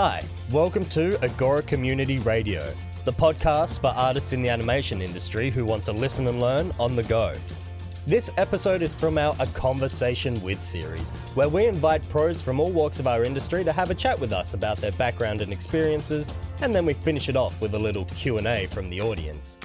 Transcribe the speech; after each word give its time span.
Hi, 0.00 0.22
welcome 0.52 0.84
to 0.90 1.20
Agora 1.24 1.60
Community 1.60 2.18
Radio, 2.18 2.72
the 3.04 3.12
podcast 3.12 3.80
for 3.80 3.88
artists 3.88 4.32
in 4.32 4.42
the 4.42 4.48
animation 4.48 5.02
industry 5.02 5.50
who 5.50 5.64
want 5.64 5.84
to 5.86 5.92
listen 5.92 6.28
and 6.28 6.40
learn 6.40 6.72
on 6.78 6.94
the 6.94 7.02
go. 7.02 7.34
This 8.06 8.30
episode 8.36 8.80
is 8.80 8.94
from 8.94 9.18
our 9.18 9.34
A 9.40 9.46
Conversation 9.46 10.40
With 10.40 10.62
series, 10.62 11.10
where 11.34 11.48
we 11.48 11.66
invite 11.66 12.08
pros 12.10 12.40
from 12.40 12.60
all 12.60 12.70
walks 12.70 13.00
of 13.00 13.08
our 13.08 13.24
industry 13.24 13.64
to 13.64 13.72
have 13.72 13.90
a 13.90 13.94
chat 13.96 14.20
with 14.20 14.32
us 14.32 14.54
about 14.54 14.76
their 14.76 14.92
background 14.92 15.40
and 15.40 15.52
experiences, 15.52 16.32
and 16.60 16.72
then 16.72 16.86
we 16.86 16.94
finish 16.94 17.28
it 17.28 17.34
off 17.34 17.60
with 17.60 17.74
a 17.74 17.78
little 17.78 18.04
Q&A 18.04 18.68
from 18.68 18.88
the 18.88 19.00
audience. 19.00 19.58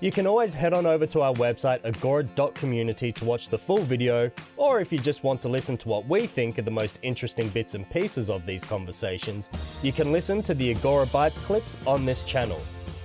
You 0.00 0.12
can 0.12 0.28
always 0.28 0.54
head 0.54 0.74
on 0.74 0.86
over 0.86 1.06
to 1.06 1.22
our 1.22 1.34
website 1.34 1.80
agora.community 1.84 3.10
to 3.10 3.24
watch 3.24 3.48
the 3.48 3.58
full 3.58 3.82
video, 3.82 4.30
or 4.56 4.80
if 4.80 4.92
you 4.92 4.98
just 4.98 5.24
want 5.24 5.40
to 5.40 5.48
listen 5.48 5.76
to 5.78 5.88
what 5.88 6.06
we 6.06 6.28
think 6.28 6.56
are 6.56 6.62
the 6.62 6.70
most 6.70 7.00
interesting 7.02 7.48
bits 7.48 7.74
and 7.74 7.88
pieces 7.90 8.30
of 8.30 8.46
these 8.46 8.62
conversations, 8.62 9.50
you 9.82 9.92
can 9.92 10.12
listen 10.12 10.40
to 10.44 10.54
the 10.54 10.70
Agora 10.70 11.04
Bytes 11.06 11.38
clips 11.38 11.76
on 11.84 12.04
this 12.04 12.22
channel. 12.22 12.60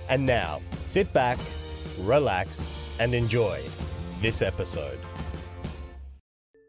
And 0.08 0.24
now, 0.24 0.62
sit 0.82 1.12
back, 1.14 1.40
relax, 2.02 2.70
and 3.00 3.16
enjoy 3.16 3.64
this 4.22 4.44
episode. 4.44 5.00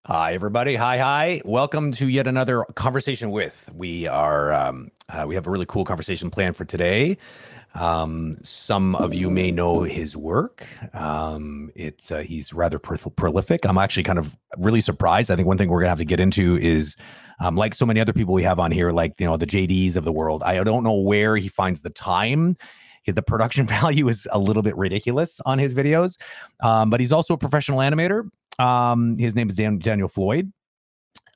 Hi, 0.07 0.33
everybody. 0.33 0.77
Hi, 0.77 0.97
hi. 0.97 1.43
Welcome 1.45 1.93
to 1.93 2.09
yet 2.09 2.27
another 2.27 2.65
conversation 2.77 3.31
with. 3.31 3.69
We 3.75 4.07
are 4.07 4.55
um, 4.55 4.91
uh, 5.09 5.25
we 5.27 5.35
have 5.35 5.47
a 5.47 5.51
really 5.51 5.67
cool 5.67 5.85
conversation 5.85 6.31
planned 6.31 6.57
for 6.57 6.65
today. 6.65 7.19
Um, 7.75 8.39
some 8.43 8.95
of 8.97 9.15
you 9.15 9.31
may 9.31 9.51
know 9.51 9.83
his 9.83 10.17
work. 10.17 10.67
Um, 10.93 11.71
it's 11.75 12.11
uh, 12.13 12.21
he's 12.21 12.53
rather 12.53 12.79
pro- 12.79 12.97
prolific. 13.17 13.65
I'm 13.65 13.79
actually 13.79 14.05
kind 14.05 14.19
of 14.19 14.37
really 14.59 14.81
surprised. 14.81 15.31
I 15.31 15.37
think 15.37 15.49
one 15.49 15.59
thing 15.59 15.69
we're 15.69 15.81
gonna 15.81 15.89
have 15.89 15.99
to 15.99 16.05
get 16.05 16.21
into 16.21 16.57
is, 16.59 16.97
um, 17.41 17.57
like 17.57 17.75
so 17.75 17.85
many 17.85 18.01
other 18.01 18.13
people 18.13 18.33
we 18.33 18.45
have 18.45 18.61
on 18.61 18.71
here, 18.71 18.93
like 18.93 19.15
you 19.19 19.27
know 19.27 19.37
the 19.37 19.47
JDs 19.47 19.97
of 19.97 20.05
the 20.05 20.13
world. 20.13 20.43
I 20.45 20.63
don't 20.63 20.85
know 20.85 20.95
where 20.95 21.37
he 21.37 21.49
finds 21.49 21.83
the 21.83 21.91
time. 21.91 22.57
The 23.07 23.23
production 23.23 23.67
value 23.81 24.09
is 24.09 24.29
a 24.31 24.39
little 24.39 24.63
bit 24.63 24.77
ridiculous 24.77 25.41
on 25.45 25.59
his 25.59 25.75
videos, 25.75 26.19
um, 26.63 26.91
but 26.91 27.01
he's 27.01 27.13
also 27.13 27.35
a 27.35 27.39
professional 27.39 27.79
animator. 27.79 28.29
Um, 28.59 29.17
his 29.17 29.35
name 29.35 29.49
is 29.49 29.57
Dan- 29.57 29.81
Daniel 29.81 30.09
Floyd 30.09 30.53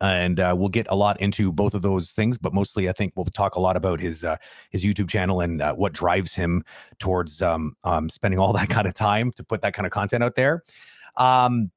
and 0.01 0.39
uh, 0.41 0.55
we'll 0.57 0.69
get 0.69 0.87
a 0.91 0.95
lot 0.95 1.21
into 1.21 1.51
both 1.51 1.75
of 1.75 1.83
those 1.83 2.13
things 2.13 2.39
but 2.39 2.55
mostly 2.55 2.89
i 2.89 2.93
think 2.93 3.13
we'll 3.17 3.25
talk 3.27 3.57
a 3.57 3.61
lot 3.61 3.77
about 3.77 4.01
his 4.01 4.25
uh, 4.25 4.37
his 4.71 4.85
youtube 4.85 5.09
channel 5.09 5.41
and 5.41 5.61
uh, 5.61 5.75
what 5.75 5.93
drives 5.93 6.35
him 6.35 6.65
towards 6.99 7.43
um, 7.43 7.77
um, 7.85 8.09
spending 8.09 8.39
all 8.39 8.53
that 8.59 8.69
kind 8.69 8.87
of 8.87 8.95
time 8.95 9.31
to 9.33 9.45
put 9.45 9.63
that 9.63 9.75
kind 9.75 9.87
of 9.87 9.93
content 9.93 10.23
out 10.23 10.35
there. 10.35 10.63
Um, 11.17 11.71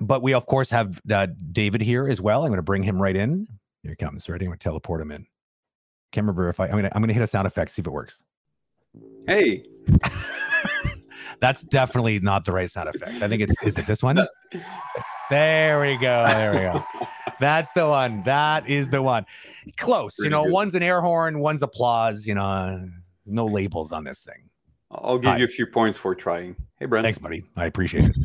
but 0.00 0.22
we 0.22 0.34
of 0.34 0.46
course 0.46 0.70
have 0.70 1.00
uh, 1.10 1.28
david 1.52 1.80
here 1.80 2.08
as 2.08 2.20
well. 2.20 2.42
I'm 2.42 2.48
going 2.48 2.58
to 2.58 2.62
bring 2.62 2.82
him 2.82 3.00
right 3.00 3.16
in. 3.16 3.46
Here 3.82 3.92
he 3.92 3.96
comes. 3.96 4.28
Ready? 4.28 4.44
I'm 4.44 4.50
going 4.50 4.58
to 4.58 4.64
teleport 4.64 5.00
him 5.00 5.12
in. 5.12 5.26
Can't 6.12 6.24
remember 6.24 6.48
if 6.48 6.60
i 6.60 6.68
i 6.68 6.74
mean 6.74 6.86
i'm 6.86 7.02
going 7.02 7.08
to 7.08 7.14
hit 7.14 7.22
a 7.22 7.26
sound 7.26 7.46
effect 7.46 7.72
see 7.72 7.80
if 7.80 7.86
it 7.86 7.92
works. 7.92 8.22
Hey. 9.26 9.64
That's 11.40 11.62
definitely 11.62 12.18
not 12.18 12.44
the 12.44 12.50
right 12.52 12.68
sound 12.68 12.88
effect. 12.88 13.22
I 13.22 13.28
think 13.28 13.42
it's 13.42 13.54
is 13.62 13.78
it 13.78 13.86
this 13.86 14.02
one? 14.02 14.26
There 15.30 15.80
we 15.80 15.96
go. 15.96 16.26
There 16.28 16.52
we 16.52 16.58
go. 16.58 16.84
That's 17.40 17.70
the 17.72 17.86
one. 17.86 18.22
That 18.24 18.68
is 18.68 18.88
the 18.88 19.02
one. 19.02 19.26
Close. 19.76 20.16
Pretty 20.16 20.26
you 20.26 20.30
know, 20.30 20.44
good. 20.44 20.52
one's 20.52 20.74
an 20.74 20.82
air 20.82 21.00
horn, 21.00 21.38
one's 21.38 21.62
applause. 21.62 22.26
You 22.26 22.34
know, 22.34 22.88
no 23.26 23.46
labels 23.46 23.92
on 23.92 24.04
this 24.04 24.22
thing. 24.22 24.48
I'll 24.90 25.18
give 25.18 25.32
Hi. 25.32 25.36
you 25.38 25.44
a 25.44 25.48
few 25.48 25.66
points 25.66 25.98
for 25.98 26.14
trying. 26.14 26.56
Hey, 26.78 26.86
Brent. 26.86 27.04
Thanks, 27.04 27.18
buddy. 27.18 27.44
I 27.56 27.66
appreciate 27.66 28.04
it. 28.04 28.16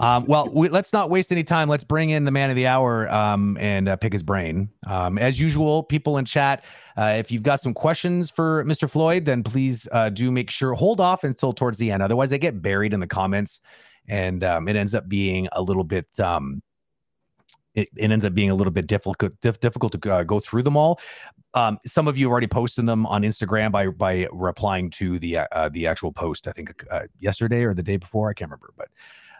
Um, 0.00 0.26
well, 0.26 0.48
we, 0.48 0.68
let's 0.68 0.92
not 0.92 1.08
waste 1.08 1.32
any 1.32 1.44
time. 1.44 1.68
Let's 1.68 1.84
bring 1.84 2.10
in 2.10 2.24
the 2.24 2.30
man 2.30 2.50
of 2.50 2.56
the 2.56 2.66
hour 2.66 3.08
um, 3.12 3.56
and 3.60 3.88
uh, 3.88 3.96
pick 3.96 4.12
his 4.12 4.22
brain. 4.22 4.68
Um, 4.86 5.18
as 5.18 5.40
usual, 5.40 5.82
people 5.82 6.18
in 6.18 6.24
chat, 6.24 6.64
uh, 6.96 7.14
if 7.18 7.30
you've 7.30 7.42
got 7.42 7.60
some 7.60 7.74
questions 7.74 8.30
for 8.30 8.64
Mr. 8.64 8.90
Floyd, 8.90 9.24
then 9.24 9.42
please 9.42 9.88
uh, 9.92 10.10
do 10.10 10.30
make 10.30 10.50
sure 10.50 10.74
hold 10.74 11.00
off 11.00 11.24
until 11.24 11.52
towards 11.52 11.78
the 11.78 11.90
end. 11.90 12.02
Otherwise, 12.02 12.30
they 12.30 12.38
get 12.38 12.60
buried 12.60 12.92
in 12.92 13.00
the 13.00 13.06
comments, 13.06 13.60
and 14.08 14.44
um, 14.44 14.68
it 14.68 14.76
ends 14.76 14.94
up 14.94 15.08
being 15.08 15.48
a 15.52 15.62
little 15.62 15.84
bit. 15.84 16.06
Um, 16.20 16.62
it, 17.74 17.88
it 17.96 18.10
ends 18.10 18.24
up 18.24 18.34
being 18.34 18.50
a 18.50 18.54
little 18.54 18.72
bit 18.72 18.86
difficult 18.86 19.32
diff- 19.40 19.60
difficult 19.60 20.00
to 20.00 20.12
uh, 20.12 20.22
go 20.22 20.38
through 20.38 20.62
them 20.62 20.76
all. 20.76 21.00
Um, 21.54 21.78
some 21.86 22.08
of 22.08 22.16
you 22.16 22.26
have 22.26 22.32
already 22.32 22.46
posted 22.46 22.86
them 22.86 23.06
on 23.06 23.22
Instagram 23.22 23.72
by 23.72 23.88
by 23.88 24.28
replying 24.32 24.90
to 24.90 25.18
the 25.18 25.38
uh, 25.38 25.46
uh, 25.52 25.68
the 25.68 25.86
actual 25.86 26.12
post. 26.12 26.46
I 26.48 26.52
think 26.52 26.84
uh, 26.90 27.02
yesterday 27.18 27.62
or 27.64 27.74
the 27.74 27.82
day 27.82 27.96
before. 27.96 28.30
I 28.30 28.32
can't 28.32 28.50
remember, 28.50 28.72
but 28.76 28.88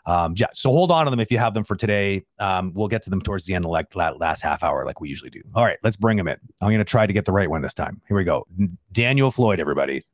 um, 0.07 0.35
yeah. 0.37 0.47
So 0.53 0.71
hold 0.71 0.91
on 0.91 1.07
to 1.07 1.11
them 1.11 1.21
if 1.21 1.31
you 1.31 1.39
have 1.39 1.55
them 1.55 1.65
for 1.65 1.77
today. 1.77 2.25
Um, 2.39 2.73
we'll 2.75 2.89
get 2.89 3.03
to 3.03 3.11
them 3.11 3.21
towards 3.21 3.47
the 3.47 3.55
end 3.55 3.65
of 3.65 3.71
like 3.71 3.95
last 3.95 4.43
half 4.43 4.63
hour, 4.63 4.85
like 4.85 5.01
we 5.01 5.09
usually 5.09 5.31
do. 5.31 5.43
All 5.55 5.65
right, 5.65 5.79
let's 5.83 5.97
bring 5.97 6.17
them 6.17 6.29
in. 6.29 6.37
I'm 6.61 6.69
going 6.69 6.79
to 6.79 6.85
try 6.85 7.07
to 7.07 7.13
get 7.13 7.25
the 7.25 7.33
right 7.33 7.49
one 7.49 7.63
this 7.63 7.75
time. 7.75 8.01
Here 8.09 8.17
we 8.17 8.25
go. 8.25 8.47
Daniel 8.93 9.31
Floyd, 9.31 9.61
everybody. 9.61 10.05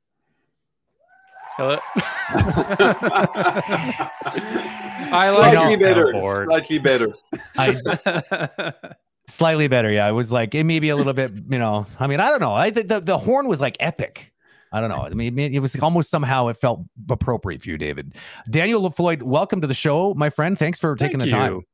Hello. 1.61 1.77
I 5.13 5.31
slightly 5.31 5.77
like 5.77 5.79
better. 5.79 6.15
Slightly 6.19 6.79
better. 6.79 7.13
I 7.59 8.73
slightly 9.29 9.69
better. 9.69 9.93
Yeah, 9.93 10.09
it 10.09 10.13
was 10.13 10.33
like 10.33 10.55
it 10.55 10.65
may 10.65 10.79
be 10.79 10.89
a 10.89 10.97
little 10.97 11.13
bit. 11.13 11.33
You 11.51 11.59
know, 11.59 11.87
I 11.99 12.07
mean, 12.07 12.19
I 12.19 12.31
don't 12.31 12.41
know. 12.41 12.55
I 12.55 12.71
think 12.71 12.89
the 12.89 13.01
the 13.01 13.19
horn 13.19 13.47
was 13.47 13.61
like 13.61 13.77
epic. 13.79 14.33
I 14.73 14.81
don't 14.81 14.89
know. 14.89 15.03
I 15.03 15.11
mean, 15.11 15.39
it 15.39 15.59
was 15.59 15.77
almost 15.81 16.09
somehow 16.09 16.49
it 16.49 16.57
felt 16.59 16.81
appropriate 17.11 17.61
for 17.61 17.69
you, 17.69 17.77
David. 17.77 18.15
Daniel 18.49 18.89
Floyd, 18.89 19.21
welcome 19.21 19.61
to 19.61 19.67
the 19.67 19.75
show, 19.75 20.15
my 20.15 20.31
friend. 20.31 20.59
Thanks 20.59 20.79
for 20.79 20.97
taking 20.97 21.19
Thank 21.19 21.31
the 21.31 21.37
time. 21.37 21.53
you. 21.53 21.65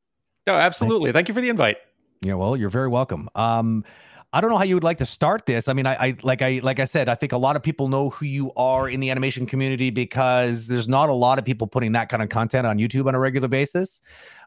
No, 0.47 0.55
absolutely. 0.55 1.13
Thank 1.13 1.29
you 1.29 1.33
for 1.33 1.39
the 1.39 1.47
invite. 1.47 1.77
Yeah, 2.23 2.33
well, 2.33 2.57
you're 2.57 2.69
very 2.69 2.89
welcome. 2.89 3.29
Um, 3.35 3.85
I 4.33 4.41
don't 4.41 4.49
know 4.49 4.57
how 4.57 4.65
you 4.65 4.75
would 4.75 4.83
like 4.83 4.97
to 4.97 5.05
start 5.05 5.45
this. 5.45 5.67
I 5.67 5.73
mean, 5.73 5.85
I, 5.85 5.95
I 5.95 6.15
like 6.21 6.41
I 6.41 6.59
like 6.61 6.79
I 6.79 6.85
said, 6.85 7.07
I 7.07 7.15
think 7.15 7.31
a 7.31 7.37
lot 7.37 7.55
of 7.55 7.63
people 7.63 7.87
know 7.87 8.09
who 8.09 8.25
you 8.25 8.51
are 8.55 8.89
in 8.89 8.99
the 8.99 9.09
animation 9.09 9.45
community 9.45 9.89
because 9.89 10.67
there's 10.67 10.87
not 10.87 11.07
a 11.07 11.13
lot 11.13 11.39
of 11.39 11.45
people 11.45 11.65
putting 11.65 11.93
that 11.93 12.09
kind 12.09 12.21
of 12.21 12.29
content 12.29 12.67
on 12.67 12.77
YouTube 12.77 13.07
on 13.07 13.15
a 13.15 13.19
regular 13.19 13.47
basis. 13.47 14.01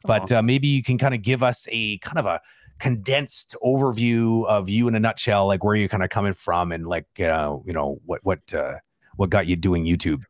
But 0.04 0.30
uh, 0.30 0.42
maybe 0.42 0.68
you 0.68 0.82
can 0.82 0.98
kind 0.98 1.14
of 1.14 1.22
give 1.22 1.42
us 1.42 1.66
a 1.70 1.98
kind 1.98 2.18
of 2.18 2.26
a 2.26 2.41
condensed 2.78 3.54
overview 3.62 4.46
of 4.46 4.68
you 4.68 4.86
in 4.86 4.94
a 4.94 5.00
nutshell, 5.00 5.46
like 5.46 5.64
where 5.64 5.74
you're 5.76 5.88
kind 5.88 6.02
of 6.02 6.10
coming 6.10 6.34
from 6.34 6.72
and 6.72 6.86
like 6.86 7.06
uh, 7.18 7.56
you 7.64 7.72
know 7.72 8.00
what 8.04 8.20
what 8.22 8.41
uh, 8.52 8.74
what 9.16 9.30
got 9.30 9.47
you 9.47 9.56
doing 9.56 9.84
YouTube. 9.84 10.22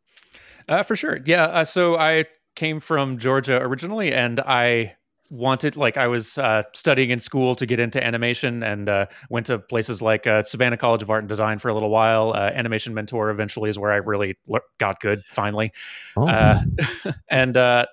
Uh, 0.69 0.85
for 0.85 0.95
sure. 0.95 1.19
Yeah. 1.25 1.45
Uh, 1.47 1.65
so 1.65 1.99
I 1.99 2.27
came 2.55 2.79
from 2.79 3.19
Georgia 3.19 3.61
originally, 3.61 4.13
and 4.13 4.39
I 4.41 4.95
wanted, 5.31 5.77
like, 5.77 5.97
I 5.97 6.07
was 6.07 6.37
uh, 6.39 6.65
studying 6.75 7.11
in 7.11 7.21
school 7.21 7.55
to 7.55 7.67
get 7.67 7.81
into 7.81 8.05
animation 8.05 8.63
and 8.63 8.89
uh, 8.89 9.07
went 9.31 9.47
to 9.47 9.59
places 9.59 10.03
like 10.03 10.27
uh, 10.27 10.43
Savannah 10.43 10.77
College 10.77 11.03
of 11.03 11.11
Art 11.11 11.23
and 11.23 11.29
Design 11.29 11.59
for 11.59 11.69
a 11.69 11.75
little 11.75 11.91
while. 11.91 12.33
Uh, 12.35 12.51
animation 12.55 12.93
Mentor 12.93 13.31
eventually 13.31 13.71
is 13.71 13.79
where 13.79 13.93
I 13.93 13.97
really 13.97 14.37
le- 14.47 14.61
got 14.79 15.01
good 15.01 15.23
finally. 15.31 15.73
Oh, 16.17 16.29
Uh, 16.29 16.63
and 17.31 17.57
uh, 17.57 17.87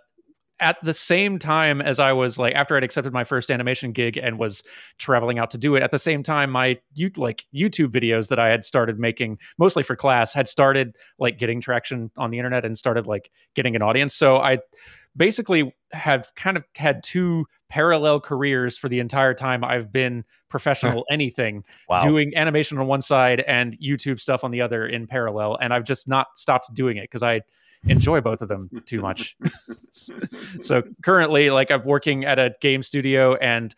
at 0.60 0.78
the 0.84 0.94
same 0.94 1.38
time 1.38 1.82
as 1.82 2.00
I 2.00 2.12
was 2.14 2.40
like, 2.40 2.56
after 2.56 2.76
I'd 2.76 2.84
accepted 2.84 3.14
my 3.14 3.24
first 3.24 3.52
animation 3.52 3.92
gig 3.92 4.18
and 4.18 4.40
was 4.40 4.64
traveling 4.98 5.38
out 5.38 5.52
to 5.52 5.58
do 5.58 5.76
it, 5.76 5.84
at 5.84 5.92
the 5.92 6.00
same 6.00 6.24
time, 6.24 6.50
my 6.50 6.80
you 6.94 7.12
like 7.16 7.46
YouTube 7.54 7.90
videos 7.90 8.30
that 8.30 8.40
I 8.40 8.48
had 8.48 8.66
started 8.66 9.00
making, 9.00 9.38
mostly 9.58 9.84
for 9.84 9.96
class, 9.96 10.34
had 10.34 10.48
started 10.48 10.96
like 11.20 11.38
getting 11.38 11.62
traction 11.62 12.10
on 12.18 12.32
the 12.32 12.40
internet 12.40 12.66
and 12.66 12.78
started 12.78 13.06
like 13.06 13.30
getting 13.54 13.76
an 13.76 13.82
audience. 13.82 14.16
So 14.16 14.38
I 14.38 14.60
basically 15.18 15.76
have 15.92 16.32
kind 16.36 16.58
of 16.58 16.64
had 16.76 17.04
two 17.04 17.46
parallel 17.70 18.20
careers 18.20 18.78
for 18.78 18.88
the 18.88 19.00
entire 19.00 19.34
time 19.34 19.64
I've 19.64 19.92
been 19.92 20.24
professional 20.50 21.06
anything 21.12 21.64
wow. 21.90 22.02
doing 22.02 22.34
animation 22.36 22.78
on 22.78 22.88
one 22.88 23.02
side 23.02 23.42
and 23.42 23.78
YouTube 23.80 24.20
stuff 24.20 24.44
on 24.44 24.52
the 24.52 24.62
other 24.62 24.86
in 24.86 25.08
parallel. 25.08 25.58
And 25.60 25.74
I've 25.74 25.84
just 25.84 26.08
not 26.08 26.28
stopped 26.36 26.74
doing 26.74 26.98
it 26.98 27.04
because 27.04 27.24
I 27.24 27.42
enjoy 27.86 28.22
both 28.22 28.42
of 28.42 28.48
them 28.48 28.70
too 28.86 29.02
much. 29.02 29.36
so 30.60 30.84
currently, 31.04 31.50
like 31.50 31.72
I'm 31.72 31.86
working 31.86 32.26
at 32.26 32.40
a 32.40 32.54
game 32.62 32.84
studio 32.84 33.36
and 33.36 33.74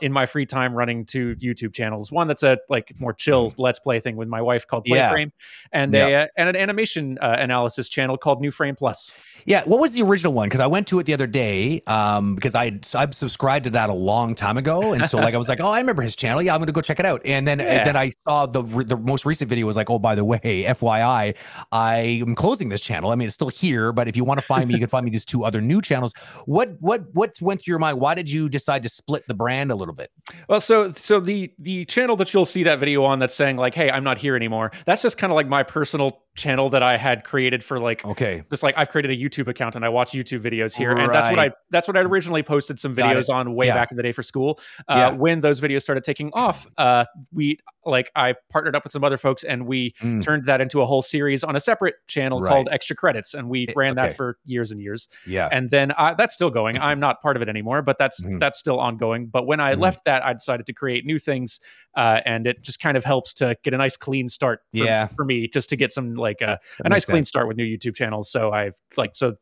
in 0.00 0.12
my 0.12 0.26
free 0.26 0.46
time 0.46 0.74
running 0.74 1.04
two 1.04 1.36
YouTube 1.36 1.72
channels. 1.74 2.10
One 2.12 2.28
that's 2.28 2.42
a 2.42 2.58
like 2.68 2.92
more 3.00 3.12
chill 3.12 3.52
Let's 3.58 3.78
Play 3.78 4.00
thing 4.00 4.16
with 4.16 4.28
my 4.28 4.42
wife 4.42 4.66
called 4.66 4.86
Yeah. 4.86 5.12
Playframe, 5.12 5.32
and 5.72 5.94
a 5.94 6.14
uh, 6.14 6.26
and 6.36 6.48
an 6.48 6.56
animation 6.56 7.18
uh, 7.20 7.36
analysis 7.38 7.88
channel 7.88 8.16
called 8.16 8.40
New 8.40 8.50
Frame 8.50 8.76
Plus. 8.76 9.12
Yeah, 9.46 9.62
what 9.64 9.80
was 9.80 9.92
the 9.92 10.02
original 10.02 10.34
one? 10.34 10.48
Because 10.48 10.60
I 10.60 10.66
went 10.66 10.86
to 10.88 10.98
it 10.98 11.06
the 11.06 11.14
other 11.14 11.26
day. 11.26 11.82
Um, 11.86 12.34
because 12.34 12.54
I 12.54 12.78
I've 12.94 13.14
subscribed 13.14 13.64
to 13.64 13.70
that 13.70 13.88
a 13.90 13.94
long 13.94 14.34
time 14.34 14.58
ago, 14.58 14.92
and 14.92 15.04
so 15.06 15.18
like 15.18 15.34
I 15.34 15.38
was 15.38 15.48
like, 15.48 15.60
oh, 15.60 15.68
I 15.68 15.80
remember 15.80 16.02
his 16.02 16.14
channel. 16.14 16.42
Yeah, 16.42 16.54
I'm 16.54 16.60
gonna 16.60 16.72
go 16.72 16.82
check 16.82 17.00
it 17.00 17.06
out. 17.06 17.22
And 17.24 17.48
then 17.48 17.58
Yeah. 17.60 17.66
and 17.66 17.86
then 17.86 17.96
I 17.96 18.12
saw 18.26 18.46
the 18.46 18.62
the 18.62 18.96
most 18.96 19.24
recent 19.24 19.48
video 19.48 19.66
was 19.66 19.76
like, 19.76 19.88
oh, 19.88 19.98
by 19.98 20.14
the 20.14 20.24
way, 20.24 20.38
FYI, 20.68 21.34
I 21.72 21.96
am 21.96 22.34
closing 22.34 22.68
this 22.68 22.80
channel. 22.80 23.10
I 23.10 23.14
mean, 23.14 23.26
it's 23.26 23.34
still 23.34 23.48
here, 23.48 23.92
but 23.92 24.08
if 24.08 24.16
you 24.16 24.24
want 24.24 24.38
to 24.40 24.46
find 24.46 24.68
me, 24.68 24.74
you 24.74 24.80
can 24.80 24.88
find 24.88 25.04
me 25.04 25.10
these 25.10 25.24
two 25.24 25.44
other 25.44 25.60
new 25.60 25.80
channels. 25.80 26.12
What 26.44 26.76
what 26.80 27.04
what 27.12 27.32
went 27.40 27.62
through 27.62 27.72
your 27.72 27.78
mind? 27.78 27.98
Why 27.98 28.14
did 28.14 28.28
you 28.28 28.48
decide 28.48 28.82
to 28.82 28.88
split 28.88 29.26
the 29.26 29.34
brand 29.34 29.69
a 29.70 29.74
little 29.74 29.94
bit? 29.94 30.10
Well, 30.48 30.60
so 30.60 30.92
so 30.92 31.20
the 31.20 31.52
the 31.58 31.84
channel 31.86 32.16
that 32.16 32.32
you'll 32.32 32.46
see 32.46 32.62
that 32.64 32.78
video 32.78 33.04
on 33.04 33.18
that's 33.18 33.34
saying 33.34 33.56
like, 33.56 33.74
"Hey, 33.74 33.90
I'm 33.90 34.04
not 34.04 34.18
here 34.18 34.36
anymore." 34.36 34.72
That's 34.86 35.02
just 35.02 35.18
kind 35.18 35.32
of 35.32 35.36
like 35.36 35.48
my 35.48 35.62
personal 35.62 36.22
channel 36.36 36.70
that 36.70 36.82
I 36.82 36.96
had 36.96 37.24
created 37.24 37.62
for 37.62 37.78
like 37.78 38.04
Okay. 38.04 38.42
just 38.50 38.62
like 38.62 38.74
I've 38.76 38.88
created 38.88 39.10
a 39.10 39.16
YouTube 39.16 39.48
account 39.48 39.74
and 39.76 39.84
I 39.84 39.88
watch 39.88 40.12
YouTube 40.12 40.40
videos 40.42 40.76
here, 40.76 40.92
and 40.92 41.12
that's 41.12 41.28
what 41.28 41.38
I 41.38 41.50
that's 41.70 41.88
what 41.88 41.96
I 41.96 42.00
originally 42.00 42.42
posted 42.42 42.78
some 42.78 42.94
videos 42.94 43.28
on 43.28 43.54
way 43.54 43.66
Yeah. 43.66 43.74
back 43.74 43.90
in 43.90 43.96
the 43.96 44.02
day 44.02 44.12
for 44.12 44.22
school. 44.22 44.58
Uh, 44.88 44.94
Yeah. 44.96 45.10
When 45.16 45.40
those 45.40 45.60
videos 45.60 45.82
started 45.82 46.04
taking 46.04 46.30
off, 46.32 46.66
uh, 46.78 47.04
we 47.32 47.58
like 47.84 48.10
I 48.14 48.34
partnered 48.50 48.76
up 48.76 48.84
with 48.84 48.92
some 48.92 49.02
other 49.04 49.16
folks 49.16 49.42
and 49.42 49.66
we 49.66 49.92
Mm. 50.02 50.22
turned 50.22 50.46
that 50.46 50.60
into 50.60 50.80
a 50.82 50.86
whole 50.86 51.02
series 51.02 51.42
on 51.42 51.56
a 51.56 51.60
separate 51.60 51.94
channel 52.06 52.40
Right. 52.40 52.50
called 52.50 52.68
Extra 52.70 52.94
Credits, 52.94 53.34
and 53.34 53.48
we 53.48 53.66
Eh, 53.68 53.72
ran 53.74 53.92
okay. 53.98 54.08
that 54.08 54.16
for 54.16 54.38
years 54.44 54.70
and 54.70 54.80
years. 54.80 55.08
Yeah. 55.26 55.48
And 55.50 55.70
then 55.70 55.92
I, 55.98 56.14
that's 56.14 56.34
still 56.34 56.50
going. 56.50 56.78
I'm 56.78 57.00
not 57.00 57.20
part 57.22 57.36
of 57.36 57.42
it 57.42 57.48
anymore, 57.48 57.82
but 57.82 57.98
that's 57.98 58.20
Mhm. 58.22 58.38
that's 58.38 58.58
still 58.58 58.78
ongoing. 58.78 59.26
But 59.26 59.46
when 59.46 59.60
I 59.60 59.74
Mhm. 59.74 59.80
left 59.80 60.04
that, 60.04 60.24
I 60.24 60.32
decided 60.32 60.66
to 60.66 60.72
create 60.72 61.04
new 61.04 61.18
things, 61.18 61.58
uh, 61.96 62.20
and 62.24 62.46
it 62.46 62.62
just 62.62 62.78
kind 62.80 62.96
of 62.96 63.04
helps 63.04 63.34
to 63.34 63.56
get 63.64 63.74
a 63.74 63.78
nice 63.78 63.96
clean 63.96 64.28
start. 64.28 64.60
For, 64.72 64.84
Yeah. 64.84 65.08
for 65.16 65.24
me, 65.24 65.48
just 65.48 65.68
to 65.70 65.76
get 65.76 65.90
some 65.92 66.14
like 66.20 66.42
uh, 66.42 66.56
That 66.78 66.86
a 66.86 66.88
nice 66.90 66.96
makes 66.96 67.04
clean 67.06 67.16
sense. 67.22 67.28
start 67.28 67.48
with 67.48 67.56
new 67.56 67.64
YouTube 67.66 67.94
channels. 67.96 68.30
So 68.30 68.52
I've 68.52 68.76
like 68.96 69.16
so 69.16 69.36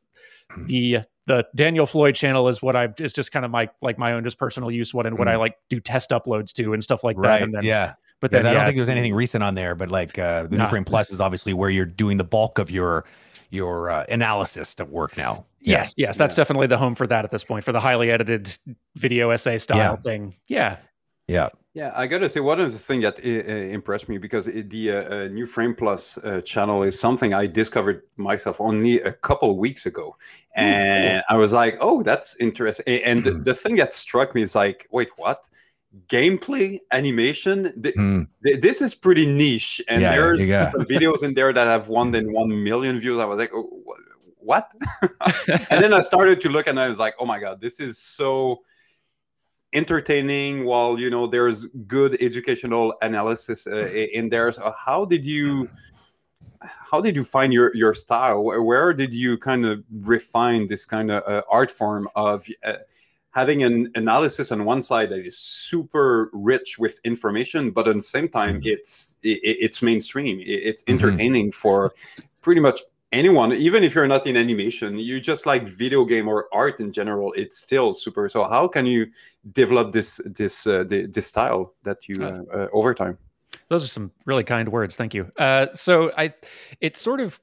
the 0.66 0.98
the 1.26 1.46
Daniel 1.54 1.84
Floyd 1.84 2.14
channel 2.14 2.48
is 2.48 2.62
what 2.62 2.74
I 2.74 2.88
is 2.98 3.12
just 3.12 3.32
kind 3.32 3.44
of 3.44 3.50
my 3.50 3.68
like 3.82 3.98
my 3.98 4.12
own 4.12 4.24
just 4.24 4.38
personal 4.38 4.70
use 4.70 4.94
one 4.94 5.04
and 5.06 5.18
what 5.18 5.28
I 5.28 5.36
like 5.36 5.56
do 5.68 5.78
test 5.80 6.10
uploads 6.10 6.52
to 6.54 6.72
and 6.72 6.82
stuff 6.82 7.04
like 7.04 7.16
that. 7.16 7.22
Mm. 7.22 7.28
Right. 7.28 7.42
And 7.42 7.54
then 7.54 7.62
yeah. 7.64 7.94
but 8.20 8.30
Because 8.30 8.44
then 8.44 8.50
I 8.50 8.54
don't 8.54 8.62
yeah, 8.62 8.66
think 8.66 8.76
there's 8.76 8.88
anything 8.88 9.14
recent 9.14 9.44
on 9.44 9.54
there, 9.54 9.74
but 9.74 9.90
like 9.90 10.18
uh, 10.18 10.44
the 10.44 10.56
Nah. 10.56 10.64
New 10.64 10.70
Frame 10.70 10.84
Plus 10.84 11.10
is 11.12 11.20
obviously 11.20 11.52
where 11.52 11.68
you're 11.70 11.84
doing 11.84 12.16
the 12.16 12.24
bulk 12.24 12.58
of 12.58 12.70
your 12.70 13.04
your 13.50 13.90
uh, 13.90 14.04
analysis 14.08 14.74
at 14.78 14.88
work 14.90 15.16
now. 15.16 15.44
Yeah. 15.60 15.78
Yes, 15.80 15.94
yes, 15.96 16.16
that's 16.16 16.34
Yeah. 16.34 16.40
definitely 16.42 16.66
the 16.68 16.78
home 16.78 16.94
for 16.94 17.06
that 17.06 17.24
at 17.24 17.30
this 17.30 17.44
point 17.44 17.64
for 17.64 17.72
the 17.72 17.80
highly 17.80 18.10
edited 18.10 18.56
video 18.96 19.30
essay 19.30 19.58
style 19.58 19.76
Yeah. 19.78 19.96
thing. 19.96 20.34
Yeah. 20.46 20.76
Yeah. 21.26 21.48
Yeah, 21.78 21.92
I 21.94 22.08
gotta 22.08 22.28
say, 22.28 22.40
one 22.40 22.58
of 22.58 22.72
the 22.72 22.78
things 22.78 23.04
that 23.04 23.20
uh, 23.24 23.52
uh, 23.52 23.54
impressed 23.78 24.08
me 24.08 24.18
because 24.18 24.48
it, 24.48 24.68
the 24.68 24.90
uh, 24.90 24.94
uh, 24.96 25.28
new 25.28 25.46
Frame 25.46 25.76
Plus 25.76 26.18
uh, 26.18 26.40
channel 26.40 26.82
is 26.82 26.98
something 26.98 27.32
I 27.32 27.46
discovered 27.46 28.02
myself 28.16 28.60
only 28.60 29.00
a 29.00 29.12
couple 29.12 29.52
of 29.52 29.58
weeks 29.58 29.86
ago, 29.86 30.16
and 30.56 31.22
I 31.28 31.36
was 31.36 31.52
like, 31.52 31.76
"Oh, 31.80 32.02
that's 32.02 32.34
interesting." 32.40 33.00
And 33.04 33.22
the, 33.22 33.30
the 33.30 33.54
thing 33.54 33.76
that 33.76 33.92
struck 33.92 34.34
me 34.34 34.42
is 34.42 34.56
like, 34.56 34.88
"Wait, 34.90 35.10
what? 35.18 35.48
Gameplay 36.08 36.80
animation? 36.90 37.80
Th- 37.80 37.94
Mm. 37.94 38.26
th- 38.44 38.60
this 38.60 38.82
is 38.82 38.96
pretty 38.96 39.26
niche." 39.26 39.80
And 39.86 40.02
Yeah, 40.02 40.16
there's 40.16 40.40
some 40.72 40.84
videos 40.94 41.22
in 41.22 41.34
there 41.34 41.52
that 41.52 41.66
have 41.68 41.86
one 41.86 42.10
than 42.10 42.32
one 42.32 42.50
million 42.64 42.98
views. 42.98 43.20
I 43.20 43.24
was 43.24 43.38
like, 43.38 43.52
oh, 43.54 43.70
wh- 43.86 44.42
"What?" 44.42 44.66
and 45.70 45.80
then 45.80 45.92
I 45.94 46.00
started 46.00 46.40
to 46.40 46.48
look, 46.48 46.66
and 46.66 46.80
I 46.80 46.88
was 46.88 46.98
like, 46.98 47.14
"Oh 47.20 47.26
my 47.26 47.38
god, 47.38 47.60
this 47.60 47.78
is 47.78 47.98
so." 47.98 48.62
Entertaining 49.82 50.64
while 50.70 50.92
you 51.02 51.10
know 51.14 51.24
there's 51.26 51.60
good 51.96 52.12
educational 52.28 52.86
analysis 53.08 53.66
uh, 53.66 53.88
in 54.18 54.24
there. 54.34 54.48
So 54.52 54.62
how 54.86 55.00
did 55.12 55.24
you 55.34 55.48
how 56.90 57.00
did 57.00 57.14
you 57.18 57.24
find 57.24 57.50
your 57.52 57.68
your 57.82 57.94
style? 57.94 58.38
Where, 58.70 58.92
did 59.02 59.12
you 59.22 59.30
kind 59.38 59.64
of 59.70 59.74
refine 60.14 60.62
this 60.72 60.84
kind 60.94 61.08
of 61.10 61.20
uh, 61.32 61.42
art 61.58 61.70
form 61.70 62.04
of 62.16 62.36
uh, 62.64 62.78
having 63.30 63.62
an 63.62 63.76
analysis 63.94 64.50
on 64.54 64.64
one 64.64 64.82
side 64.82 65.08
that 65.12 65.22
is 65.30 65.38
super 65.38 66.30
rich 66.32 66.68
with 66.78 66.94
information 67.04 67.70
but 67.76 67.86
at 67.86 67.94
the 67.94 68.08
same 68.16 68.28
time 68.38 68.54
it's 68.74 69.16
i 69.24 69.28
i- 69.50 69.58
it's 69.66 69.80
mainstream. 69.90 70.36
It's 70.68 70.82
Mhm. 70.82 70.92
entertaining 70.94 71.52
for 71.62 71.78
pretty 72.44 72.60
much 72.68 72.78
anyone 73.12 73.52
even 73.52 73.82
if 73.82 73.94
you're 73.94 74.06
not 74.06 74.26
in 74.26 74.36
animation 74.36 74.98
you 74.98 75.18
just 75.20 75.46
like 75.46 75.66
video 75.66 76.04
game 76.04 76.28
or 76.28 76.46
art 76.52 76.78
in 76.78 76.92
general 76.92 77.32
it's 77.32 77.58
still 77.58 77.94
super 77.94 78.28
so 78.28 78.44
how 78.44 78.68
can 78.68 78.84
you 78.84 79.06
develop 79.52 79.92
this 79.92 80.20
this 80.26 80.66
uh, 80.66 80.84
the, 80.84 81.06
this 81.06 81.26
style 81.26 81.74
that 81.84 82.06
you 82.06 82.22
uh, 82.22 82.42
uh, 82.52 82.68
over 82.72 82.92
time 82.94 83.16
Those 83.68 83.84
are 83.84 83.88
some 83.88 84.10
really 84.24 84.44
kind 84.44 84.68
words. 84.68 84.96
Thank 84.96 85.14
you. 85.14 85.28
Uh, 85.38 85.66
so 85.74 86.10
I, 86.16 86.34
it 86.80 86.96
sort 86.96 87.20
of 87.20 87.40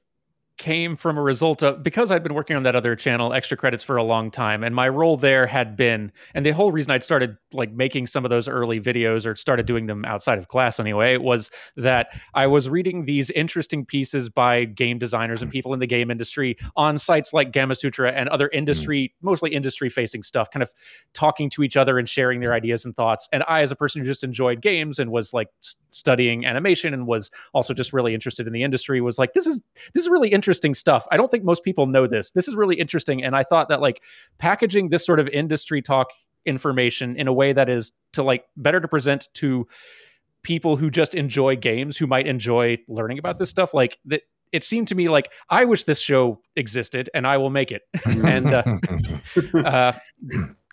came 0.58 0.96
from 0.96 1.18
a 1.18 1.22
result 1.22 1.62
of 1.62 1.82
because 1.82 2.10
I'd 2.10 2.22
been 2.22 2.34
working 2.34 2.56
on 2.56 2.62
that 2.62 2.74
other 2.74 2.96
channel, 2.96 3.32
extra 3.32 3.56
credits, 3.56 3.82
for 3.82 3.96
a 3.96 4.02
long 4.02 4.30
time, 4.30 4.64
and 4.64 4.74
my 4.74 4.88
role 4.88 5.16
there 5.16 5.46
had 5.46 5.76
been, 5.76 6.10
and 6.34 6.46
the 6.46 6.52
whole 6.52 6.72
reason 6.72 6.90
I'd 6.90 7.04
started 7.04 7.36
like 7.52 7.72
making 7.72 8.06
some 8.06 8.24
of 8.24 8.30
those 8.30 8.48
early 8.48 8.80
videos 8.80 9.26
or 9.26 9.36
started 9.36 9.66
doing 9.66 9.86
them 9.86 10.04
outside 10.06 10.38
of 10.38 10.48
class 10.48 10.80
anyway 10.80 11.18
was 11.18 11.50
that 11.76 12.08
I 12.34 12.46
was 12.46 12.68
reading 12.68 13.04
these 13.04 13.28
interesting 13.30 13.84
pieces 13.84 14.28
by 14.30 14.64
game 14.64 14.98
designers 14.98 15.42
and 15.42 15.50
mm. 15.50 15.52
people 15.52 15.74
in 15.74 15.80
the 15.80 15.86
game 15.86 16.10
industry 16.10 16.56
on 16.74 16.96
sites 16.96 17.32
like 17.34 17.52
Gamasutra 17.52 18.12
and 18.14 18.28
other 18.30 18.48
mm. 18.48 18.56
industry, 18.56 19.14
mostly 19.20 19.54
industry 19.54 19.90
facing 19.90 20.22
stuff, 20.22 20.50
kind 20.50 20.62
of 20.62 20.72
talking 21.12 21.50
to 21.50 21.62
each 21.62 21.76
other 21.76 21.98
and 21.98 22.08
sharing 22.08 22.40
their 22.40 22.54
ideas 22.54 22.84
and 22.84 22.96
thoughts. 22.96 23.28
And 23.30 23.44
I, 23.46 23.60
as 23.60 23.70
a 23.70 23.76
person 23.76 24.00
who 24.00 24.06
just 24.06 24.24
enjoyed 24.24 24.62
games 24.62 24.98
and 24.98 25.10
was 25.10 25.34
like 25.34 25.48
studying 25.90 26.46
animation 26.46 26.94
and 26.94 27.06
was 27.06 27.30
also 27.52 27.74
just 27.74 27.92
really 27.92 28.14
interested 28.14 28.46
in 28.46 28.54
the 28.54 28.62
industry, 28.62 29.02
was 29.02 29.18
like, 29.18 29.34
this 29.34 29.46
is 29.46 29.60
this 29.92 30.02
is 30.02 30.08
really 30.08 30.30
interesting 30.30 30.45
stuff. 30.54 31.06
I 31.10 31.16
don't 31.16 31.30
think 31.30 31.44
most 31.44 31.64
people 31.64 31.86
know 31.86 32.06
this. 32.06 32.30
This 32.30 32.48
is 32.48 32.54
really 32.54 32.76
interesting. 32.76 33.22
And 33.22 33.34
I 33.34 33.42
thought 33.42 33.68
that 33.68 33.80
like 33.80 34.02
packaging 34.38 34.88
this 34.88 35.04
sort 35.04 35.20
of 35.20 35.28
industry 35.28 35.82
talk 35.82 36.08
information 36.44 37.16
in 37.16 37.28
a 37.28 37.32
way 37.32 37.52
that 37.52 37.68
is 37.68 37.92
to 38.12 38.22
like 38.22 38.44
better 38.56 38.80
to 38.80 38.88
present 38.88 39.28
to 39.34 39.66
people 40.42 40.76
who 40.76 40.90
just 40.90 41.14
enjoy 41.14 41.56
games, 41.56 41.96
who 41.96 42.06
might 42.06 42.26
enjoy 42.26 42.78
learning 42.88 43.18
about 43.18 43.38
this 43.38 43.50
stuff, 43.50 43.74
like 43.74 43.98
that. 44.06 44.22
It 44.52 44.62
seemed 44.62 44.86
to 44.88 44.94
me 44.94 45.08
like 45.08 45.32
I 45.50 45.64
wish 45.64 45.82
this 45.82 45.98
show 45.98 46.40
existed, 46.54 47.10
and 47.12 47.26
I 47.26 47.36
will 47.36 47.50
make 47.50 47.72
it. 47.72 47.82
and 48.06 48.54
uh, 48.54 48.62
uh, 49.64 49.92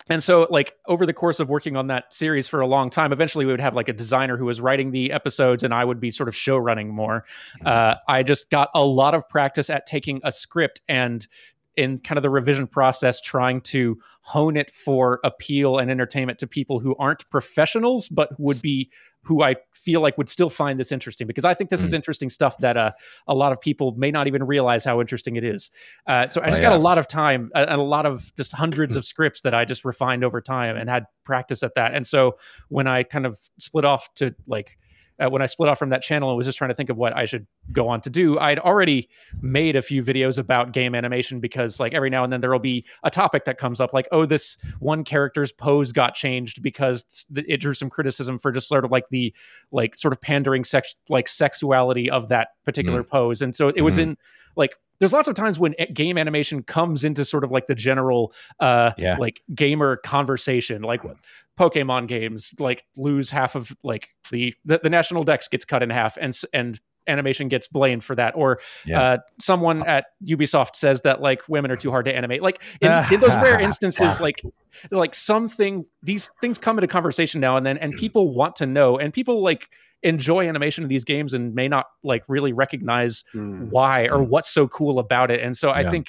and 0.08 0.22
so 0.22 0.46
like 0.50 0.74
over 0.86 1.06
the 1.06 1.12
course 1.12 1.40
of 1.40 1.48
working 1.48 1.76
on 1.76 1.86
that 1.86 2.12
series 2.12 2.46
for 2.46 2.60
a 2.60 2.66
long 2.66 2.90
time 2.90 3.12
eventually 3.12 3.44
we 3.44 3.52
would 3.52 3.60
have 3.60 3.74
like 3.74 3.88
a 3.88 3.92
designer 3.92 4.36
who 4.36 4.44
was 4.44 4.60
writing 4.60 4.90
the 4.90 5.12
episodes 5.12 5.64
and 5.64 5.72
i 5.72 5.84
would 5.84 6.00
be 6.00 6.10
sort 6.10 6.28
of 6.28 6.36
show 6.36 6.56
running 6.56 6.88
more. 6.88 7.24
Uh, 7.64 7.94
i 8.08 8.22
just 8.22 8.50
got 8.50 8.68
a 8.74 8.84
lot 8.84 9.14
of 9.14 9.28
practice 9.28 9.70
at 9.70 9.86
taking 9.86 10.20
a 10.24 10.32
script 10.32 10.80
and 10.88 11.26
in 11.76 11.98
kind 11.98 12.16
of 12.18 12.22
the 12.22 12.30
revision 12.30 12.66
process 12.66 13.20
trying 13.20 13.60
to 13.60 13.98
hone 14.22 14.56
it 14.56 14.70
for 14.70 15.20
appeal 15.24 15.78
and 15.78 15.90
entertainment 15.90 16.38
to 16.38 16.46
people 16.46 16.78
who 16.78 16.94
aren't 16.96 17.28
professionals 17.30 18.08
but 18.08 18.30
who 18.36 18.44
would 18.44 18.62
be 18.62 18.90
who 19.22 19.42
i 19.42 19.54
feel 19.72 20.00
like 20.00 20.16
would 20.16 20.30
still 20.30 20.48
find 20.48 20.80
this 20.80 20.90
interesting. 20.90 21.26
Because 21.26 21.44
i 21.44 21.52
think 21.52 21.68
this 21.68 21.82
is 21.82 21.92
interesting 21.92 22.30
stuff 22.30 22.56
that 22.58 22.76
uh, 22.76 22.92
a 23.28 23.34
lot 23.34 23.52
of 23.52 23.60
people 23.60 23.92
may 23.96 24.10
not 24.10 24.26
even 24.26 24.42
realize 24.44 24.82
how 24.84 25.00
interesting 25.00 25.36
it 25.36 25.44
is. 25.44 25.70
Uh, 26.06 26.28
so 26.28 26.40
i 26.40 26.46
Oh, 26.46 26.50
just 26.50 26.62
got 26.62 26.72
a 26.72 26.78
lot 26.82 26.96
of 26.96 27.06
time 27.06 27.50
and 27.54 27.80
a 27.80 27.82
lot 27.82 28.06
of 28.06 28.34
just 28.36 28.52
hundreds 28.52 28.96
of 28.96 29.04
scripts 29.04 29.42
that 29.42 29.54
i 29.54 29.64
just 29.64 29.84
refined 29.84 30.24
over 30.24 30.40
time 30.40 30.76
and 30.76 30.88
had 30.88 31.04
practice 31.24 31.62
at 31.62 31.74
that. 31.74 31.94
And 31.94 32.06
so 32.06 32.38
when 32.68 32.86
i 32.86 33.02
kind 33.02 33.26
of 33.26 33.38
split 33.58 33.84
off 33.84 34.12
to 34.14 34.34
like 34.46 34.78
uh, 35.22 35.30
when 35.30 35.42
I 35.42 35.46
split 35.46 35.68
off 35.68 35.78
from 35.78 35.90
that 35.90 36.02
channel 36.02 36.28
and 36.30 36.36
was 36.36 36.46
just 36.46 36.58
trying 36.58 36.70
to 36.70 36.74
think 36.74 36.90
of 36.90 36.96
what 36.96 37.16
I 37.16 37.24
should 37.24 37.46
go 37.72 37.88
on 37.88 38.00
to 38.02 38.10
do, 38.10 38.38
I'd 38.38 38.58
already 38.58 39.08
made 39.40 39.76
a 39.76 39.82
few 39.82 40.02
videos 40.02 40.38
about 40.38 40.72
game 40.72 40.94
animation 40.94 41.40
because, 41.40 41.78
like, 41.78 41.94
every 41.94 42.10
now 42.10 42.24
and 42.24 42.32
then 42.32 42.40
there 42.40 42.50
will 42.50 42.58
be 42.58 42.84
a 43.04 43.10
topic 43.10 43.44
that 43.44 43.56
comes 43.58 43.80
up, 43.80 43.92
like, 43.92 44.08
oh, 44.12 44.24
this 44.26 44.56
one 44.80 45.04
character's 45.04 45.52
pose 45.52 45.92
got 45.92 46.14
changed 46.14 46.62
because 46.62 47.04
it 47.36 47.60
drew 47.60 47.74
some 47.74 47.88
criticism 47.90 48.38
for 48.38 48.50
just 48.50 48.66
sort 48.68 48.84
of 48.84 48.90
like 48.90 49.08
the, 49.10 49.32
like, 49.70 49.96
sort 49.96 50.12
of 50.12 50.20
pandering 50.20 50.64
sex, 50.64 50.94
like, 51.08 51.28
sexuality 51.28 52.10
of 52.10 52.28
that 52.28 52.48
particular 52.64 53.02
pose. 53.04 53.40
And 53.42 53.54
so 53.54 53.68
it 53.68 53.82
was 53.82 53.96
Mhm. 53.96 54.02
in, 54.02 54.16
like, 54.56 54.74
there's 54.98 55.12
lots 55.12 55.28
of 55.28 55.34
times 55.34 55.58
when 55.58 55.74
game 55.92 56.16
animation 56.18 56.62
comes 56.62 57.04
into 57.04 57.24
sort 57.24 57.44
of 57.44 57.50
like 57.50 57.66
the 57.66 57.74
general, 57.74 58.32
uh, 58.60 58.92
Yeah. 58.96 59.16
like 59.18 59.42
gamer 59.54 59.96
conversation, 59.96 60.82
like 60.82 61.02
Pokemon 61.58 62.08
games 62.08 62.52
like 62.58 62.84
lose 62.96 63.30
half 63.30 63.54
of 63.54 63.76
like 63.82 64.08
the 64.30 64.54
the, 64.64 64.80
the 64.82 64.90
national 64.90 65.22
dex 65.24 65.48
gets 65.48 65.64
cut 65.64 65.82
in 65.82 65.90
half 65.90 66.16
and 66.16 66.30
s- 66.30 66.44
and 66.52 66.80
animation 67.06 67.48
gets 67.48 67.68
blamed 67.68 68.02
for 68.02 68.14
that 68.16 68.32
or 68.34 68.60
Yeah. 68.86 69.00
uh, 69.02 69.18
someone 69.38 69.86
at 69.86 70.06
Ubisoft 70.26 70.74
says 70.74 71.02
that 71.02 71.20
like 71.20 71.42
women 71.48 71.70
are 71.70 71.76
too 71.76 71.90
hard 71.90 72.06
to 72.06 72.14
animate 72.16 72.42
like 72.42 72.62
in, 72.80 72.90
in 73.12 73.20
those 73.20 73.34
rare 73.36 73.60
instances 73.60 74.20
like 74.22 74.42
like 74.90 75.14
something 75.14 75.84
these 76.02 76.30
things 76.40 76.56
come 76.58 76.78
into 76.78 76.88
conversation 76.88 77.40
now 77.42 77.56
and 77.56 77.64
then 77.66 77.76
and 77.78 77.92
people 77.92 78.32
want 78.34 78.56
to 78.56 78.66
know 78.66 78.98
and 78.98 79.12
people 79.12 79.42
like 79.42 79.68
enjoy 80.04 80.46
animation 80.48 80.84
in 80.84 80.88
these 80.88 81.04
games 81.04 81.34
and 81.34 81.54
may 81.54 81.66
not 81.66 81.86
like 82.02 82.22
really 82.28 82.52
recognize 82.52 83.24
Mm. 83.34 83.70
why 83.70 84.06
or 84.08 84.22
what's 84.22 84.50
so 84.50 84.68
cool 84.68 84.98
about 84.98 85.30
it. 85.30 85.40
And 85.40 85.56
so 85.56 85.70
I 85.70 85.82
Yeah. 85.82 85.90
think 85.90 86.08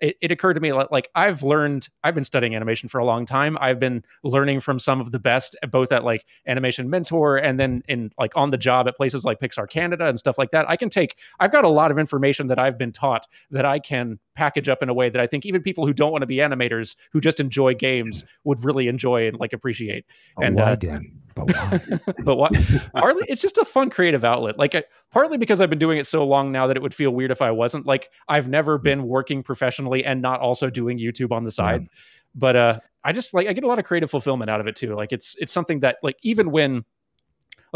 it, 0.00 0.16
it 0.20 0.30
occurred 0.30 0.54
to 0.54 0.60
me 0.60 0.72
like, 0.74 0.90
like 0.90 1.08
I've 1.14 1.42
learned, 1.42 1.88
I've 2.04 2.14
been 2.14 2.24
studying 2.24 2.54
animation 2.54 2.88
for 2.88 2.98
a 2.98 3.04
long 3.04 3.24
time. 3.24 3.56
I've 3.60 3.80
been 3.80 4.02
learning 4.22 4.60
from 4.60 4.78
some 4.78 5.00
of 5.00 5.10
the 5.10 5.18
best, 5.18 5.56
both 5.70 5.90
at 5.90 6.04
like 6.04 6.24
Animation 6.46 6.90
Mentor 6.90 7.38
and 7.38 7.58
then 7.58 7.82
in 7.88 8.10
like 8.18 8.36
on 8.36 8.50
the 8.50 8.58
job 8.58 8.88
at 8.88 8.96
places 8.96 9.24
like 9.24 9.38
Pixar 9.40 9.70
Canada 9.70 10.06
and 10.06 10.18
stuff 10.18 10.36
like 10.36 10.50
that. 10.50 10.68
I 10.68 10.76
can 10.76 10.90
take, 10.90 11.16
I've 11.40 11.52
got 11.52 11.64
a 11.64 11.68
lot 11.68 11.90
of 11.90 11.98
information 11.98 12.48
that 12.48 12.58
I've 12.58 12.76
been 12.76 12.92
taught 12.92 13.26
that 13.50 13.64
I 13.64 13.78
can 13.78 14.18
package 14.36 14.68
up 14.68 14.82
in 14.82 14.88
a 14.88 14.94
way 14.94 15.08
that 15.08 15.20
I 15.20 15.26
think 15.26 15.44
even 15.46 15.62
people 15.62 15.86
who 15.86 15.92
don't 15.92 16.12
want 16.12 16.22
to 16.22 16.26
be 16.26 16.36
animators, 16.36 16.94
who 17.12 17.20
just 17.20 17.40
enjoy 17.40 17.74
games, 17.74 18.24
would 18.44 18.64
really 18.64 18.86
enjoy 18.86 19.26
and 19.26 19.38
like 19.40 19.52
appreciate. 19.52 20.04
And, 20.36 20.56
why, 20.56 20.62
uh, 20.62 20.74
Dan? 20.76 21.12
But 21.34 21.52
why? 21.52 21.80
but 22.24 22.36
what 22.36 22.52
partly 22.94 23.26
it's 23.28 23.42
just 23.42 23.58
a 23.58 23.64
fun 23.64 23.90
creative 23.90 24.24
outlet. 24.24 24.58
Like 24.58 24.74
I, 24.74 24.84
partly 25.10 25.38
because 25.38 25.60
i've 25.60 25.70
been 25.70 25.78
doing 25.78 25.98
it 25.98 26.06
so 26.06 26.24
long 26.24 26.52
now 26.52 26.66
that 26.66 26.76
it 26.76 26.82
would 26.82 26.94
feel 26.94 27.10
weird 27.10 27.30
if 27.30 27.42
i 27.42 27.50
wasn't. 27.50 27.86
Like 27.86 28.10
i've 28.28 28.48
never 28.48 28.78
been 28.78 29.06
working 29.06 29.42
professionally 29.42 30.04
and 30.04 30.22
not 30.22 30.40
also 30.40 30.70
doing 30.70 30.98
youtube 30.98 31.32
on 31.32 31.44
the 31.44 31.50
side. 31.50 31.88
But 32.34 32.56
uh 32.56 32.80
i 33.04 33.12
just 33.12 33.34
like 33.34 33.46
i 33.46 33.52
get 33.52 33.64
a 33.64 33.66
lot 33.66 33.78
of 33.78 33.84
creative 33.84 34.10
fulfillment 34.10 34.50
out 34.50 34.60
of 34.60 34.66
it 34.66 34.76
too. 34.76 34.94
Like 34.94 35.12
it's 35.12 35.34
it's 35.38 35.52
something 35.52 35.80
that 35.80 35.96
like 36.02 36.16
even 36.22 36.50
when 36.50 36.84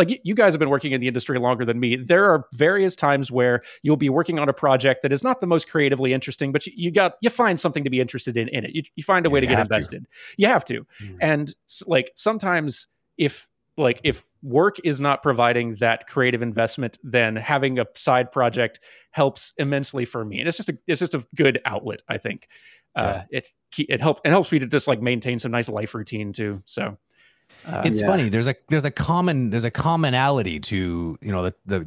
like 0.09 0.21
you, 0.25 0.35
guys 0.35 0.53
have 0.53 0.59
been 0.59 0.71
working 0.71 0.93
in 0.93 1.01
the 1.01 1.07
industry 1.09 1.39
longer 1.39 1.65
than 1.65 1.79
me. 1.79 1.95
There 1.97 2.25
are 2.25 2.47
various 2.55 2.97
times 2.97 3.31
where 3.31 3.63
you'll 3.83 3.97
be 3.97 4.09
working 4.09 4.39
on 4.39 4.49
a 4.49 4.53
project 4.53 5.03
that 5.03 5.13
is 5.13 5.23
not 5.23 5.41
the 5.41 5.47
most 5.47 5.69
creatively 5.69 6.13
interesting, 6.13 6.53
but 6.53 6.67
you, 6.67 6.73
you 6.77 6.91
got 6.91 7.13
you 7.21 7.31
find 7.31 7.61
something 7.61 7.85
to 7.85 7.91
be 7.91 8.01
interested 8.01 8.37
in 8.37 8.49
in 8.49 8.65
it. 8.65 8.75
You, 8.75 8.83
you 8.97 9.03
find 9.03 9.27
a 9.27 9.31
way 9.31 9.39
Yeah, 9.39 9.43
to 9.43 9.47
get 9.49 9.59
have 9.59 9.69
to. 9.69 9.75
invested. 9.75 10.07
You 10.37 10.49
have 10.49 10.65
to, 10.67 10.87
Mhm. 11.03 11.17
and 11.21 11.55
like 11.87 12.11
sometimes 12.17 12.89
if 13.19 13.47
like 13.77 14.01
if 14.05 14.25
work 14.43 14.77
is 14.85 15.01
not 15.01 15.23
providing 15.23 15.77
that 15.77 16.07
creative 16.09 16.43
investment 16.43 16.99
then 17.05 17.37
having 17.37 17.79
a 17.79 17.87
side 17.95 18.33
project 18.33 18.81
helps 19.13 19.53
immensely 19.59 20.05
for 20.05 20.25
me 20.25 20.39
and 20.41 20.49
it's 20.49 20.57
just 20.57 20.69
a 20.69 20.77
it's 20.87 20.99
just 20.99 21.15
a 21.15 21.25
good 21.37 21.61
outlet 21.67 22.03
i 22.09 22.19
think 22.19 22.49
uh 22.97 23.23
it 23.31 23.49
it 23.79 24.01
helps 24.01 24.21
it 24.25 24.31
helps 24.31 24.51
me 24.51 24.59
to 24.59 24.67
just 24.67 24.89
like 24.89 25.01
maintain 25.01 25.39
some 25.39 25.53
nice 25.53 25.69
life 25.69 25.95
routine 25.95 26.33
too 26.33 26.61
so 26.67 26.99
uh, 27.67 27.83
it's 27.85 28.01
Yeah. 28.01 28.07
funny 28.07 28.29
there's 28.31 28.47
a 28.47 28.55
there's 28.69 28.85
a 28.87 28.91
common 28.91 29.51
there's 29.51 29.65
a 29.65 29.71
commonality 29.71 30.59
to 30.61 31.19
you 31.21 31.31
know 31.33 31.43
the 31.45 31.55
the 31.67 31.81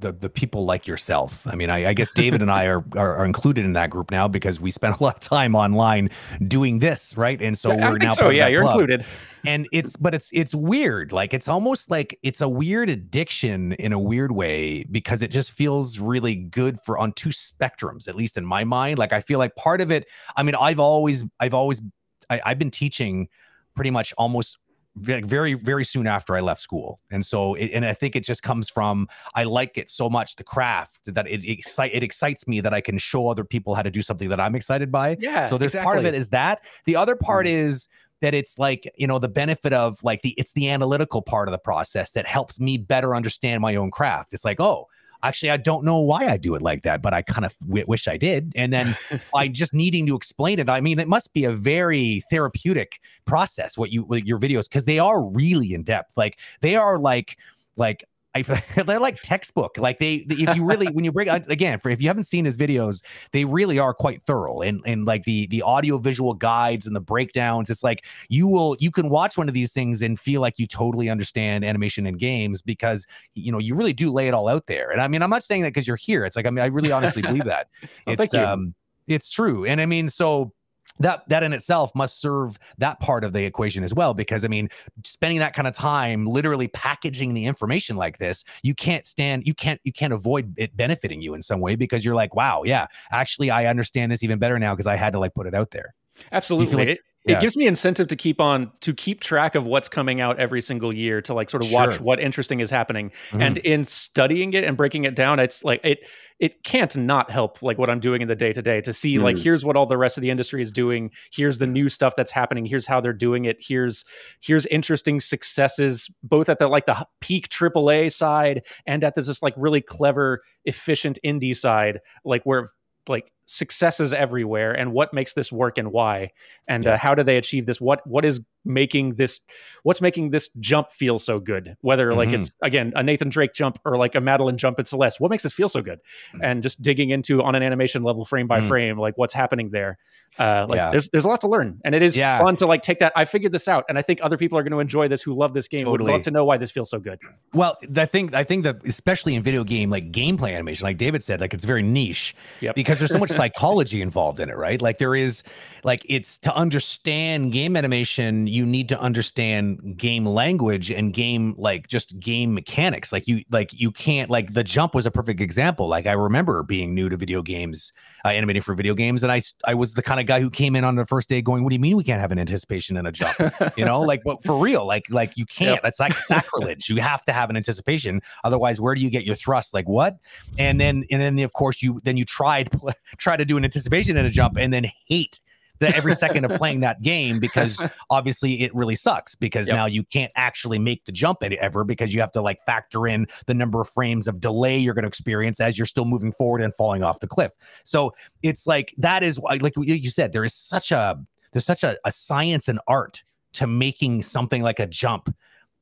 the, 0.00 0.12
the 0.12 0.28
people 0.28 0.64
like 0.64 0.86
yourself. 0.86 1.46
I 1.46 1.54
mean 1.54 1.70
I, 1.70 1.90
I 1.90 1.92
guess 1.94 2.10
david 2.10 2.42
and 2.42 2.50
i 2.50 2.66
are, 2.66 2.84
are 2.96 3.16
are 3.16 3.24
included 3.24 3.64
in 3.64 3.74
that 3.74 3.90
group 3.90 4.10
now 4.10 4.26
because 4.28 4.58
we 4.60 4.70
spent 4.70 4.98
a 4.98 5.02
lot 5.02 5.14
of 5.16 5.20
time 5.20 5.54
online 5.54 6.10
doing 6.48 6.80
this 6.80 7.16
right? 7.16 7.40
And 7.40 7.56
so 7.56 7.72
yeah, 7.72 7.90
we're 7.90 7.98
now 7.98 8.10
so. 8.12 8.22
part 8.22 8.34
of 8.34 8.36
yeah 8.38 8.48
you're 8.48 8.62
club. 8.62 8.80
included. 8.80 9.06
And 9.46 9.66
it's 9.72 9.96
but 9.96 10.14
it's 10.14 10.28
it's 10.34 10.54
weird. 10.54 11.12
Like 11.12 11.32
it's 11.32 11.48
almost 11.48 11.90
like 11.90 12.18
it's 12.22 12.42
a 12.42 12.48
weird 12.48 12.90
addiction 12.90 13.72
in 13.74 13.92
a 13.94 13.98
weird 13.98 14.32
way 14.32 14.84
because 14.90 15.22
it 15.22 15.30
just 15.30 15.52
feels 15.52 15.98
really 15.98 16.34
good 16.34 16.78
for 16.84 16.98
on 16.98 17.12
two 17.12 17.30
spectrums 17.30 18.06
at 18.06 18.14
least 18.16 18.36
in 18.36 18.44
my 18.44 18.64
mind. 18.64 18.98
Like 18.98 19.12
i 19.14 19.20
feel 19.22 19.38
like 19.38 19.54
part 19.56 19.80
of 19.80 19.90
it 19.90 20.06
i 20.36 20.42
mean 20.42 20.54
i've 20.56 20.78
always 20.78 21.24
i've 21.40 21.54
always 21.54 21.80
I, 22.28 22.40
i've 22.44 22.58
been 22.58 22.70
teaching 22.70 23.28
pretty 23.74 23.90
much 23.90 24.12
almost 24.18 24.58
very 24.96 25.54
very 25.54 25.84
soon 25.84 26.06
after 26.06 26.36
i 26.36 26.40
left 26.40 26.60
school. 26.60 27.00
And 27.10 27.24
so 27.24 27.54
it, 27.54 27.70
and 27.72 27.84
i 27.84 27.94
think 27.94 28.16
it 28.16 28.24
just 28.24 28.42
comes 28.42 28.68
from 28.68 29.08
i 29.34 29.44
like 29.44 29.78
it 29.78 29.90
so 29.90 30.10
much 30.10 30.36
the 30.36 30.44
craft 30.44 31.00
that 31.06 31.26
it, 31.26 31.44
it, 31.44 31.58
excite, 31.58 31.94
it 31.94 32.02
excites 32.02 32.46
me 32.48 32.60
that 32.60 32.74
i 32.74 32.80
can 32.80 32.98
show 32.98 33.28
other 33.28 33.44
people 33.44 33.74
how 33.74 33.82
to 33.82 33.90
do 33.90 34.02
something 34.02 34.28
that 34.28 34.40
i'm 34.40 34.54
excited 34.54 34.90
by. 34.90 35.16
Yeah 35.20 35.46
so 35.46 35.58
there's 35.58 35.74
part 35.74 35.98
of 35.98 36.06
it 36.06 36.14
is 36.14 36.30
that. 36.30 36.64
The 36.84 36.96
other 36.96 37.16
part 37.16 37.46
mm. 37.46 37.50
is 37.50 37.88
that 38.20 38.34
it's 38.34 38.58
like 38.58 38.90
you 38.96 39.06
know 39.06 39.18
the 39.18 39.28
benefit 39.28 39.72
of 39.72 40.02
like 40.02 40.22
the 40.22 40.34
it's 40.36 40.52
the 40.52 40.68
analytical 40.68 41.22
part 41.22 41.48
of 41.48 41.52
the 41.52 41.58
process 41.58 42.12
that 42.12 42.26
helps 42.26 42.60
me 42.60 42.76
better 42.78 43.14
understand 43.14 43.60
my 43.60 43.76
own 43.76 43.90
craft. 43.90 44.32
It's 44.32 44.44
like 44.44 44.60
oh 44.60 44.86
actually 45.22 45.50
i 45.50 45.56
don't 45.56 45.84
know 45.84 45.98
why 45.98 46.26
i 46.26 46.36
do 46.36 46.54
it 46.54 46.62
like 46.62 46.82
that 46.82 47.02
but 47.02 47.12
i 47.12 47.22
kind 47.22 47.44
of 47.44 47.58
w- 47.60 47.84
wish 47.86 48.08
i 48.08 48.16
did. 48.16 48.52
And 48.54 48.72
then 48.72 48.96
by 49.32 49.48
just 49.48 49.74
needing 49.74 50.06
to 50.06 50.16
explain 50.16 50.58
it 50.58 50.68
i 50.68 50.80
mean 50.80 50.98
it 50.98 51.08
must 51.08 51.32
be 51.32 51.44
a 51.44 51.52
very 51.52 52.22
therapeutic 52.30 53.00
process 53.24 53.78
what 53.78 53.90
you 53.90 54.04
with 54.04 54.24
your 54.24 54.38
videos 54.38 54.68
because 54.68 54.84
they 54.84 54.98
are 54.98 55.22
really 55.22 55.72
in 55.72 55.82
depth. 55.82 56.12
Like 56.16 56.38
they 56.60 56.76
are 56.76 56.98
like 56.98 57.38
like 57.76 58.04
I, 58.34 58.42
they're 58.84 59.00
like 59.00 59.20
textbook. 59.22 59.76
Like 59.78 59.98
they, 59.98 60.26
if 60.28 60.56
you 60.56 60.64
really, 60.64 60.86
when 60.88 61.04
you 61.04 61.12
bring 61.12 61.28
again, 61.28 61.80
for 61.80 61.90
if 61.90 62.00
you 62.00 62.08
haven't 62.08 62.24
seen 62.24 62.44
his 62.44 62.56
videos, 62.56 63.02
they 63.32 63.44
really 63.44 63.78
are 63.78 63.92
quite 63.94 64.22
thorough. 64.22 64.60
And 64.60 64.82
and 64.86 65.04
like 65.04 65.24
the 65.24 65.46
the 65.48 65.62
audio 65.62 65.98
visual 65.98 66.34
guides 66.34 66.86
and 66.86 66.94
the 66.94 67.00
breakdowns, 67.00 67.70
it's 67.70 67.82
like 67.82 68.04
you 68.28 68.46
will 68.46 68.76
you 68.78 68.90
can 68.90 69.08
watch 69.08 69.36
one 69.36 69.48
of 69.48 69.54
these 69.54 69.72
things 69.72 70.02
and 70.02 70.18
feel 70.18 70.40
like 70.40 70.58
you 70.58 70.66
totally 70.66 71.08
understand 71.08 71.64
animation 71.64 72.06
and 72.06 72.18
games 72.18 72.62
because 72.62 73.06
you 73.34 73.50
know 73.50 73.58
you 73.58 73.74
really 73.74 73.92
do 73.92 74.12
lay 74.12 74.28
it 74.28 74.34
all 74.34 74.48
out 74.48 74.66
there. 74.66 74.90
And 74.90 75.00
I 75.00 75.08
mean, 75.08 75.22
I'm 75.22 75.30
not 75.30 75.44
saying 75.44 75.62
that 75.62 75.72
because 75.72 75.86
you're 75.86 75.96
here. 75.96 76.24
It's 76.24 76.36
like 76.36 76.46
I 76.46 76.50
mean, 76.50 76.62
I 76.62 76.66
really 76.66 76.92
honestly 76.92 77.22
believe 77.22 77.44
that. 77.44 77.68
Oh, 78.06 78.12
it's 78.12 78.34
um, 78.34 78.74
it's 79.08 79.30
true. 79.30 79.64
And 79.64 79.80
I 79.80 79.86
mean, 79.86 80.08
so 80.08 80.52
that 81.00 81.28
that 81.28 81.42
in 81.42 81.52
itself 81.52 81.90
must 81.94 82.20
serve 82.20 82.58
that 82.78 83.00
part 83.00 83.24
of 83.24 83.32
the 83.32 83.44
equation 83.44 83.82
as 83.82 83.92
well 83.92 84.14
because 84.14 84.44
i 84.44 84.48
mean 84.48 84.68
spending 85.04 85.38
that 85.38 85.54
kind 85.54 85.66
of 85.66 85.74
time 85.74 86.24
literally 86.26 86.68
packaging 86.68 87.34
the 87.34 87.46
information 87.46 87.96
like 87.96 88.18
this 88.18 88.44
you 88.62 88.74
can't 88.74 89.06
stand 89.06 89.42
you 89.46 89.54
can't 89.54 89.80
you 89.84 89.92
can't 89.92 90.12
avoid 90.12 90.54
it 90.56 90.76
benefiting 90.76 91.20
you 91.20 91.34
in 91.34 91.42
some 91.42 91.60
way 91.60 91.74
because 91.74 92.04
you're 92.04 92.14
like 92.14 92.34
wow 92.34 92.62
yeah 92.64 92.86
actually 93.10 93.50
i 93.50 93.66
understand 93.66 94.12
this 94.12 94.22
even 94.22 94.38
better 94.38 94.58
now 94.58 94.74
because 94.74 94.86
i 94.86 94.94
had 94.94 95.12
to 95.12 95.18
like 95.18 95.34
put 95.34 95.46
it 95.46 95.54
out 95.54 95.70
there. 95.70 95.94
Absolutely. 96.32 96.86
like- 96.86 97.00
yeah. 97.26 97.36
it 97.38 97.40
gives 97.40 97.56
me 97.56 97.66
incentive 97.66 98.08
to 98.08 98.16
keep 98.16 98.40
on 98.40 98.70
to 98.80 98.94
keep 98.94 99.20
track 99.20 99.54
of 99.54 99.64
what's 99.64 99.88
coming 99.88 100.20
out 100.20 100.38
every 100.38 100.62
single 100.62 100.92
year 100.92 101.20
to 101.22 101.34
like 101.34 101.50
sort 101.50 101.64
of 101.64 101.70
watch 101.72 101.94
Sure. 101.96 102.02
what 102.02 102.18
interesting 102.20 102.60
is 102.60 102.70
happening 102.70 103.10
Mhm. 103.30 103.42
and 103.42 103.58
in 103.58 103.84
studying 103.84 104.52
it 104.54 104.64
and 104.64 104.76
breaking 104.76 105.04
it 105.04 105.14
down 105.14 105.38
it's 105.38 105.62
like 105.64 105.80
it 105.84 106.04
it 106.38 106.64
can't 106.64 106.96
not 106.96 107.30
help 107.30 107.60
like 107.62 107.76
what 107.76 107.90
i'm 107.90 108.00
doing 108.00 108.22
in 108.22 108.28
the 108.28 108.34
day 108.34 108.52
to 108.52 108.62
day 108.62 108.80
to 108.80 108.92
see 108.94 109.18
like 109.18 109.36
Mm. 109.36 109.42
here's 109.42 109.64
what 109.64 109.76
all 109.76 109.84
the 109.86 109.98
rest 109.98 110.16
of 110.16 110.22
the 110.22 110.30
industry 110.30 110.62
is 110.62 110.72
doing 110.72 111.10
here's 111.32 111.58
the 111.58 111.66
new 111.66 111.88
stuff 111.90 112.14
that's 112.16 112.30
happening 112.30 112.64
here's 112.64 112.86
how 112.86 113.00
they're 113.02 113.12
doing 113.12 113.44
it 113.44 113.58
here's 113.60 114.04
here's 114.40 114.64
interesting 114.66 115.20
successes 115.20 116.10
both 116.22 116.48
at 116.48 116.58
the 116.58 116.68
like 116.68 116.86
the 116.86 117.06
peak 117.20 117.48
aaa 117.50 118.10
side 118.10 118.62
and 118.86 119.04
at 119.04 119.14
the 119.14 119.22
just 119.22 119.42
like 119.42 119.54
really 119.56 119.80
clever 119.82 120.40
efficient 120.64 121.18
indie 121.24 121.56
side 121.56 122.00
like 122.24 122.42
where 122.44 122.66
like 123.08 123.32
successes 123.46 124.12
everywhere 124.12 124.72
and 124.72 124.92
what 124.92 125.12
makes 125.12 125.34
this 125.34 125.50
work 125.50 125.78
and 125.78 125.90
why 125.92 126.30
and 126.68 126.84
Yeah. 126.84 126.94
uh, 126.94 126.96
how 126.98 127.14
do 127.14 127.22
they 127.22 127.36
achieve 127.36 127.66
this 127.66 127.80
what 127.80 128.06
what 128.06 128.24
is 128.24 128.40
making 128.64 129.14
this 129.14 129.40
what's 129.82 130.00
making 130.00 130.30
this 130.30 130.48
jump 130.58 130.90
feel 130.90 131.18
so 131.18 131.40
good 131.40 131.76
whether 131.80 132.12
like 132.12 132.28
Mhm. 132.28 132.34
it's 132.34 132.50
again 132.62 132.92
a 132.94 133.02
nathan 133.02 133.28
drake 133.30 133.54
jump 133.54 133.78
or 133.86 133.96
like 133.96 134.14
a 134.14 134.20
madeline 134.20 134.58
jump 134.58 134.78
in 134.78 134.84
celeste 134.84 135.18
what 135.20 135.30
makes 135.30 135.42
this 135.42 135.52
feel 135.52 135.68
so 135.68 135.80
good 135.80 135.98
and 136.42 136.62
just 136.62 136.82
digging 136.82 137.10
into 137.10 137.42
on 137.42 137.54
an 137.54 137.62
animation 137.62 138.02
level 138.02 138.24
frame 138.24 138.46
by 138.46 138.60
Mm. 138.60 138.68
frame 138.68 138.98
like 138.98 139.16
what's 139.16 139.32
happening 139.32 139.70
there 139.70 139.96
uh 140.38 140.66
like 140.68 140.76
Yeah. 140.76 140.90
there's 140.90 141.08
there's 141.08 141.24
a 141.24 141.28
lot 141.28 141.40
to 141.40 141.48
learn 141.48 141.80
and 141.84 141.94
it 141.94 142.02
is 142.02 142.16
Yeah. 142.16 142.38
fun 142.38 142.56
to 142.56 142.66
like 142.66 142.82
take 142.82 142.98
that 143.00 143.12
i 143.16 143.24
figured 143.24 143.52
this 143.52 143.66
out 143.66 143.84
and 143.88 143.98
i 143.98 144.02
think 144.02 144.20
other 144.22 144.36
people 144.36 144.58
are 144.58 144.62
going 144.62 144.72
to 144.72 144.78
enjoy 144.80 145.08
this 145.08 145.22
who 145.22 145.34
love 145.34 145.54
this 145.54 145.66
game 145.66 145.88
would 145.90 146.00
love 146.02 146.22
to 146.22 146.30
know 146.30 146.44
why 146.44 146.56
this 146.58 146.70
feels 146.70 146.90
so 146.90 146.98
good 146.98 147.18
Well, 147.54 147.78
I 147.96 148.06
think 148.06 148.34
I 148.34 148.44
think 148.44 148.64
that 148.64 148.76
especially 148.86 149.34
in 149.34 149.42
video 149.42 149.64
game 149.64 149.90
like 149.90 150.12
gameplay 150.12 150.54
animation, 150.54 150.84
like 150.84 150.98
David 150.98 151.24
said, 151.24 151.40
like 151.40 151.52
it's 151.54 151.64
very 151.64 151.82
niche 151.82 152.34
Yep. 152.60 152.74
because 152.76 152.98
there's 152.98 153.10
so 153.10 153.18
much 153.18 153.30
psychology 153.40 154.02
involved 154.02 154.38
in 154.40 154.48
it, 154.50 154.56
right? 154.56 154.80
Like 154.80 154.98
there 154.98 155.14
is, 155.16 155.42
like 155.82 156.02
it's 156.08 156.38
to 156.38 156.54
understand 156.54 157.52
game 157.52 157.76
animation, 157.76 158.46
you 158.50 158.66
need 158.66 158.88
to 158.88 159.00
understand 159.00 159.96
game 159.96 160.26
language 160.26 160.90
and 160.90 161.14
game 161.14 161.54
like 161.56 161.88
just 161.88 162.18
game 162.20 162.52
mechanics. 162.52 163.12
Like 163.12 163.26
you 163.28 163.44
like 163.50 163.72
you 163.72 163.90
can't 163.90 164.30
like 164.30 164.52
the 164.54 164.64
jump 164.64 164.94
was 164.94 165.06
a 165.06 165.10
perfect 165.10 165.40
example. 165.40 165.88
Like 165.88 166.06
I 166.06 166.12
remember 166.12 166.62
being 166.62 166.94
new 166.94 167.08
to 167.08 167.16
video 167.16 167.42
games, 167.42 167.92
uh, 168.24 168.28
animating 168.28 168.62
for 168.62 168.74
video 168.74 168.94
games, 168.94 169.22
and 169.22 169.32
i 169.32 169.40
i 169.64 169.74
was 169.74 169.94
the 169.94 170.02
kind 170.02 170.20
of 170.20 170.26
guy 170.26 170.40
who 170.40 170.50
came 170.50 170.76
in 170.76 170.84
on 170.84 170.96
the 170.96 171.06
first 171.06 171.28
day 171.28 171.40
going, 171.40 171.62
"What 171.62 171.70
do 171.70 171.74
you 171.74 171.80
mean 171.80 171.96
we 171.96 172.04
can't 172.04 172.20
have 172.20 172.32
an 172.32 172.38
anticipation 172.38 172.96
and 172.96 173.06
a 173.06 173.12
jump?" 173.12 173.36
you 173.76 173.84
know 173.84 174.00
like 174.00 174.22
but 174.24 174.42
for 174.42 174.58
real 174.58 174.86
like 174.86 175.08
like 175.10 175.36
you 175.36 175.46
can't 175.46 175.70
Yep. 175.76 175.82
that's 175.82 176.00
like 176.00 176.18
sacrilege 176.18 176.88
you 176.88 177.00
have 177.00 177.24
to 177.26 177.32
have 177.32 177.50
an 177.50 177.56
anticipation 177.56 178.20
otherwise 178.44 178.80
where 178.80 178.94
do 178.94 179.00
you 179.00 179.10
get 179.10 179.24
your 179.24 179.36
thrust 179.36 179.72
like 179.72 179.88
what 179.88 180.16
and 180.58 180.80
then 180.80 181.04
and 181.10 181.20
then 181.22 181.38
of 181.40 181.52
course 181.52 181.82
you 181.82 181.98
then 182.04 182.16
you 182.16 182.24
tried 182.24 182.70
try 183.18 183.36
to 183.36 183.44
do 183.44 183.56
an 183.56 183.64
anticipation 183.64 184.16
and 184.16 184.26
a 184.26 184.30
jump 184.30 184.56
and 184.58 184.72
then 184.72 184.84
hate 185.06 185.40
the 185.80 185.94
every 185.96 186.14
second 186.14 186.44
of 186.44 186.52
playing 186.58 186.80
that 186.80 187.02
game 187.02 187.40
because 187.40 187.80
obviously 188.10 188.62
it 188.62 188.74
really 188.74 188.94
sucks 188.94 189.34
because 189.34 189.66
Yep. 189.66 189.74
now 189.74 189.86
you 189.86 190.04
can't 190.04 190.32
actually 190.36 190.78
make 190.78 191.04
the 191.04 191.12
jump 191.12 191.42
ever 191.42 191.84
because 191.84 192.14
you 192.14 192.20
have 192.20 192.32
to 192.32 192.42
like 192.42 192.58
factor 192.64 193.06
in 193.06 193.26
the 193.46 193.54
number 193.54 193.80
of 193.80 193.88
frames 193.88 194.28
of 194.28 194.40
delay 194.40 194.78
you're 194.78 194.94
going 194.94 195.02
to 195.02 195.08
experience 195.08 195.60
as 195.60 195.78
you're 195.78 195.86
still 195.86 196.04
moving 196.04 196.32
forward 196.32 196.60
and 196.60 196.74
falling 196.74 197.02
off 197.02 197.20
the 197.20 197.26
cliff 197.26 197.52
so 197.84 198.12
it's 198.42 198.66
like 198.66 198.94
that 198.98 199.22
is 199.22 199.38
like 199.38 199.74
you 199.76 199.94
you 199.94 200.10
said 200.10 200.32
there 200.32 200.44
is 200.44 200.54
such 200.54 200.92
a 200.92 201.18
there's 201.52 201.64
such 201.64 201.82
a, 201.82 201.96
a 202.04 202.12
science 202.12 202.68
and 202.68 202.78
art 202.86 203.22
to 203.52 203.66
making 203.66 204.22
something 204.22 204.62
like 204.62 204.78
a 204.78 204.86
jump 204.86 205.34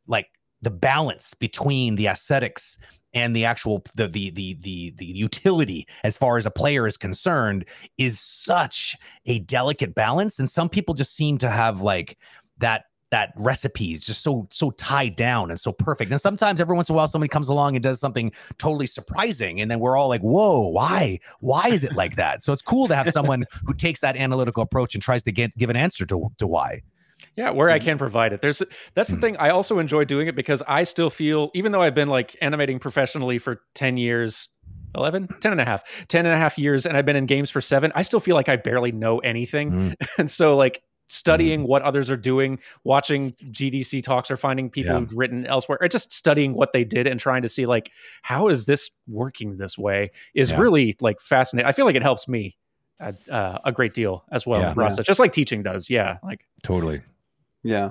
like 0.07 0.28
the 0.62 0.70
balance 0.70 1.34
between 1.34 1.94
the 1.94 2.06
aesthetics 2.06 2.78
and 3.14 3.34
the 3.34 3.44
actual 3.44 3.84
the 3.94 4.08
the 4.08 4.30
the 4.30 4.54
the, 4.60 4.94
the 4.96 5.06
utility 5.06 5.86
as 6.04 6.16
far 6.16 6.36
as 6.36 6.46
a 6.46 6.50
player 6.50 6.86
is 6.86 6.96
concerned 6.96 7.64
is 7.96 8.20
such 8.20 8.96
a 9.26 9.38
delicate 9.40 9.94
balance. 9.94 10.38
And 10.38 10.48
some 10.48 10.68
people 10.68 10.94
just 10.94 11.14
seem 11.14 11.38
to 11.38 11.50
have 11.50 11.80
like 11.80 12.18
that 12.58 12.84
that 13.10 13.32
recipe 13.36 13.94
is 13.94 14.04
just 14.04 14.22
so 14.22 14.46
so 14.50 14.70
tied 14.72 15.16
down 15.16 15.50
and 15.50 15.58
so 15.58 15.72
perfect. 15.72 16.10
And 16.10 16.20
sometimes 16.20 16.60
every 16.60 16.76
once 16.76 16.90
in 16.90 16.94
a 16.94 16.96
while 16.96 17.08
somebody 17.08 17.28
comes 17.28 17.48
along 17.48 17.76
and 17.76 17.82
does 17.82 17.98
something 18.00 18.30
totally 18.58 18.86
surprising 18.86 19.60
and 19.60 19.70
then 19.70 19.80
we're 19.80 19.96
all 19.96 20.08
like 20.08 20.20
whoa 20.20 20.68
why? 20.68 21.18
Why 21.40 21.68
is 21.68 21.84
it 21.84 21.94
like 21.94 22.16
that? 22.16 22.42
So 22.42 22.52
it's 22.52 22.62
cool 22.62 22.88
to 22.88 22.94
have 22.94 23.10
someone 23.10 23.46
who 23.64 23.72
takes 23.72 24.00
that 24.00 24.16
analytical 24.16 24.62
approach 24.62 24.94
and 24.94 25.02
tries 25.02 25.22
to 25.22 25.32
get 25.32 25.56
give 25.56 25.70
an 25.70 25.76
answer 25.76 26.04
to 26.06 26.28
to 26.36 26.46
why 26.46 26.82
Yeah, 27.38 27.50
where 27.50 27.71
I 27.71 27.78
can 27.78 27.99
provide 27.99 28.33
it. 28.33 28.40
There's 28.40 28.61
that's 28.95 29.11
the 29.11 29.16
Mm. 29.16 29.21
thing. 29.21 29.37
I 29.38 29.50
also 29.50 29.78
enjoy 29.78 30.04
doing 30.04 30.26
it 30.26 30.35
because 30.35 30.61
I 30.66 30.83
still 30.83 31.09
feel, 31.09 31.50
even 31.54 31.71
though 31.71 31.80
I've 31.83 31.95
been 31.95 32.09
like 32.09 32.35
animating 32.42 32.80
professionally 32.80 33.38
for 33.38 33.62
10 33.76 33.97
years, 33.97 34.49
11, 34.97 35.28
10 35.40 35.52
and 35.52 35.61
a 35.61 35.64
half, 35.64 35.85
10 36.09 36.26
and 36.26 36.35
a 36.35 36.37
half 36.38 36.59
years, 36.59 36.85
and 36.85 36.97
I've 36.97 37.07
been 37.07 37.14
in 37.14 37.26
games 37.26 37.49
for 37.49 37.61
seven, 37.61 37.92
I 37.95 38.02
still 38.02 38.18
feel 38.18 38.35
like 38.35 38.49
I 38.49 38.57
barely 38.57 38.90
know 38.90 39.18
anything. 39.21 39.71
Mm. 39.71 39.95
And 40.18 40.28
so 40.28 40.57
like 40.57 40.83
studying 41.07 41.62
what 41.66 41.80
others 41.83 42.11
are 42.11 42.16
doing, 42.16 42.59
watching 42.85 43.33
GDC 43.52 44.02
talks 44.02 44.30
or 44.33 44.37
finding 44.37 44.68
people 44.68 44.92
Yeah. 44.95 44.99
who've 44.99 45.12
written 45.16 45.47
elsewhere, 45.47 45.78
or 45.80 45.87
just 45.87 46.12
studying 46.12 46.54
what 46.54 46.73
they 46.73 46.83
did 46.83 47.07
and 47.07 47.21
trying 47.21 47.42
to 47.42 47.49
see 47.49 47.66
like, 47.66 47.92
how 48.23 48.49
is 48.49 48.66
this 48.66 48.90
working 49.07 49.59
this 49.59 49.78
way 49.78 50.11
is 50.35 50.50
Yeah. 50.50 50.59
really 50.59 50.97
like 51.00 51.21
fascinating. 51.21 51.68
I 51.68 51.73
feel 51.73 51.87
like 51.87 51.95
it 51.97 52.02
helps 52.02 52.26
me 52.26 52.57
uh, 53.00 53.12
uh, 53.30 53.59
a 53.64 53.71
great 53.71 53.95
deal 53.95 54.25
as 54.33 54.45
well 54.45 54.61
Yeah. 54.61 54.75
process, 54.75 55.07
just 55.07 55.21
like 55.21 55.30
teaching 55.30 55.62
does. 55.62 55.88
Yeah. 55.88 56.18
Like, 56.25 56.45
totally 56.64 57.00
Yeah, 57.64 57.90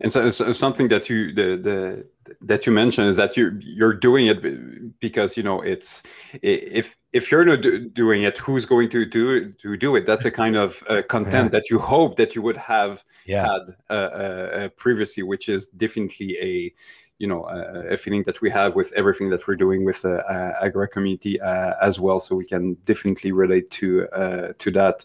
and 0.00 0.12
so, 0.12 0.30
so 0.30 0.52
something 0.52 0.86
that 0.88 1.10
you 1.10 1.34
the 1.34 1.56
the 1.56 2.06
that 2.42 2.64
you 2.64 2.72
mentioned 2.72 3.08
is 3.08 3.16
that 3.16 3.36
you're 3.36 3.58
you're 3.60 3.92
doing 3.92 4.28
it 4.28 5.00
because 5.00 5.36
you 5.36 5.42
know 5.42 5.60
it's 5.60 6.04
if 6.42 6.96
if 7.12 7.30
you're 7.30 7.44
not 7.44 7.60
do- 7.60 7.88
doing 7.88 8.22
it, 8.22 8.38
who's 8.38 8.64
going 8.64 8.88
to 8.90 9.04
do 9.04 9.30
it, 9.30 9.58
to 9.58 9.76
do 9.76 9.96
it? 9.96 10.06
That's 10.06 10.22
the 10.22 10.30
kind 10.30 10.54
of 10.54 10.84
uh, 10.88 11.02
content 11.08 11.46
Yeah. 11.52 11.58
that 11.58 11.70
you 11.70 11.80
hope 11.80 12.16
that 12.16 12.36
you 12.36 12.42
would 12.42 12.56
have 12.56 13.04
Yeah. 13.26 13.42
had 13.50 13.76
uh, 13.90 13.92
uh, 13.92 13.96
uh, 13.96 14.68
previously, 14.76 15.24
which 15.24 15.48
is 15.48 15.66
definitely 15.76 16.38
a 16.40 16.72
you 17.18 17.26
know 17.26 17.42
uh, 17.42 17.82
a 17.90 17.96
feeling 17.96 18.22
that 18.22 18.40
we 18.40 18.48
have 18.48 18.76
with 18.76 18.92
everything 18.92 19.28
that 19.30 19.46
we're 19.46 19.56
doing 19.56 19.84
with 19.84 20.00
the 20.02 20.24
uh, 20.24 20.64
Agora 20.64 20.86
community 20.88 21.38
uh, 21.40 21.74
as 21.82 21.98
well. 21.98 22.20
So 22.20 22.36
we 22.36 22.44
can 22.44 22.74
definitely 22.84 23.32
relate 23.32 23.70
to 23.72 24.08
uh, 24.12 24.52
to 24.58 24.70
that. 24.70 25.04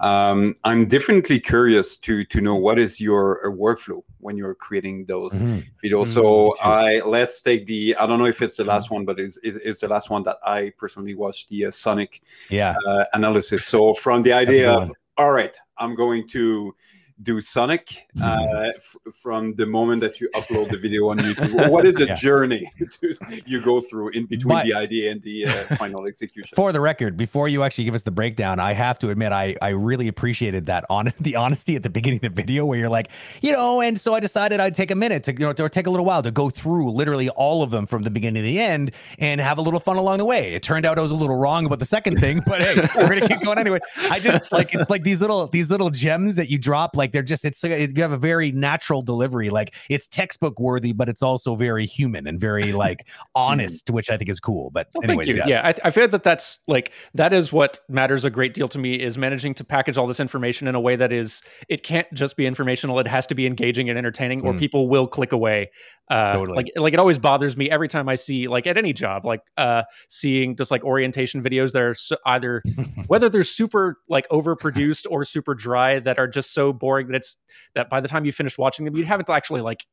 Um, 0.00 0.54
I'm 0.64 0.86
definitely 0.86 1.40
curious 1.40 1.96
to 1.98 2.24
to 2.24 2.40
know 2.40 2.54
what 2.54 2.78
is 2.78 3.00
your 3.00 3.46
uh, 3.46 3.50
workflow 3.50 4.02
when 4.20 4.36
you're 4.36 4.54
creating 4.54 5.06
those 5.06 5.32
Mhm. 5.34 5.64
videos. 5.82 6.06
Mm, 6.06 6.14
So. 6.14 6.54
I 6.62 7.00
let's 7.00 7.40
take 7.40 7.66
the 7.66 7.96
I 7.96 8.06
don't 8.06 8.18
know 8.18 8.26
if 8.26 8.40
it's 8.42 8.56
the 8.56 8.64
last 8.64 8.90
one, 8.90 9.04
but 9.04 9.18
it's, 9.18 9.38
it's, 9.42 9.56
it's 9.64 9.80
the 9.80 9.88
last 9.88 10.08
one 10.10 10.22
that 10.24 10.38
I 10.44 10.72
personally 10.78 11.14
watched 11.14 11.48
the 11.48 11.66
uh, 11.66 11.70
Sonic 11.72 12.22
Yeah. 12.50 12.76
uh, 12.86 13.04
analysis. 13.12 13.66
So 13.66 13.92
from 13.94 14.22
the 14.22 14.32
idea 14.32 14.70
of 14.70 14.90
all 15.16 15.32
right, 15.32 15.56
I'm 15.78 15.96
going 15.96 16.28
to 16.28 16.74
do 17.22 17.40
Sonic 17.40 18.06
uh, 18.22 18.68
f- 18.76 18.96
from 19.12 19.54
the 19.56 19.66
moment 19.66 20.00
that 20.02 20.20
you 20.20 20.28
upload 20.34 20.70
the 20.70 20.76
video 20.78 21.08
on 21.08 21.18
YouTube. 21.18 21.68
What 21.70 21.84
is 21.86 21.94
the 21.94 22.06
Yeah. 22.06 22.14
journey 22.14 22.70
to, 22.78 23.14
you 23.44 23.60
go 23.60 23.80
through 23.80 24.10
in 24.10 24.26
between 24.26 24.54
But- 24.56 24.64
the 24.64 24.74
idea 24.74 25.10
and 25.12 25.22
the 25.22 25.46
uh, 25.46 25.76
final 25.76 26.06
execution? 26.06 26.54
For 26.54 26.72
the 26.72 26.80
record, 26.80 27.16
before 27.16 27.48
you 27.48 27.62
actually 27.64 27.84
give 27.84 27.94
us 27.94 28.02
the 28.02 28.10
breakdown, 28.10 28.60
I 28.60 28.72
have 28.72 28.98
to 29.00 29.10
admit 29.10 29.32
I 29.32 29.56
I 29.60 29.70
really 29.70 30.08
appreciated 30.08 30.66
that 30.66 30.84
on 30.90 31.12
the 31.20 31.36
honesty 31.36 31.74
at 31.76 31.82
the 31.82 31.90
beginning 31.90 32.18
of 32.18 32.22
the 32.34 32.42
video 32.42 32.64
where 32.66 32.78
you're 32.78 32.88
like, 32.88 33.08
you 33.40 33.52
know, 33.52 33.80
and 33.80 34.00
so 34.00 34.14
I 34.14 34.20
decided 34.20 34.60
I'd 34.60 34.74
take 34.74 34.90
a 34.90 34.94
minute 34.96 35.24
to 35.24 35.32
you 35.32 35.40
know 35.40 35.54
or 35.58 35.68
take 35.68 35.86
a 35.86 35.90
little 35.90 36.06
while 36.06 36.22
to 36.22 36.30
go 36.30 36.50
through 36.50 36.90
literally 36.92 37.28
all 37.30 37.62
of 37.62 37.70
them 37.70 37.86
from 37.86 38.02
the 38.02 38.10
beginning 38.10 38.42
to 38.42 38.46
the 38.46 38.60
end 38.60 38.92
and 39.18 39.40
have 39.40 39.58
a 39.58 39.62
little 39.62 39.80
fun 39.80 39.96
along 39.96 40.18
the 40.18 40.24
way. 40.24 40.54
It 40.54 40.62
turned 40.62 40.86
out 40.86 40.98
I 40.98 41.02
was 41.02 41.10
a 41.10 41.16
little 41.16 41.36
wrong 41.36 41.66
about 41.66 41.80
the 41.80 41.84
second 41.84 42.18
thing, 42.20 42.40
but 42.46 42.60
hey, 42.60 42.74
we're 42.96 43.08
gonna 43.08 43.26
keep 43.28 43.42
going 43.42 43.58
anyway. 43.58 43.80
I 44.10 44.20
just 44.20 44.52
like 44.52 44.72
it's 44.74 44.88
like 44.88 45.02
these 45.02 45.20
little 45.20 45.48
these 45.48 45.68
little 45.70 45.90
gems 45.90 46.36
that 46.36 46.48
you 46.48 46.58
drop, 46.58 46.96
like 46.96 47.07
they're 47.12 47.22
just 47.22 47.44
it's 47.44 47.62
it, 47.64 47.96
you 47.96 48.02
have 48.02 48.12
a 48.12 48.18
very 48.18 48.52
natural 48.52 49.02
delivery, 49.02 49.50
like 49.50 49.74
it's 49.88 50.06
textbook 50.08 50.58
worthy, 50.58 50.92
but 50.92 51.08
it's 51.08 51.22
also 51.22 51.54
very 51.54 51.86
human 51.86 52.26
and 52.26 52.40
very 52.40 52.72
like 52.84 53.06
honest, 53.34 53.90
which 53.90 54.10
I 54.10 54.16
think 54.16 54.30
is 54.30 54.40
cool. 54.40 54.70
But 54.70 54.88
Well, 54.94 55.04
anyways, 55.04 55.28
thank 55.28 55.38
you. 55.38 55.44
Yeah, 55.46 55.62
I, 55.64 55.88
I 55.88 55.90
feel 55.90 56.08
that 56.08 56.22
that's 56.22 56.58
like 56.68 56.92
that 57.14 57.32
is 57.32 57.52
what 57.52 57.80
matters 57.88 58.24
a 58.24 58.30
great 58.30 58.54
deal 58.54 58.68
to 58.68 58.78
me 58.78 58.94
is 58.94 59.16
managing 59.18 59.54
to 59.54 59.64
package 59.64 59.98
all 59.98 60.06
this 60.06 60.20
information 60.20 60.68
in 60.68 60.74
a 60.74 60.80
way 60.80 60.96
that 60.96 61.12
is 61.12 61.42
it 61.68 61.82
can't 61.82 62.12
just 62.12 62.36
be 62.36 62.46
informational. 62.46 62.98
It 62.98 63.06
has 63.06 63.26
to 63.28 63.34
be 63.34 63.46
engaging 63.46 63.88
and 63.88 63.98
entertaining, 63.98 64.42
or 64.42 64.52
Mm. 64.52 64.58
people 64.58 64.88
will 64.88 65.06
click 65.06 65.32
away. 65.32 65.70
Uh, 66.10 66.32
Totally. 66.32 66.56
Like 66.56 66.72
like 66.76 66.92
it 66.94 66.98
always 66.98 67.18
bothers 67.18 67.56
me 67.56 67.70
every 67.70 67.88
time 67.88 68.08
I 68.08 68.14
see 68.14 68.48
like 68.48 68.66
at 68.66 68.78
any 68.78 68.94
job 68.94 69.26
like 69.26 69.40
uh 69.58 69.82
seeing 70.08 70.56
just 70.56 70.70
like 70.70 70.82
orientation 70.82 71.42
videos 71.42 71.72
that 71.72 71.82
are 71.82 71.94
so, 71.94 72.16
either 72.24 72.62
whether 73.08 73.28
they're 73.28 73.44
super 73.44 73.98
like 74.08 74.26
overproduced 74.30 75.06
or 75.10 75.24
super 75.24 75.54
dry 75.54 75.98
that 76.00 76.18
are 76.18 76.26
just 76.26 76.54
so 76.54 76.72
boring 76.72 76.97
that 77.06 77.16
it's 77.16 77.36
that 77.74 77.88
by 77.88 78.00
the 78.00 78.08
time 78.08 78.24
you 78.24 78.32
finish 78.32 78.58
watching 78.58 78.84
them 78.84 78.96
you 78.96 79.04
haven't 79.04 79.28
actually 79.30 79.60
like 79.60 79.86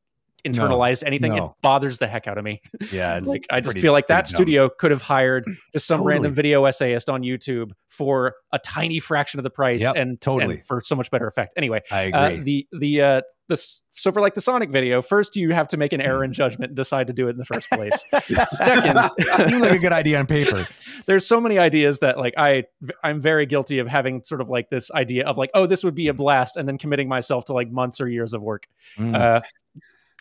internalized 0.46 1.04
anything. 1.06 1.34
It 1.34 1.44
bothers 1.62 1.98
the 1.98 2.08
heck 2.08 2.28
out 2.28 2.38
of 2.38 2.44
me. 2.44 2.62
yeah, 2.92 3.20
Like 3.26 3.46
I 3.50 3.60
just 3.60 3.72
pretty- 3.72 3.82
feel 3.82 3.92
like 3.92 4.08
that 4.08 4.26
pretty 4.26 4.32
dumb. 4.32 4.38
studio 4.38 4.70
could 4.70 4.92
have 4.92 5.02
hired 5.02 5.46
just 5.74 5.88
some 5.88 6.04
random 6.04 6.34
video 6.34 6.66
essayist 6.66 7.10
on 7.10 7.22
YouTube 7.24 7.72
for 7.90 8.36
a 8.52 8.60
tiny 8.60 9.00
fraction 9.00 9.40
of 9.40 9.44
the 9.44 9.50
price 9.50 9.82
Yep, 9.82 9.96
and 9.96 10.20
totally. 10.22 10.56
and 10.56 10.66
for 10.66 10.82
so 10.84 10.96
much 10.96 11.10
better 11.12 11.28
effect. 11.28 11.54
Anyway, 11.58 11.82
I 11.92 12.12
uh, 12.12 12.28
agree. 12.30 12.44
the 12.44 12.68
the 12.80 13.02
uh 13.02 13.22
the 13.48 13.58
so 13.92 14.12
for 14.12 14.22
like 14.22 14.34
the 14.34 14.42
Sonic 14.42 14.70
video, 14.70 15.02
first 15.02 15.36
you 15.36 15.54
have 15.54 15.68
to 15.70 15.78
make 15.78 15.94
an 15.94 16.02
error 16.02 16.24
in 16.24 16.34
judgment 16.42 16.72
and 16.72 16.76
decide 16.76 17.08
to 17.08 17.14
do 17.14 17.28
it 17.28 17.32
in 17.32 17.38
the 17.38 17.46
first 17.46 17.70
place. 17.70 17.94
Second, 18.50 19.00
Seemed 19.38 19.62
like 19.62 19.72
a 19.74 19.80
good 19.80 19.94
idea 19.94 20.20
on 20.20 20.26
paper. 20.26 20.68
there's 21.06 21.26
so 21.26 21.40
many 21.40 21.58
ideas 21.58 22.00
that 22.00 22.18
like 22.18 22.34
I 22.38 22.64
I'm 23.04 23.20
very 23.22 23.46
guilty 23.46 23.80
of 23.80 23.88
having 23.88 24.24
sort 24.24 24.42
of 24.42 24.50
like 24.50 24.70
this 24.70 24.92
idea 24.92 25.26
of 25.26 25.38
like 25.38 25.52
oh 25.54 25.66
this 25.68 25.84
would 25.84 25.96
be 25.96 26.08
a 26.10 26.14
blast 26.14 26.58
and 26.58 26.68
then 26.68 26.78
committing 26.78 27.08
myself 27.08 27.46
to 27.46 27.54
like 27.54 27.72
months 27.72 28.02
or 28.02 28.10
years 28.10 28.34
of 28.34 28.42
work. 28.42 28.66
Mm. 28.98 29.16
Uh, 29.16 29.42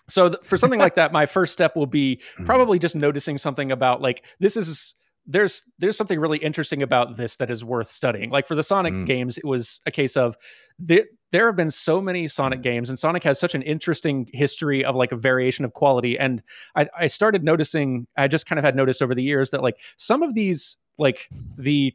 so 0.09 0.29
th- 0.31 0.43
for 0.45 0.57
something 0.59 0.81
like 0.81 0.95
that, 0.97 1.13
my 1.13 1.27
first 1.27 1.53
step 1.53 1.75
will 1.77 1.87
be 1.87 2.21
Mm. 2.39 2.47
probably 2.47 2.79
just 2.79 2.95
noticing 2.97 3.39
something 3.39 3.71
about 3.73 4.01
like 4.03 4.25
this 4.41 4.57
is 4.57 4.95
there's 5.27 5.63
there's 5.79 5.97
something 5.97 6.21
really 6.21 6.37
interesting 6.39 6.83
about 6.83 7.17
this 7.17 7.37
that 7.37 7.51
is 7.51 7.65
worth 7.65 7.89
studying. 7.91 8.29
Like 8.31 8.47
for 8.47 8.55
the 8.55 8.63
Sonic 8.63 8.93
Mm. 8.93 9.07
games, 9.07 9.39
it 9.39 9.45
was 9.47 9.81
a 9.87 9.91
case 9.91 10.17
of 10.17 10.37
there 10.79 11.05
there 11.31 11.47
have 11.47 11.57
been 11.57 11.71
so 11.71 12.01
many 12.01 12.29
Sonic 12.29 12.61
games, 12.63 12.89
and 12.91 12.99
Sonic 12.99 13.25
has 13.25 13.41
such 13.41 13.55
an 13.55 13.63
interesting 13.63 14.29
history 14.33 14.85
of 14.85 14.95
like 14.95 15.13
a 15.13 15.17
variation 15.17 15.65
of 15.65 15.73
quality. 15.73 16.19
And 16.19 16.43
I, 16.77 16.89
I 16.99 17.07
started 17.09 17.43
noticing, 17.43 18.07
I 18.17 18.29
just 18.29 18.47
kind 18.47 18.59
of 18.59 18.65
had 18.65 18.77
noticed 18.77 19.03
over 19.03 19.15
the 19.15 19.23
years 19.23 19.51
that 19.51 19.63
like 19.63 19.79
some 19.97 20.23
of 20.23 20.35
these 20.35 20.77
like 20.99 21.29
the 21.59 21.93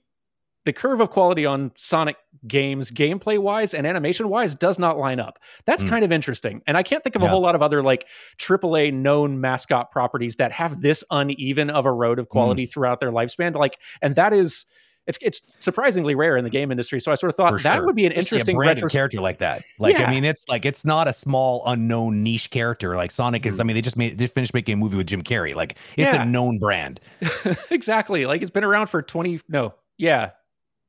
the 0.69 0.73
curve 0.73 1.01
of 1.01 1.09
quality 1.09 1.47
on 1.47 1.71
Sonic 1.77 2.15
games, 2.45 2.91
gameplay 2.91 3.39
wise 3.39 3.73
and 3.73 3.87
animation 3.87 4.29
wise, 4.29 4.53
does 4.53 4.77
not 4.77 4.99
line 4.99 5.19
up. 5.19 5.39
That's 5.65 5.83
Mm. 5.83 5.89
kind 5.89 6.05
of 6.05 6.11
interesting. 6.11 6.61
And 6.67 6.77
I 6.77 6.83
can't 6.83 7.03
think 7.03 7.15
of 7.15 7.23
a 7.23 7.27
whole 7.27 7.41
lot 7.41 7.55
of 7.55 7.63
other 7.63 7.81
like 7.81 8.05
AAA 8.37 8.91
known 8.91 9.41
mascot 9.41 9.89
properties 9.89 10.35
that 10.35 10.51
have 10.51 10.81
this 10.81 11.03
uneven 11.09 11.71
of 11.71 11.87
a 11.87 11.91
road 11.91 12.19
of 12.19 12.29
quality 12.29 12.67
Mm. 12.67 12.71
throughout 12.71 12.99
their 12.99 13.09
lifespan. 13.11 13.55
Like, 13.55 13.79
and 14.03 14.15
that 14.15 14.31
is. 14.31 14.65
It's, 15.07 15.17
it's 15.23 15.41
surprisingly 15.57 16.13
rare 16.13 16.37
in 16.37 16.43
the 16.43 16.51
game 16.51 16.69
industry, 16.69 16.99
so 17.01 17.11
I 17.11 17.15
sort 17.15 17.31
of 17.31 17.35
thought 17.35 17.49
For 17.49 17.59
that 17.63 17.77
sure. 17.77 17.85
would 17.87 17.95
be 17.95 18.05
an 18.05 18.11
Especially 18.11 18.53
interesting 18.53 18.57
retros- 18.57 18.91
character 18.91 19.19
like 19.21 19.39
that. 19.39 19.63
Like 19.79 19.97
Yeah. 19.97 20.05
I 20.05 20.11
mean, 20.11 20.23
it's 20.23 20.47
like 20.47 20.65
it's 20.65 20.85
not 20.85 21.07
a 21.07 21.13
small 21.13 21.63
unknown 21.65 22.21
niche 22.21 22.51
character. 22.51 22.95
Like 22.95 23.09
Sonic 23.09 23.43
is. 23.47 23.59
I 23.59 23.63
mean, 23.63 23.73
they 23.73 23.81
just 23.81 23.97
made 23.97 24.19
they 24.19 24.27
finished 24.27 24.53
making 24.53 24.73
a 24.73 24.77
movie 24.77 24.97
with 24.97 25.07
Jim 25.07 25.23
Carrey. 25.23 25.55
Like 25.55 25.77
it's 25.97 26.13
Yeah. 26.13 26.21
a 26.21 26.25
known 26.27 26.59
brand 26.59 26.99
exactly. 27.71 28.27
Like 28.27 28.43
it's 28.43 28.51
been 28.51 28.63
around 28.63 28.85
for 28.87 29.01
twenty. 29.01 29.39
No, 29.49 29.73
yeah, 29.97 30.29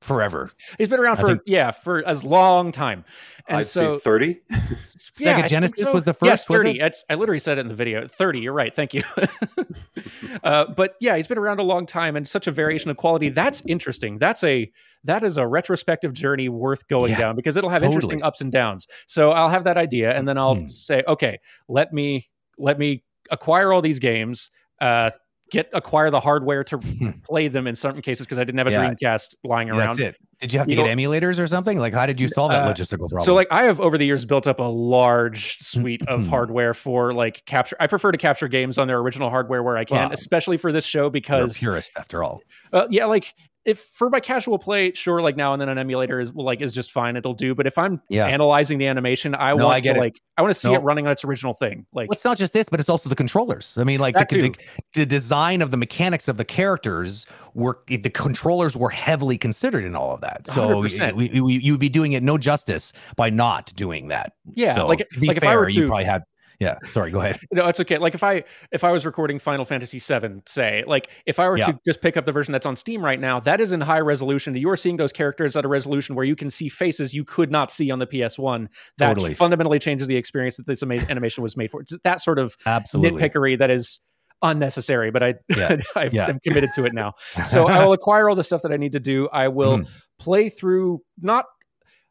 forever. 0.01 0.51
He's 0.79 0.89
been 0.89 1.01
around 1.01 1.19
I 1.19 1.21
for 1.21 1.27
think- 1.29 1.43
yeah 1.47 1.71
for 1.71 2.07
as 2.07 2.25
long 2.25 2.73
time. 2.73 3.05
And 3.49 3.59
I'd 3.59 3.67
so 3.67 3.97
say 3.97 4.01
30. 4.01 4.41
Sega 4.53 5.35
think 5.37 5.47
Genesis 5.49 5.87
so. 5.89 5.93
was 5.93 6.05
the 6.05 6.15
Yes, 6.23 6.45
first. 6.47 6.49
was 6.51 6.63
30. 6.63 6.81
it? 6.81 6.97
I 7.11 7.15
literally 7.17 7.39
said 7.41 7.59
it 7.59 7.63
in 7.63 7.69
the 7.69 7.75
video. 7.75 8.07
30. 8.07 8.41
You're 8.41 8.53
right. 8.53 8.75
Thank 8.75 8.95
you. 8.95 9.03
uh, 10.45 10.67
but 10.77 10.95
yeah, 11.01 11.17
he's 11.17 11.27
been 11.27 11.39
around 11.39 11.59
a 11.61 11.63
long 11.65 11.87
time 11.87 12.17
and 12.17 12.29
such 12.29 12.47
a 12.47 12.51
variation 12.53 12.91
of 12.91 12.97
quality. 12.97 13.29
That's 13.29 13.63
interesting. 13.67 14.19
That's 14.19 14.43
a 14.45 14.71
that 15.05 15.25
is 15.25 15.37
a 15.39 15.47
retrospective 15.47 16.13
journey 16.13 16.49
worth 16.49 16.87
going 16.89 17.11
Yeah, 17.13 17.19
down 17.19 17.37
because 17.37 17.57
it'll 17.57 17.71
have 17.71 17.81
totally. 17.81 17.95
interesting 17.97 18.23
ups 18.23 18.41
and 18.41 18.53
downs. 18.53 18.87
So 19.07 19.31
I'll 19.33 19.49
have 19.49 19.65
that 19.65 19.79
idea 19.79 20.15
and 20.15 20.29
then 20.29 20.37
I'll 20.39 20.57
Mhm. 20.57 20.71
say, 20.71 21.03
okay, 21.09 21.39
let 21.69 21.93
me 21.93 22.29
let 22.59 22.79
me 22.79 23.03
acquire 23.31 23.73
all 23.73 23.81
these 23.83 23.99
games. 23.99 24.51
Uh, 24.81 25.11
get 25.51 25.69
acquire 25.73 26.11
the 26.11 26.21
hardware 26.21 26.65
to 26.65 26.79
play 27.27 27.49
them 27.49 27.67
in 27.67 27.75
certain 27.75 28.03
cases 28.03 28.27
because 28.27 28.39
I 28.39 28.45
didn't 28.45 28.59
have 28.59 28.67
a 28.67 28.71
Hmm. 28.71 28.83
Yeah. 28.83 28.95
Dreamcast 29.17 29.35
lying 29.45 29.69
Yeah, 29.69 29.79
around. 29.79 29.89
That's 29.99 29.99
it. 30.01 30.17
Did 30.41 30.53
you 30.55 30.59
have 30.59 30.69
to 30.69 30.75
You 30.75 30.83
get 30.85 30.97
emulators 30.97 31.39
or 31.39 31.47
something? 31.47 31.77
Like, 31.79 31.93
how 31.93 32.07
did 32.07 32.19
you 32.19 32.27
solve 32.27 32.51
that 32.53 32.65
Uh, 32.65 32.73
logistical 32.73 33.11
problem? 33.11 33.21
So 33.27 33.35
like 33.35 33.49
I 33.51 33.65
have 33.65 33.79
over 33.79 33.99
the 33.99 34.07
years 34.07 34.25
built 34.25 34.47
up 34.47 34.59
a 34.59 34.63
large 34.63 35.59
suite 35.59 36.03
of 36.09 36.21
Mm-hmm. 36.21 36.31
hardware 36.31 36.73
for 36.73 37.13
like 37.13 37.45
capture. 37.45 37.77
I 37.79 37.87
prefer 37.87 38.11
to 38.11 38.17
capture 38.19 38.49
games 38.49 38.79
on 38.79 38.89
their 38.89 38.99
original 38.99 39.29
hardware 39.29 39.63
where 39.63 39.77
I 39.77 39.85
can, 39.85 40.09
Wow. 40.09 40.15
especially 40.15 40.57
for 40.57 40.73
this 40.73 40.87
show 40.87 41.01
You're 41.01 41.07
a 41.09 41.11
because 41.11 41.59
purist 41.59 41.93
after 41.99 42.25
all. 42.25 42.41
uh, 42.73 42.87
yeah, 42.91 43.05
like 43.05 43.35
if 43.71 43.79
for 43.81 44.11
my 44.11 44.21
casual 44.21 44.59
play, 44.59 44.93
sure, 44.93 45.23
like 45.23 45.37
now 45.37 45.53
and 45.53 45.61
then 45.63 45.69
an 45.69 45.79
emulator 45.79 46.21
is 46.21 46.35
like 46.35 46.61
is 46.61 46.75
just 46.75 46.93
fine. 46.93 47.17
It'll 47.17 47.35
do. 47.35 47.55
But 47.55 47.67
if 47.67 47.79
I'm 47.79 48.01
Yeah. 48.09 48.27
analyzing 48.27 48.79
the 48.79 48.87
animation, 48.87 49.35
I 49.35 49.51
No, 49.55 49.67
want 49.67 49.77
I 49.77 49.81
to 49.81 49.91
it. 49.91 49.97
like 49.97 50.21
I 50.37 50.43
want 50.43 50.53
to 50.55 50.61
see 50.61 50.69
No. 50.69 50.75
it 50.75 50.79
running 50.83 51.07
on 51.07 51.13
its 51.13 51.25
original 51.25 51.55
thing. 51.55 51.87
Like 51.93 52.09
Well, 52.09 52.15
it's 52.15 52.25
not 52.25 52.37
just 52.37 52.53
this, 52.53 52.69
but 52.69 52.81
it's 52.81 52.89
also 52.89 53.09
the 53.09 53.15
controllers. 53.15 53.79
I 53.79 53.85
mean, 53.85 54.01
like 54.01 54.17
the, 54.17 54.25
the 54.37 54.55
the 54.95 55.07
design 55.07 55.63
of 55.63 55.71
the 55.71 55.77
mechanics 55.77 56.29
of 56.29 56.37
the 56.37 56.45
characters 56.45 57.27
were 57.55 57.79
the 57.87 57.99
controllers 58.11 58.77
were 58.77 58.91
heavily 58.91 59.39
considered 59.39 59.85
in 59.85 59.95
all 59.97 60.13
of 60.15 60.21
that. 60.21 60.49
So 60.49 60.69
100%. 60.83 61.15
we, 61.15 61.41
we, 61.41 61.55
you 61.61 61.73
would 61.73 61.81
be 61.81 61.89
doing 61.89 62.13
it 62.13 62.23
no 62.23 62.37
justice 62.39 62.93
by 63.17 63.31
not 63.31 63.73
doing 63.77 64.09
that. 64.09 64.35
yeah, 64.55 64.75
so, 64.75 64.87
like 64.87 65.07
to 65.11 65.21
be 65.21 65.29
like 65.29 65.37
if 65.37 65.43
fair, 65.43 65.53
I 65.53 65.57
were 65.57 65.69
you 65.69 65.87
probably 65.87 66.05
had. 66.05 66.23
Yeah, 66.61 66.77
sorry. 66.91 67.11
Go 67.11 67.21
ahead. 67.21 67.41
No, 67.53 67.67
it's 67.69 67.81
okay. 67.81 67.97
Like 67.97 68.15
if 68.15 68.23
I 68.23 68.45
if 68.71 68.85
I 68.85 68.91
was 68.93 69.07
recording 69.07 69.39
Final 69.39 69.65
Fantasy 69.65 69.99
VII, 69.99 70.43
say, 70.47 70.85
like 70.87 71.09
if 71.25 71.39
I 71.39 71.49
were 71.49 71.57
Yeah. 71.57 71.67
to 71.69 71.79
just 71.87 72.03
pick 72.03 72.19
up 72.19 72.27
the 72.27 72.33
version 72.33 72.53
that's 72.53 72.67
on 72.67 72.77
Steam 72.77 73.03
right 73.03 73.19
now, 73.19 73.41
that 73.41 73.61
is 73.63 73.73
in 73.73 73.81
high 73.81 74.01
resolution. 74.01 74.55
You 74.55 74.69
are 74.69 74.77
seeing 74.77 74.99
those 74.99 75.11
characters 75.11 75.57
at 75.57 75.65
a 75.65 75.69
resolution 75.69 76.15
where 76.15 76.27
you 76.27 76.37
can 76.37 76.51
see 76.51 76.69
faces 76.69 77.15
you 77.15 77.25
could 77.25 77.51
not 77.51 77.71
see 77.71 77.91
on 77.91 77.99
the 77.99 78.07
PS1. 78.07 78.69
That 78.99 79.09
Totally. 79.09 79.33
fundamentally 79.35 79.79
changes 79.79 80.07
the 80.07 80.17
experience 80.17 80.59
that 80.59 80.67
this 80.67 80.83
animation 80.83 81.43
was 81.43 81.57
made 81.57 81.71
for. 81.71 81.81
It's 81.81 81.95
that 82.05 82.21
sort 82.21 82.39
of 82.39 82.55
Absolutely. 82.67 83.23
nitpickery 83.23 83.59
that 83.59 83.71
is 83.71 83.99
unnecessary, 84.43 85.11
but 85.11 85.23
I 85.23 85.35
Yeah. 85.57 85.77
I 85.97 86.11
Yeah. 86.13 86.29
am 86.29 86.41
committed 86.41 86.71
to 86.75 86.85
it 86.85 86.93
now. 86.93 87.15
So 87.47 87.69
I 87.69 87.83
will 87.85 87.95
acquire 87.95 88.29
all 88.29 88.35
the 88.37 88.45
stuff 88.45 88.61
that 88.63 88.73
I 88.73 88.77
need 88.77 88.93
to 88.93 89.01
do. 89.01 89.29
I 89.33 89.49
will 89.49 89.79
Mhm. 89.79 89.89
play 90.19 90.51
through 90.51 91.01
not 91.23 91.47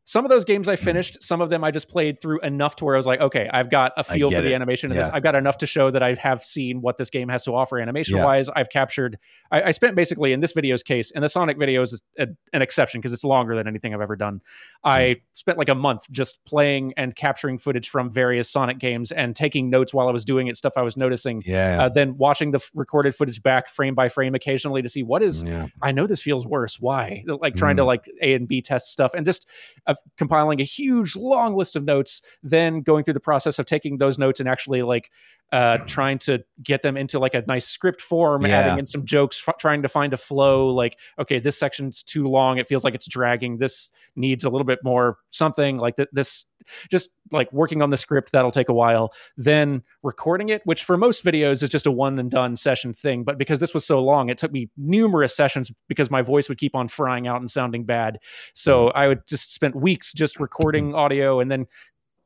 some 0.09 0.25
of 0.25 0.29
those 0.29 0.43
games 0.43 0.67
I 0.67 0.75
finished, 0.75 1.21
some 1.21 1.39
of 1.39 1.51
them 1.51 1.63
I 1.63 1.69
just 1.69 1.87
played 1.87 2.19
through 2.19 2.39
enough 2.39 2.75
to 2.77 2.85
where 2.85 2.95
I 2.95 2.97
was 2.97 3.05
like, 3.05 3.19
okay, 3.21 3.47
I've 3.53 3.69
got 3.69 3.91
a 3.95 4.03
feel 4.03 4.29
for 4.29 4.37
get 4.37 4.41
the 4.41 4.53
it. 4.53 4.55
animation 4.55 4.89
in 4.89 4.97
this. 4.97 5.07
I've 5.13 5.21
got 5.21 5.35
enough 5.35 5.59
to 5.59 5.67
show 5.67 5.91
that 5.91 6.01
I 6.01 6.15
have 6.15 6.41
seen 6.43 6.81
what 6.81 6.97
this 6.97 7.11
game 7.11 7.29
has 7.29 7.43
to 7.43 7.53
offer 7.53 7.77
animation 7.77 8.17
wise. 8.17 8.49
I've 8.49 8.71
captured, 8.71 9.19
I, 9.51 9.61
I 9.61 9.71
spent 9.71 9.95
basically 9.95 10.33
in 10.33 10.39
this 10.39 10.53
video's 10.53 10.81
case, 10.81 11.11
and 11.11 11.23
the 11.23 11.29
Sonic 11.29 11.59
video 11.59 11.83
is 11.83 12.01
a, 12.17 12.25
an 12.53 12.63
exception 12.63 12.99
because 13.01 13.13
it's 13.13 13.23
longer 13.23 13.55
than 13.55 13.67
anything 13.67 13.93
I've 13.93 14.01
ever 14.01 14.15
done. 14.15 14.41
I 14.83 15.17
spent 15.33 15.59
like 15.59 15.69
a 15.69 15.75
month 15.75 16.09
just 16.09 16.43
playing 16.43 16.95
and 16.97 17.15
capturing 17.15 17.59
footage 17.59 17.89
from 17.89 18.09
various 18.11 18.49
Sonic 18.49 18.79
games 18.79 19.11
and 19.11 19.35
taking 19.35 19.69
notes 19.69 19.93
while 19.93 20.07
I 20.07 20.11
was 20.11 20.25
doing 20.25 20.47
it, 20.47 20.57
stuff 20.57 20.73
I 20.75 20.81
was 20.81 20.97
noticing. 20.97 21.43
Yeah. 21.45 21.83
Uh, 21.83 21.89
then 21.89 22.17
watching 22.17 22.49
the 22.49 22.57
f- 22.57 22.71
recorded 22.73 23.13
footage 23.13 23.43
back 23.43 23.69
frame 23.69 23.93
by 23.93 24.09
frame 24.09 24.33
occasionally 24.33 24.81
to 24.81 24.89
see 24.89 25.03
what 25.03 25.21
is 25.21 25.43
yeah. 25.43 25.67
I 25.83 25.91
know 25.91 26.07
this 26.07 26.21
feels 26.23 26.47
worse. 26.47 26.79
Why? 26.79 27.23
Like 27.27 27.53
trying 27.55 27.75
to 27.75 27.83
Mm. 27.83 27.85
like 27.85 28.09
A 28.23 28.33
and 28.33 28.47
B 28.47 28.61
test 28.63 28.91
stuff 28.91 29.13
and 29.13 29.23
just 29.23 29.45
uh, 29.85 29.93
compiling 30.17 30.59
a 30.59 30.65
huge 30.65 31.15
long 31.15 31.55
list 31.55 31.75
of 31.75 31.83
notes, 31.83 32.21
then 32.43 32.81
going 32.81 33.03
through 33.03 33.13
the 33.13 33.19
process 33.19 33.59
of 33.59 33.65
taking 33.65 33.97
those 33.97 34.17
notes 34.17 34.39
and 34.39 34.49
actually 34.49 34.81
like 34.81 35.11
uh, 35.51 35.77
trying 35.79 36.19
to 36.19 36.43
get 36.63 36.83
them 36.83 36.95
into 36.95 37.17
like 37.19 37.33
a 37.33 37.43
nice 37.47 37.65
script 37.65 38.01
form, 38.01 38.45
Yeah. 38.45 38.59
adding 38.59 38.79
in 38.79 38.85
some 38.85 39.05
jokes, 39.05 39.43
f- 39.47 39.57
trying 39.57 39.81
to 39.81 39.89
find 39.89 40.13
a 40.13 40.17
flow. 40.17 40.67
Like, 40.67 40.97
okay, 41.17 41.39
this 41.39 41.57
section's 41.57 42.03
too 42.03 42.27
long. 42.27 42.57
It 42.59 42.67
feels 42.67 42.83
like 42.83 42.93
it's 42.93 43.07
dragging. 43.07 43.57
This 43.57 43.89
needs 44.15 44.43
a 44.43 44.49
little 44.49 44.65
bit 44.65 44.79
more 44.83 45.17
something 45.29 45.77
like 45.77 45.95
that. 45.95 46.09
This 46.13 46.45
just 46.91 47.09
like 47.31 47.51
working 47.51 47.81
on 47.81 47.89
the 47.89 47.97
script 47.97 48.31
that'll 48.31 48.51
take 48.51 48.69
a 48.69 48.73
while 48.73 49.11
then 49.37 49.81
recording 50.03 50.49
it 50.49 50.61
which 50.65 50.83
for 50.83 50.97
most 50.97 51.23
videos 51.23 51.63
is 51.63 51.69
just 51.69 51.87
a 51.87 51.91
one 51.91 52.19
and 52.19 52.29
done 52.29 52.55
session 52.55 52.93
thing 52.93 53.23
but 53.23 53.37
because 53.39 53.59
this 53.59 53.73
was 53.73 53.85
so 53.85 54.03
long 54.03 54.29
it 54.29 54.37
took 54.37 54.51
me 54.51 54.69
numerous 54.77 55.35
sessions 55.35 55.71
because 55.87 56.11
my 56.11 56.21
voice 56.21 56.47
would 56.49 56.57
keep 56.59 56.75
on 56.75 56.87
frying 56.87 57.27
out 57.27 57.39
and 57.39 57.49
sounding 57.49 57.85
bad 57.85 58.19
so 58.53 58.89
i 58.89 59.07
would 59.07 59.25
just 59.25 59.53
spend 59.53 59.73
weeks 59.73 60.11
just 60.13 60.39
recording 60.39 60.93
audio 60.95 61.39
and 61.39 61.49
then 61.49 61.65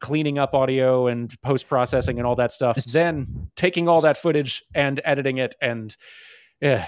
cleaning 0.04 0.38
up 0.38 0.54
audio 0.54 1.08
and 1.08 1.40
post 1.42 1.68
processing 1.68 2.18
and 2.20 2.28
all 2.28 2.36
that 2.36 2.52
stuff 2.52 2.78
It's- 2.78 2.94
then 2.94 3.50
taking 3.56 3.88
all 3.88 4.02
that 4.02 4.18
footage 4.18 4.64
and 4.76 5.00
editing 5.06 5.38
it 5.38 5.56
and 5.62 5.96
yeah 6.62 6.88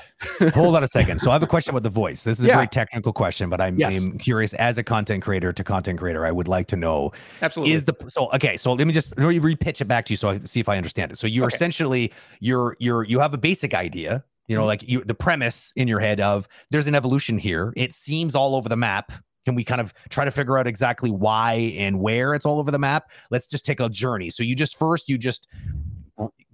Hold 0.54 0.76
on 0.76 0.84
a 0.84 0.88
second. 1.00 1.20
So 1.20 1.32
I 1.32 1.34
have 1.34 1.44
a 1.44 1.48
question 1.48 1.72
about 1.72 1.84
the 1.84 1.90
voice. 1.90 2.24
This 2.24 2.40
is 2.40 2.46
a 2.46 2.48
Yeah. 2.50 2.56
very 2.56 2.68
technical 2.68 3.12
question, 3.14 3.50
but 3.50 3.60
I'm, 3.62 3.78
Yes. 3.80 3.98
I'm 3.98 4.18
curious 4.18 4.54
as 4.56 4.78
a 4.78 4.84
content 4.84 5.24
creator 5.24 5.52
to 5.54 5.64
content 5.64 5.98
creator, 6.00 6.26
I 6.26 6.32
would 6.32 6.48
like 6.48 6.68
to 6.68 6.76
know 6.76 7.12
absolutely 7.42 7.74
is 7.74 7.86
the 7.86 7.96
so 8.10 8.30
okay 8.34 8.58
so 8.58 8.74
let 8.74 8.86
me 8.88 8.94
just 8.94 9.18
let 9.18 9.28
me 9.28 9.40
repitch 9.40 9.80
it 9.82 9.86
back 9.86 10.06
to 10.06 10.14
you 10.14 10.18
so 10.18 10.30
i 10.30 10.38
see 10.40 10.60
if 10.60 10.68
i 10.70 10.78
understand 10.78 11.12
it 11.12 11.18
so 11.18 11.26
you're 11.28 11.46
Okay. 11.48 11.56
essentially 11.56 12.12
you're 12.40 12.76
you're 12.80 13.04
you 13.04 13.20
have 13.20 13.34
a 13.34 13.38
basic 13.38 13.74
idea 13.74 14.24
you 14.48 14.56
know 14.56 14.64
Mhm. 14.64 14.68
like 14.74 14.84
you 14.88 15.04
the 15.04 15.16
premise 15.16 15.74
in 15.76 15.88
your 15.88 16.00
head 16.00 16.20
of 16.22 16.48
there's 16.72 16.88
an 16.88 16.96
evolution 16.96 17.38
here 17.38 17.74
it 17.76 17.94
seems 17.94 18.36
all 18.36 18.56
over 18.56 18.70
the 18.70 18.78
map 18.78 19.12
can 19.46 19.56
we 19.56 19.64
kind 19.64 19.80
of 19.80 19.94
try 20.10 20.26
to 20.26 20.32
figure 20.32 20.58
out 20.58 20.68
exactly 20.68 21.12
why 21.12 21.74
and 21.78 22.00
where 22.00 22.34
it's 22.34 22.46
all 22.46 22.60
over 22.60 22.72
the 22.72 22.80
map? 22.80 23.12
Let's 23.32 23.48
just 23.48 23.64
take 23.64 23.80
a 23.80 23.90
journey. 23.90 24.30
So 24.30 24.44
you 24.44 24.56
just 24.56 24.78
first 24.78 25.08
you 25.08 25.18
just 25.18 25.48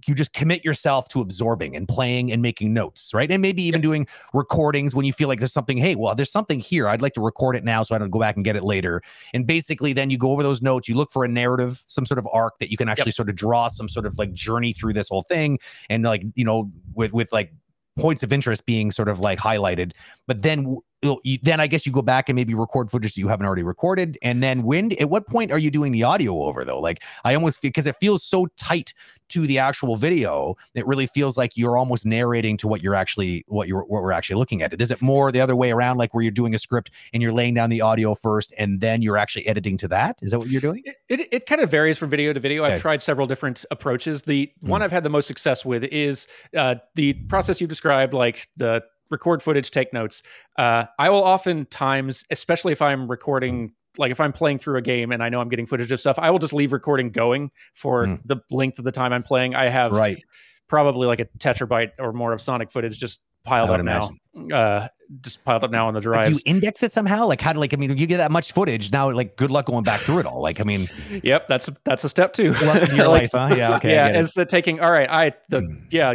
you 0.08 0.14
just 0.16 0.32
commit 0.32 0.64
yourself 0.64 1.08
to 1.08 1.20
absorbing 1.20 1.76
and 1.76 1.86
playing 1.86 2.32
and 2.32 2.42
making 2.42 2.74
notes 2.74 3.12
right? 3.14 3.30
And 3.30 3.40
maybe 3.40 3.62
even 3.62 3.80
doing 3.80 4.08
recordings 4.34 4.94
when 4.94 5.06
you 5.06 5.12
feel 5.12 5.28
like 5.28 5.38
there's 5.38 5.52
something 5.52 5.78
hey 5.78 5.94
well 5.94 6.14
there's 6.14 6.32
something 6.32 6.60
here. 6.60 6.88
I'd 6.88 7.02
like 7.02 7.14
to 7.14 7.20
record 7.20 7.56
it 7.56 7.64
now 7.64 7.82
so 7.82 7.94
i 7.94 7.98
don't 7.98 8.10
go 8.10 8.18
back 8.18 8.36
and 8.36 8.44
get 8.44 8.56
it 8.56 8.64
later. 8.64 9.02
And 9.32 9.46
basically 9.46 9.92
then 9.92 10.10
you 10.10 10.18
go 10.18 10.30
over 10.30 10.42
those 10.42 10.62
notes 10.62 10.88
you 10.88 10.96
look 10.96 11.10
for 11.10 11.24
a 11.24 11.28
narrative 11.28 11.82
some 11.86 12.06
sort 12.06 12.18
of 12.18 12.28
arc 12.32 12.58
that 12.58 12.70
you 12.70 12.76
can 12.76 12.88
actually 12.88 13.12
sort 13.12 13.28
of 13.28 13.36
draw 13.36 13.68
some 13.68 13.88
sort 13.88 14.06
of 14.06 14.18
like 14.18 14.32
journey 14.32 14.72
through 14.72 14.92
this 14.92 15.08
whole 15.08 15.22
thing 15.22 15.58
and 15.88 16.04
like 16.04 16.24
you 16.34 16.44
know 16.44 16.70
with 16.94 17.12
with 17.12 17.32
like 17.32 17.52
points 17.96 18.22
of 18.22 18.32
interest 18.32 18.66
being 18.66 18.90
sort 18.90 19.08
of 19.08 19.20
like 19.20 19.38
highlighted. 19.38 19.92
But 20.26 20.42
then 20.42 20.78
you- 21.24 21.38
then 21.42 21.60
i 21.60 21.66
guess 21.66 21.84
you 21.86 21.92
go 21.92 22.02
back 22.02 22.28
and 22.28 22.36
maybe 22.36 22.54
record 22.54 22.90
footage 22.90 23.14
that 23.14 23.20
you 23.20 23.28
haven't 23.28 23.46
already 23.46 23.62
recorded 23.62 24.16
and 24.22 24.42
then 24.42 24.62
when 24.62 24.92
at 25.00 25.10
what 25.10 25.26
point 25.26 25.50
are 25.50 25.58
you 25.58 25.70
doing 25.70 25.92
the 25.92 26.02
audio 26.02 26.42
over 26.42 26.64
though 26.64 26.80
like 26.80 27.02
i 27.24 27.34
almost 27.34 27.60
feel 27.60 27.68
because 27.70 27.86
it 27.86 27.96
feels 28.00 28.22
so 28.24 28.46
tight 28.56 28.92
to 29.28 29.46
the 29.46 29.58
actual 29.58 29.96
video 29.96 30.54
it 30.74 30.86
really 30.86 31.06
feels 31.06 31.36
like 31.38 31.56
you're 31.56 31.76
almost 31.78 32.04
narrating 32.04 32.56
to 32.56 32.68
what 32.68 32.82
you're 32.82 32.94
actually 32.94 33.44
what 33.48 33.66
you're 33.66 33.82
what 33.84 34.02
we're 34.02 34.12
actually 34.12 34.36
looking 34.36 34.62
at 34.62 34.72
it 34.72 34.80
is 34.80 34.90
it 34.90 35.00
more 35.00 35.32
the 35.32 35.40
other 35.40 35.56
way 35.56 35.70
around 35.70 35.96
like 35.96 36.12
where 36.14 36.22
you're 36.22 36.30
doing 36.30 36.54
a 36.54 36.58
script 36.58 36.90
and 37.14 37.22
you're 37.22 37.32
laying 37.32 37.54
down 37.54 37.70
the 37.70 37.80
audio 37.80 38.14
first 38.14 38.52
and 38.58 38.80
then 38.80 39.00
you're 39.00 39.16
actually 39.16 39.46
editing 39.46 39.76
to 39.78 39.88
that 39.88 40.18
is 40.22 40.30
that 40.32 40.38
what 40.38 40.48
you're 40.48 40.60
doing 40.60 40.82
It, 40.84 40.96
it, 41.20 41.28
it 41.32 41.46
kind 41.46 41.60
of 41.60 41.70
varies 41.70 41.98
from 41.98 42.10
video 42.10 42.32
to 42.32 42.40
video. 42.40 42.64
Okay. 42.64 42.74
I've 42.74 42.80
tried 42.80 43.02
several 43.02 43.26
different 43.26 43.64
approaches. 43.70 44.22
The 44.22 44.50
one 44.60 44.80
Mm. 44.80 44.84
I've 44.84 44.92
had 44.92 45.02
the 45.02 45.10
most 45.10 45.26
success 45.26 45.64
with 45.64 45.84
is 45.84 46.26
uh, 46.56 46.76
the 46.94 47.12
process 47.28 47.60
you 47.60 47.66
described, 47.66 48.14
like 48.14 48.48
the 48.56 48.82
record 49.12 49.42
footage, 49.42 49.70
take 49.70 49.92
notes. 49.92 50.22
Uh, 50.58 50.86
I 50.98 51.10
will 51.10 51.22
oftentimes, 51.22 52.24
especially 52.30 52.72
if 52.72 52.82
I'm 52.82 53.08
recording, 53.08 53.72
like 53.98 54.10
if 54.10 54.20
I'm 54.20 54.32
playing 54.32 54.58
through 54.58 54.78
a 54.78 54.82
game 54.82 55.12
and 55.12 55.22
I 55.22 55.28
know 55.28 55.40
I'm 55.40 55.48
getting 55.48 55.66
footage 55.66 55.92
of 55.92 56.00
stuff, 56.00 56.18
I 56.18 56.30
will 56.30 56.38
just 56.40 56.52
leave 56.52 56.72
recording 56.72 57.10
going 57.10 57.50
for 57.74 58.06
Mm. 58.06 58.20
the 58.24 58.36
length 58.50 58.78
of 58.78 58.84
the 58.84 58.92
time 58.92 59.12
I'm 59.12 59.22
playing. 59.22 59.54
I 59.54 59.68
have 59.68 59.92
right 59.92 60.22
probably 60.68 61.06
like 61.06 61.20
a 61.20 61.26
tetrabyte 61.38 61.90
or 61.98 62.12
more 62.14 62.32
of 62.32 62.40
Sonic 62.40 62.70
footage 62.70 62.98
just 62.98 63.20
piled 63.44 63.68
up 63.70 63.82
now. 63.84 64.10
Uh, 64.50 64.88
just 65.20 65.44
piled 65.44 65.62
up 65.62 65.70
now 65.70 65.86
on 65.88 65.92
the 65.92 66.00
do 66.00 66.30
you 66.30 66.38
index 66.46 66.82
it 66.82 66.90
somehow 66.90 67.26
like 67.26 67.38
how 67.38 67.52
do 67.52 67.60
like 67.60 67.74
i 67.74 67.76
mean 67.76 67.94
you 67.98 68.06
get 68.06 68.16
that 68.16 68.30
much 68.32 68.52
footage 68.52 68.90
now 68.92 69.10
like 69.10 69.36
good 69.36 69.50
luck 69.50 69.66
going 69.66 69.84
back 69.84 70.00
through 70.00 70.18
it 70.20 70.24
all 70.24 70.40
like 70.40 70.58
i 70.58 70.64
mean 70.64 70.88
Yep, 71.22 71.48
that's 71.48 71.68
that's 71.84 72.02
a 72.04 72.08
step 72.08 72.32
too. 72.32 72.52
luck 72.54 72.88
in 72.88 72.96
your 72.96 73.08
Like, 73.08 73.30
life 73.34 73.48
huh 73.50 73.54
yeah 73.54 73.76
okay 73.76 73.92
yeah, 73.92 74.06
it's 74.06 74.32
the 74.32 74.46
taking. 74.46 74.80
All 74.80 74.90
right, 74.90 75.08
I 75.10 75.34
the 75.50 75.60
Mm. 75.60 75.84
yeah. 75.90 76.14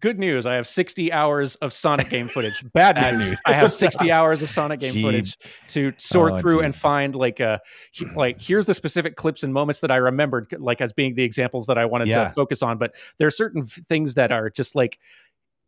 Good 0.00 0.18
news. 0.18 0.46
I 0.46 0.54
have 0.54 0.66
60 0.66 1.12
hours 1.12 1.56
of 1.56 1.72
Sonic 1.74 2.08
game 2.08 2.26
footage. 2.26 2.64
Bad 2.72 2.96
news. 3.18 3.38
I 3.44 3.52
have 3.52 3.70
60 3.84 4.10
hours 4.10 4.42
of 4.42 4.48
Sonic 4.50 4.80
game 4.80 4.94
Gee. 4.94 5.02
footage 5.02 5.36
to 5.68 5.92
sort 5.98 6.32
Oh, 6.32 6.38
through 6.40 6.60
and 6.60 6.74
find 6.74 7.14
like 7.14 7.40
uh 7.40 7.58
he- 7.92 8.06
like 8.16 8.40
here's 8.40 8.64
the 8.66 8.72
specific 8.74 9.16
clips 9.16 9.42
and 9.42 9.52
moments 9.52 9.80
that 9.80 9.90
I 9.90 9.96
remembered 9.96 10.54
like 10.58 10.80
as 10.80 10.92
being 10.94 11.14
the 11.14 11.22
examples 11.22 11.66
that 11.66 11.76
I 11.76 11.84
wanted 11.84 12.08
Yeah. 12.08 12.24
to 12.24 12.30
focus 12.30 12.62
on. 12.62 12.78
But 12.78 12.94
there 13.18 13.28
are 13.28 13.30
certain 13.32 13.62
things 13.62 14.14
that 14.14 14.32
are 14.32 14.48
just 14.48 14.74
like 14.74 14.98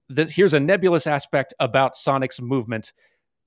the, 0.09 0.25
here's 0.25 0.55
a 0.55 0.61
nebulous 0.61 1.07
aspect 1.07 1.55
about 1.61 1.95
Sonic's 1.97 2.41
movement. 2.41 2.93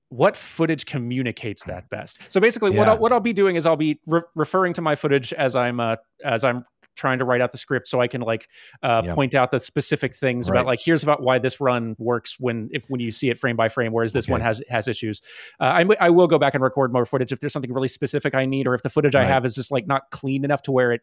What 0.09 0.37
footage 0.37 0.85
communicates 0.85 1.63
that 1.65 1.89
best? 1.89 2.19
So 2.29 2.39
basically, 2.39 2.69
what 2.71 2.87
I'll, 2.87 2.97
what 2.99 3.11
I'll 3.11 3.19
be 3.19 3.33
doing 3.33 3.55
is 3.55 3.65
I'll 3.65 3.75
be 3.75 3.99
re- 4.05 4.21
referring 4.35 4.73
to 4.73 4.81
my 4.81 4.95
footage 4.95 5.33
as 5.33 5.55
I'm 5.55 5.79
uh, 5.79 5.95
as 6.23 6.43
I'm 6.43 6.63
trying 6.95 7.19
to 7.19 7.25
write 7.25 7.41
out 7.41 7.51
the 7.51 7.57
script, 7.57 7.87
so 7.89 7.99
I 7.99 8.07
can 8.07 8.21
like 8.21 8.47
uh, 8.83 9.01
Yeah. 9.03 9.15
point 9.15 9.35
out 9.35 9.51
the 9.51 9.59
specific 9.59 10.13
things 10.13 10.47
Right. 10.47 10.55
about 10.57 10.67
like 10.67 10.79
here's 10.79 11.03
about 11.03 11.21
why 11.21 11.39
this 11.39 11.59
run 11.59 11.95
works 11.97 12.39
when 12.39 12.69
if 12.71 12.85
when 12.87 13.01
you 13.01 13.11
see 13.11 13.29
it 13.29 13.37
frame 13.39 13.55
by 13.57 13.67
frame, 13.67 13.91
whereas 13.91 14.13
this 14.13 14.27
one 14.29 14.41
has 14.41 14.61
has 14.69 14.87
issues. 14.87 15.21
Uh, 15.59 15.83
I 15.99 16.09
will 16.09 16.27
go 16.27 16.37
back 16.37 16.53
and 16.53 16.63
record 16.63 16.93
more 16.93 17.05
footage 17.05 17.31
if 17.31 17.39
there's 17.39 17.51
something 17.53 17.73
really 17.73 17.87
specific 17.89 18.35
I 18.35 18.45
need, 18.45 18.67
or 18.67 18.75
if 18.75 18.83
the 18.83 18.89
footage 18.89 19.15
I 19.15 19.25
have 19.25 19.43
is 19.43 19.55
just 19.55 19.71
like 19.71 19.87
not 19.87 20.03
clean 20.11 20.45
enough 20.45 20.61
to 20.63 20.71
where 20.71 20.91
it 20.93 21.01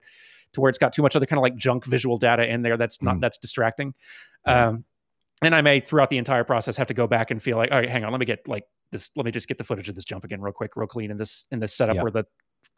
to 0.55 0.61
where 0.61 0.69
it's 0.69 0.79
got 0.79 0.93
too 0.93 1.03
much 1.03 1.17
other 1.17 1.27
kind 1.27 1.39
of 1.39 1.43
like 1.43 1.57
junk 1.57 1.85
visual 1.87 2.19
data 2.19 2.45
in 2.49 2.63
there 2.63 2.77
that's 2.77 3.03
not 3.03 3.17
Mm. 3.17 3.21
that's 3.21 3.37
distracting. 3.39 3.95
Yeah. 4.47 4.69
Um, 4.69 4.85
and 5.43 5.55
I 5.57 5.61
may 5.61 5.81
throughout 5.81 6.09
the 6.09 6.19
entire 6.19 6.45
process 6.45 6.77
have 6.77 6.87
to 6.87 6.95
go 6.95 7.07
back 7.09 7.31
and 7.33 7.43
feel 7.43 7.57
like, 7.57 7.73
all 7.73 7.79
right, 7.81 7.89
hang 7.91 8.05
on, 8.05 8.13
let 8.13 8.21
me 8.21 8.27
get 8.27 8.47
like 8.47 8.65
this. 8.93 9.11
Let 9.17 9.25
me 9.27 9.33
just 9.33 9.49
get 9.49 9.59
the 9.59 9.65
footage 9.65 9.89
of 9.89 9.95
this 9.97 10.05
jump 10.05 10.25
again, 10.25 10.41
real 10.41 10.53
quick, 10.53 10.77
real 10.77 10.87
clean 10.87 11.11
in 11.11 11.17
this 11.17 11.47
in 11.51 11.59
this 11.59 11.75
setup 11.75 11.97
Yeah. 11.97 12.03
where 12.03 12.13
the 12.13 12.25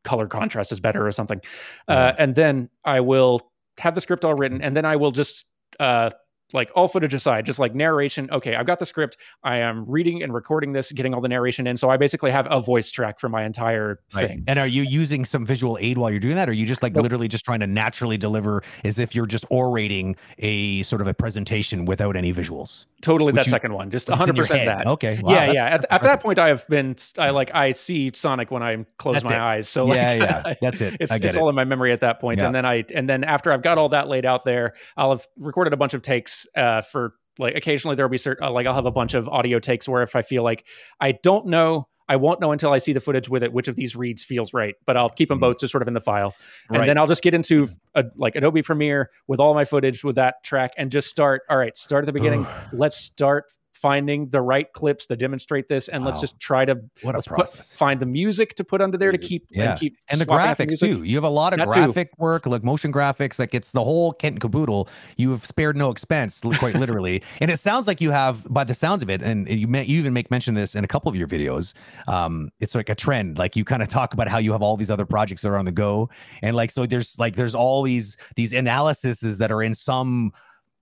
color 0.02 0.26
contrast 0.26 0.72
is 0.72 0.80
better 0.80 1.06
or 1.06 1.12
something. 1.12 1.40
Yeah. 1.88 1.94
Uh, 1.94 2.14
and 2.18 2.34
then 2.34 2.70
I 2.84 3.00
will 3.00 3.40
have 3.78 3.94
the 3.94 4.00
script 4.00 4.24
all 4.24 4.34
written, 4.34 4.62
and 4.62 4.74
then 4.76 4.84
I 4.84 4.96
will 4.96 5.10
just 5.12 5.46
uh, 5.80 6.10
like 6.52 6.70
all 6.74 6.88
footage 6.88 7.14
aside, 7.14 7.46
just 7.46 7.58
like 7.58 7.74
narration. 7.74 8.28
Okay, 8.30 8.54
I've 8.54 8.66
got 8.66 8.78
the 8.78 8.86
script. 8.86 9.16
I 9.42 9.56
am 9.58 9.84
reading 9.88 10.22
and 10.22 10.32
recording 10.34 10.72
this, 10.72 10.92
getting 10.92 11.14
all 11.14 11.20
the 11.20 11.28
narration 11.28 11.66
in. 11.66 11.76
So 11.76 11.90
I 11.90 11.96
basically 11.96 12.30
have 12.30 12.46
a 12.50 12.60
voice 12.60 12.90
track 12.90 13.18
for 13.18 13.28
my 13.28 13.44
entire 13.44 14.00
Right. 14.14 14.28
thing. 14.28 14.44
And 14.46 14.58
are 14.58 14.66
you 14.66 14.82
using 14.82 15.24
some 15.24 15.46
visual 15.46 15.78
aid 15.80 15.98
while 15.98 16.10
you're 16.10 16.20
doing 16.20 16.36
that? 16.36 16.48
Or 16.48 16.52
are 16.52 16.54
you 16.54 16.66
just 16.66 16.82
like 16.82 16.92
Nope. 16.94 17.04
literally 17.04 17.28
just 17.28 17.44
trying 17.44 17.60
to 17.60 17.66
naturally 17.66 18.16
deliver 18.18 18.62
as 18.84 18.98
if 18.98 19.14
you're 19.14 19.26
just 19.26 19.46
orating 19.50 20.16
a 20.38 20.82
sort 20.82 21.00
of 21.00 21.06
a 21.08 21.14
presentation 21.14 21.84
without 21.86 22.16
any 22.16 22.32
visuals? 22.32 22.86
Totally 23.00 23.32
Which 23.32 23.40
that 23.40 23.46
you- 23.46 23.50
second 23.50 23.72
one, 23.74 23.90
just 23.90 24.04
It's 24.08 24.10
in 24.10 24.18
100 24.18 24.36
your 24.36 24.44
percent 24.44 24.60
head. 24.60 24.68
that. 24.80 24.86
Okay. 24.86 25.20
Wow, 25.22 25.32
yeah, 25.32 25.52
yeah. 25.52 25.64
At, 25.66 25.86
at 25.90 26.02
that 26.02 26.22
point, 26.22 26.38
I 26.38 26.48
have 26.48 26.66
been. 26.68 26.96
I 27.18 27.30
like. 27.30 27.50
I 27.54 27.72
see 27.72 28.10
Sonic 28.14 28.50
when 28.50 28.62
I 28.62 28.84
close 28.98 29.14
That's 29.14 29.24
my 29.24 29.34
it. 29.34 29.38
eyes. 29.40 29.68
So 29.68 29.84
like, 29.84 29.96
yeah, 29.96 30.12
yeah. 30.14 30.54
That's 30.62 30.80
it. 30.80 30.96
it's 31.00 31.12
I 31.12 31.18
get 31.18 31.28
it's 31.28 31.36
it. 31.36 31.40
all 31.40 31.48
in 31.50 31.54
my 31.54 31.64
memory 31.64 31.92
at 31.92 32.00
that 32.00 32.20
point. 32.20 32.40
Yeah. 32.40 32.46
And 32.46 32.54
then 32.54 32.64
I 32.64 32.84
and 32.94 33.08
then 33.08 33.22
after 33.24 33.52
I've 33.52 33.62
got 33.62 33.76
all 33.78 33.90
that 33.90 34.08
laid 34.08 34.24
out 34.24 34.44
there, 34.44 34.74
I'll 34.96 35.10
have 35.10 35.26
recorded 35.38 35.72
a 35.72 35.76
bunch 35.76 35.92
of 35.94 36.00
takes 36.02 36.33
uh, 36.56 36.82
for 36.82 37.14
like 37.38 37.54
occasionally 37.56 37.96
there'll 37.96 38.10
be 38.10 38.18
certain 38.18 38.44
uh, 38.44 38.50
like 38.50 38.66
I'll 38.66 38.74
have 38.74 38.86
a 38.86 38.90
bunch 38.92 39.14
of 39.14 39.28
audio 39.28 39.58
takes 39.58 39.88
where 39.88 40.02
if 40.02 40.14
I 40.16 40.22
feel 40.22 40.42
like 40.42 40.64
I 41.00 41.12
don't 41.22 41.46
know. 41.46 41.88
I 42.06 42.16
won't 42.16 42.38
know 42.38 42.52
until 42.52 42.70
I 42.70 42.76
see 42.76 42.92
the 42.92 43.00
footage 43.00 43.30
with 43.30 43.42
it 43.42 43.50
which 43.50 43.66
of 43.66 43.76
these 43.76 43.96
reads 43.96 44.22
feels 44.22 44.52
right, 44.52 44.74
but 44.84 44.94
I'll 44.94 45.08
keep 45.08 45.30
them 45.30 45.38
Mhm. 45.38 45.40
both 45.40 45.60
just 45.60 45.72
sort 45.72 45.80
of 45.80 45.88
in 45.88 45.94
the 45.94 46.02
file, 46.02 46.34
and 46.68 46.80
Right. 46.80 46.86
then 46.86 46.98
I'll 46.98 47.06
just 47.06 47.22
get 47.22 47.32
into 47.32 47.66
a, 47.94 48.04
like 48.16 48.36
Adobe 48.36 48.60
Premiere 48.60 49.08
with 49.26 49.40
all 49.40 49.54
my 49.54 49.64
footage 49.64 50.04
with 50.04 50.16
that 50.16 50.34
track 50.44 50.72
and 50.76 50.90
just 50.90 51.08
start. 51.08 51.40
All 51.48 51.56
right, 51.56 51.74
start 51.78 52.04
at 52.04 52.06
the 52.06 52.12
beginning. 52.12 52.46
Let's 52.74 52.98
start 52.98 53.44
finding 53.84 54.30
the 54.30 54.40
right 54.40 54.72
clips 54.72 55.04
that 55.04 55.18
demonstrate 55.18 55.68
this, 55.68 55.88
and 55.88 56.06
let's 56.06 56.18
just 56.18 56.40
try 56.40 56.64
to 56.64 56.74
What 57.02 57.14
a 57.14 57.18
let's 57.18 57.54
put, 57.54 57.66
find 57.76 58.00
the 58.00 58.06
music 58.06 58.54
to 58.54 58.64
put 58.64 58.80
under 58.80 58.96
there 58.96 59.12
to 59.12 59.18
keep 59.18 59.44
Yeah. 59.50 59.72
and 59.72 59.78
keep 59.78 59.98
and 60.08 60.18
the 60.18 60.24
graphics 60.24 60.68
music. 60.68 60.88
too. 60.90 61.02
You 61.02 61.16
have 61.16 61.24
a 61.24 61.28
lot 61.28 61.52
of 61.52 61.58
That 61.58 61.68
too. 61.68 61.84
graphic 61.84 62.10
work, 62.16 62.46
like 62.46 62.64
motion 62.64 62.90
graphics. 62.90 63.38
Like 63.38 63.52
it's 63.52 63.72
the 63.72 63.84
whole 63.84 64.14
kit 64.14 64.32
and 64.32 64.40
caboodle. 64.40 64.88
You 65.18 65.32
have 65.32 65.44
spared 65.44 65.76
no 65.76 65.90
expense, 65.90 66.40
quite 66.58 66.76
literally. 66.76 67.22
and 67.42 67.50
it 67.50 67.58
sounds 67.58 67.86
like 67.86 68.00
you 68.00 68.10
have, 68.10 68.42
by 68.50 68.64
the 68.64 68.72
sounds 68.72 69.02
of 69.02 69.10
it, 69.10 69.20
and 69.20 69.46
you 69.50 69.68
may, 69.68 69.84
you 69.84 69.98
even 69.98 70.14
make 70.14 70.30
mention 70.30 70.56
of 70.56 70.62
this 70.62 70.74
in 70.74 70.82
a 70.82 70.88
couple 70.88 71.10
of 71.10 71.14
your 71.16 71.28
videos. 71.28 71.74
Um, 72.08 72.48
it's 72.60 72.74
like 72.74 72.88
a 72.88 72.94
trend. 72.94 73.36
Like 73.36 73.54
you 73.54 73.66
kind 73.66 73.82
of 73.82 73.88
talk 73.88 74.14
about 74.14 74.28
how 74.28 74.38
you 74.38 74.52
have 74.52 74.62
all 74.62 74.78
these 74.78 74.90
other 74.90 75.04
projects 75.04 75.42
that 75.42 75.50
are 75.50 75.58
on 75.58 75.66
the 75.66 75.72
go, 75.72 76.08
and 76.40 76.56
like 76.56 76.70
so 76.70 76.86
there's 76.86 77.18
like 77.18 77.36
there's 77.36 77.54
all 77.54 77.82
these 77.82 78.16
these 78.34 78.54
analyses 78.54 79.36
that 79.36 79.52
are 79.52 79.62
in 79.62 79.74
some 79.74 80.32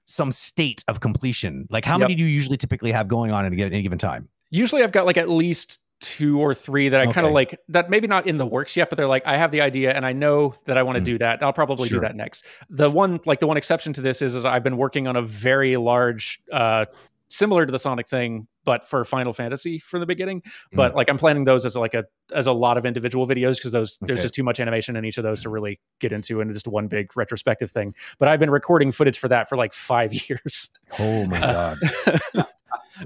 some 0.07 0.33
state 0.33 0.85
of 0.89 1.01
completion. 1.01 1.67
Like 1.71 1.85
how 1.85 1.95
Yep. 1.95 2.01
many 2.01 2.15
do 2.17 2.23
you 2.25 2.29
usually 2.29 2.57
typically 2.57 2.93
have 2.93 3.09
going 3.09 3.31
on 3.33 3.45
at 3.45 3.53
a 3.53 3.57
given, 3.57 3.73
any 3.73 3.83
given 3.83 3.99
time? 3.99 4.29
usually 4.51 4.83
I've 4.83 4.93
got 4.93 5.07
like 5.07 5.17
at 5.17 5.31
least 5.31 5.79
two 6.03 6.39
or 6.39 6.53
three 6.53 6.89
that 6.91 7.01
I 7.01 7.07
kind 7.07 7.27
of 7.27 7.33
like 7.33 7.59
that 7.69 7.89
maybe 7.89 8.07
not 8.09 8.27
in 8.27 8.37
the 8.37 8.45
works 8.45 8.77
yet, 8.77 8.91
but 8.91 8.97
they're 8.97 9.07
like, 9.07 9.23
I 9.25 9.37
have 9.39 9.51
the 9.53 9.61
idea 9.63 9.93
and 9.95 10.05
I 10.05 10.13
know 10.13 10.53
that 10.67 10.77
I 10.77 10.83
want 10.83 10.97
to 10.97 11.01
Mm. 11.01 11.05
do 11.07 11.19
that. 11.19 11.43
I'll 11.43 11.53
probably 11.55 11.89
Sure. 11.89 12.01
do 12.01 12.07
that 12.07 12.17
next. 12.17 12.45
The 12.69 12.91
one 12.91 13.21
like 13.25 13.39
the 13.41 13.47
one 13.47 13.57
exception 13.57 13.93
to 13.95 14.01
this 14.03 14.21
is, 14.21 14.35
is 14.35 14.45
I've 14.45 14.65
been 14.65 14.77
working 14.77 15.07
on 15.07 15.17
a 15.17 15.23
very 15.23 15.77
large 15.77 16.41
uh 16.53 16.85
similar 17.29 17.65
to 17.65 17.73
the 17.73 17.79
Sonic 17.79 18.09
thing, 18.09 18.47
but 18.65 18.87
for 18.87 19.05
Final 19.05 19.33
Fantasy 19.33 19.79
from 19.79 20.01
the 20.01 20.07
beginning. 20.07 20.41
Mm. 20.41 20.51
But 20.75 20.95
like 20.95 21.09
I'm 21.09 21.19
planning 21.19 21.45
those 21.45 21.65
as 21.65 21.77
like 21.77 21.95
a 21.95 22.05
as 22.35 22.47
a 22.47 22.53
lot 22.53 22.79
of 22.79 22.87
individual 22.87 23.27
videos 23.27 23.57
because 23.57 23.73
those 23.73 23.99
there's 24.01 24.23
just 24.23 24.35
too 24.35 24.43
much 24.43 24.61
animation 24.61 24.97
in 24.97 25.05
each 25.05 25.19
of 25.19 25.25
those 25.25 25.43
to 25.43 25.51
really 25.51 25.81
get 26.01 26.13
into 26.13 26.41
and 26.41 26.53
just 26.53 26.69
one 26.69 26.89
big 26.89 27.17
retrospective 27.17 27.71
thing. 27.71 27.95
But 28.19 28.29
I've 28.29 28.41
been 28.41 28.51
recording 28.51 28.93
footage 28.93 29.19
for 29.19 29.29
that 29.29 29.49
for 29.49 29.57
like 29.57 29.73
five 29.73 30.13
years. 30.29 30.71
Oh 30.99 31.27
my 31.27 31.41
god. 31.41 31.79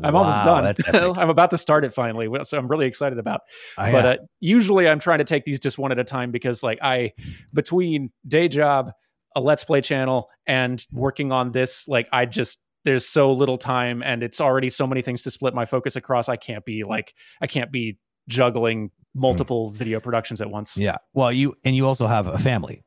I'm 0.02 0.14
almost 0.14 0.44
done. 0.44 0.74
I'm 1.18 1.30
about 1.30 1.50
to 1.50 1.58
start 1.58 1.84
it 1.84 1.92
finally, 1.92 2.28
so 2.44 2.58
I'm 2.58 2.68
really 2.68 2.86
excited 2.86 3.18
about. 3.18 3.42
I, 3.78 3.92
but 3.92 4.04
uh, 4.04 4.08
uh, 4.08 4.16
usually, 4.40 4.88
I'm 4.88 4.98
trying 4.98 5.18
to 5.18 5.24
take 5.24 5.44
these 5.44 5.60
just 5.60 5.78
one 5.78 5.92
at 5.92 5.98
a 5.98 6.04
time 6.04 6.30
because, 6.30 6.62
like, 6.62 6.78
I 6.82 7.12
between 7.54 8.10
day 8.26 8.48
job, 8.48 8.92
a 9.34 9.40
Let's 9.40 9.64
Play 9.64 9.80
channel, 9.80 10.28
and 10.46 10.84
working 10.92 11.32
on 11.32 11.52
this, 11.52 11.86
like, 11.88 12.08
I 12.12 12.26
just 12.26 12.58
there's 12.86 13.06
so 13.06 13.30
little 13.30 13.58
time, 13.58 14.02
and 14.02 14.22
it's 14.22 14.40
already 14.40 14.70
so 14.70 14.86
many 14.86 15.02
things 15.02 15.20
to 15.22 15.30
split 15.30 15.52
my 15.52 15.66
focus 15.66 15.96
across. 15.96 16.30
I 16.30 16.36
can't 16.36 16.64
be 16.64 16.82
like 16.84 17.12
I 17.42 17.46
can't 17.46 17.70
be 17.70 17.98
juggling 18.28 18.90
multiple 19.14 19.70
video 19.72 20.00
productions 20.00 20.40
at 20.40 20.48
once. 20.50 20.76
yeah. 20.76 20.96
Well, 21.12 21.30
you 21.32 21.54
and 21.64 21.76
you 21.76 21.86
also 21.86 22.06
have 22.06 22.26
a 22.28 22.38
family. 22.38 22.82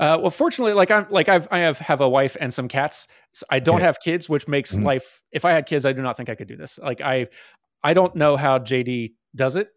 Uh, 0.00 0.18
well, 0.20 0.30
fortunately, 0.30 0.72
like 0.72 0.90
I'm 0.90 1.06
like 1.10 1.28
I've 1.28 1.46
I 1.50 1.58
have 1.60 1.78
have 1.78 2.00
a 2.00 2.08
wife 2.08 2.36
and 2.40 2.52
some 2.52 2.68
cats. 2.68 3.06
So 3.34 3.44
I 3.50 3.60
don't 3.60 3.76
Okay. 3.76 3.84
have 3.84 3.98
kids, 4.00 4.28
which 4.28 4.46
makes 4.48 4.74
Mhm. 4.74 4.84
life. 4.84 5.20
If 5.32 5.44
I 5.44 5.52
had 5.52 5.66
kids, 5.66 5.84
I 5.84 5.92
do 5.92 6.02
not 6.02 6.16
think 6.16 6.28
I 6.30 6.34
could 6.34 6.48
do 6.48 6.56
this. 6.56 6.78
Like 6.78 7.00
I, 7.00 7.26
I 7.82 7.92
don't 7.94 8.14
know 8.16 8.36
how 8.36 8.58
JD 8.58 9.14
does 9.36 9.56
it. 9.56 9.68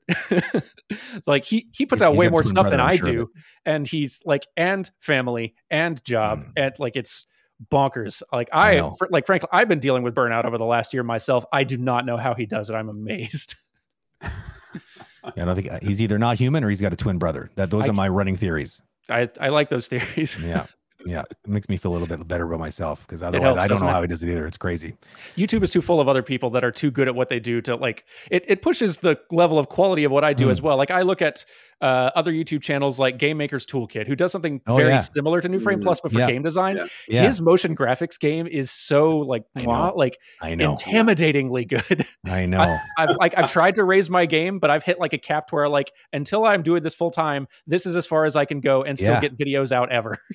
like 1.25 1.45
he 1.45 1.67
he 1.73 1.85
puts 1.85 2.01
He's- 2.01 2.07
out 2.07 2.11
he's 2.13 2.19
way 2.19 2.29
more 2.29 2.43
stuff 2.43 2.69
than 2.69 2.79
I'm 2.79 2.89
I 2.89 2.95
sure 2.97 3.05
do, 3.15 3.29
and 3.65 3.87
he's 3.87 4.19
like 4.25 4.45
and 4.55 4.89
family 4.99 5.55
and 5.69 6.03
job 6.03 6.39
Mm. 6.39 6.51
and 6.57 6.73
like 6.79 6.95
it's 6.95 7.25
bonkers. 7.71 8.21
Like 8.31 8.49
I 8.53 8.79
I, 8.79 8.89
like 9.09 9.25
frankly, 9.25 9.49
I've 9.51 9.67
been 9.67 9.79
dealing 9.79 10.03
with 10.03 10.13
burnout 10.15 10.45
over 10.45 10.57
the 10.57 10.65
last 10.65 10.93
year 10.93 11.03
myself. 11.03 11.45
I 11.51 11.63
do 11.63 11.77
not 11.77 12.05
know 12.05 12.17
how 12.17 12.33
he 12.33 12.45
does 12.45 12.69
it. 12.69 12.75
I'm 12.75 12.89
amazed. 12.89 13.55
And 15.35 15.43
I 15.43 15.45
don't 15.45 15.55
think 15.57 15.69
uh, 15.71 15.79
he's 15.81 16.01
either 16.01 16.17
not 16.17 16.37
human 16.37 16.63
or 16.63 16.69
he's 16.69 16.79
got 16.79 16.93
a 16.93 16.95
twin 16.95 17.17
brother. 17.17 17.49
That 17.55 17.69
those 17.69 17.83
I 17.83 17.87
are 17.89 17.93
my 17.93 18.07
running 18.07 18.37
theories. 18.37 18.81
I 19.09 19.29
I 19.41 19.49
like 19.49 19.67
those 19.67 19.87
theories. 19.89 20.37
Yeah. 20.41 20.65
Yeah. 21.05 21.23
It 21.29 21.37
makes 21.49 21.67
me 21.69 21.75
feel 21.77 21.91
a 21.91 21.95
little 21.97 22.07
bit 22.07 22.25
better 22.27 22.45
about 22.45 22.59
myself 22.59 23.05
because 23.05 23.21
otherwise 23.21 23.55
helps, 23.55 23.59
I 23.59 23.67
don't 23.67 23.81
know 23.81 23.87
it? 23.89 23.91
how 23.91 24.01
he 24.01 24.07
does 24.07 24.23
it 24.23 24.29
either. 24.29 24.47
It's 24.47 24.57
crazy. 24.57 24.95
YouTube 25.35 25.63
is 25.63 25.71
too 25.71 25.81
full 25.81 25.99
of 25.99 26.07
other 26.07 26.23
people 26.23 26.49
that 26.51 26.63
are 26.63 26.71
too 26.71 26.91
good 26.91 27.07
at 27.09 27.15
what 27.15 27.27
they 27.29 27.39
do 27.41 27.59
to 27.61 27.75
like 27.75 28.05
it. 28.31 28.45
It 28.47 28.61
pushes 28.61 28.99
the 28.99 29.19
level 29.31 29.59
of 29.59 29.67
quality 29.67 30.05
of 30.05 30.11
what 30.13 30.23
I 30.23 30.31
do 30.33 30.47
Mm. 30.47 30.51
as 30.51 30.61
well. 30.61 30.77
Like 30.77 30.91
I 30.91 31.01
look 31.01 31.21
at 31.21 31.43
uh, 31.81 32.09
other 32.15 32.31
YouTube 32.31 32.61
channels 32.61 32.97
like 32.99 33.17
Game 33.19 33.37
Maker's 33.37 33.65
Toolkit, 33.65 34.07
who 34.07 34.15
does 34.15 34.31
something 34.31 34.61
Oh, 34.67 34.77
very 34.77 34.89
yeah. 34.89 34.99
similar 35.01 35.41
to 35.41 35.47
New 35.49 35.59
Frame 35.59 35.79
Mm, 35.79 35.83
Plus, 35.83 35.99
but 36.01 36.11
for 36.11 36.19
yeah. 36.19 36.27
game 36.27 36.41
design. 36.41 36.77
Yeah. 36.77 36.85
Yeah. 37.07 37.27
His 37.27 37.39
motion 37.39 37.75
graphics 37.75 38.19
game 38.19 38.47
is 38.47 38.71
so 38.71 39.19
like 39.19 39.43
I 39.55 39.61
mwah, 39.61 39.89
know. 39.89 39.93
like 39.95 40.17
I 40.41 40.55
know. 40.55 40.73
intimidatingly 40.75 41.67
good. 41.67 42.05
I 42.25 42.45
know. 42.45 42.77
I've 42.97 43.15
like 43.17 43.37
I've 43.37 43.51
tried 43.51 43.75
to 43.75 43.83
raise 43.83 44.09
my 44.09 44.25
game, 44.25 44.59
but 44.59 44.69
I've 44.69 44.83
hit 44.83 44.99
like 44.99 45.13
a 45.13 45.17
cap 45.17 45.47
to 45.47 45.55
where 45.55 45.69
like 45.69 45.91
until 46.13 46.45
I'm 46.45 46.63
doing 46.63 46.83
this 46.83 46.93
full 46.95 47.11
time, 47.11 47.47
this 47.67 47.85
is 47.85 47.95
as 47.95 48.05
far 48.05 48.25
as 48.25 48.35
I 48.35 48.45
can 48.45 48.59
go 48.59 48.83
and 48.83 48.97
still 48.97 49.13
Yeah. 49.13 49.21
get 49.21 49.37
videos 49.37 49.71
out 49.71 49.91
ever. 49.91 50.17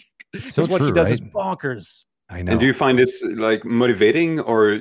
So 0.44 0.64
what 0.64 0.78
true, 0.78 0.86
he 0.86 0.92
does 0.94 1.08
right? 1.10 1.14
is 1.14 1.20
bonkers. 1.20 2.04
I 2.30 2.40
know. 2.40 2.52
And 2.52 2.60
do 2.60 2.64
you 2.64 2.72
find 2.72 2.98
this 2.98 3.22
like 3.36 3.66
motivating 3.66 4.40
or 4.40 4.80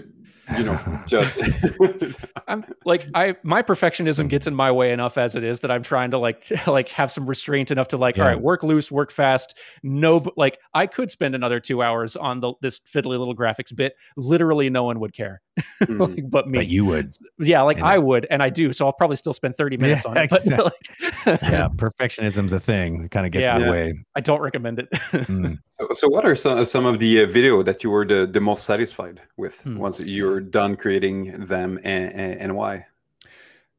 you 0.57 0.63
know 0.63 0.79
just 1.07 1.39
I'm 2.47 2.65
like 2.85 3.05
I 3.13 3.35
my 3.43 3.61
perfectionism 3.61 4.27
gets 4.29 4.47
in 4.47 4.55
my 4.55 4.71
way 4.71 4.91
enough 4.91 5.17
as 5.17 5.35
it 5.35 5.43
is 5.43 5.59
that 5.61 5.71
I'm 5.71 5.83
trying 5.83 6.11
to 6.11 6.17
like 6.17 6.45
like 6.67 6.89
have 6.89 7.11
some 7.11 7.25
restraint 7.25 7.71
enough 7.71 7.87
to 7.89 7.97
like 7.97 8.17
all 8.17 8.23
Yeah. 8.25 8.31
right 8.31 8.41
work 8.41 8.63
loose 8.63 8.91
work 8.91 9.11
fast 9.11 9.57
no 9.83 10.25
like 10.37 10.59
I 10.73 10.87
could 10.87 11.11
spend 11.11 11.35
another 11.35 11.59
two 11.59 11.81
hours 11.81 12.15
on 12.15 12.39
the 12.41 12.53
this 12.61 12.79
fiddly 12.79 13.17
little 13.17 13.35
graphics 13.35 13.75
bit 13.75 13.93
literally 14.17 14.69
no 14.69 14.83
one 14.83 14.99
would 14.99 15.13
care 15.13 15.41
Mm. 15.81 16.15
like, 16.15 16.29
but 16.29 16.47
me 16.47 16.59
but 16.59 16.67
you 16.67 16.85
would. 16.85 17.15
yeah 17.39 17.61
like 17.63 17.77
you 17.77 17.83
I 17.83 17.97
would 17.97 18.27
and 18.29 18.41
I 18.43 18.49
do 18.51 18.71
so 18.71 18.85
I'll 18.85 18.93
probably 18.93 19.15
still 19.15 19.33
spend 19.33 19.57
30 19.57 19.77
minutes 19.77 20.03
Yeah, 20.05 20.11
on 20.11 20.17
it 20.17 20.29
but 20.29 20.39
exactly. 20.41 20.71
like, 21.25 21.41
Yeah. 21.41 21.69
Perfectionism's 21.75 22.53
a 22.53 22.59
thing. 22.59 23.03
It 23.05 23.11
kind 23.11 23.25
of 23.25 23.31
gets 23.31 23.47
in 23.47 23.65
the 23.65 23.71
way. 23.71 23.93
I 24.15 24.21
don't 24.21 24.41
recommend 24.41 24.77
it 24.79 24.89
Mm. 24.91 25.57
So, 25.69 25.87
so 25.93 26.07
what 26.07 26.23
are 26.25 26.35
some, 26.35 26.63
some 26.65 26.85
of 26.85 26.99
the 26.99 27.23
uh, 27.23 27.25
video 27.25 27.63
that 27.63 27.83
you 27.83 27.89
were 27.89 28.05
the, 28.05 28.27
the 28.27 28.39
most 28.39 28.65
satisfied 28.65 29.21
with 29.37 29.61
Hmm. 29.61 29.77
once 29.77 29.99
you're 29.99 30.39
done 30.39 30.75
creating 30.75 31.45
them 31.45 31.79
and, 31.83 32.11
and, 32.13 32.33
and 32.41 32.55
why? 32.55 32.85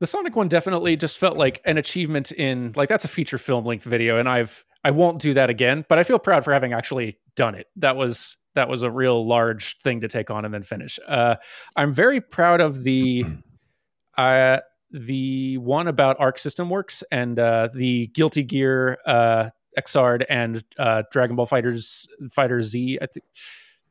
the 0.01 0.07
Sonic 0.09 0.35
one 0.35 0.49
definitely 0.49 0.97
just 0.97 1.16
felt 1.18 1.37
like 1.37 1.61
an 1.64 1.79
achievement 1.79 2.33
in 2.33 2.73
like 2.75 2.88
that's 2.88 3.05
a 3.05 3.09
feature 3.09 3.38
film 3.38 3.64
length 3.64 3.85
video, 3.85 4.18
and 4.18 4.29
I've 4.29 4.64
I 4.83 4.90
won't 4.90 5.21
do 5.21 5.33
that 5.35 5.49
again, 5.49 5.85
but 5.88 6.01
I 6.01 6.03
feel 6.03 6.18
proud 6.18 6.42
for 6.42 6.53
having 6.53 6.73
actually 6.73 7.21
done 7.37 7.55
it. 7.55 7.68
That 7.77 7.95
was 7.95 8.37
that 8.55 8.69
was 8.69 8.83
a 8.83 8.91
real 8.91 9.27
large 9.27 9.79
thing 9.79 10.01
to 10.01 10.09
take 10.09 10.31
on 10.31 10.45
and 10.45 10.53
then 10.53 10.62
finish. 10.62 10.99
Uh, 11.09 11.37
I'm 11.77 11.93
very 11.93 12.21
proud 12.21 12.61
of 12.61 12.83
the 12.85 13.25
uh, 14.19 14.59
the 14.91 15.57
one 15.59 15.88
about 15.88 16.17
Arc 16.21 16.38
System 16.38 16.69
Works 16.69 17.03
and 17.11 17.38
uh, 17.38 17.69
the 17.73 18.09
Guilty 18.09 18.43
Gear 18.43 18.99
uh, 19.07 19.49
Xrd 19.79 20.25
and 20.29 20.62
uh, 20.79 21.03
Dragon 21.11 21.35
Ball 21.37 21.47
Fighters 21.47 22.07
Fighter 22.31 22.62
Z. 22.62 22.99
I 23.01 23.07
think 23.07 23.25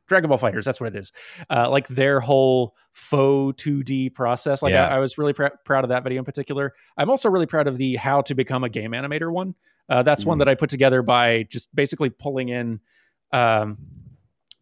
Dragon 0.06 0.28
Ball 0.28 0.38
Fighters. 0.38 0.64
That's 0.64 0.80
what 0.80 0.94
it 0.94 0.98
is. 0.98 1.12
Uh, 1.50 1.68
like 1.70 1.88
their 1.88 2.20
whole 2.20 2.76
faux 2.92 3.60
2D 3.64 4.14
process. 4.14 4.62
Like 4.62 4.72
Yeah. 4.74 4.86
I, 4.86 4.96
I 4.96 4.98
was 5.00 5.18
really 5.18 5.32
pr- 5.32 5.46
proud 5.64 5.82
of 5.84 5.88
that 5.88 6.04
video 6.04 6.18
in 6.20 6.24
particular. 6.24 6.72
I'm 6.96 7.10
also 7.10 7.28
really 7.28 7.46
proud 7.46 7.66
of 7.66 7.78
the 7.78 7.96
how 7.96 8.20
to 8.22 8.34
become 8.36 8.62
a 8.62 8.68
game 8.68 8.92
animator 8.92 9.32
one. 9.32 9.54
Uh, 9.88 10.02
that's 10.04 10.24
one 10.24 10.36
Mm. 10.36 10.42
that 10.42 10.48
I 10.48 10.54
put 10.54 10.70
together 10.70 11.02
by 11.02 11.44
just 11.50 11.74
basically 11.74 12.10
pulling 12.10 12.48
in. 12.50 12.78
Um, 13.32 13.78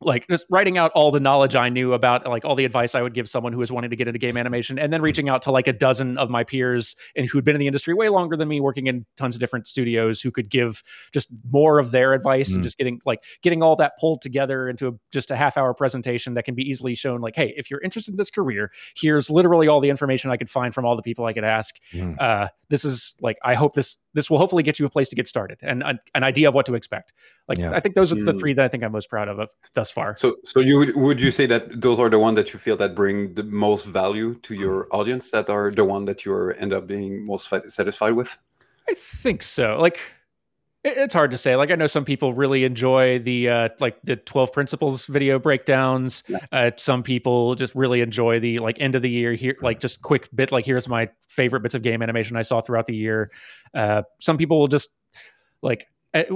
like 0.03 0.27
just 0.29 0.47
writing 0.51 0.79
out 0.79 0.91
all 0.95 1.11
the 1.11 1.21
knowledge 1.21 1.55
I 1.55 1.69
knew 1.69 1.93
about 1.93 2.27
like 2.27 2.45
all 2.45 2.55
the 2.55 2.65
advice 2.65 2.95
I 2.95 3.03
would 3.03 3.13
give 3.13 3.29
someone 3.29 3.53
who 3.53 3.59
was 3.59 3.71
wanting 3.71 3.91
to 3.91 3.97
get 3.97 4.09
into 4.09 4.19
game 4.19 4.37
animation 4.37 4.79
and 4.79 4.93
then 4.93 5.03
reaching 5.03 5.29
out 5.29 5.43
to 5.43 5.51
like 5.51 5.69
a 5.69 5.73
dozen 5.75 6.17
of 6.17 6.31
my 6.31 6.43
peers 6.43 6.97
and 7.17 7.27
who'd 7.27 7.45
been 7.45 7.55
in 7.55 7.61
the 7.61 7.67
industry 7.67 7.93
way 7.93 8.09
longer 8.09 8.37
than 8.37 8.49
me 8.49 8.61
working 8.61 8.87
in 8.87 9.05
tons 9.17 9.37
of 9.37 9.41
different 9.41 9.67
studios 9.67 10.23
who 10.23 10.31
could 10.31 10.49
give 10.49 10.83
just 11.13 11.29
more 11.51 11.79
of 11.79 11.91
their 11.91 12.15
advice 12.15 12.51
Mm. 12.51 12.55
and 12.55 12.63
just 12.65 12.79
getting 12.79 13.01
like 13.05 13.23
getting 13.43 13.63
all 13.63 13.77
that 13.77 13.93
pulled 14.01 14.23
together 14.23 14.69
into 14.69 14.89
a, 14.89 14.93
just 15.13 15.31
a 15.31 15.37
half 15.37 15.59
hour 15.59 15.75
presentation 15.75 16.33
that 16.35 16.45
can 16.45 16.55
be 16.55 16.63
easily 16.63 16.95
shown 16.95 17.21
like 17.21 17.37
hey 17.37 17.53
if 17.57 17.71
you're 17.71 17.81
interested 17.83 18.13
in 18.13 18.17
this 18.17 18.31
career 18.31 18.71
here's 18.97 19.29
literally 19.29 19.69
all 19.69 19.81
the 19.81 19.91
information 19.91 20.31
I 20.31 20.37
could 20.39 20.49
find 20.49 20.73
from 20.75 20.87
all 20.87 20.97
the 20.97 21.03
people 21.03 21.27
I 21.27 21.33
could 21.33 21.45
ask 21.45 21.77
Mm. 21.93 22.17
uh, 22.21 22.49
this 22.71 22.85
is 22.85 23.15
like 23.21 23.37
I 23.45 23.55
hope 23.55 23.75
this 23.75 23.99
this 24.15 24.31
will 24.31 24.39
hopefully 24.39 24.63
get 24.63 24.79
you 24.79 24.87
a 24.87 24.91
place 24.91 25.09
to 25.09 25.17
get 25.17 25.29
started 25.29 25.59
and 25.63 25.83
an, 25.83 25.99
an 26.15 26.25
idea 26.25 26.49
of 26.49 26.55
what 26.55 26.67
to 26.67 26.75
expect. 26.75 27.13
Like 27.49 27.59
Yeah. 27.59 27.73
I 27.73 27.81
think 27.81 27.95
those 27.95 28.13
are 28.13 28.17
the 28.17 28.33
three 28.33 28.53
that 28.55 28.65
I 28.65 28.69
think 28.69 28.83
I'm 28.83 28.91
most 28.91 29.09
proud 29.09 29.29
of, 29.29 29.39
of 29.39 29.51
thus 29.75 29.90
far. 29.91 30.17
So, 30.17 30.37
so 30.45 30.61
you 30.61 30.79
would, 30.79 30.97
would 30.97 31.21
you 31.21 31.31
say 31.31 31.47
that 31.47 31.81
those 31.81 31.99
are 31.99 32.09
the 32.09 32.19
ones 32.19 32.37
that 32.37 32.53
you 32.53 32.59
feel 32.59 32.77
that 32.79 32.95
bring 32.95 33.35
the 33.35 33.43
most 33.43 33.87
value 33.87 34.35
to 34.41 34.55
your 34.55 34.87
audience? 34.91 35.31
That 35.31 35.51
are 35.51 35.71
the 35.71 35.85
one 35.85 36.05
that 36.07 36.25
you 36.25 36.51
end 36.51 36.73
up 36.73 36.87
being 36.87 37.27
most 37.27 37.53
satisfied 37.69 38.13
with? 38.13 38.37
I 38.89 38.95
think 38.95 39.43
so. 39.43 39.79
Like 39.81 39.99
it, 40.85 40.97
it's 40.97 41.15
hard 41.15 41.31
to 41.31 41.39
say. 41.39 41.57
Like 41.57 41.71
I 41.71 41.75
know 41.75 41.87
some 41.87 42.05
people 42.05 42.35
really 42.35 42.65
enjoy 42.65 43.19
the 43.19 43.49
uh, 43.49 43.69
like 43.81 44.01
the 44.03 44.17
twelve 44.17 44.53
principles 44.53 45.07
video 45.07 45.39
breakdowns. 45.39 46.23
Yeah. 46.27 46.39
Uh, 46.53 46.71
some 46.77 47.03
people 47.03 47.55
just 47.55 47.75
really 47.75 48.01
enjoy 48.01 48.41
the 48.41 48.59
like 48.59 48.77
end 48.81 48.95
of 48.95 49.03
the 49.03 49.11
year 49.11 49.35
here, 49.35 49.57
like 49.61 49.81
just 49.81 50.03
quick 50.03 50.29
bit. 50.35 50.53
Like 50.53 50.65
here's 50.65 50.89
my 50.89 51.09
favorite 51.29 51.61
bits 51.61 51.75
of 51.75 51.83
game 51.83 52.03
animation 52.03 52.37
I 52.37 52.43
saw 52.43 52.61
throughout 52.61 52.87
the 52.87 52.97
year. 52.97 53.31
Uh, 53.75 54.03
some 54.19 54.37
people 54.37 54.59
will 54.59 54.69
just 54.69 54.91
like 55.63 55.87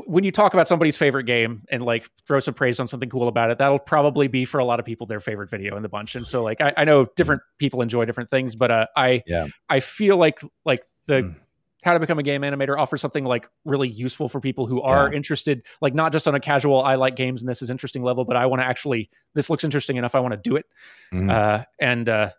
when 0.06 0.22
you 0.24 0.30
talk 0.30 0.54
about 0.54 0.68
somebody's 0.68 0.96
favorite 0.96 1.24
game 1.24 1.62
and 1.70 1.82
like 1.82 2.08
throw 2.26 2.40
some 2.40 2.54
praise 2.54 2.78
on 2.78 2.86
something 2.86 3.08
cool 3.08 3.26
about 3.28 3.50
it, 3.50 3.58
that'll 3.58 3.78
probably 3.78 4.28
be 4.28 4.44
for 4.44 4.58
a 4.60 4.64
lot 4.64 4.78
of 4.78 4.86
people 4.86 5.06
their 5.06 5.20
favorite 5.20 5.50
video 5.50 5.76
in 5.76 5.82
the 5.82 5.88
bunch. 5.88 6.14
And 6.14 6.26
so 6.26 6.42
like 6.44 6.60
I, 6.60 6.72
I 6.76 6.84
know 6.84 7.06
different 7.16 7.42
people 7.58 7.82
enjoy 7.82 8.04
different 8.04 8.30
things, 8.30 8.54
but 8.54 8.70
uh, 8.70 8.86
I 8.96 9.22
Yeah. 9.26 9.46
I 9.68 9.80
feel 9.80 10.16
like 10.16 10.40
like 10.64 10.80
the 11.06 11.22
Mm. 11.22 11.34
how 11.82 11.92
to 11.92 12.00
become 12.00 12.18
a 12.18 12.22
game 12.22 12.42
animator 12.42 12.78
offers 12.78 13.00
something 13.00 13.24
like 13.24 13.46
really 13.64 13.88
useful 13.88 14.28
for 14.28 14.40
people 14.40 14.66
who 14.66 14.80
are 14.80 15.10
Yeah. 15.10 15.16
interested, 15.16 15.66
like 15.82 15.92
not 15.92 16.12
just 16.12 16.26
on 16.28 16.34
a 16.34 16.40
casual 16.40 16.82
I 16.82 16.94
like 16.94 17.14
games 17.16 17.42
and 17.42 17.48
this 17.48 17.60
is 17.60 17.68
interesting 17.68 18.02
level, 18.02 18.24
but 18.24 18.36
I 18.36 18.46
want 18.46 18.62
to 18.62 18.66
actually 18.66 19.10
this 19.34 19.50
looks 19.50 19.64
interesting 19.64 19.96
enough 19.96 20.14
I 20.14 20.20
want 20.20 20.32
to 20.32 20.38
do 20.50 20.56
it. 20.56 20.66
Mhm. 21.12 21.30
Uh, 21.30 21.64
and 21.80 22.08
uh, 22.08 22.30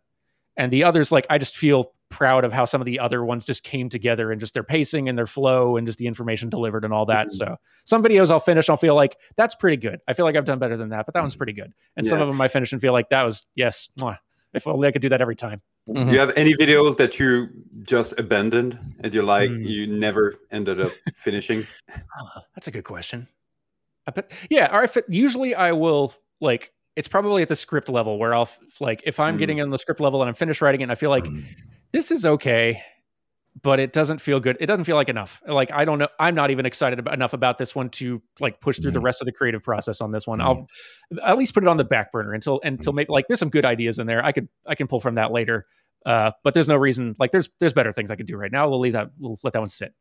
and 0.58 0.72
the 0.72 0.84
others 0.84 1.12
like 1.12 1.26
I 1.30 1.38
just 1.38 1.58
feel 1.58 1.92
proud 2.10 2.46
of 2.46 2.54
how 2.54 2.64
some 2.66 2.80
of 2.82 2.86
the 2.86 3.00
other 3.00 3.26
ones 3.26 3.46
just 3.46 3.64
came 3.64 3.90
together 3.90 4.32
and 4.32 4.40
just 4.40 4.54
their 4.54 4.64
pacing 4.64 5.10
and 5.10 5.18
their 5.18 5.26
flow 5.26 5.76
and 5.76 5.86
just 5.88 5.98
the 6.00 6.08
information 6.08 6.50
delivered 6.50 6.86
and 6.86 6.94
all 6.94 7.06
that. 7.08 7.28
Mhm. 7.28 7.32
So 7.32 7.56
some 7.86 8.04
videos 8.04 8.30
I'll 8.32 8.40
finish, 8.40 8.70
I'll 8.70 8.78
feel 8.78 8.96
like 8.96 9.18
that's 9.36 9.56
pretty 9.56 9.78
good. 9.78 10.00
I 10.08 10.14
feel 10.14 10.26
like 10.26 10.36
I've 10.38 10.46
done 10.46 10.60
better 10.60 10.78
than 10.78 10.90
that, 10.90 11.06
but 11.08 11.14
that 11.16 11.22
one's 11.22 11.36
pretty 11.36 11.54
good. 11.54 11.74
And 11.98 12.06
some 12.06 12.22
of 12.22 12.28
them 12.28 12.40
I 12.40 12.48
finish 12.48 12.72
and 12.72 12.80
feel 12.80 12.94
like 12.94 13.10
that 13.10 13.24
was 13.26 13.48
yes, 13.56 13.90
mwah. 14.00 14.18
if 14.54 14.66
only 14.68 14.88
I 14.88 14.92
could 14.92 15.02
do 15.02 15.10
that 15.10 15.20
every 15.22 15.36
time. 15.36 15.62
Mhm. 15.90 16.14
You 16.14 16.20
have 16.20 16.32
any 16.38 16.54
videos 16.54 16.96
that 16.98 17.20
you 17.20 17.50
just 17.82 18.18
abandoned 18.18 18.80
and 19.02 19.14
you're 19.14 19.24
like 19.24 19.50
Hmm. 19.50 19.64
you 19.64 19.86
never 19.88 20.36
ended 20.52 20.80
up 20.80 20.92
finishing? 21.18 21.66
Ah, 21.92 22.44
that's 22.56 22.68
a 22.68 22.72
good 22.72 22.86
question. 22.86 23.28
I 24.08 24.12
bet, 24.12 24.32
yeah, 24.50 24.74
or 24.74 24.84
if 24.84 24.96
it, 24.96 25.06
usually 25.10 25.56
I 25.56 25.72
will 25.74 26.14
like 26.40 26.72
it's 26.96 27.08
probably 27.08 27.42
at 27.42 27.50
the 27.50 27.56
script 27.56 27.90
level 27.90 28.18
where 28.20 28.34
I'll 28.34 28.44
f- 28.44 28.60
like 28.80 29.02
if 29.06 29.20
I'm 29.20 29.36
Mm. 29.36 29.40
getting 29.40 29.58
in 29.60 29.70
the 29.70 29.78
script 29.80 30.00
level 30.00 30.22
and 30.22 30.30
I'm 30.30 30.36
finished 30.36 30.62
writing 30.62 30.82
it 30.82 30.86
and 30.86 30.92
I 30.92 30.96
feel 30.96 31.10
like 31.10 31.26
this 31.92 32.10
is 32.12 32.26
okay, 32.26 32.82
but 33.62 33.80
it 33.80 33.94
doesn't 33.94 34.20
feel 34.20 34.40
good. 34.40 34.58
It 34.60 34.66
doesn't 34.66 34.84
feel 34.86 34.96
like 34.96 35.10
enough. 35.10 35.42
Like 35.48 35.72
I 35.72 35.86
don't 35.86 35.98
know. 36.00 36.08
I'm 36.20 36.36
not 36.36 36.52
even 36.52 36.66
excited 36.66 37.00
about, 37.00 37.14
enough 37.14 37.34
about 37.34 37.58
this 37.58 37.74
one 37.76 37.90
to 37.92 38.22
like 38.40 38.60
push 38.60 38.80
through 38.80 38.92
the 38.92 39.00
Mhm. 39.00 39.04
rest 39.06 39.22
of 39.22 39.26
the 39.26 39.32
creative 39.32 39.64
process 39.64 40.02
on 40.02 40.12
this 40.12 40.26
one. 40.28 40.42
I'll 40.42 40.68
at 41.24 41.38
least 41.38 41.54
put 41.54 41.64
it 41.64 41.68
on 41.70 41.78
the 41.78 41.84
back 41.86 42.12
burner 42.12 42.34
until 42.34 42.60
until 42.64 42.94
maybe 42.94 43.08
like 43.12 43.28
there's 43.28 43.40
some 43.40 43.50
good 43.50 43.66
ideas 43.66 43.98
in 44.00 44.08
there. 44.08 44.24
I 44.24 44.32
could 44.32 44.48
I 44.66 44.76
can 44.76 44.88
pull 44.88 45.00
from 45.00 45.16
that 45.16 45.32
later. 45.32 45.66
Uh, 46.06 46.32
but 46.44 46.54
there's 46.54 46.68
no 46.68 46.76
reason 46.76 47.16
like 47.18 47.32
there's 47.32 47.50
there's 47.60 47.74
better 47.74 47.92
things 47.92 48.12
I 48.12 48.16
could 48.16 48.28
do 48.28 48.38
right 48.38 48.52
now. 48.52 48.70
We'll 48.70 48.80
leave 48.80 48.94
that. 48.94 49.10
We'll 49.18 49.40
let 49.44 49.54
that 49.54 49.60
one 49.60 49.70
sit. 49.70 49.94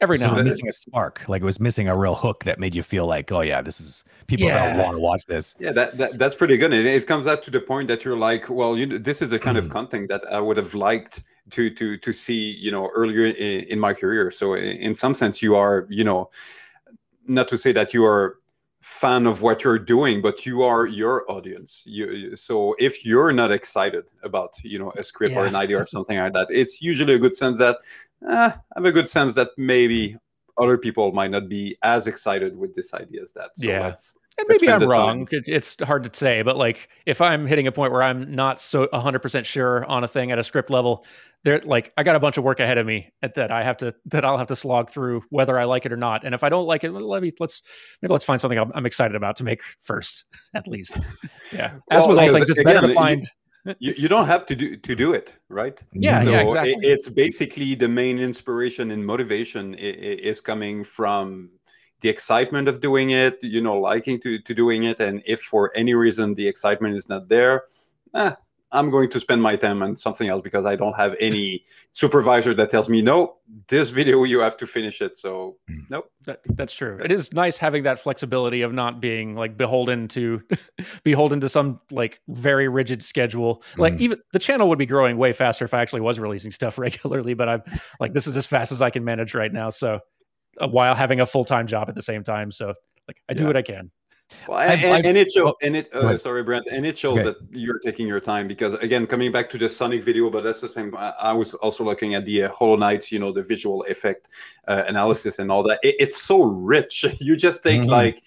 Every 0.00 0.18
So 0.18 0.26
now 0.26 0.34
it 0.34 0.38
and 0.38 0.46
then. 0.46 0.52
missing 0.52 0.68
a 0.68 0.72
spark, 0.72 1.26
like 1.28 1.40
it 1.42 1.44
was 1.44 1.60
missing 1.60 1.88
a 1.88 1.96
real 1.96 2.14
hook 2.16 2.44
that 2.44 2.58
made 2.58 2.74
you 2.74 2.82
feel 2.82 3.06
like, 3.06 3.30
oh 3.30 3.40
yeah, 3.42 3.62
this 3.62 3.80
is 3.80 4.04
people 4.26 4.46
Yeah. 4.48 4.54
that 4.72 4.76
want 4.76 4.96
to 4.96 5.00
watch 5.00 5.24
this. 5.26 5.54
Yeah, 5.58 5.72
that, 5.72 5.96
that 5.98 6.18
that's 6.18 6.34
pretty 6.34 6.56
good. 6.56 6.72
And 6.72 6.86
it 6.86 7.06
comes 7.06 7.26
up 7.26 7.42
to 7.44 7.50
the 7.50 7.60
point 7.60 7.88
that 7.88 8.04
you're 8.04 8.16
like, 8.16 8.50
well, 8.50 8.76
you 8.76 8.86
know, 8.86 8.98
this 8.98 9.22
is 9.22 9.30
the 9.30 9.38
kind 9.38 9.56
of 9.56 9.66
Mhm. 9.66 9.70
content 9.70 10.08
that 10.08 10.22
I 10.30 10.40
would 10.40 10.56
have 10.56 10.74
liked 10.74 11.22
to 11.50 11.70
to 11.70 11.96
to 11.96 12.12
see, 12.12 12.56
you 12.58 12.72
know, 12.72 12.90
earlier 12.94 13.26
in, 13.26 13.64
in 13.64 13.78
my 13.78 13.94
career. 13.94 14.30
So 14.30 14.54
i- 14.54 14.58
in 14.58 14.94
some 14.94 15.14
sense, 15.14 15.40
you 15.40 15.54
are, 15.56 15.86
you 15.88 16.04
know, 16.04 16.30
not 17.26 17.48
to 17.48 17.58
say 17.58 17.72
that 17.72 17.94
you 17.94 18.04
are 18.04 18.40
fan 18.82 19.26
of 19.26 19.40
what 19.40 19.64
you're 19.64 19.78
doing, 19.78 20.20
but 20.20 20.44
you 20.44 20.62
are 20.62 20.86
your 20.86 21.24
audience. 21.30 21.82
You 21.86 22.36
so 22.36 22.74
if 22.78 23.06
you're 23.06 23.32
not 23.32 23.50
excited 23.52 24.04
about, 24.22 24.52
you 24.62 24.78
know, 24.78 24.92
a 24.96 25.02
script 25.04 25.34
or 25.36 25.46
an 25.46 25.54
idea 25.56 25.78
or 25.80 25.86
something 25.86 26.18
like 26.18 26.34
that, 26.34 26.48
it's 26.50 26.82
usually 26.82 27.14
a 27.14 27.18
good 27.18 27.34
sense 27.34 27.58
that 27.58 27.78
uh, 28.28 28.50
I 28.54 28.60
have 28.76 28.84
a 28.84 28.92
good 28.92 29.08
sense 29.08 29.34
that 29.34 29.50
maybe 29.56 30.16
other 30.60 30.78
people 30.78 31.12
might 31.12 31.30
not 31.30 31.48
be 31.48 31.76
as 31.82 32.06
excited 32.06 32.56
with 32.56 32.74
this 32.74 32.94
idea 32.94 33.22
as 33.22 33.32
that. 33.32 33.50
So 33.56 33.66
Yeah. 33.66 33.94
maybe 34.48 34.68
I'm 34.70 34.80
time. 34.80 34.88
wrong. 34.88 35.28
It, 35.32 35.48
it's 35.48 35.76
hard 35.82 36.04
to 36.04 36.10
say, 36.16 36.42
but 36.42 36.56
like 36.56 36.88
if 37.06 37.20
I'm 37.20 37.44
hitting 37.46 37.66
a 37.66 37.72
point 37.72 37.90
where 37.92 38.02
I'm 38.04 38.32
not 38.34 38.60
so 38.60 38.86
100% 38.92 39.44
sure 39.44 39.84
on 39.86 40.04
a 40.04 40.08
thing 40.08 40.30
at 40.30 40.38
a 40.38 40.44
script 40.44 40.70
level, 40.70 41.04
there 41.42 41.60
like 41.64 41.92
I 41.98 42.04
got 42.04 42.14
a 42.16 42.20
bunch 42.20 42.38
of 42.38 42.44
work 42.44 42.60
ahead 42.60 42.78
of 42.78 42.86
me 42.86 43.12
at 43.20 43.34
that 43.34 43.50
I 43.50 43.62
have 43.64 43.76
to 43.78 43.94
that 44.06 44.24
I'll 44.24 44.38
have 44.38 44.46
to 44.46 44.56
slog 44.56 44.90
through 44.90 45.22
whether 45.30 45.58
I 45.58 45.64
like 45.64 45.84
it 45.86 45.92
or 45.92 45.96
not. 45.96 46.24
And 46.24 46.34
if 46.34 46.42
I 46.44 46.48
don't 46.48 46.66
like 46.66 46.84
it, 46.84 46.90
well, 46.90 47.06
let 47.08 47.20
me 47.22 47.32
let's 47.40 47.62
maybe 48.00 48.12
let's 48.12 48.24
find 48.24 48.40
something 48.40 48.58
I'm, 48.58 48.70
I'm 48.74 48.86
excited 48.86 49.14
about 49.16 49.36
to 49.36 49.44
make 49.44 49.60
first, 49.80 50.24
at 50.54 50.66
least. 50.68 50.96
Yeah. 51.52 51.72
As 51.90 52.00
Well, 52.06 52.08
with 52.10 52.18
all 52.18 52.32
things, 52.32 52.48
it's 52.48 52.62
better 52.62 52.86
to 52.86 52.94
find. 52.94 53.22
you, 53.22 53.28
you 53.78 53.94
you 53.96 54.08
don't 54.08 54.26
have 54.26 54.44
to 54.46 54.54
do 54.54 54.76
to 54.76 54.94
do 54.94 55.12
it 55.12 55.36
right 55.48 55.82
Yeah, 55.92 56.22
so 56.22 56.30
yeah, 56.30 56.40
exactly. 56.40 56.76
it's 56.82 57.08
basically 57.08 57.74
the 57.74 57.88
main 57.88 58.18
inspiration 58.18 58.90
and 58.90 59.04
motivation 59.04 59.74
is 59.74 60.40
coming 60.40 60.84
from 60.84 61.50
the 62.00 62.08
excitement 62.08 62.68
of 62.68 62.80
doing 62.80 63.10
it 63.10 63.38
you 63.42 63.60
know 63.60 63.78
liking 63.78 64.20
to, 64.20 64.38
to 64.38 64.54
doing 64.54 64.84
it 64.84 65.00
and 65.00 65.22
if 65.26 65.40
for 65.42 65.72
any 65.74 65.94
reason 65.94 66.34
the 66.34 66.46
excitement 66.46 66.94
is 66.94 67.08
not 67.08 67.28
there 67.28 67.64
eh, 68.14 68.32
i'm 68.74 68.90
going 68.90 69.08
to 69.08 69.18
spend 69.20 69.40
my 69.42 69.56
time 69.56 69.82
on 69.82 69.96
something 69.96 70.28
else 70.28 70.42
because 70.42 70.66
i 70.66 70.76
don't 70.76 70.96
have 70.96 71.14
any 71.20 71.64
supervisor 71.94 72.52
that 72.54 72.70
tells 72.70 72.88
me 72.88 73.00
no 73.00 73.36
this 73.68 73.90
video 73.90 74.24
you 74.24 74.40
have 74.40 74.56
to 74.56 74.66
finish 74.66 75.00
it 75.00 75.16
so 75.16 75.56
nope 75.88 76.10
That, 76.26 76.40
that's 76.56 76.72
true. 76.74 76.98
It 77.04 77.12
is 77.12 77.32
nice 77.34 77.56
having 77.58 77.82
that 77.84 77.98
flexibility 77.98 78.62
of 78.62 78.72
not 78.72 79.00
being 79.00 79.34
like 79.36 79.56
beholden 79.58 80.08
to 80.08 80.40
beholden 81.04 81.40
to 81.40 81.48
some 81.48 81.80
like 81.90 82.20
very 82.28 82.66
rigid 82.68 83.02
schedule. 83.02 83.62
Like 83.76 83.92
Mhm. 83.94 84.00
even 84.00 84.18
the 84.32 84.38
channel 84.38 84.68
would 84.70 84.78
be 84.78 84.86
growing 84.86 85.18
way 85.18 85.32
faster 85.34 85.66
if 85.66 85.74
I 85.74 85.82
actually 85.82 86.00
was 86.00 86.18
releasing 86.18 86.50
stuff 86.52 86.78
regularly, 86.86 87.34
but 87.34 87.48
I'm 87.50 87.62
like 88.00 88.14
this 88.14 88.26
is 88.26 88.36
as 88.38 88.46
fast 88.46 88.72
as 88.72 88.80
I 88.80 88.88
can 88.90 89.04
manage 89.04 89.34
right 89.34 89.52
now. 89.52 89.68
So 89.70 90.00
uh, 90.58 90.68
while 90.68 90.94
having 90.94 91.20
a 91.20 91.26
full-time 91.26 91.66
job 91.66 91.88
at 91.90 91.94
the 91.94 92.02
same 92.02 92.24
time, 92.24 92.50
so 92.50 92.72
like 93.06 93.18
I 93.28 93.34
do 93.34 93.42
Yeah. 93.42 93.48
what 93.48 93.56
I 93.58 93.62
can. 93.62 93.90
Well, 94.48 94.58
and, 94.58 95.06
and 95.06 95.16
it 95.16 95.30
shows, 95.32 95.50
oh, 95.50 95.54
and 95.62 95.76
it, 95.76 95.92
uh, 95.94 96.16
sorry, 96.16 96.42
Brent, 96.42 96.66
and 96.70 96.84
it 96.84 96.98
shows 96.98 97.20
Okay. 97.20 97.30
that 97.30 97.36
you're 97.50 97.78
taking 97.78 98.06
your 98.06 98.20
time 98.20 98.46
because, 98.48 98.74
again, 98.74 99.06
coming 99.06 99.32
back 99.32 99.48
to 99.50 99.58
the 99.58 99.68
Sonic 99.68 100.02
video, 100.02 100.28
but 100.30 100.44
that's 100.44 100.60
the 100.60 100.68
same. 100.68 100.94
I, 100.96 101.10
I 101.20 101.32
was 101.32 101.54
also 101.54 101.84
looking 101.84 102.14
at 102.14 102.24
the 102.24 102.44
uh, 102.44 102.52
Hollow 102.52 102.76
Knights, 102.76 103.10
you 103.12 103.18
know, 103.18 103.32
the 103.32 103.42
visual 103.42 103.84
effect 103.88 104.28
uh, 104.68 104.84
analysis 104.86 105.38
and 105.38 105.50
all 105.50 105.62
that. 105.64 105.78
It, 105.82 105.96
it's 105.98 106.20
so 106.22 106.42
rich. 106.42 107.04
You 107.20 107.36
just 107.36 107.62
take 107.62 107.82
Mhm. 107.82 107.88
like 107.88 108.22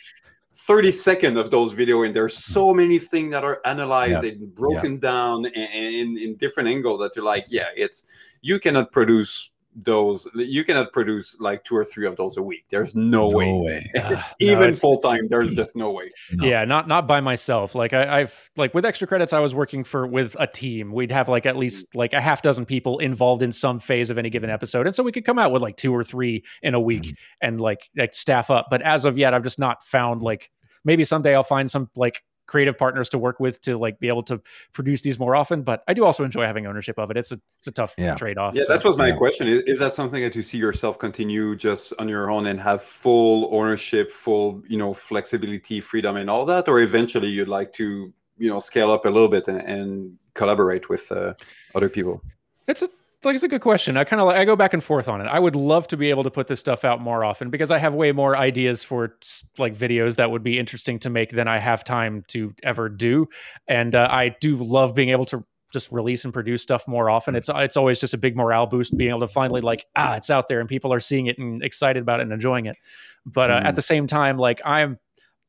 30 0.55 0.91
seconds 0.91 1.38
of 1.38 1.51
those 1.51 1.71
video, 1.71 2.03
and 2.03 2.15
there's 2.15 2.38
so 2.38 2.73
many 2.73 2.97
things 2.99 3.31
that 3.31 3.43
are 3.43 3.62
analyzed 3.65 4.23
Yeah. 4.23 4.31
and 4.31 4.55
broken 4.55 4.99
down 4.99 5.45
in, 5.45 5.51
in, 5.53 6.17
in 6.17 6.36
different 6.38 6.69
angles 6.69 6.99
that 6.99 7.15
you're 7.15 7.25
like, 7.25 7.45
yeah, 7.47 7.67
it's 7.75 8.05
you 8.41 8.60
cannot 8.60 8.91
produce 8.91 9.51
those. 9.83 10.27
You 10.35 10.63
cannot 10.63 10.91
produce 10.91 11.39
like 11.39 11.63
two 11.63 11.75
or 11.75 11.85
three 11.85 12.07
of 12.07 12.15
those 12.15 12.37
a 12.37 12.41
week. 12.41 12.65
There's 12.69 12.95
no, 12.95 13.29
way. 13.29 13.51
way. 13.53 13.91
Uh, 14.07 14.21
Even 14.39 14.63
it's- 14.63 14.79
full 14.79 14.99
time, 14.99 15.27
there's 15.29 15.53
just 15.55 15.75
no 15.75 15.91
way. 15.91 16.11
No. 16.31 16.45
Yeah, 16.45 16.65
not 16.65 16.87
not 16.87 17.07
by 17.07 17.19
myself. 17.19 17.75
Like 17.75 17.93
I, 17.93 18.21
I've 18.21 18.49
like 18.55 18.73
with 18.73 18.85
extra 18.85 19.07
credits, 19.07 19.33
I 19.33 19.39
was 19.39 19.53
working 19.53 19.83
for 19.83 20.07
with 20.07 20.35
a 20.39 20.47
team. 20.47 20.91
We'd 20.91 21.11
have 21.11 21.29
like 21.29 21.45
at 21.45 21.57
least 21.57 21.85
like 21.93 22.13
a 22.13 22.21
half 22.21 22.41
dozen 22.41 22.65
people 22.65 22.99
involved 22.99 23.41
in 23.41 23.51
some 23.51 23.79
phase 23.79 24.09
of 24.09 24.17
any 24.17 24.29
given 24.29 24.49
episode, 24.49 24.85
and 24.85 24.95
so 24.95 25.03
we 25.03 25.11
could 25.11 25.25
come 25.25 25.39
out 25.39 25.51
with 25.51 25.61
like 25.61 25.77
two 25.77 25.93
or 25.93 26.03
three 26.03 26.43
in 26.61 26.73
a 26.73 26.79
week 26.79 27.15
and 27.41 27.59
like 27.59 27.89
like 27.97 28.13
staff 28.15 28.49
up. 28.49 28.67
But 28.69 28.81
as 28.81 29.05
of 29.05 29.17
yet, 29.17 29.33
I've 29.33 29.43
just 29.43 29.59
not 29.59 29.83
found 29.83 30.21
like 30.21 30.49
maybe 30.85 31.03
someday 31.03 31.35
I'll 31.35 31.43
find 31.43 31.69
some 31.69 31.89
like 31.95 32.23
creative 32.47 32.77
partners 32.77 33.10
to 33.10 33.17
work 33.17 33.39
with 33.39 33.62
to 33.62 33.77
like 33.77 33.99
be 33.99 34.07
able 34.07 34.23
to 34.23 34.41
produce 34.73 35.01
these 35.01 35.19
more 35.19 35.36
often. 35.36 35.62
But 35.62 35.83
I 35.88 35.93
do 35.93 36.05
also 36.05 36.23
enjoy 36.23 36.45
having 36.45 36.65
ownership 36.65 36.97
of 36.97 37.12
it. 37.12 37.17
It's 37.17 37.31
a 37.31 37.39
it's 37.60 37.67
a 37.67 37.71
tough 37.71 37.93
Yeah. 37.97 38.15
trade 38.15 38.38
off. 38.38 38.55
Yeah, 38.55 38.63
that 38.69 38.83
was 38.83 38.97
my 38.97 39.10
yeah. 39.10 39.15
question. 39.15 39.47
Is, 39.47 39.63
is 39.63 39.79
that 39.79 39.93
something 39.93 40.21
that 40.23 40.36
you 40.36 40.41
see 40.41 40.57
yourself 40.57 40.97
continue 40.97 41.55
just 41.55 41.93
on 41.99 42.10
your 42.10 42.31
own 42.31 42.47
and 42.47 42.60
have 42.60 42.81
full 42.81 43.49
ownership, 43.53 44.12
full, 44.12 44.63
you 44.67 44.77
know, 44.77 44.93
flexibility, 44.93 45.81
freedom, 45.81 46.15
and 46.17 46.29
all 46.29 46.45
that, 46.45 46.67
or 46.67 46.79
eventually 46.79 47.27
you'd 47.27 47.47
like 47.47 47.73
to, 47.73 48.13
you 48.38 48.49
know, 48.49 48.60
scale 48.60 48.91
up 48.91 49.05
a 49.05 49.10
little 49.10 49.29
bit 49.29 49.47
and, 49.47 49.62
and 49.62 50.17
collaborate 50.33 50.89
with 50.89 51.12
uh, 51.12 51.33
other 51.75 51.89
people? 51.89 52.21
It's 52.67 52.81
a 52.81 52.89
like 53.23 53.36
it's 53.36 53.43
a 53.43 53.47
good 53.47 53.62
question. 53.62 53.97
I 53.97 54.03
kind 54.03 54.21
of 54.21 54.27
like 54.27 54.38
I 54.38 54.45
go 54.45 54.56
back 54.56 54.73
and 54.73 54.84
forth 54.84 55.08
on 55.08 55.21
it. 55.21 55.25
I 55.25 55.39
would 55.39 55.56
love 55.56 55.88
to 55.89 55.97
be 55.97 56.10
able 56.10 56.23
to 56.23 56.32
put 56.32 56.47
this 56.47 56.60
stuff 56.60 56.86
out 56.86 57.01
more 57.01 57.23
often 57.23 57.49
because 57.49 57.71
I 57.71 57.77
have 57.80 57.93
way 57.93 58.12
more 58.12 58.38
ideas 58.38 58.84
for 58.84 59.17
like 59.58 59.75
videos 59.75 60.15
that 60.17 60.30
would 60.30 60.43
be 60.43 60.60
interesting 60.60 60.99
to 60.99 61.10
make 61.10 61.32
than 61.32 61.47
I 61.47 61.58
have 61.60 61.84
time 61.84 62.23
to 62.30 62.53
ever 62.63 62.89
do. 62.89 63.27
And 63.67 63.95
uh, 63.95 64.08
I 64.12 64.36
do 64.39 64.56
love 64.58 64.93
being 64.95 65.10
able 65.10 65.25
to 65.25 65.43
just 65.73 65.91
release 65.91 66.23
and 66.23 66.34
produce 66.34 66.62
stuff 66.62 66.88
more 66.88 67.10
often. 67.10 67.36
It's 67.36 67.49
it's 67.53 67.75
always 67.75 67.99
just 67.99 68.13
a 68.13 68.17
big 68.17 68.38
morale 68.38 68.67
boost 68.67 68.95
being 68.95 69.10
able 69.10 69.19
to 69.21 69.27
finally 69.27 69.62
like 69.62 69.86
ah 69.95 70.15
it's 70.15 70.30
out 70.30 70.47
there 70.47 70.60
and 70.60 70.69
people 70.69 70.93
are 70.93 70.99
seeing 71.01 71.25
it 71.25 71.38
and 71.39 71.62
excited 71.63 72.01
about 72.01 72.19
it 72.19 72.23
and 72.23 72.32
enjoying 72.32 72.67
it. 72.67 72.77
But 73.25 73.51
uh, 73.51 73.60
Mhm. 73.60 73.65
at 73.65 73.75
the 73.75 73.82
same 73.82 74.08
time, 74.08 74.38
like 74.38 74.62
I'm 74.63 74.97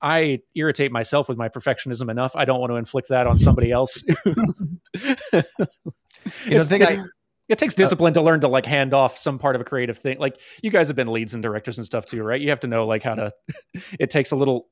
I 0.01 0.41
irritate 0.55 0.91
myself 0.91 1.29
with 1.29 1.37
my 1.39 1.49
perfectionism 1.49 2.11
enough. 2.11 2.35
I 2.35 2.45
don't 2.45 2.61
want 2.61 2.71
to 2.71 2.77
inflict 2.77 3.09
that 3.11 3.27
on 3.27 3.39
somebody 3.39 3.71
else. 3.71 4.03
You 6.45 6.57
know, 6.57 6.63
the 6.63 6.65
thing 6.65 6.83
I, 6.85 6.99
it 7.49 7.59
takes 7.59 7.75
discipline 7.75 8.13
to 8.15 8.21
learn 8.23 8.41
to 8.41 8.49
like 8.49 8.67
hand 8.67 8.93
off 8.95 9.17
some 9.19 9.39
part 9.39 9.55
of 9.55 9.61
a 9.61 9.65
creative 9.65 9.97
thing. 9.99 10.19
Like 10.19 10.39
you 10.63 10.71
guys 10.71 10.87
have 10.89 10.97
been 10.97 11.09
leads 11.13 11.35
and 11.35 11.43
directors 11.43 11.79
and 11.79 11.87
stuff 11.87 12.07
too, 12.07 12.23
right? 12.23 12.41
You 12.41 12.51
have 12.51 12.61
to 12.61 12.67
know 12.69 12.87
like 12.87 13.03
how 13.03 13.15
to. 13.15 13.33
it 13.99 14.11
takes 14.11 14.31
a 14.31 14.37
little 14.37 14.69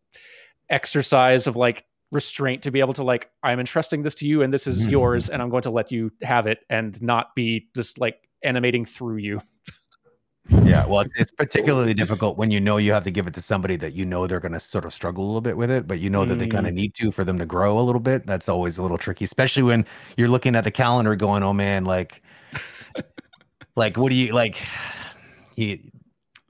exercise 0.70 1.46
of 1.46 1.56
like 1.56 1.84
restraint 2.12 2.62
to 2.62 2.70
be 2.70 2.80
able 2.80 2.92
to 2.94 3.02
like 3.02 3.30
I'm 3.42 3.58
entrusting 3.60 4.02
this 4.02 4.14
to 4.16 4.26
you 4.26 4.42
and 4.42 4.52
this 4.52 4.66
is 4.66 4.84
Mhm. 4.84 4.90
yours 4.90 5.28
and 5.28 5.42
I'm 5.42 5.50
going 5.50 5.62
to 5.62 5.70
let 5.70 5.90
you 5.90 6.12
have 6.22 6.46
it 6.46 6.60
and 6.70 7.00
not 7.02 7.34
be 7.34 7.68
just 7.74 7.98
like 7.98 8.28
animating 8.44 8.84
through 8.84 9.16
you. 9.16 9.40
Yeah, 10.48 10.86
well, 10.86 11.00
it's, 11.00 11.12
it's 11.16 11.30
particularly 11.30 11.94
difficult 11.94 12.36
when 12.36 12.50
you 12.50 12.60
know 12.60 12.76
you 12.76 12.92
have 12.92 13.04
to 13.04 13.10
give 13.10 13.26
it 13.26 13.34
to 13.34 13.40
somebody 13.40 13.76
that 13.76 13.94
you 13.94 14.04
know 14.04 14.26
they're 14.26 14.40
going 14.40 14.52
to 14.52 14.60
sort 14.60 14.84
of 14.84 14.92
struggle 14.92 15.24
a 15.24 15.26
little 15.26 15.40
bit 15.40 15.56
with 15.56 15.70
it, 15.70 15.88
but 15.88 15.98
you 15.98 16.08
know 16.08 16.24
that 16.24 16.38
they 16.38 16.46
kind 16.46 16.66
of 16.66 16.72
mm. 16.72 16.76
need 16.76 16.94
to 16.94 17.10
for 17.10 17.24
them 17.24 17.38
to 17.38 17.46
grow 17.46 17.78
a 17.78 17.82
little 17.82 18.00
bit. 18.00 18.26
That's 18.26 18.48
always 18.48 18.78
a 18.78 18.82
little 18.82 18.98
tricky, 18.98 19.24
especially 19.24 19.64
when 19.64 19.84
you're 20.16 20.28
looking 20.28 20.54
at 20.54 20.64
the 20.64 20.70
calendar 20.70 21.16
going, 21.16 21.42
"Oh 21.42 21.52
man, 21.52 21.84
like, 21.84 22.22
like 23.76 23.96
what 23.96 24.10
do 24.10 24.14
you 24.14 24.32
like?" 24.32 24.56
You, 25.58 25.78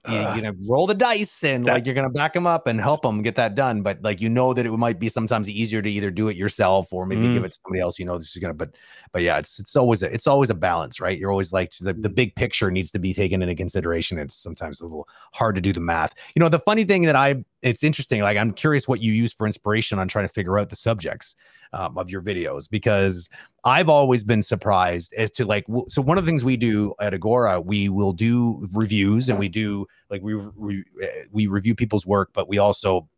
you, 0.08 0.16
Ugh. 0.16 0.36
you 0.36 0.42
know, 0.42 0.52
roll 0.68 0.86
the 0.86 0.94
dice 0.94 1.42
and 1.44 1.64
That- 1.66 1.72
like 1.72 1.86
you're 1.86 1.94
gonna 1.94 2.10
back 2.10 2.32
them 2.32 2.46
up 2.46 2.66
and 2.66 2.80
help 2.80 3.02
them 3.02 3.22
get 3.22 3.34
that 3.36 3.54
done. 3.54 3.82
But 3.82 4.02
like 4.02 4.20
you 4.20 4.28
know 4.28 4.54
that 4.54 4.66
it 4.66 4.70
might 4.70 4.98
be 4.98 5.08
sometimes 5.08 5.48
easier 5.48 5.82
to 5.82 5.90
either 5.90 6.10
do 6.10 6.28
it 6.28 6.36
yourself 6.36 6.92
or 6.92 7.06
maybe 7.06 7.22
give 7.32 7.42
Mm. 7.42 7.46
it 7.46 7.52
to 7.52 7.58
somebody 7.62 7.80
else. 7.80 7.98
You 7.98 8.04
know, 8.04 8.18
this 8.18 8.34
is 8.36 8.40
gonna. 8.42 8.54
But 8.54 8.74
but 9.12 9.22
yeah, 9.22 9.38
it's 9.38 9.58
it's 9.58 9.76
always 9.76 10.02
a 10.02 10.12
it's 10.12 10.26
always 10.26 10.50
a 10.50 10.54
balance, 10.54 11.00
right? 11.00 11.18
You're 11.18 11.30
always 11.30 11.52
like 11.52 11.72
the, 11.80 11.92
the 11.92 12.08
big 12.08 12.34
picture 12.34 12.70
needs 12.70 12.90
to 12.92 12.98
be 12.98 13.12
taken 13.14 13.42
into 13.42 13.54
consideration. 13.54 14.18
It's 14.18 14.36
sometimes 14.36 14.80
a 14.80 14.84
little 14.84 15.08
hard 15.32 15.54
to 15.56 15.60
do 15.60 15.72
the 15.72 15.80
math. 15.80 16.14
You 16.34 16.40
know, 16.40 16.48
the 16.48 16.60
funny 16.60 16.84
thing 16.84 17.02
that 17.02 17.16
I 17.16 17.44
it's 17.62 17.82
interesting. 17.82 18.20
Like 18.20 18.36
I'm 18.36 18.52
curious 18.52 18.86
what 18.86 19.00
you 19.00 19.12
use 19.12 19.32
for 19.32 19.46
inspiration 19.46 19.98
on 19.98 20.08
trying 20.08 20.26
to 20.26 20.32
figure 20.32 20.58
out 20.58 20.68
the 20.68 20.76
subjects 20.76 21.36
um, 21.72 21.98
of 21.98 22.10
your 22.10 22.20
videos 22.20 22.68
because 22.68 23.28
I've 23.64 23.88
always 23.88 24.22
been 24.22 24.42
surprised 24.42 25.12
as 25.14 25.30
to 25.32 25.44
like 25.44 25.66
w- 25.66 25.86
so 25.88 26.00
one 26.00 26.18
of 26.18 26.24
the 26.24 26.30
things 26.30 26.44
we 26.44 26.56
do 26.56 26.94
at 27.00 27.14
Agora 27.14 27.60
we 27.60 27.88
will 27.88 28.12
do 28.12 28.68
reviews 28.72 29.28
and 29.28 29.38
we 29.38 29.48
do 29.48 29.86
like 30.10 30.22
we 30.22 30.34
re- 30.34 30.84
we 31.30 31.46
review 31.46 31.74
people's 31.74 32.06
work 32.06 32.30
but 32.32 32.48
we 32.48 32.58
also 32.58 33.08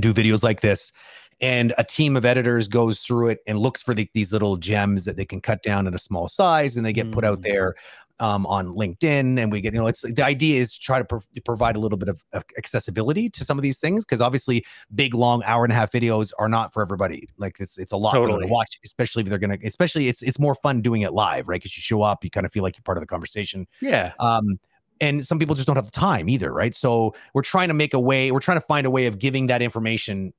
do 0.00 0.12
videos 0.12 0.42
like 0.42 0.60
this 0.60 0.92
and 1.40 1.72
a 1.78 1.84
team 1.84 2.16
of 2.16 2.24
editors 2.24 2.68
goes 2.68 3.00
through 3.00 3.28
it 3.28 3.40
and 3.46 3.58
looks 3.58 3.82
for 3.82 3.94
the, 3.94 4.08
these 4.14 4.32
little 4.32 4.56
gems 4.56 5.04
that 5.04 5.16
they 5.16 5.24
can 5.24 5.40
cut 5.40 5.62
down 5.62 5.86
in 5.86 5.94
a 5.94 5.98
small 5.98 6.28
size 6.28 6.76
and 6.76 6.84
they 6.86 6.92
get 6.92 7.10
put 7.12 7.24
out 7.24 7.38
Mm. 7.38 7.42
there 7.42 7.74
um, 8.20 8.46
on 8.46 8.72
LinkedIn 8.74 9.40
and 9.40 9.50
we 9.50 9.60
get 9.60 9.74
you 9.74 9.80
know 9.80 9.88
it's 9.88 10.02
the 10.02 10.22
idea 10.24 10.60
is 10.60 10.72
to 10.72 10.78
try 10.80 10.98
to 11.00 11.04
pro- 11.04 11.20
provide 11.44 11.74
a 11.74 11.80
little 11.80 11.98
bit 11.98 12.08
of 12.08 12.22
accessibility 12.56 13.28
to 13.30 13.44
some 13.44 13.58
of 13.58 13.62
these 13.62 13.78
things 13.80 14.04
because 14.04 14.20
obviously 14.20 14.64
big 14.94 15.14
long 15.14 15.42
hour 15.44 15.64
and 15.64 15.72
a 15.72 15.76
half 15.76 15.90
videos 15.90 16.30
are 16.38 16.48
not 16.48 16.72
for 16.72 16.80
everybody 16.80 17.28
like 17.38 17.58
it's 17.58 17.76
it's 17.76 17.90
a 17.90 17.96
lot 17.96 18.12
for 18.12 18.20
them 18.20 18.28
Totally. 18.28 18.46
to 18.46 18.52
watch 18.52 18.78
especially 18.84 19.22
if 19.24 19.28
they're 19.28 19.38
gonna 19.38 19.58
especially 19.64 20.06
it's 20.08 20.22
it's 20.22 20.38
more 20.38 20.54
fun 20.54 20.80
doing 20.80 21.02
it 21.02 21.12
live 21.12 21.48
right 21.48 21.60
because 21.60 21.76
you 21.76 21.80
show 21.82 22.02
up 22.02 22.22
you 22.22 22.30
kind 22.30 22.46
of 22.46 22.52
feel 22.52 22.62
like 22.62 22.76
you're 22.76 22.84
part 22.84 22.96
of 22.98 23.02
the 23.02 23.06
conversation 23.08 23.66
Yeah. 23.80 24.12
um 24.20 24.60
and 25.00 25.26
some 25.26 25.40
people 25.40 25.56
just 25.56 25.66
don't 25.66 25.74
have 25.76 25.86
the 25.86 25.90
time 25.90 26.28
either 26.28 26.52
right 26.52 26.72
so 26.74 27.14
we're 27.34 27.42
trying 27.42 27.66
to 27.68 27.74
make 27.74 27.94
a 27.94 28.00
way 28.00 28.30
we're 28.30 28.38
trying 28.38 28.60
to 28.60 28.66
find 28.66 28.86
a 28.86 28.90
way 28.90 29.06
of 29.06 29.18
giving 29.18 29.48
that 29.48 29.60
information 29.60 30.32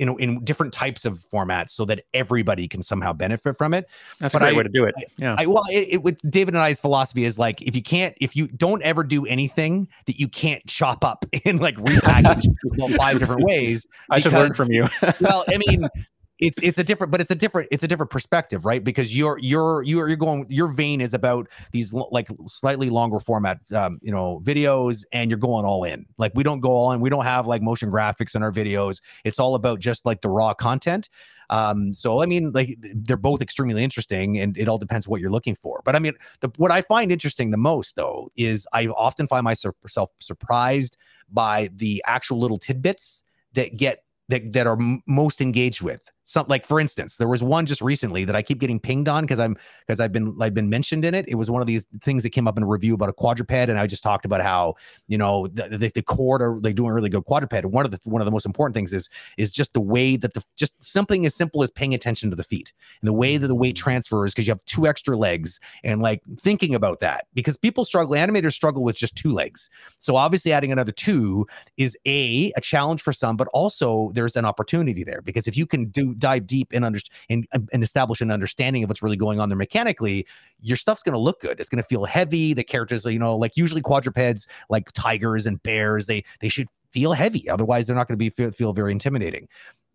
you 0.00 0.06
know 0.06 0.16
in 0.16 0.42
different 0.42 0.72
types 0.72 1.04
of 1.04 1.24
formats 1.32 1.70
so 1.70 1.84
that 1.84 2.02
everybody 2.14 2.66
can 2.66 2.82
somehow 2.82 3.12
benefit 3.12 3.56
from 3.56 3.74
it 3.74 3.86
That's 4.18 4.32
But 4.32 4.42
a 4.42 4.46
great 4.46 4.54
I- 4.54 4.56
way 4.56 4.62
to 4.64 4.68
do 4.70 4.84
it. 4.84 4.94
Yeah. 5.18 5.36
I 5.38 5.46
well, 5.46 5.62
it, 5.70 5.88
it 5.90 6.02
with 6.02 6.18
David 6.28 6.54
and 6.54 6.62
I's 6.62 6.80
philosophy 6.80 7.24
is 7.24 7.38
like 7.38 7.60
if 7.62 7.76
you 7.76 7.82
can't, 7.82 8.14
if 8.20 8.34
you 8.34 8.48
don't 8.48 8.82
ever 8.82 9.04
do 9.04 9.26
anything 9.26 9.86
that 10.06 10.18
you 10.18 10.26
can't 10.26 10.66
chop 10.66 11.04
up 11.04 11.26
and 11.44 11.60
like 11.60 11.76
repackage 11.76 12.44
in 12.78 12.96
five 12.96 13.18
different 13.18 13.44
ways. 13.44 13.86
I 14.08 14.18
should 14.20 14.32
learn 14.32 14.54
from 14.54 14.72
you. 14.72 14.88
Well, 15.20 15.44
I 15.46 15.58
mean, 15.58 15.86
it's 16.40 16.58
it's 16.62 16.78
a 16.78 16.84
different, 16.84 17.10
but 17.10 17.20
it's 17.20 17.30
a 17.30 17.34
different 17.34 17.68
it's 17.70 17.84
a 17.84 17.88
different 17.88 18.10
perspective, 18.10 18.64
right? 18.64 18.82
Because 18.82 19.16
you're 19.16 19.38
you're 19.38 19.82
you're 19.82 20.08
you're 20.08 20.16
going 20.16 20.46
your 20.48 20.68
vein 20.68 21.00
is 21.00 21.14
about 21.14 21.48
these 21.72 21.92
like 21.92 22.28
slightly 22.46 22.90
longer 22.90 23.20
format, 23.20 23.60
um, 23.72 23.98
you 24.02 24.10
know, 24.10 24.40
videos, 24.44 25.04
and 25.12 25.30
you're 25.30 25.38
going 25.38 25.64
all 25.64 25.84
in. 25.84 26.06
Like 26.18 26.32
we 26.34 26.42
don't 26.42 26.60
go 26.60 26.70
all 26.70 26.92
in. 26.92 27.00
We 27.00 27.10
don't 27.10 27.24
have 27.24 27.46
like 27.46 27.62
motion 27.62 27.90
graphics 27.90 28.34
in 28.34 28.42
our 28.42 28.52
videos. 28.52 29.00
It's 29.24 29.38
all 29.38 29.54
about 29.54 29.80
just 29.80 30.06
like 30.06 30.22
the 30.22 30.30
raw 30.30 30.54
content. 30.54 31.08
Um, 31.50 31.92
so 31.92 32.22
I 32.22 32.26
mean, 32.26 32.52
like 32.52 32.78
they're 32.80 33.16
both 33.16 33.42
extremely 33.42 33.84
interesting, 33.84 34.38
and 34.38 34.56
it 34.56 34.68
all 34.68 34.78
depends 34.78 35.06
what 35.06 35.20
you're 35.20 35.30
looking 35.30 35.54
for. 35.54 35.82
But 35.84 35.96
I 35.96 35.98
mean, 35.98 36.14
the, 36.40 36.50
what 36.56 36.70
I 36.70 36.82
find 36.82 37.12
interesting 37.12 37.50
the 37.50 37.56
most, 37.58 37.96
though, 37.96 38.30
is 38.36 38.66
I 38.72 38.86
often 38.86 39.26
find 39.26 39.44
myself 39.44 40.10
surprised 40.18 40.96
by 41.28 41.70
the 41.74 42.02
actual 42.06 42.38
little 42.38 42.58
tidbits 42.58 43.24
that 43.54 43.76
get 43.76 44.04
that 44.28 44.52
that 44.52 44.66
are 44.66 44.80
m- 44.80 45.02
most 45.06 45.40
engaged 45.40 45.82
with. 45.82 46.02
Some 46.30 46.46
like 46.48 46.64
for 46.64 46.78
instance, 46.78 47.16
there 47.16 47.26
was 47.26 47.42
one 47.42 47.66
just 47.66 47.82
recently 47.82 48.24
that 48.24 48.36
I 48.36 48.42
keep 48.42 48.60
getting 48.60 48.78
pinged 48.78 49.08
on 49.08 49.24
because 49.24 49.40
I'm 49.40 49.56
because 49.84 49.98
I've 49.98 50.12
been 50.12 50.36
I've 50.40 50.54
been 50.54 50.70
mentioned 50.70 51.04
in 51.04 51.12
it. 51.12 51.24
It 51.26 51.34
was 51.34 51.50
one 51.50 51.60
of 51.60 51.66
these 51.66 51.88
things 52.02 52.22
that 52.22 52.30
came 52.30 52.46
up 52.46 52.56
in 52.56 52.62
a 52.62 52.66
review 52.68 52.94
about 52.94 53.08
a 53.08 53.12
quadruped, 53.12 53.50
and 53.50 53.76
I 53.76 53.88
just 53.88 54.04
talked 54.04 54.24
about 54.24 54.40
how 54.40 54.74
you 55.08 55.18
know 55.18 55.48
the 55.48 55.76
the, 55.76 55.90
the 55.92 56.02
cord 56.02 56.40
are 56.40 56.60
they 56.60 56.72
doing 56.72 56.90
a 56.90 56.94
really 56.94 57.08
good 57.08 57.24
quadruped. 57.24 57.52
And 57.52 57.72
one 57.72 57.84
of 57.84 57.90
the 57.90 57.98
one 58.04 58.22
of 58.22 58.26
the 58.26 58.30
most 58.30 58.46
important 58.46 58.76
things 58.76 58.92
is 58.92 59.08
is 59.38 59.50
just 59.50 59.72
the 59.72 59.80
way 59.80 60.16
that 60.18 60.34
the 60.34 60.44
just 60.54 60.72
something 60.84 61.26
as 61.26 61.34
simple 61.34 61.64
as 61.64 61.70
paying 61.72 61.94
attention 61.94 62.30
to 62.30 62.36
the 62.36 62.44
feet 62.44 62.72
and 63.00 63.08
the 63.08 63.12
way 63.12 63.36
that 63.36 63.48
the 63.48 63.54
weight 63.56 63.74
mm. 63.74 63.80
transfers 63.80 64.32
because 64.32 64.46
you 64.46 64.52
have 64.52 64.64
two 64.66 64.86
extra 64.86 65.16
legs 65.16 65.58
and 65.82 66.00
like 66.00 66.22
thinking 66.40 66.76
about 66.76 67.00
that 67.00 67.26
because 67.34 67.56
people 67.56 67.84
struggle 67.84 68.14
animators 68.14 68.52
struggle 68.52 68.84
with 68.84 68.94
just 68.94 69.16
two 69.16 69.32
legs 69.32 69.68
so 69.98 70.14
obviously 70.14 70.52
adding 70.52 70.70
another 70.70 70.92
two 70.92 71.44
is 71.76 71.96
a 72.06 72.52
a 72.56 72.60
challenge 72.60 73.02
for 73.02 73.12
some 73.12 73.36
but 73.36 73.48
also 73.48 74.10
there's 74.14 74.36
an 74.36 74.44
opportunity 74.44 75.02
there 75.02 75.22
because 75.22 75.48
if 75.48 75.56
you 75.56 75.66
can 75.66 75.86
do 75.86 76.14
dive 76.20 76.46
deep 76.46 76.72
and 76.72 76.84
under 76.84 77.00
and, 77.28 77.46
and 77.72 77.82
establish 77.82 78.20
an 78.20 78.30
understanding 78.30 78.84
of 78.84 78.90
what's 78.90 79.02
really 79.02 79.16
going 79.16 79.40
on 79.40 79.48
there 79.48 79.58
mechanically 79.58 80.26
your 80.62 80.76
stuff's 80.76 81.02
going 81.02 81.14
to 81.14 81.18
look 81.18 81.40
good. 81.40 81.58
It's 81.58 81.70
going 81.70 81.82
to 81.82 81.88
feel 81.88 82.04
heavy. 82.04 82.52
The 82.54 82.64
characters 82.64 83.04
you 83.04 83.18
know 83.18 83.36
like 83.36 83.56
usually 83.56 83.80
quadrupeds 83.80 84.46
like 84.68 84.92
tigers 84.92 85.46
and 85.46 85.62
bears 85.62 86.06
they 86.06 86.24
they 86.40 86.48
should 86.48 86.68
feel 86.92 87.12
heavy. 87.12 87.48
Otherwise 87.48 87.86
they're 87.86 87.96
not 87.96 88.08
going 88.08 88.14
to 88.14 88.18
be 88.18 88.30
feel, 88.30 88.50
feel 88.50 88.72
very 88.72 88.92
intimidating 88.92 89.48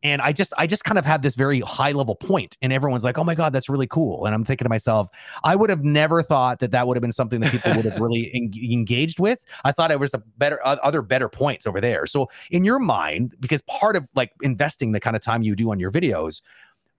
and 0.05 0.21
i 0.21 0.31
just 0.31 0.53
i 0.57 0.67
just 0.67 0.83
kind 0.83 0.99
of 0.99 1.05
had 1.05 1.23
this 1.23 1.33
very 1.33 1.59
high 1.61 1.91
level 1.91 2.15
point 2.15 2.57
and 2.61 2.71
everyone's 2.71 3.03
like 3.03 3.17
oh 3.17 3.23
my 3.23 3.33
god 3.33 3.51
that's 3.51 3.67
really 3.67 3.87
cool. 3.87 4.25
And 4.25 4.35
i'm 4.35 4.45
thinking 4.45 4.65
to 4.65 4.69
myself 4.69 5.09
i 5.43 5.55
would 5.55 5.69
have 5.69 5.83
never 5.83 6.21
thought 6.21 6.59
that 6.59 6.71
that 6.71 6.87
would 6.87 6.95
have 6.95 7.01
been 7.01 7.11
something 7.11 7.39
that 7.39 7.51
people 7.51 7.73
would 7.73 7.85
have 7.85 7.99
really 7.99 8.31
en- 8.35 8.53
engaged 8.71 9.19
with. 9.19 9.43
I 9.63 9.71
thought 9.71 9.91
it 9.91 9.99
was 9.99 10.13
a 10.13 10.19
better 10.37 10.59
other 10.63 11.01
better 11.01 11.27
points 11.27 11.65
over 11.65 11.81
there. 11.81 12.05
So 12.05 12.29
in 12.51 12.63
your 12.63 12.79
mind 12.79 13.35
because 13.39 13.63
part 13.63 13.95
of 13.95 14.07
like 14.15 14.31
investing 14.41 14.91
the 14.91 14.99
kind 14.99 15.15
of 15.15 15.23
time 15.23 15.41
you 15.41 15.55
do 15.55 15.71
on 15.71 15.79
your 15.79 15.91
videos 15.91 16.41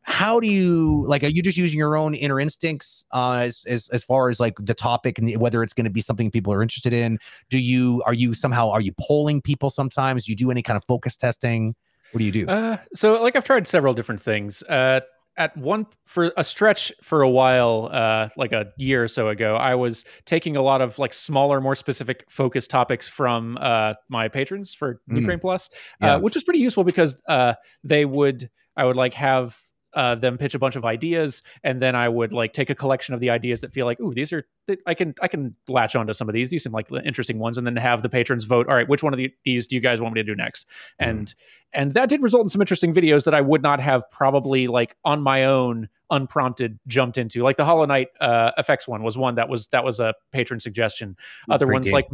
how 0.03 0.39
do 0.39 0.47
you 0.47 1.05
like 1.07 1.23
are 1.25 1.29
you 1.29 1.43
just 1.43 1.57
using 1.57 1.79
your 1.79 1.97
own 1.97 2.15
inner 2.15 2.39
instincts 2.39 3.05
uh 3.13 3.43
as 3.43 3.65
as, 3.67 3.89
as 3.89 4.05
far 4.05 4.29
as 4.29 4.39
like 4.39 4.55
the 4.61 4.75
topic 4.75 5.19
and 5.19 5.37
whether 5.41 5.65
it's 5.65 5.73
going 5.73 5.85
to 5.85 5.91
be 5.91 6.01
something 6.01 6.31
people 6.31 6.53
are 6.53 6.63
interested 6.63 6.93
in? 6.93 7.19
Do 7.51 7.59
you 7.59 8.03
are 8.07 8.15
you 8.15 8.35
somehow 8.35 8.71
are 8.71 8.81
you 8.81 8.93
polling 9.01 9.41
people 9.43 9.71
sometimes? 9.71 10.25
Do 10.25 10.33
you 10.33 10.37
do 10.37 10.51
any 10.51 10.63
kind 10.63 10.77
of 10.77 10.85
focus 10.85 11.17
testing 11.17 11.75
what 12.13 12.19
do 12.19 12.25
you 12.25 12.33
do 12.33 12.47
Uh, 12.49 12.77
so 12.95 13.23
like 13.23 13.37
I've 13.37 13.45
tried 13.45 13.67
several 13.69 13.95
different 13.95 14.23
things. 14.23 14.63
Uh, 14.65 15.01
at 15.39 15.55
one 15.55 15.85
for 16.07 16.33
a 16.39 16.43
stretch 16.45 16.91
for 17.03 17.21
a 17.21 17.29
while, 17.29 17.91
uh, 17.93 18.31
like 18.39 18.53
a 18.53 18.69
year 18.79 19.05
or 19.05 19.09
so 19.09 19.29
ago, 19.29 19.55
I 19.57 19.75
was 19.75 20.03
taking 20.25 20.57
a 20.57 20.63
lot 20.63 20.81
of 20.81 20.99
like 20.99 21.13
smaller, 21.13 21.61
more 21.61 21.75
specific 21.75 22.25
focus 22.31 22.67
topics 22.67 23.07
from 23.07 23.59
uh, 23.61 23.95
my 24.09 24.29
patrons 24.29 24.73
for 24.73 25.03
New 25.07 25.21
Mm. 25.21 25.25
Frame 25.27 25.41
Plus, 25.41 25.69
Yeah. 26.01 26.15
uh, 26.15 26.21
which 26.21 26.35
was 26.35 26.43
pretty 26.43 26.61
useful 26.61 26.85
because 26.85 27.21
uh, 27.29 27.53
they 27.85 28.07
would 28.07 28.49
I 28.79 28.87
would 28.87 28.97
like 28.97 29.13
have 29.13 29.59
uh, 29.97 30.15
them 30.15 30.37
pitch 30.37 30.55
a 30.55 30.59
bunch 30.59 30.77
of 30.77 30.85
ideas, 30.85 31.43
and 31.65 31.81
then 31.81 31.97
I 31.97 32.09
would 32.09 32.33
like 32.33 32.53
take 32.53 32.69
a 32.71 32.75
collection 32.75 33.15
of 33.15 33.21
the 33.21 33.31
ideas 33.31 33.63
that 33.63 33.73
feel 33.73 33.87
like, 33.87 33.99
ooh, 33.99 34.15
these 34.15 34.33
are 34.33 34.47
th- 34.67 34.79
I 34.87 34.95
can 34.95 35.15
I 35.23 35.29
can 35.29 35.57
latch 35.69 35.97
onto 35.97 36.13
some 36.13 36.29
of 36.29 36.35
these. 36.35 36.51
These 36.51 36.65
seem 36.65 36.73
like 36.73 36.89
interesting 37.05 37.39
ones, 37.39 37.57
and 37.57 37.67
then 37.67 37.75
have 37.77 38.03
the 38.03 38.09
patrons 38.11 38.45
vote. 38.45 38.69
All 38.69 38.75
right, 38.75 38.89
which 38.89 39.03
one 39.03 39.15
of 39.15 39.17
the, 39.17 39.33
these 39.45 39.67
do 39.67 39.75
you 39.75 39.81
guys 39.81 40.01
want 40.01 40.15
me 40.15 40.21
to 40.21 40.25
do 40.25 40.37
next? 40.37 40.69
And 40.99 41.35
and 41.73 41.95
that 41.95 42.11
did 42.11 42.21
result 42.21 42.45
in 42.45 42.49
some 42.51 42.61
interesting 42.61 42.95
videos 42.95 43.25
that 43.25 43.35
I 43.35 43.41
would 43.41 43.63
not 43.63 43.81
have 43.81 44.09
probably 44.11 44.67
like 44.67 44.97
on 45.05 45.23
my 45.23 45.45
own 45.45 45.89
unprompted 46.11 46.79
jumped 46.87 47.19
into. 47.19 47.43
Like 47.43 47.57
the 47.57 47.65
Hollow 47.65 47.87
Knight 47.87 48.09
uh, 48.21 48.53
effects 48.59 48.87
one 48.87 49.03
was 49.03 49.17
one 49.17 49.35
that 49.37 49.49
was 49.49 49.69
that 49.69 49.83
was 49.83 49.99
a 49.99 50.15
patron 50.31 50.61
suggestion. 50.61 51.17
Other 51.51 51.67
Great 51.67 51.75
ones 51.75 51.85
game. 51.87 51.95
like 51.95 52.09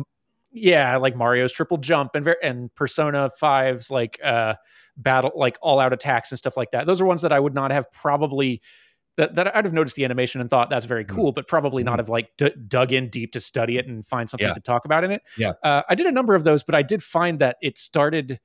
yeah, 0.52 0.96
like 0.98 1.16
Mario's 1.16 1.52
triple 1.52 1.78
jump 1.78 2.14
and 2.14 2.32
and 2.42 2.72
Persona 2.74 3.30
5's 3.40 3.90
like 3.90 4.20
uh 4.22 4.54
battle 4.96 5.32
like 5.34 5.56
all 5.62 5.80
out 5.80 5.92
attacks 5.92 6.30
and 6.30 6.38
stuff 6.38 6.56
like 6.56 6.70
that. 6.72 6.86
Those 6.86 7.00
are 7.00 7.04
ones 7.06 7.22
that 7.22 7.32
I 7.32 7.40
would 7.40 7.54
not 7.54 7.70
have 7.70 7.90
probably 7.92 8.60
that, 9.18 9.34
that 9.34 9.54
I'd 9.54 9.66
have 9.66 9.74
noticed 9.74 9.96
the 9.96 10.06
animation 10.06 10.40
and 10.40 10.48
thought 10.48 10.70
that's 10.70 10.86
very 10.86 11.04
Mhm. 11.04 11.08
cool, 11.14 11.32
but 11.32 11.46
probably 11.46 11.82
not 11.82 11.94
Mhm. 11.96 11.98
have 11.98 12.08
like 12.08 12.30
d- 12.38 12.54
dug 12.66 12.92
in 12.92 13.10
deep 13.10 13.32
to 13.32 13.40
study 13.40 13.76
it 13.76 13.86
and 13.86 14.04
find 14.06 14.28
something 14.30 14.48
Yeah. 14.48 14.54
to 14.54 14.60
talk 14.60 14.86
about 14.86 15.04
in 15.04 15.10
it. 15.10 15.20
Yeah. 15.36 15.52
uh, 15.62 15.82
I 15.88 15.94
did 15.94 16.06
a 16.06 16.12
number 16.12 16.34
of 16.34 16.44
those, 16.44 16.62
but 16.62 16.74
I 16.74 16.80
did 16.80 17.02
find 17.02 17.38
that 17.40 17.56
it 17.60 17.76
started 17.76 18.40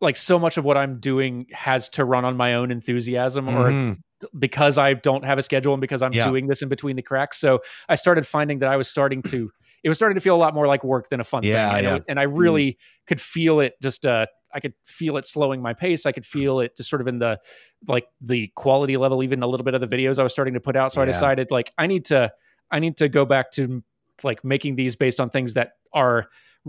like 0.00 0.16
so 0.16 0.38
much 0.40 0.56
of 0.56 0.64
what 0.64 0.76
I'm 0.76 0.98
doing 0.98 1.46
has 1.52 1.88
to 1.90 2.04
run 2.04 2.24
on 2.24 2.36
my 2.36 2.54
own 2.54 2.70
enthusiasm 2.72 3.48
or 3.48 3.70
Mhm. 3.70 3.98
because 4.38 4.76
I 4.76 4.94
don't 4.94 5.24
have 5.24 5.38
a 5.38 5.42
schedule 5.42 5.72
and 5.72 5.80
because 5.80 6.02
I'm 6.02 6.12
Yeah. 6.12 6.24
doing 6.24 6.48
this 6.48 6.60
in 6.62 6.68
between 6.68 6.96
the 6.96 7.02
cracks. 7.02 7.38
So 7.38 7.60
I 7.88 7.94
started 7.94 8.26
finding 8.26 8.58
that 8.58 8.68
I 8.68 8.76
was 8.76 8.88
starting 8.88 9.22
to 9.24 9.50
it 9.84 9.90
was 9.90 9.98
starting 9.98 10.14
to 10.14 10.20
feel 10.22 10.34
a 10.34 10.38
lot 10.38 10.54
more 10.54 10.66
like 10.66 10.82
work 10.82 11.10
than 11.10 11.20
a 11.20 11.24
fun 11.24 11.42
Yeah, 11.42 11.68
thing. 11.68 11.76
And, 11.78 11.86
it 11.86 11.88
yeah. 11.90 11.94
was- 11.96 12.02
and 12.08 12.18
I 12.18 12.22
really 12.22 12.78
could 13.06 13.20
feel 13.20 13.60
it 13.60 13.74
just 13.82 14.06
uh 14.06 14.24
I 14.54 14.60
could 14.60 14.74
feel 14.86 15.16
it 15.16 15.26
slowing 15.26 15.60
my 15.60 15.74
pace. 15.74 16.06
I 16.06 16.12
could 16.12 16.24
hmm. 16.24 16.38
feel 16.38 16.60
it 16.60 16.76
just 16.76 16.88
sort 16.88 17.02
of 17.02 17.08
in 17.08 17.18
the 17.18 17.40
like 17.86 18.06
the 18.20 18.50
quality 18.54 18.96
level, 18.96 19.22
even 19.22 19.42
a 19.42 19.46
little 19.46 19.64
bit 19.64 19.74
of 19.74 19.80
the 19.80 19.88
videos 19.88 20.18
I 20.18 20.22
was 20.22 20.32
starting 20.32 20.54
to 20.54 20.60
put 20.60 20.76
out. 20.76 20.92
So 20.92 21.02
I 21.02 21.04
decided 21.04 21.50
like 21.50 21.72
I 21.76 21.86
need 21.86 22.04
to 22.06 22.32
I 22.70 22.78
need 22.78 22.96
to 22.98 23.08
go 23.08 23.24
back 23.24 23.50
to 23.52 23.82
like 24.22 24.44
making 24.44 24.76
these 24.76 24.96
based 24.96 25.20
on 25.20 25.28
things 25.28 25.54
that 25.54 25.72
are 25.92 26.28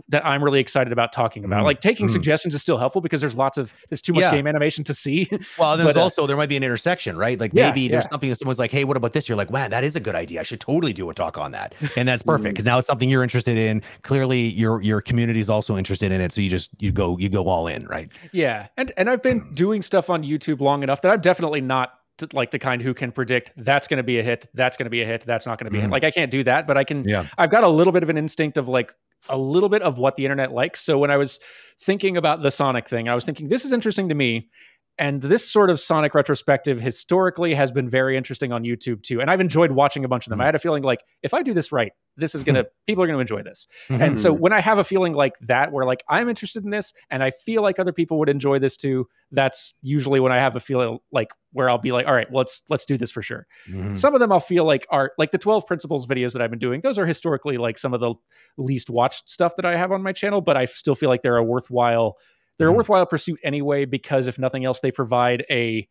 that 0.10 0.26
I'm 0.26 0.44
really 0.44 0.60
excited 0.60 0.92
about 0.92 1.14
talking 1.14 1.46
about. 1.46 1.62
Mhm. 1.62 1.66
Like 1.66 1.80
taking 1.82 2.08
Mhm. 2.08 2.12
suggestions 2.12 2.54
is 2.54 2.62
still 2.62 2.78
helpful 2.78 3.02
because 3.02 3.22
there's 3.22 3.36
lots 3.38 3.58
of 3.58 3.74
there's 3.90 4.02
too 4.02 4.14
much 4.14 4.24
Yeah. 4.24 4.32
game 4.32 4.48
animation 4.48 4.84
to 4.86 4.94
see. 4.94 5.30
Well, 5.58 5.78
there's 5.78 5.94
But, 5.94 5.98
uh, 6.00 6.04
also 6.04 6.28
there 6.28 6.36
might 6.36 6.50
be 6.50 6.58
an 6.58 6.64
intersection, 6.64 7.18
right? 7.18 7.40
Like 7.40 7.52
Yeah, 7.54 7.68
maybe 7.70 7.88
there's 7.88 8.04
yeah. 8.06 8.10
something 8.10 8.30
that 8.30 8.36
someone's 8.36 8.60
like, 8.60 8.72
"Hey, 8.72 8.84
what 8.84 8.98
about 8.98 9.14
this?" 9.14 9.30
You're 9.30 9.38
like, 9.38 9.50
"Man, 9.52 9.72
that 9.72 9.84
is 9.84 9.96
a 9.96 10.00
good 10.02 10.16
idea. 10.16 10.40
I 10.42 10.44
should 10.44 10.60
totally 10.60 10.92
do 10.94 11.10
a 11.10 11.14
talk 11.14 11.38
on 11.38 11.52
that." 11.54 11.74
And 11.98 12.08
that's 12.08 12.24
perfect 12.24 12.50
Mm. 12.50 12.54
because 12.54 12.66
now 12.66 12.78
it's 12.78 12.88
something 12.88 13.10
you're 13.10 13.24
interested 13.24 13.58
in. 13.58 13.82
Clearly, 14.04 14.42
your 14.42 14.82
your 14.82 15.02
community 15.02 15.40
is 15.40 15.50
also 15.50 15.78
interested 15.78 16.12
in 16.12 16.20
it, 16.22 16.32
so 16.34 16.42
you 16.42 16.50
just 16.50 16.72
you 16.80 16.92
go 16.92 17.18
you 17.18 17.30
go 17.30 17.48
all 17.48 17.68
in, 17.68 17.86
right? 17.88 18.10
Yeah, 18.34 18.68
and 18.78 18.92
and 18.98 19.10
I've 19.10 19.24
been 19.24 19.50
doing 19.54 19.82
stuff 19.82 20.10
on 20.10 20.24
YouTube 20.24 20.60
long 20.60 20.84
enough 20.84 21.02
that 21.04 21.12
I'm 21.12 21.22
definitely 21.22 21.62
not 21.62 21.94
like 22.34 22.52
the 22.52 22.60
kind 22.60 22.82
who 22.82 22.94
can 22.94 23.12
predict 23.12 23.52
that's 23.58 23.88
going 23.88 23.98
to 23.98 24.04
be 24.04 24.20
a 24.20 24.24
hit, 24.24 24.48
that's 24.54 24.78
going 24.78 24.86
to 24.86 24.90
be 24.90 25.02
a 25.02 25.06
hit, 25.06 25.26
that's 25.26 25.46
not 25.46 25.58
going 25.60 25.66
to 25.66 25.72
be 25.72 25.80
a 25.80 25.82
hit. 25.82 25.90
Mhm. 25.90 25.94
Like 25.94 26.04
I 26.06 26.12
can't 26.12 26.32
do 26.32 26.44
that, 26.44 26.66
but 26.66 26.78
I 26.78 26.84
can. 26.86 27.04
Yeah. 27.04 27.26
I've 27.38 27.50
got 27.50 27.64
a 27.66 27.68
little 27.68 27.92
bit 27.92 28.04
of 28.04 28.10
an 28.10 28.18
instinct 28.18 28.58
of 28.58 28.70
like 28.70 28.94
a 29.30 29.38
little 29.38 29.70
bit 29.70 29.82
of 29.82 29.98
what 29.98 30.16
the 30.16 30.26
internet 30.26 30.52
likes. 30.52 30.82
So 30.82 30.98
when 30.98 31.12
I 31.12 31.18
was 31.18 31.40
thinking 31.82 32.18
about 32.18 32.42
the 32.42 32.52
Sonic 32.52 32.88
thing, 32.88 33.10
I 33.10 33.16
was 33.16 33.26
thinking 33.26 33.50
this 33.50 33.66
is 33.66 33.72
interesting 33.72 34.10
to 34.10 34.16
me. 34.16 34.50
And 34.98 35.22
this 35.22 35.50
sort 35.50 35.70
of 35.70 35.80
Sonic 35.80 36.16
retrospective 36.16 36.80
historically 36.80 37.54
has 37.54 37.72
been 37.72 37.90
very 37.90 38.16
interesting 38.16 38.52
on 38.52 38.64
YouTube 38.64 39.04
too. 39.04 39.20
And 39.22 39.30
I've 39.30 39.42
enjoyed 39.42 39.72
watching 39.72 40.06
a 40.06 40.08
bunch 40.08 40.26
of 40.26 40.30
them. 40.30 40.40
Mhm. 40.40 40.44
I 40.44 40.46
had 40.46 40.56
a 40.56 40.60
feeling 40.60 40.84
like 40.84 41.04
if 41.22 41.34
I 41.34 41.42
do 41.44 41.54
this 41.54 41.72
right, 41.72 41.92
this 42.18 42.34
is 42.34 42.44
gonna 42.44 42.64
people 42.88 43.04
are 43.04 43.08
gonna 43.08 43.20
enjoy 43.20 43.42
this. 43.44 43.68
Mhm. 43.90 44.02
And 44.02 44.20
so 44.20 44.32
when 44.32 44.54
I 44.54 44.62
have 44.62 44.78
a 44.78 44.84
feeling 44.86 45.14
like 45.14 45.34
that, 45.42 45.72
where 45.74 45.86
like 45.86 46.04
I'm 46.10 46.30
interested 46.30 46.64
in 46.64 46.70
this 46.70 46.94
and 47.10 47.22
I 47.24 47.32
feel 47.32 47.62
like 47.62 47.78
other 47.78 47.92
people 47.92 48.18
would 48.20 48.30
enjoy 48.30 48.58
this 48.60 48.78
too, 48.78 49.08
that's 49.32 49.74
usually 49.82 50.20
when 50.22 50.32
I 50.32 50.38
have 50.38 50.56
a 50.56 50.62
feeling 50.62 51.00
like 51.12 51.34
where 51.52 51.70
I'll 51.70 51.78
be 51.78 51.92
like, 51.92 52.08
all 52.08 52.14
right, 52.14 52.30
well, 52.32 52.40
let's 52.40 52.62
let's 52.70 52.86
do 52.86 52.98
this 52.98 53.12
for 53.12 53.22
sure. 53.22 53.48
Mhm. 53.70 53.98
Some 53.98 54.14
of 54.14 54.22
them 54.22 54.32
I'll 54.32 54.40
feel 54.40 54.64
like 54.64 54.88
are 54.92 55.12
like 55.18 55.32
the 55.32 55.38
12 55.38 55.68
principles 55.68 56.08
videos 56.08 56.32
that 56.34 56.42
I've 56.42 56.50
been 56.52 56.60
doing. 56.60 56.80
Those 56.82 56.98
are 56.98 57.06
historically 57.06 57.58
like 57.58 57.78
some 57.78 57.94
of 57.94 58.00
the 58.00 58.14
least 58.58 58.90
watched 58.90 59.30
stuff 59.30 59.58
that 59.58 59.66
I 59.66 59.76
have 59.76 59.92
on 59.92 60.02
my 60.02 60.14
channel, 60.14 60.40
but 60.40 60.56
I 60.56 60.66
still 60.66 60.96
feel 60.96 61.10
like 61.10 61.22
they're 61.22 61.38
a 61.38 61.44
worthwhile 61.44 62.18
they're 62.58 62.70
a 62.70 62.72
Mhm. 62.72 62.78
worthwhile 62.78 63.06
pursuit 63.06 63.40
anyway 63.44 63.86
because 63.86 64.28
if 64.28 64.38
nothing 64.40 64.66
else, 64.66 64.80
they 64.80 64.92
provide 64.92 65.46
a 65.50 65.88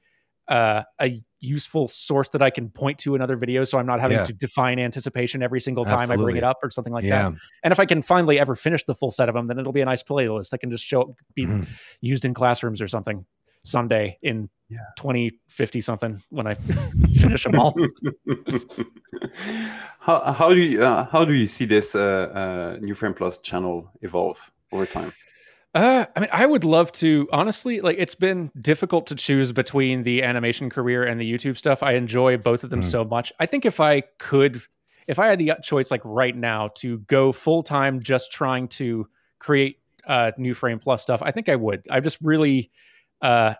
uh, 0.46 0.82
a 1.00 1.22
useful 1.40 1.88
source 1.88 2.28
that 2.28 2.42
I 2.42 2.50
can 2.50 2.68
point 2.68 2.98
to 2.98 3.14
in 3.14 3.22
other 3.22 3.34
videos, 3.38 3.68
so 3.68 3.78
I'm 3.78 3.86
not 3.86 3.98
having 3.98 4.18
Yeah. 4.18 4.24
to 4.24 4.32
define 4.34 4.78
anticipation 4.78 5.42
every 5.42 5.58
single 5.58 5.86
time 5.86 6.10
I 6.10 6.16
bring 6.16 6.36
it 6.36 6.44
up 6.44 6.58
or 6.62 6.70
something 6.70 6.92
like 6.92 7.02
yeah. 7.04 7.30
that. 7.30 7.38
And 7.62 7.72
if 7.72 7.80
I 7.80 7.86
can 7.86 8.02
finally 8.02 8.38
ever 8.38 8.54
finish 8.54 8.84
the 8.84 8.94
full 8.94 9.10
set 9.10 9.30
of 9.30 9.34
them, 9.34 9.46
then 9.46 9.58
it'll 9.58 9.72
be 9.72 9.80
a 9.80 9.86
nice 9.86 10.02
playlist 10.02 10.50
that 10.50 10.58
can 10.58 10.70
just 10.70 10.84
show 10.84 11.16
be 11.34 11.46
Mhm. 11.46 11.66
used 12.02 12.26
in 12.26 12.34
classrooms 12.34 12.82
or 12.82 12.88
something 12.88 13.24
someday 13.62 14.18
in 14.20 14.50
Yeah. 14.68 14.80
2050 14.98 15.80
something 15.80 16.22
when 16.28 16.46
I 16.46 16.54
finish 17.16 17.44
them 17.44 17.58
all. 17.58 17.74
how 20.00 20.20
how 20.32 20.50
do 20.52 20.60
you 20.60 20.82
uh, 20.84 21.06
how 21.06 21.24
do 21.24 21.32
you 21.32 21.46
see 21.46 21.64
this 21.64 21.94
uh, 21.94 22.02
uh, 22.76 22.78
New 22.82 22.94
Frame 22.94 23.14
Plus 23.14 23.38
channel 23.38 23.90
evolve 24.02 24.38
over 24.72 24.84
time? 24.84 25.12
Uh, 25.74 26.06
I 26.14 26.20
mean, 26.20 26.28
I 26.32 26.46
would 26.46 26.62
love 26.64 26.92
to. 26.92 27.28
Honestly, 27.32 27.80
like 27.80 27.96
it's 27.98 28.14
been 28.14 28.50
difficult 28.60 29.06
to 29.08 29.14
choose 29.16 29.52
between 29.52 30.04
the 30.04 30.22
animation 30.22 30.70
career 30.70 31.02
and 31.04 31.20
the 31.20 31.30
YouTube 31.30 31.56
stuff. 31.56 31.82
I 31.82 31.94
enjoy 31.94 32.36
both 32.36 32.62
of 32.62 32.70
them 32.70 32.80
Mm. 32.82 32.90
so 32.90 33.04
much. 33.04 33.32
I 33.40 33.46
think 33.46 33.64
if 33.66 33.80
I 33.80 34.02
could, 34.18 34.62
if 35.08 35.18
I 35.18 35.26
had 35.26 35.38
the 35.40 35.52
choice, 35.62 35.90
like 35.90 36.02
right 36.04 36.36
now, 36.36 36.68
to 36.76 36.98
go 37.00 37.32
full 37.32 37.62
time, 37.64 38.00
just 38.00 38.30
trying 38.30 38.68
to 38.68 39.08
create 39.40 39.78
uh, 40.06 40.30
new 40.38 40.54
Frame 40.54 40.78
Plus 40.78 41.02
stuff, 41.02 41.22
I 41.22 41.32
think 41.32 41.48
I 41.48 41.56
would. 41.56 41.82
I 41.90 41.98
just 42.00 42.18
really, 42.22 42.70
uh, 43.20 43.54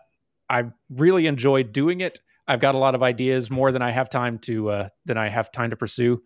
I 0.49 0.65
really 0.89 1.27
enjoy 1.27 1.63
doing 1.63 1.99
it. 1.99 2.21
I've 2.47 2.59
got 2.61 2.75
a 2.75 2.77
lot 2.77 2.95
of 2.95 3.03
ideas, 3.03 3.49
more 3.51 3.71
than 3.73 3.81
I 3.81 3.91
have 3.91 4.09
time 4.09 4.37
to 4.39 4.69
uh, 4.69 4.87
than 5.05 5.17
I 5.17 5.27
have 5.27 5.51
time 5.51 5.71
to 5.71 5.75
pursue. 5.75 6.23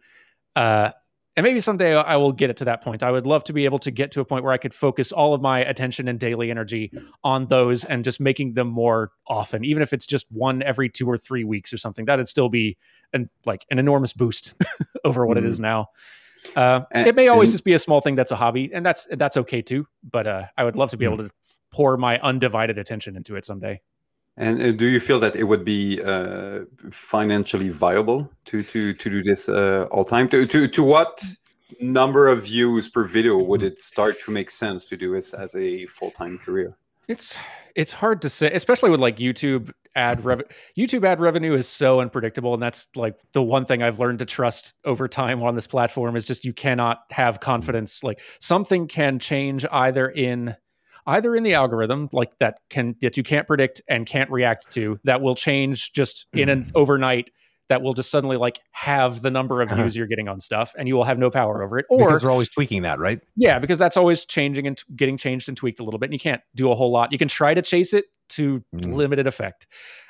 Uh, 0.56 0.92
and 1.40 1.46
maybe 1.46 1.62
someday 1.62 1.96
I 1.96 2.18
will 2.18 2.34
get 2.34 2.50
it 2.50 2.58
to 2.58 2.66
that 2.66 2.84
point. 2.84 3.02
I 3.02 3.12
would 3.12 3.26
love 3.26 3.46
to 3.46 3.54
be 3.54 3.64
able 3.64 3.80
to 3.80 3.92
get 3.92 4.12
to 4.12 4.20
a 4.20 4.26
point 4.26 4.44
where 4.44 4.52
I 4.52 4.58
could 4.58 4.74
focus 4.74 5.14
all 5.14 5.34
of 5.34 5.42
my 5.42 5.60
attention 5.60 6.10
and 6.10 6.20
daily 6.20 6.52
energy 6.52 6.92
on 7.24 7.48
those 7.48 7.86
and 7.86 8.04
just 8.04 8.20
making 8.20 8.56
them 8.56 8.68
more 8.68 9.12
often, 9.26 9.64
even 9.64 9.82
if 9.82 9.94
it's 9.94 10.06
just 10.06 10.26
one 10.32 10.62
every 10.64 10.90
two 10.90 11.08
or 11.10 11.18
three 11.18 11.46
weeks 11.46 11.72
or 11.72 11.78
something. 11.78 12.04
That'd 12.04 12.28
still 12.28 12.50
be 12.50 12.78
an 13.14 13.30
like 13.46 13.66
an 13.72 13.80
enormous 13.80 14.12
boost 14.12 14.54
over 15.06 15.26
what 15.26 15.38
it 15.38 15.46
is 15.46 15.62
now. 15.62 15.88
Uh, 16.58 16.82
And- 16.92 17.08
it 17.08 17.16
may 17.16 17.30
always 17.30 17.48
and- 17.52 17.54
just 17.54 17.64
be 17.64 17.74
a 17.74 17.80
small 17.80 18.02
thing 18.02 18.16
that's 18.16 18.32
a 18.32 18.36
hobby, 18.36 18.70
and 18.74 18.86
that's 18.86 19.08
that's 19.12 19.38
okay 19.38 19.62
too. 19.62 19.88
But 20.04 20.28
uh, 20.28 20.44
I 20.58 20.66
would 20.66 20.76
love 20.76 20.90
to 20.92 20.98
be 20.98 21.06
able 21.06 21.20
to 21.20 21.30
pour 21.72 21.96
my 21.96 22.20
undivided 22.20 22.78
attention 22.78 23.16
into 23.16 23.38
it 23.38 23.46
someday. 23.46 23.80
And 24.40 24.62
uh, 24.62 24.72
do 24.72 24.86
you 24.86 25.02
feel 25.02 25.20
that 25.20 25.36
it 25.36 25.44
would 25.44 25.66
be 25.66 26.02
uh, 26.02 26.62
financially 26.92 27.70
viable 27.70 28.32
to 28.46 28.64
to 28.64 28.94
to 28.94 29.10
do 29.10 29.22
this 29.22 29.50
uh, 29.50 29.88
all 29.92 30.06
time? 30.06 30.30
To 30.30 30.46
to 30.46 30.68
to 30.68 30.84
what 30.84 31.22
number 31.82 32.28
of 32.28 32.46
views 32.46 32.90
per 32.90 33.04
video 33.04 33.38
would 33.38 33.62
it 33.62 33.78
start 33.78 34.20
to 34.22 34.32
make 34.32 34.50
sense 34.50 34.86
to 34.86 34.98
do 34.98 35.14
this 35.14 35.34
as 35.34 35.56
a 35.56 35.86
full 35.88 36.12
time 36.12 36.38
career? 36.38 36.78
It's 37.10 37.38
it's 37.76 37.92
hard 37.92 38.22
to 38.22 38.30
say, 38.30 38.50
especially 38.54 38.90
with 38.90 39.02
like 39.02 39.18
YouTube 39.18 39.74
ad 39.98 40.24
rev. 40.24 40.42
YouTube 40.78 41.04
ad 41.04 41.20
revenue 41.20 41.54
is 41.54 41.68
so 41.68 42.00
unpredictable, 42.00 42.54
and 42.54 42.64
that's 42.64 42.88
like 42.96 43.16
the 43.34 43.44
one 43.44 43.66
thing 43.66 43.84
I've 43.84 44.00
learned 44.00 44.20
to 44.20 44.26
trust 44.26 44.74
over 44.86 45.10
time 45.10 45.44
on 45.44 45.56
this 45.56 45.68
platform 45.68 46.16
is 46.16 46.26
just 46.26 46.46
you 46.46 46.54
cannot 46.54 47.00
have 47.12 47.42
confidence. 47.42 48.06
Like 48.06 48.22
something 48.40 48.88
can 48.88 49.20
change 49.20 49.66
either 49.70 50.08
in 50.08 50.56
either 51.10 51.36
in 51.36 51.44
the 51.44 51.54
algorithm 51.54 52.10
like 52.14 52.32
that 52.40 52.60
can 52.70 52.96
that 53.02 53.18
you 53.18 53.24
can't 53.24 53.48
predict 53.48 53.82
and 53.88 54.06
can't 54.06 54.30
react 54.32 54.70
to 54.72 55.00
that 55.04 55.22
will 55.22 55.36
change 55.36 55.92
just 55.94 56.28
in 56.34 56.50
an 56.50 56.66
overnight 56.76 57.32
that 57.70 57.84
will 57.84 57.94
just 57.94 58.10
suddenly 58.10 58.36
like 58.36 58.60
have 58.72 59.22
the 59.22 59.30
number 59.30 59.62
of 59.62 59.70
views 59.70 59.96
you're 59.96 60.08
getting 60.08 60.28
on 60.28 60.40
stuff 60.40 60.74
and 60.78 60.88
you 60.88 60.96
will 60.96 61.04
have 61.04 61.20
no 61.20 61.30
power 61.30 61.62
over 61.64 61.78
it 61.78 61.86
or 61.90 62.08
because 62.08 62.22
they're 62.22 62.32
always 62.32 62.50
tweaking 62.50 62.82
that, 62.82 62.98
right? 62.98 63.20
yeah, 63.36 63.60
because 63.60 63.78
that's 63.78 63.96
always 63.96 64.26
changing 64.26 64.66
and 64.66 64.78
t- 64.78 64.84
getting 64.96 65.18
changed 65.18 65.48
and 65.48 65.56
tweaked 65.56 65.80
a 65.80 65.84
little 65.84 66.00
bit. 66.00 66.06
And 66.08 66.14
you 66.14 66.20
can't 66.20 66.42
do 66.56 66.72
a 66.72 66.76
whole 66.76 66.90
lot. 66.92 67.12
You 67.12 67.20
can 67.20 67.28
try 67.28 67.54
to 67.54 67.62
chase 67.62 67.94
it 67.94 68.06
to 68.30 68.64
Mm. 68.76 68.94
limited 68.94 69.28
effect. 69.28 69.68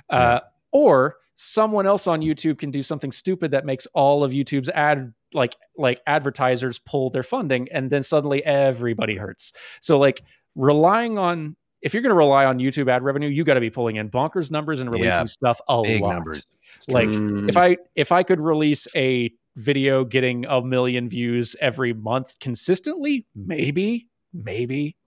Uh, 0.10 0.40
Or 0.72 1.18
someone 1.36 1.86
else 1.88 2.06
on 2.08 2.22
YouTube 2.22 2.60
can 2.60 2.70
do 2.72 2.84
something 2.84 3.12
stupid 3.12 3.52
that 3.52 3.66
makes 3.66 3.88
all 3.88 4.24
of 4.24 4.32
YouTube's 4.32 4.70
ad 4.70 5.14
like 5.34 5.56
like 5.78 6.02
advertisers 6.08 6.80
pull 6.80 7.10
their 7.10 7.24
funding 7.24 7.68
and 7.72 7.90
then 7.90 8.04
suddenly 8.04 8.44
everybody 8.46 9.16
hurts. 9.16 9.52
So 9.82 9.98
like 10.00 10.22
relying 10.60 11.18
on 11.18 11.56
if 11.82 11.94
you're 11.94 12.04
going 12.04 12.10
to 12.12 12.16
rely 12.16 12.46
on 12.46 12.60
YouTube 12.60 12.92
ad 12.92 13.04
revenue, 13.04 13.30
you 13.30 13.46
got 13.46 13.54
to 13.54 13.62
be 13.62 13.70
pulling 13.70 13.96
in 13.96 14.10
bonkers 14.10 14.52
numbers 14.52 14.82
and 14.82 14.92
releasing 14.92 15.10
Yeah, 15.10 15.24
stuff 15.26 15.62
a 15.70 15.82
Big 15.82 16.02
lot. 16.02 16.16
numbers. 16.16 16.46
Like 16.90 17.08
Mm, 17.08 17.50
if 17.50 17.58
I 17.58 17.78
if 17.96 18.12
I 18.12 18.24
could 18.24 18.40
release 18.40 18.88
a 18.96 19.32
video 19.56 20.04
getting 20.04 20.46
a 20.46 20.62
million 20.62 21.10
views 21.10 21.56
every 21.62 21.94
month 21.94 22.38
consistently, 22.40 23.26
maybe, 23.36 24.08
maybe, 24.34 24.98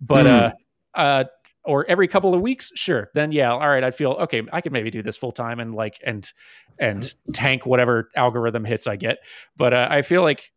but 0.00 0.26
Hmm. 0.26 0.32
uh, 0.32 0.52
uh, 0.94 1.24
or 1.64 1.84
every 1.88 2.08
couple 2.08 2.34
of 2.34 2.40
weeks, 2.40 2.70
sure. 2.74 3.10
Then 3.14 3.32
yeah, 3.32 3.52
all 3.52 3.68
right, 3.68 3.82
I'd 3.82 3.94
feel 3.94 4.12
okay. 4.12 4.42
I 4.52 4.60
could 4.60 4.72
maybe 4.72 4.90
do 4.90 5.02
this 5.02 5.16
full 5.16 5.32
time 5.32 5.60
and 5.60 5.74
like 5.74 5.98
and 6.04 6.30
and 6.78 7.12
tank 7.34 7.64
whatever 7.66 8.10
algorithm 8.16 8.64
hits 8.64 8.86
I 8.86 8.96
get. 8.96 9.18
But 9.56 9.72
uh, 9.72 9.88
I 9.90 10.02
feel 10.02 10.22
like. 10.22 10.50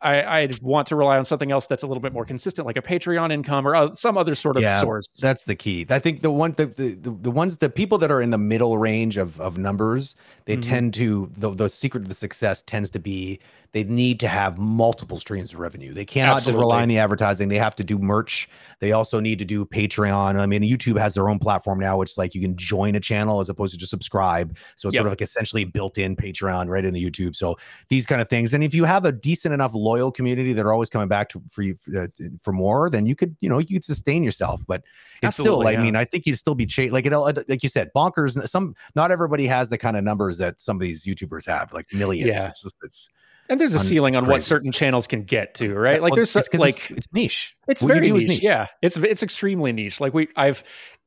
I, 0.00 0.22
I 0.42 0.48
want 0.62 0.86
to 0.88 0.96
rely 0.96 1.18
on 1.18 1.24
something 1.24 1.50
else 1.50 1.66
that's 1.66 1.82
a 1.82 1.86
little 1.86 2.00
bit 2.00 2.12
more 2.12 2.24
consistent, 2.24 2.66
like 2.66 2.76
a 2.76 2.82
Patreon 2.82 3.32
income 3.32 3.66
or 3.66 3.74
uh, 3.74 3.94
some 3.94 4.16
other 4.16 4.34
sort 4.36 4.56
of 4.56 4.62
Yeah, 4.62 4.80
source. 4.80 5.06
That's 5.20 5.44
the 5.44 5.56
key. 5.56 5.86
I 5.90 5.98
think 5.98 6.20
the 6.20 6.30
one 6.30 6.52
the, 6.52 6.66
the 6.66 7.10
the 7.10 7.30
ones 7.30 7.56
the 7.56 7.68
people 7.70 7.98
that 7.98 8.10
are 8.10 8.22
in 8.22 8.30
the 8.30 8.38
middle 8.38 8.78
range 8.78 9.16
of 9.16 9.40
of 9.40 9.58
numbers, 9.58 10.14
they 10.44 10.56
Mhm. 10.56 10.62
tend 10.62 10.94
to 10.94 11.30
the 11.36 11.50
the 11.50 11.68
secret 11.68 12.02
to 12.04 12.08
the 12.08 12.14
success 12.14 12.62
tends 12.62 12.90
to 12.90 13.00
be 13.00 13.40
they 13.72 13.84
need 13.84 14.18
to 14.20 14.28
have 14.28 14.56
multiple 14.56 15.18
streams 15.18 15.52
of 15.52 15.58
revenue. 15.58 15.92
They 15.92 16.06
cannot 16.06 16.42
just 16.42 16.56
rely 16.56 16.82
on 16.82 16.88
the 16.88 16.98
advertising. 16.98 17.48
They 17.48 17.58
have 17.58 17.76
to 17.76 17.84
do 17.84 17.98
merch. 17.98 18.48
They 18.80 18.92
also 18.92 19.20
need 19.20 19.38
to 19.40 19.44
do 19.44 19.66
Patreon. 19.66 20.38
I 20.38 20.46
mean, 20.46 20.62
YouTube 20.62 20.98
has 20.98 21.14
their 21.14 21.28
own 21.28 21.38
platform 21.38 21.78
now, 21.78 21.98
which 21.98 22.12
is 22.12 22.18
like 22.18 22.34
you 22.34 22.40
can 22.40 22.56
join 22.56 22.94
a 22.94 23.00
channel 23.00 23.40
as 23.40 23.48
opposed 23.50 23.74
to 23.74 23.78
just 23.78 23.90
subscribe. 23.90 24.56
So 24.76 24.88
it's 24.88 24.94
Yep. 24.94 25.00
sort 25.00 25.06
of 25.08 25.12
like 25.12 25.22
essentially 25.22 25.64
built-in 25.64 26.16
Patreon 26.16 26.68
right 26.68 26.84
into 26.84 26.98
YouTube. 26.98 27.36
So 27.36 27.56
these 27.88 28.06
kind 28.06 28.22
of 28.22 28.28
things. 28.28 28.54
And 28.54 28.64
if 28.64 28.74
you 28.74 28.84
have 28.84 29.04
a 29.04 29.12
decent 29.12 29.52
enough 29.52 29.74
loyal 29.74 30.10
community 30.10 30.52
that 30.54 30.64
are 30.64 30.72
always 30.72 30.88
coming 30.88 31.08
back 31.08 31.28
to 31.30 31.42
for 31.50 31.62
you 31.62 31.74
uh, 31.96 32.06
for 32.40 32.52
more, 32.52 32.88
then 32.88 33.04
you 33.04 33.14
could 33.14 33.36
you 33.40 33.50
know 33.50 33.58
you 33.58 33.66
could 33.66 33.84
sustain 33.84 34.22
yourself. 34.22 34.64
But 34.66 34.82
it's 35.22 35.36
still, 35.36 35.46
Absolutely, 35.46 35.76
I 35.76 35.82
mean, 35.82 35.96
I 35.96 36.04
think 36.04 36.24
you'd 36.26 36.38
still 36.38 36.54
be 36.54 36.66
like 36.90 37.04
it. 37.04 37.14
Like 37.48 37.62
you 37.62 37.68
said, 37.68 37.90
bonkers. 37.94 38.48
Some 38.48 38.74
not 38.94 39.10
everybody 39.10 39.46
has 39.46 39.68
the 39.68 39.78
kind 39.78 39.96
of 39.96 40.04
numbers 40.04 40.38
that 40.38 40.60
some 40.60 40.76
of 40.76 40.80
these 40.80 41.04
YouTubers 41.04 41.46
have, 41.46 41.72
like 41.72 41.92
millions. 41.92 42.28
Yeah. 42.28 42.48
It's 42.48 42.62
just 42.62 42.76
it's 42.82 43.08
And 43.48 43.60
there's 43.60 43.74
a 43.74 43.78
Un- 43.78 43.84
ceiling 43.84 44.16
on 44.16 44.26
what 44.26 44.42
certain 44.42 44.70
channels 44.72 45.06
can 45.06 45.22
get 45.22 45.54
to, 45.54 45.74
right? 45.74 46.02
Like 46.02 46.12
Well, 46.12 46.16
there's 46.16 46.36
it's 46.36 46.52
like 46.54 46.90
it's, 46.90 46.98
it's 46.98 47.12
niche. 47.12 47.56
It's 47.66 47.82
What 47.82 47.94
very 47.94 48.10
is 48.10 48.26
niche. 48.26 48.42
Yeah, 48.42 48.66
it's 48.82 48.96
it's 48.96 49.22
extremely 49.22 49.72
niche. 49.72 50.00
Like 50.00 50.12
we, 50.12 50.28
I've 50.36 50.62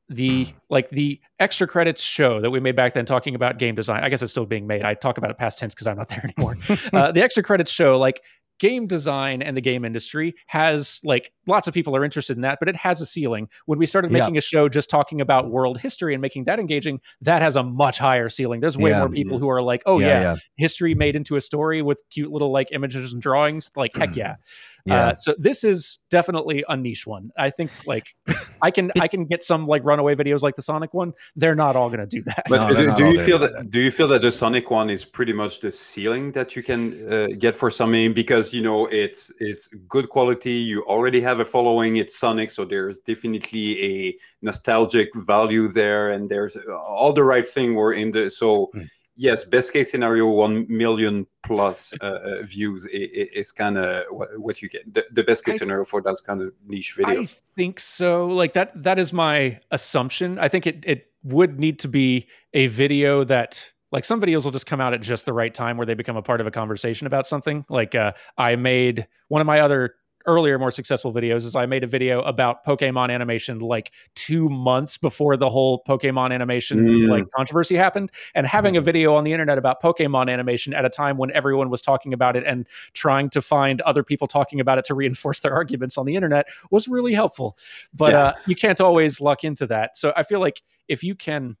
the 0.08 0.48
like 0.68 0.90
the 0.90 1.20
extra 1.38 1.66
credits 1.66 2.02
show 2.02 2.40
that 2.40 2.50
we 2.50 2.60
made 2.60 2.76
back 2.76 2.92
then 2.92 3.06
talking 3.06 3.34
about 3.34 3.58
game 3.58 3.74
design. 3.74 4.02
I 4.02 4.08
guess 4.08 4.22
it's 4.22 4.32
still 4.32 4.46
being 4.46 4.66
made. 4.66 4.84
I 4.84 4.94
talk 4.94 5.18
about 5.18 5.30
it 5.30 5.38
past 5.38 5.58
tense 5.58 5.74
because 5.74 5.86
I'm 5.86 5.96
not 5.96 6.08
there 6.08 6.24
anymore. 6.24 6.56
uh, 6.92 7.12
the 7.12 7.22
extra 7.22 7.42
credits 7.42 7.70
show 7.70 7.98
like 7.98 8.22
game 8.62 8.86
design 8.86 9.42
and 9.42 9.56
the 9.56 9.60
game 9.60 9.84
industry 9.84 10.36
has 10.46 11.00
like 11.02 11.32
lots 11.48 11.66
of 11.66 11.74
people 11.74 11.96
are 11.96 12.04
interested 12.04 12.36
in 12.36 12.42
that, 12.42 12.58
but 12.60 12.68
it 12.68 12.76
has 12.76 13.00
a 13.00 13.06
ceiling. 13.06 13.48
When 13.66 13.76
we 13.76 13.86
started 13.86 14.12
Yeah. 14.12 14.20
making 14.20 14.38
a 14.38 14.40
show 14.40 14.68
just 14.68 14.88
talking 14.88 15.20
about 15.20 15.50
world 15.50 15.80
history 15.80 16.14
and 16.14 16.22
making 16.22 16.44
that 16.44 16.60
engaging, 16.60 17.00
that 17.22 17.42
has 17.42 17.56
a 17.56 17.64
much 17.64 17.98
higher 17.98 18.28
ceiling. 18.28 18.60
There's 18.60 18.78
way 18.78 18.90
Yeah. 18.90 18.98
more 19.00 19.08
people 19.08 19.40
who 19.40 19.48
are 19.50 19.60
like, 19.60 19.82
oh 19.84 19.98
yeah, 19.98 20.20
yeah, 20.20 20.36
history 20.56 20.94
made 20.94 21.16
into 21.16 21.34
a 21.34 21.40
story 21.40 21.82
with 21.82 22.00
cute 22.10 22.30
little 22.30 22.52
like 22.52 22.68
images 22.70 23.12
and 23.12 23.20
drawings. 23.20 23.72
Like 23.74 23.96
heck 23.96 24.14
yeah. 24.16 24.36
Yeah. 24.84 25.08
Uh, 25.08 25.16
so 25.16 25.34
this 25.38 25.64
is 25.64 25.98
definitely 26.10 26.64
a 26.68 26.76
niche 26.76 27.06
one. 27.06 27.30
I 27.38 27.50
think 27.50 27.70
like 27.86 28.14
I 28.62 28.70
can 28.70 28.90
I 29.00 29.06
can 29.06 29.26
get 29.26 29.42
some 29.42 29.66
like 29.66 29.84
runaway 29.84 30.14
videos 30.14 30.42
like 30.42 30.56
the 30.56 30.62
Sonic 30.62 30.92
one. 30.92 31.12
They're 31.36 31.54
not 31.54 31.76
all 31.76 31.88
going 31.88 32.00
to 32.00 32.06
do 32.06 32.22
that. 32.24 32.44
But 32.48 32.56
No, 32.56 32.74
do, 32.74 32.96
do 32.96 33.10
you 33.12 33.20
feel 33.20 33.38
like 33.38 33.52
that? 33.52 33.70
Do 33.70 33.80
you 33.80 33.90
feel 33.90 34.08
that 34.08 34.22
the 34.22 34.32
Sonic 34.32 34.70
one 34.70 34.90
is 34.90 35.04
pretty 35.04 35.32
much 35.32 35.60
the 35.60 35.70
ceiling 35.70 36.32
that 36.32 36.56
you 36.56 36.62
can 36.62 37.12
uh, 37.12 37.28
get 37.38 37.54
for 37.54 37.70
something 37.70 38.12
because 38.12 38.52
you 38.52 38.62
know 38.62 38.86
it's 38.86 39.32
it's 39.38 39.68
good 39.88 40.08
quality. 40.08 40.52
You 40.52 40.82
already 40.84 41.20
have 41.20 41.40
a 41.40 41.44
following. 41.44 41.96
It's 41.96 42.18
Sonic, 42.18 42.50
so 42.50 42.64
there's 42.64 42.98
definitely 43.00 43.82
a 43.82 44.16
nostalgic 44.42 45.14
value 45.14 45.68
there, 45.68 46.10
and 46.10 46.28
there's 46.28 46.56
uh, 46.56 46.76
all 46.76 47.12
the 47.12 47.24
right 47.24 47.46
thing. 47.46 47.74
We're 47.74 47.94
in 47.94 48.10
the 48.10 48.30
so. 48.30 48.70
Hmm. 48.74 48.82
Yes, 49.14 49.44
best 49.44 49.72
case 49.72 49.90
scenario, 49.90 50.26
one 50.26 50.66
million 50.68 51.26
plus 51.42 51.92
uh, 52.00 52.04
uh, 52.04 52.42
views 52.42 52.86
is 52.90 53.52
kind 53.52 53.76
of 53.76 54.04
what, 54.10 54.62
you 54.62 54.68
get. 54.68 54.92
The, 54.92 55.04
the 55.12 55.22
best 55.22 55.44
case 55.44 55.56
I- 55.56 55.58
scenario 55.58 55.84
for 55.84 56.00
those 56.00 56.20
kind 56.20 56.40
of 56.40 56.52
niche 56.66 56.96
videos. 56.96 57.34
I 57.34 57.38
think 57.56 57.78
so. 57.78 58.26
Like 58.26 58.54
that 58.54 58.82
that 58.82 58.98
is 58.98 59.12
my 59.12 59.60
assumption. 59.70 60.38
I 60.38 60.48
think 60.48 60.66
it 60.66 60.84
it 60.86 61.12
would 61.24 61.60
need 61.60 61.78
to 61.80 61.88
be 61.88 62.26
a 62.54 62.66
video 62.68 63.24
that 63.24 63.70
like 63.92 64.04
some 64.04 64.20
videos 64.20 64.44
will 64.44 64.50
just 64.50 64.66
come 64.66 64.80
out 64.80 64.94
at 64.94 65.02
just 65.02 65.26
the 65.26 65.32
right 65.32 65.52
time 65.52 65.76
where 65.76 65.86
they 65.86 65.94
become 65.94 66.16
a 66.16 66.22
part 66.22 66.40
of 66.40 66.46
a 66.46 66.50
conversation 66.50 67.06
about 67.06 67.26
something 67.26 67.64
like 67.68 67.94
uh, 67.94 68.12
i 68.38 68.56
made 68.56 69.06
one 69.28 69.40
of 69.40 69.46
my 69.46 69.60
other 69.60 69.94
earlier 70.26 70.58
more 70.58 70.70
successful 70.70 71.12
videos 71.12 71.44
is 71.44 71.54
i 71.56 71.66
made 71.66 71.82
a 71.84 71.86
video 71.86 72.22
about 72.22 72.64
pokemon 72.64 73.10
animation 73.10 73.58
like 73.58 73.92
two 74.14 74.48
months 74.48 74.96
before 74.96 75.36
the 75.36 75.48
whole 75.48 75.82
pokemon 75.88 76.32
animation 76.32 76.78
Mm. 76.78 77.08
like 77.08 77.24
controversy 77.36 77.76
happened 77.76 78.10
and 78.34 78.46
having 78.46 78.76
a 78.76 78.80
Mm. 78.80 78.84
video 78.84 79.14
on 79.14 79.24
the 79.24 79.32
internet 79.32 79.58
about 79.58 79.82
pokemon 79.82 80.30
animation 80.30 80.74
at 80.74 80.84
a 80.84 80.90
time 80.90 81.16
when 81.16 81.30
everyone 81.32 81.70
was 81.70 81.82
talking 81.82 82.12
about 82.12 82.36
it 82.36 82.44
and 82.46 82.66
trying 82.92 83.28
to 83.30 83.40
find 83.42 83.80
other 83.82 84.02
people 84.02 84.26
talking 84.26 84.60
about 84.60 84.78
it 84.78 84.84
to 84.86 84.94
reinforce 84.94 85.40
their 85.40 85.52
arguments 85.60 85.98
on 85.98 86.06
the 86.06 86.14
internet 86.16 86.46
was 86.70 86.88
really 86.88 87.12
helpful 87.14 87.56
but 87.94 88.12
Yeah. 88.12 88.18
uh, 88.24 88.32
you 88.46 88.56
can't 88.56 88.80
always 88.80 89.20
luck 89.20 89.44
into 89.44 89.66
that 89.66 89.96
so 89.96 90.12
i 90.16 90.22
feel 90.22 90.40
like 90.40 90.62
if 90.88 91.02
you 91.04 91.14
can 91.14 91.56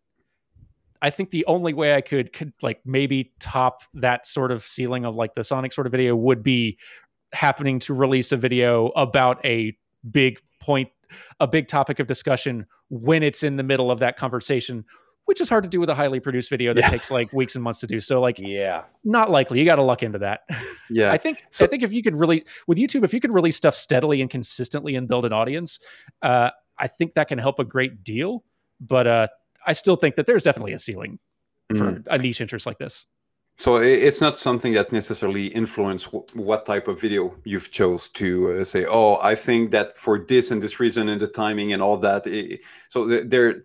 I 1.04 1.10
think 1.10 1.30
the 1.30 1.44
only 1.46 1.74
way 1.74 1.96
I 1.96 2.00
could, 2.00 2.32
could 2.32 2.52
like 2.62 2.80
maybe 2.84 3.32
top 3.40 3.82
that 3.94 4.24
sort 4.24 4.52
of 4.52 4.62
ceiling 4.62 5.04
of 5.04 5.16
like 5.16 5.34
the 5.34 5.42
Sonic 5.42 5.72
sort 5.72 5.88
of 5.88 5.90
video 5.90 6.14
would 6.14 6.44
be 6.44 6.78
happening 7.32 7.78
to 7.80 7.94
release 7.94 8.32
a 8.32 8.36
video 8.36 8.88
about 8.88 9.44
a 9.44 9.76
big 10.10 10.40
point, 10.60 10.90
a 11.40 11.46
big 11.46 11.68
topic 11.68 11.98
of 11.98 12.06
discussion 12.06 12.66
when 12.88 13.22
it's 13.22 13.42
in 13.42 13.56
the 13.56 13.62
middle 13.62 13.90
of 13.90 13.98
that 14.00 14.16
conversation, 14.16 14.84
which 15.24 15.40
is 15.40 15.48
hard 15.48 15.62
to 15.64 15.68
do 15.70 15.80
with 15.80 15.88
a 15.88 15.94
highly 15.94 16.20
produced 16.20 16.50
video 16.50 16.74
that 16.74 16.80
Yeah. 16.80 16.90
takes 16.90 17.10
like 17.10 17.32
weeks 17.32 17.54
and 17.54 17.62
months 17.64 17.80
to 17.80 17.86
do. 17.86 18.00
So 18.00 18.20
like 18.20 18.38
Yeah. 18.38 18.84
not 19.04 19.30
likely. 19.30 19.58
You 19.58 19.64
got 19.64 19.76
to 19.76 19.82
luck 19.82 20.02
into 20.02 20.18
that. 20.18 20.40
Yeah. 20.90 21.10
I 21.12 21.16
think 21.16 21.44
So- 21.50 21.64
I 21.64 21.68
think 21.68 21.82
if 21.82 21.92
you 21.92 22.02
could 22.02 22.16
really 22.16 22.44
with 22.66 22.76
YouTube, 22.78 23.04
if 23.04 23.14
you 23.14 23.20
could 23.20 23.32
release 23.32 23.56
stuff 23.56 23.74
steadily 23.74 24.20
and 24.20 24.28
consistently 24.28 24.94
and 24.96 25.08
build 25.08 25.24
an 25.24 25.32
audience, 25.32 25.78
uh, 26.22 26.50
I 26.78 26.86
think 26.88 27.14
that 27.14 27.28
can 27.28 27.38
help 27.38 27.58
a 27.58 27.64
great 27.64 28.02
deal. 28.04 28.44
But 28.80 29.06
uh, 29.06 29.28
I 29.66 29.72
still 29.74 29.96
think 29.96 30.16
that 30.16 30.26
there's 30.26 30.42
definitely 30.42 30.72
a 30.72 30.78
ceiling 30.78 31.18
for 31.70 31.92
Mm. 31.92 32.06
a 32.08 32.18
niche 32.18 32.40
interest 32.40 32.66
like 32.66 32.78
this. 32.78 33.06
So 33.56 33.76
it's 33.76 34.20
not 34.20 34.38
something 34.38 34.72
that 34.72 34.92
necessarily 34.92 35.46
influence 35.46 36.04
what 36.34 36.66
type 36.66 36.88
of 36.88 37.00
video 37.00 37.34
you've 37.44 37.70
chose 37.70 38.08
to 38.10 38.60
uh, 38.60 38.64
say. 38.64 38.86
Oh, 38.88 39.18
I 39.22 39.34
think 39.34 39.70
that 39.70 39.96
for 39.96 40.18
this 40.18 40.50
and 40.50 40.60
this 40.60 40.80
reason 40.80 41.08
and 41.08 41.20
the 41.20 41.28
timing 41.28 41.72
and 41.72 41.82
all 41.82 41.96
that. 41.98 42.22
i- 42.26 42.58
so 42.88 43.06
th- 43.08 43.24
there, 43.26 43.64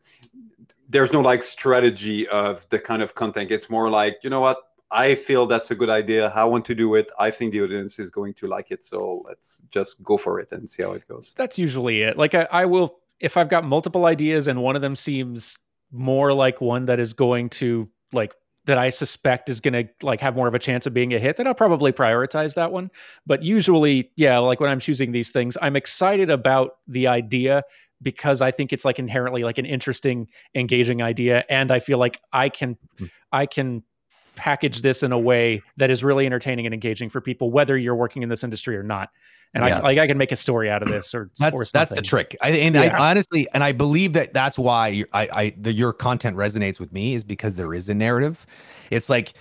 there's 0.89 1.11
no 1.13 1.21
like 1.21 1.41
strategy 1.43 2.27
of 2.27 2.67
the 2.69 2.79
kind 2.79 3.01
of 3.01 3.15
content. 3.15 3.49
It's 3.49 3.69
more 3.69 3.89
like 3.89 4.17
you 4.23 4.29
know 4.29 4.41
what 4.41 4.57
I 4.91 5.15
feel 5.15 5.47
that's 5.47 5.71
a 5.71 5.75
good 5.75 5.89
idea. 5.89 6.29
I 6.29 6.43
want 6.43 6.65
to 6.65 6.75
do 6.75 6.95
it. 6.95 7.09
I 7.17 7.31
think 7.31 7.51
the 7.53 7.61
audience 7.63 7.97
is 7.97 8.09
going 8.09 8.33
to 8.35 8.47
like 8.47 8.71
it. 8.71 8.83
So 8.83 9.23
let's 9.25 9.59
just 9.71 10.01
go 10.03 10.17
for 10.17 10.39
it 10.39 10.51
and 10.51 10.69
see 10.69 10.83
how 10.83 10.91
it 10.91 11.07
goes. 11.07 11.33
That's 11.35 11.57
usually 11.57 12.01
it. 12.03 12.17
Like 12.17 12.35
I, 12.35 12.47
I 12.51 12.65
will 12.65 12.99
if 13.19 13.35
I've 13.35 13.49
got 13.49 13.63
multiple 13.63 14.05
ideas 14.05 14.47
and 14.47 14.61
one 14.61 14.75
of 14.75 14.81
them 14.81 14.95
seems 14.95 15.57
more 15.91 16.33
like 16.33 16.61
one 16.61 16.85
that 16.85 16.99
is 16.99 17.13
going 17.13 17.49
to 17.49 17.89
like 18.13 18.33
that 18.67 18.77
I 18.77 18.89
suspect 18.89 19.49
is 19.49 19.59
going 19.59 19.73
to 19.73 19.89
like 20.05 20.19
have 20.19 20.35
more 20.35 20.47
of 20.47 20.53
a 20.53 20.59
chance 20.59 20.85
of 20.85 20.93
being 20.93 21.13
a 21.13 21.19
hit, 21.19 21.37
then 21.37 21.47
I'll 21.47 21.53
probably 21.55 21.91
prioritize 21.91 22.53
that 22.55 22.71
one. 22.71 22.91
But 23.25 23.41
usually, 23.41 24.11
yeah, 24.17 24.37
like 24.37 24.59
when 24.59 24.69
I'm 24.69 24.79
choosing 24.79 25.13
these 25.13 25.31
things, 25.31 25.57
I'm 25.61 25.75
excited 25.75 26.29
about 26.29 26.77
the 26.87 27.07
idea 27.07 27.63
because 28.01 28.41
I 28.41 28.51
think 28.51 28.73
it's 28.73 28.85
like 28.85 28.99
inherently 28.99 29.43
like 29.43 29.57
an 29.57 29.65
interesting, 29.65 30.27
engaging 30.53 31.01
idea, 31.01 31.45
and 31.49 31.71
I 31.71 31.79
feel 31.79 31.97
like 31.97 32.19
I 32.33 32.49
can, 32.49 32.77
Mhm. 32.99 33.09
I 33.31 33.45
can 33.47 33.83
package 34.37 34.81
this 34.81 35.03
in 35.03 35.11
a 35.11 35.19
way 35.19 35.61
that 35.75 35.89
is 35.89 36.03
really 36.03 36.25
entertaining 36.25 36.65
and 36.65 36.73
engaging 36.73 37.09
for 37.09 37.19
people, 37.19 37.51
whether 37.51 37.77
you're 37.77 37.95
working 37.95 38.23
in 38.23 38.29
this 38.29 38.43
industry 38.43 38.77
or 38.77 38.83
not. 38.83 39.09
And 39.53 39.65
Yeah. 39.65 39.79
I 39.79 39.81
like 39.81 39.97
I 39.97 40.07
can 40.07 40.17
make 40.17 40.31
a 40.31 40.35
story 40.35 40.69
out 40.69 40.83
of 40.83 40.89
this, 40.89 41.13
or 41.15 41.23
or 41.23 41.29
That's 41.39 41.71
that's 41.71 41.93
the 41.93 42.01
trick. 42.01 42.37
I, 42.41 42.49
and 42.49 42.75
Yeah. 42.75 42.81
I 42.81 43.09
honestly, 43.11 43.47
and 43.53 43.63
I 43.63 43.71
believe 43.71 44.13
that 44.13 44.33
that's 44.33 44.59
why 44.59 45.03
I, 45.13 45.29
I 45.33 45.55
the, 45.57 45.73
your 45.73 45.93
content 45.93 46.37
resonates 46.37 46.79
with 46.79 46.91
me 46.93 47.15
is 47.15 47.23
because 47.23 47.55
there 47.55 47.73
is 47.73 47.89
a 47.89 47.93
narrative. 47.93 48.45
It's 48.91 49.09
like 49.09 49.33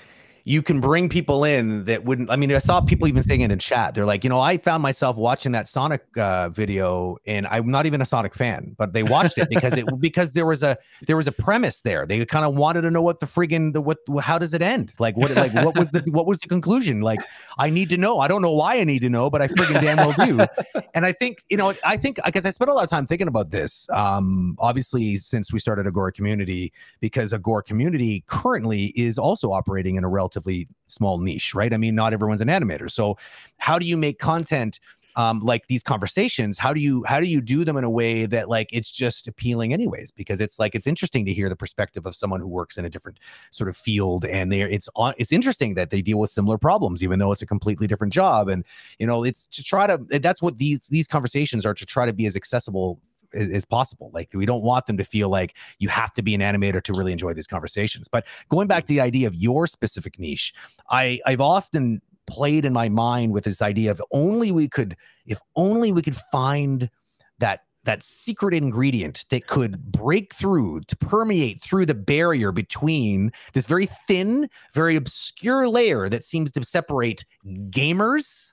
you 0.48 0.62
can 0.62 0.80
bring 0.80 1.08
people 1.08 1.42
in 1.42 1.86
that 1.86 2.04
wouldn't. 2.04 2.30
I 2.30 2.36
mean, 2.36 2.52
I 2.52 2.58
saw 2.58 2.80
people 2.80 3.08
even 3.08 3.20
saying 3.24 3.40
it 3.40 3.50
in 3.50 3.58
chat. 3.58 3.94
They're 3.94 4.06
like, 4.06 4.22
you 4.22 4.30
know, 4.30 4.38
I 4.38 4.58
found 4.58 4.80
myself 4.80 5.16
watching 5.16 5.50
that 5.52 5.68
Sonic 5.68 6.04
uh, 6.16 6.50
video, 6.50 7.16
and 7.26 7.48
I'm 7.48 7.68
not 7.68 7.84
even 7.84 8.00
a 8.00 8.06
Sonic 8.06 8.32
fan, 8.32 8.76
but 8.78 8.92
they 8.92 9.02
watched 9.02 9.38
it 9.38 9.48
because 9.50 9.72
it 9.74 9.86
because 10.00 10.34
there 10.34 10.46
was 10.46 10.62
a 10.62 10.78
there 11.08 11.16
was 11.16 11.26
a 11.26 11.32
premise 11.32 11.80
there. 11.82 12.06
They 12.06 12.24
kind 12.26 12.44
of 12.44 12.54
wanted 12.54 12.82
to 12.82 12.92
know 12.92 13.02
what 13.02 13.18
the 13.18 13.26
friggin' 13.26 13.72
the 13.72 13.80
what 13.80 13.98
how 14.20 14.38
does 14.38 14.54
it 14.54 14.62
end? 14.62 14.92
Like 15.00 15.16
what 15.16 15.32
like 15.32 15.52
what 15.52 15.76
was 15.76 15.90
the 15.90 16.04
what 16.12 16.26
was 16.26 16.38
the 16.38 16.46
conclusion? 16.46 17.00
Like 17.00 17.20
I 17.58 17.68
need 17.68 17.88
to 17.88 17.96
know. 17.96 18.20
I 18.20 18.28
don't 18.28 18.40
know 18.40 18.52
why 18.52 18.76
I 18.76 18.84
need 18.84 19.00
to 19.00 19.10
know, 19.10 19.28
but 19.28 19.42
I 19.42 19.48
friggin' 19.48 19.80
damn 19.80 19.96
well 19.96 20.12
do 20.12 20.46
and 20.94 21.04
I 21.04 21.12
think 21.12 21.44
you 21.48 21.56
know, 21.56 21.74
I 21.84 21.96
think 21.96 22.18
because 22.24 22.46
I 22.46 22.50
spent 22.50 22.70
a 22.70 22.74
lot 22.74 22.84
of 22.84 22.90
time 22.90 23.06
thinking 23.06 23.28
about 23.28 23.50
this. 23.50 23.88
Um, 23.92 24.56
obviously, 24.58 25.16
since 25.16 25.52
we 25.52 25.58
started 25.58 25.86
Agora 25.86 26.12
Community, 26.12 26.72
because 27.00 27.34
Agora 27.34 27.62
Community 27.62 28.24
currently 28.26 28.86
is 28.96 29.18
also 29.18 29.52
operating 29.52 29.96
in 29.96 30.04
a 30.04 30.08
relatively 30.36 30.68
small 30.86 31.18
niche, 31.18 31.54
right? 31.54 31.72
I 31.72 31.76
mean, 31.76 31.94
not 31.94 32.12
everyone's 32.12 32.40
an 32.40 32.48
animator, 32.48 32.90
so 32.90 33.16
how 33.58 33.78
do 33.78 33.86
you 33.86 33.96
make 33.96 34.18
content? 34.18 34.78
Um, 35.18 35.40
like 35.40 35.66
these 35.68 35.82
conversations 35.82 36.58
how 36.58 36.74
do 36.74 36.80
you 36.82 37.02
how 37.04 37.20
do 37.20 37.26
you 37.26 37.40
do 37.40 37.64
them 37.64 37.78
in 37.78 37.84
a 37.84 37.88
way 37.88 38.26
that 38.26 38.50
like 38.50 38.68
it's 38.70 38.90
just 38.90 39.26
appealing 39.26 39.72
anyways 39.72 40.10
because 40.10 40.42
it's 40.42 40.58
like 40.58 40.74
it's 40.74 40.86
interesting 40.86 41.24
to 41.24 41.32
hear 41.32 41.48
the 41.48 41.56
perspective 41.56 42.04
of 42.04 42.14
someone 42.14 42.38
who 42.38 42.48
works 42.48 42.76
in 42.76 42.84
a 42.84 42.90
different 42.90 43.18
sort 43.50 43.70
of 43.70 43.78
field 43.78 44.26
and 44.26 44.52
they 44.52 44.60
it's 44.60 44.90
on 44.94 45.14
it's 45.16 45.32
interesting 45.32 45.72
that 45.72 45.88
they 45.88 46.02
deal 46.02 46.18
with 46.18 46.28
similar 46.28 46.58
problems 46.58 47.02
even 47.02 47.18
though 47.18 47.32
it's 47.32 47.40
a 47.40 47.46
completely 47.46 47.86
different 47.86 48.12
job 48.12 48.46
and 48.50 48.66
you 48.98 49.06
know 49.06 49.24
it's 49.24 49.46
to 49.46 49.64
try 49.64 49.86
to 49.86 49.96
that's 50.20 50.42
what 50.42 50.58
these 50.58 50.88
these 50.88 51.06
conversations 51.06 51.64
are 51.64 51.72
to 51.72 51.86
try 51.86 52.04
to 52.04 52.12
be 52.12 52.26
as 52.26 52.36
accessible 52.36 53.00
as 53.36 53.64
possible. 53.64 54.10
Like 54.12 54.30
we 54.34 54.46
don't 54.46 54.62
want 54.62 54.86
them 54.86 54.96
to 54.96 55.04
feel 55.04 55.28
like 55.28 55.56
you 55.78 55.88
have 55.88 56.12
to 56.14 56.22
be 56.22 56.34
an 56.34 56.40
animator 56.40 56.82
to 56.82 56.92
really 56.92 57.12
enjoy 57.12 57.34
these 57.34 57.46
conversations. 57.46 58.08
But 58.08 58.24
going 58.48 58.66
back 58.66 58.84
to 58.84 58.88
the 58.88 59.00
idea 59.00 59.26
of 59.26 59.34
your 59.34 59.66
specific 59.66 60.18
niche 60.18 60.52
i 60.90 61.20
i've 61.26 61.40
often 61.40 62.00
played 62.26 62.64
in 62.64 62.72
my 62.72 62.88
mind 62.88 63.32
with 63.32 63.44
this 63.44 63.62
idea 63.62 63.90
of 63.90 64.02
only 64.10 64.50
we 64.50 64.68
could 64.68 64.96
if 65.26 65.38
only 65.54 65.92
we 65.92 66.02
could 66.02 66.16
find 66.32 66.90
that 67.38 67.60
that 67.84 68.02
secret 68.02 68.52
ingredient 68.52 69.24
that 69.30 69.46
could 69.46 69.92
break 69.92 70.34
through 70.34 70.80
to 70.80 70.96
permeate 70.96 71.60
through 71.60 71.86
the 71.86 71.94
barrier 71.94 72.50
between 72.50 73.30
this 73.54 73.66
very 73.66 73.88
thin 74.08 74.48
very 74.74 74.96
obscure 74.96 75.68
layer 75.68 76.08
that 76.08 76.24
seems 76.24 76.50
to 76.50 76.64
separate 76.64 77.24
gamers 77.70 78.52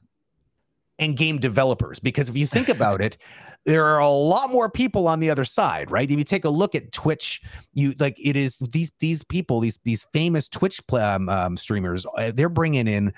and 1.00 1.18
game 1.18 1.39
developers 1.39 2.00
because 2.00 2.30
if 2.30 2.38
you 2.38 2.46
think 2.46 2.70
about 2.70 3.02
it 3.02 3.18
there 3.66 3.86
are 3.86 4.00
a 4.00 4.10
lot 4.10 4.52
more 4.52 4.70
people 4.70 5.08
on 5.08 5.20
the 5.20 5.30
other 5.30 5.46
side 5.46 5.89
right? 5.89 6.10
If 6.10 6.18
you 6.18 6.24
take 6.24 6.46
a 6.46 6.50
look 6.50 6.76
at 6.76 6.91
twitch 6.91 7.41
you 7.74 7.94
like 8.00 8.18
it 8.20 8.36
is 8.36 8.58
these 8.58 8.91
these 9.00 9.24
people 9.24 9.60
these 9.60 9.80
these 9.84 10.06
famous 10.14 10.48
twitch 10.48 10.82
um, 10.94 11.30
um, 11.30 11.58
streamers 11.58 12.06
uh, 12.18 12.32
they're 12.34 12.50
bringing 12.50 12.88
in 12.88 13.14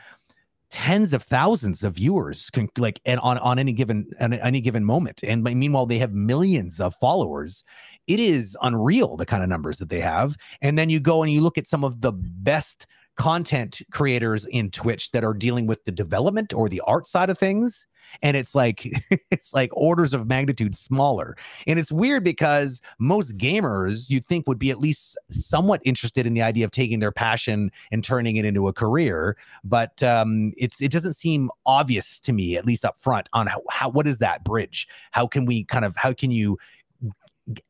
tens 0.69 1.13
of 1.13 1.23
thousands 1.23 1.83
of 1.83 1.93
viewers 1.93 2.49
can 2.49 2.67
like 2.77 2.99
and 3.05 3.19
on 3.21 3.37
on 3.39 3.59
any 3.59 3.71
given 3.71 4.09
on 4.19 4.33
any 4.33 4.61
given 4.61 4.83
moment. 4.83 5.21
And 5.23 5.43
meanwhile 5.43 5.85
they 5.85 5.99
have 5.99 6.11
millions 6.13 6.79
of 6.79 6.95
followers. 6.95 7.63
It 8.07 8.19
is 8.19 8.57
unreal 8.61 9.15
the 9.17 9.25
kind 9.25 9.41
of 9.41 9.49
numbers 9.49 9.77
that 9.77 9.89
they 9.89 10.01
have. 10.01 10.35
And 10.61 10.77
then 10.77 10.89
you 10.89 10.99
go 10.99 11.23
and 11.23 11.31
you 11.31 11.41
look 11.41 11.57
at 11.57 11.67
some 11.67 11.83
of 11.83 12.01
the 12.01 12.11
best 12.11 12.87
content 13.15 13.81
creators 13.91 14.45
in 14.45 14.71
Twitch 14.71 15.11
that 15.11 15.23
are 15.23 15.33
dealing 15.33 15.67
with 15.67 15.83
the 15.85 15.91
development 15.91 16.53
or 16.53 16.69
the 16.69 16.81
art 16.81 17.07
side 17.07 17.29
of 17.29 17.37
things. 17.37 17.87
And 18.21 18.37
it's 18.37 18.55
like 18.55 18.85
it's 19.31 19.53
like 19.53 19.75
orders 19.75 20.13
of 20.13 20.27
magnitude 20.27 20.75
smaller. 20.75 21.35
And 21.67 21.79
it's 21.79 21.91
weird 21.91 22.23
because 22.23 22.81
most 22.99 23.37
gamers 23.37 24.09
you'd 24.09 24.25
think 24.25 24.47
would 24.47 24.59
be 24.59 24.69
at 24.69 24.79
least 24.79 25.17
somewhat 25.29 25.81
interested 25.83 26.25
in 26.25 26.33
the 26.33 26.41
idea 26.41 26.65
of 26.65 26.71
taking 26.71 26.99
their 26.99 27.11
passion 27.11 27.71
and 27.91 28.03
turning 28.03 28.37
it 28.37 28.45
into 28.45 28.67
a 28.67 28.73
career. 28.73 29.37
But 29.63 30.01
um 30.03 30.53
it's 30.57 30.81
it 30.81 30.91
doesn't 30.91 31.13
seem 31.13 31.49
obvious 31.65 32.19
to 32.21 32.33
me 32.33 32.57
at 32.57 32.65
least 32.65 32.85
up 32.85 32.99
front 33.01 33.27
on 33.33 33.47
how, 33.47 33.61
how 33.69 33.89
what 33.89 34.07
is 34.07 34.19
that 34.19 34.43
bridge? 34.43 34.87
How 35.11 35.27
can 35.27 35.45
we 35.45 35.63
kind 35.63 35.85
of 35.85 35.95
how 35.95 36.13
can 36.13 36.31
you 36.31 36.57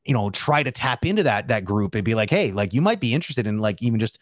you 0.05 0.13
know 0.13 0.29
try 0.29 0.63
to 0.63 0.71
tap 0.71 1.05
into 1.05 1.23
that 1.23 1.47
that 1.49 1.65
group 1.65 1.95
and 1.95 2.05
be 2.05 2.15
like 2.15 2.29
hey 2.29 2.51
like 2.51 2.73
you 2.73 2.81
might 2.81 3.01
be 3.01 3.13
interested 3.13 3.45
in 3.45 3.57
like 3.59 3.81
even 3.81 3.99
just 3.99 4.19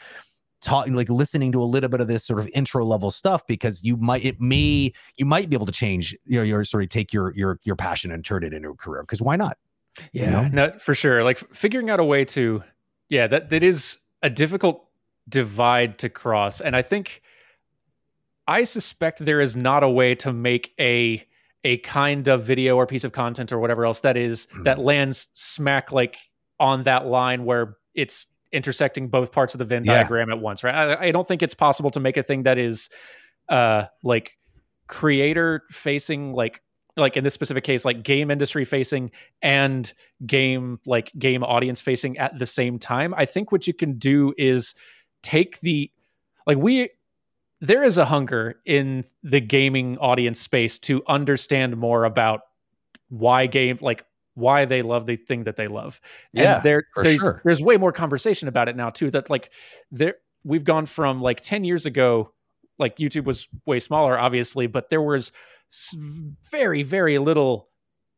talking 0.64 0.94
like 0.94 1.10
listening 1.10 1.52
to 1.52 1.62
a 1.62 1.66
little 1.66 1.90
bit 1.90 2.02
of 2.02 2.08
this 2.08 2.24
sort 2.24 2.40
of 2.40 2.50
intro 2.54 2.86
level 2.86 3.12
stuff 3.12 3.46
because 3.48 3.84
you 3.84 3.98
might 3.98 4.24
it 4.24 4.40
may 4.40 4.92
you 5.18 5.26
might 5.26 5.50
be 5.50 5.56
able 5.56 5.66
to 5.66 5.72
change 5.72 6.16
you 6.26 6.38
know 6.38 6.44
your 6.44 6.64
sort 6.66 6.84
of 6.84 6.90
take 6.90 7.14
your 7.14 7.34
your 7.36 7.60
your 7.64 7.76
passion 7.76 8.12
and 8.12 8.24
turn 8.24 8.44
it 8.44 8.54
into 8.54 8.70
a 8.70 8.76
career 8.76 9.04
because 9.04 9.22
why 9.22 9.36
not 9.36 9.58
Yeah, 10.12 10.26
you 10.26 10.32
know? 10.32 10.68
no, 10.68 10.80
for 10.80 10.96
sure. 10.96 11.24
Like 11.24 11.40
figuring 11.54 11.90
out 11.90 12.00
a 12.00 12.04
way 12.04 12.26
to, 12.26 12.64
yeah, 13.10 13.28
that 13.28 13.50
that 13.50 13.64
is 13.64 13.98
a 14.22 14.30
difficult 14.30 14.88
divide 15.30 16.00
to 16.00 16.10
cross, 16.10 16.62
and 16.62 16.76
I 16.76 16.82
think 16.82 17.22
I 18.48 18.64
suspect 18.64 19.24
there 19.24 19.42
is 19.42 19.56
not 19.56 19.84
a 19.84 19.90
way 19.90 20.16
to 20.16 20.34
make 20.34 20.74
a 20.80 21.26
a 21.64 21.78
kind 21.78 22.28
of 22.28 22.44
video 22.44 22.76
or 22.76 22.86
piece 22.86 23.06
of 23.06 23.14
content 23.14 23.54
or 23.54 23.60
whatever 23.60 23.86
else 23.86 24.02
that 24.02 24.18
is 24.18 24.48
that 24.64 24.78
hmm. 24.78 24.84
lands 24.84 25.28
smack 25.34 25.92
like 25.92 26.18
on 26.60 26.84
that 26.84 27.06
line 27.06 27.46
where 27.46 27.78
it's 27.96 28.28
intersecting 28.54 29.10
both 29.10 29.32
parts 29.32 29.54
of 29.54 29.58
the 29.58 29.66
Venn 29.66 29.84
Yeah. 29.84 29.96
diagram 29.96 30.32
at 30.32 30.40
once, 30.40 30.64
right? 30.64 30.74
I, 30.74 31.08
I 31.08 31.12
don't 31.12 31.28
think 31.28 31.42
it's 31.42 31.54
possible 31.56 31.90
to 31.92 32.00
make 32.00 32.16
a 32.18 32.24
thing 32.24 32.44
that 32.44 32.58
is 32.58 32.90
uh 33.50 33.86
like 34.04 34.38
creator 34.88 35.64
facing 35.70 36.34
like 36.34 36.62
like 36.96 37.18
in 37.18 37.24
this 37.24 37.34
specific 37.34 37.64
case 37.64 37.84
like 37.84 38.04
game 38.04 38.30
industry 38.30 38.64
facing 38.64 39.12
and 39.42 39.94
game 40.26 40.80
like 40.86 41.12
game 41.18 41.44
audience 41.44 41.82
facing 41.82 42.18
at 42.18 42.38
the 42.38 42.46
same 42.46 42.78
time 42.80 43.14
i 43.18 43.26
think 43.26 43.52
what 43.52 43.66
you 43.68 43.74
can 43.74 43.98
do 43.98 44.34
is 44.38 44.76
take 45.24 45.60
the 45.62 45.92
like 46.46 46.58
we 46.58 46.90
there 47.60 47.84
is 47.84 47.98
a 47.98 48.06
hunger 48.06 48.62
in 48.66 49.04
the 49.24 49.42
gaming 49.42 49.98
audience 49.98 50.40
space 50.40 50.78
to 50.78 51.02
understand 51.08 51.76
more 51.78 52.04
about 52.06 52.42
why 53.10 53.46
game 53.48 53.78
like 53.82 54.06
why 54.36 54.66
they 54.66 54.82
love 54.82 55.06
the 55.06 55.16
thing 55.16 55.44
that 55.44 55.56
they 55.56 55.68
love 55.68 56.00
Yeah, 56.34 56.56
and 56.56 56.64
there, 56.64 56.84
for 56.94 57.06
sure. 57.06 57.42
there's 57.46 57.62
way 57.62 57.78
more 57.78 57.92
conversation 57.92 58.48
about 58.48 58.68
it 58.70 58.76
now 58.76 58.90
too 58.90 59.12
that 59.12 59.30
like 59.30 59.52
there 59.92 60.16
we've 60.44 60.64
gone 60.64 60.86
from 60.86 61.22
like 61.22 61.42
10 61.42 61.64
years 61.64 61.86
ago 61.86 62.34
like 62.80 62.98
youtube 62.98 63.26
was 63.26 63.48
way 63.66 63.80
smaller 63.80 64.20
obviously 64.20 64.68
but 64.68 64.90
there 64.90 65.02
was 65.02 65.32
very 66.52 66.84
very 66.84 67.18
little 67.18 67.70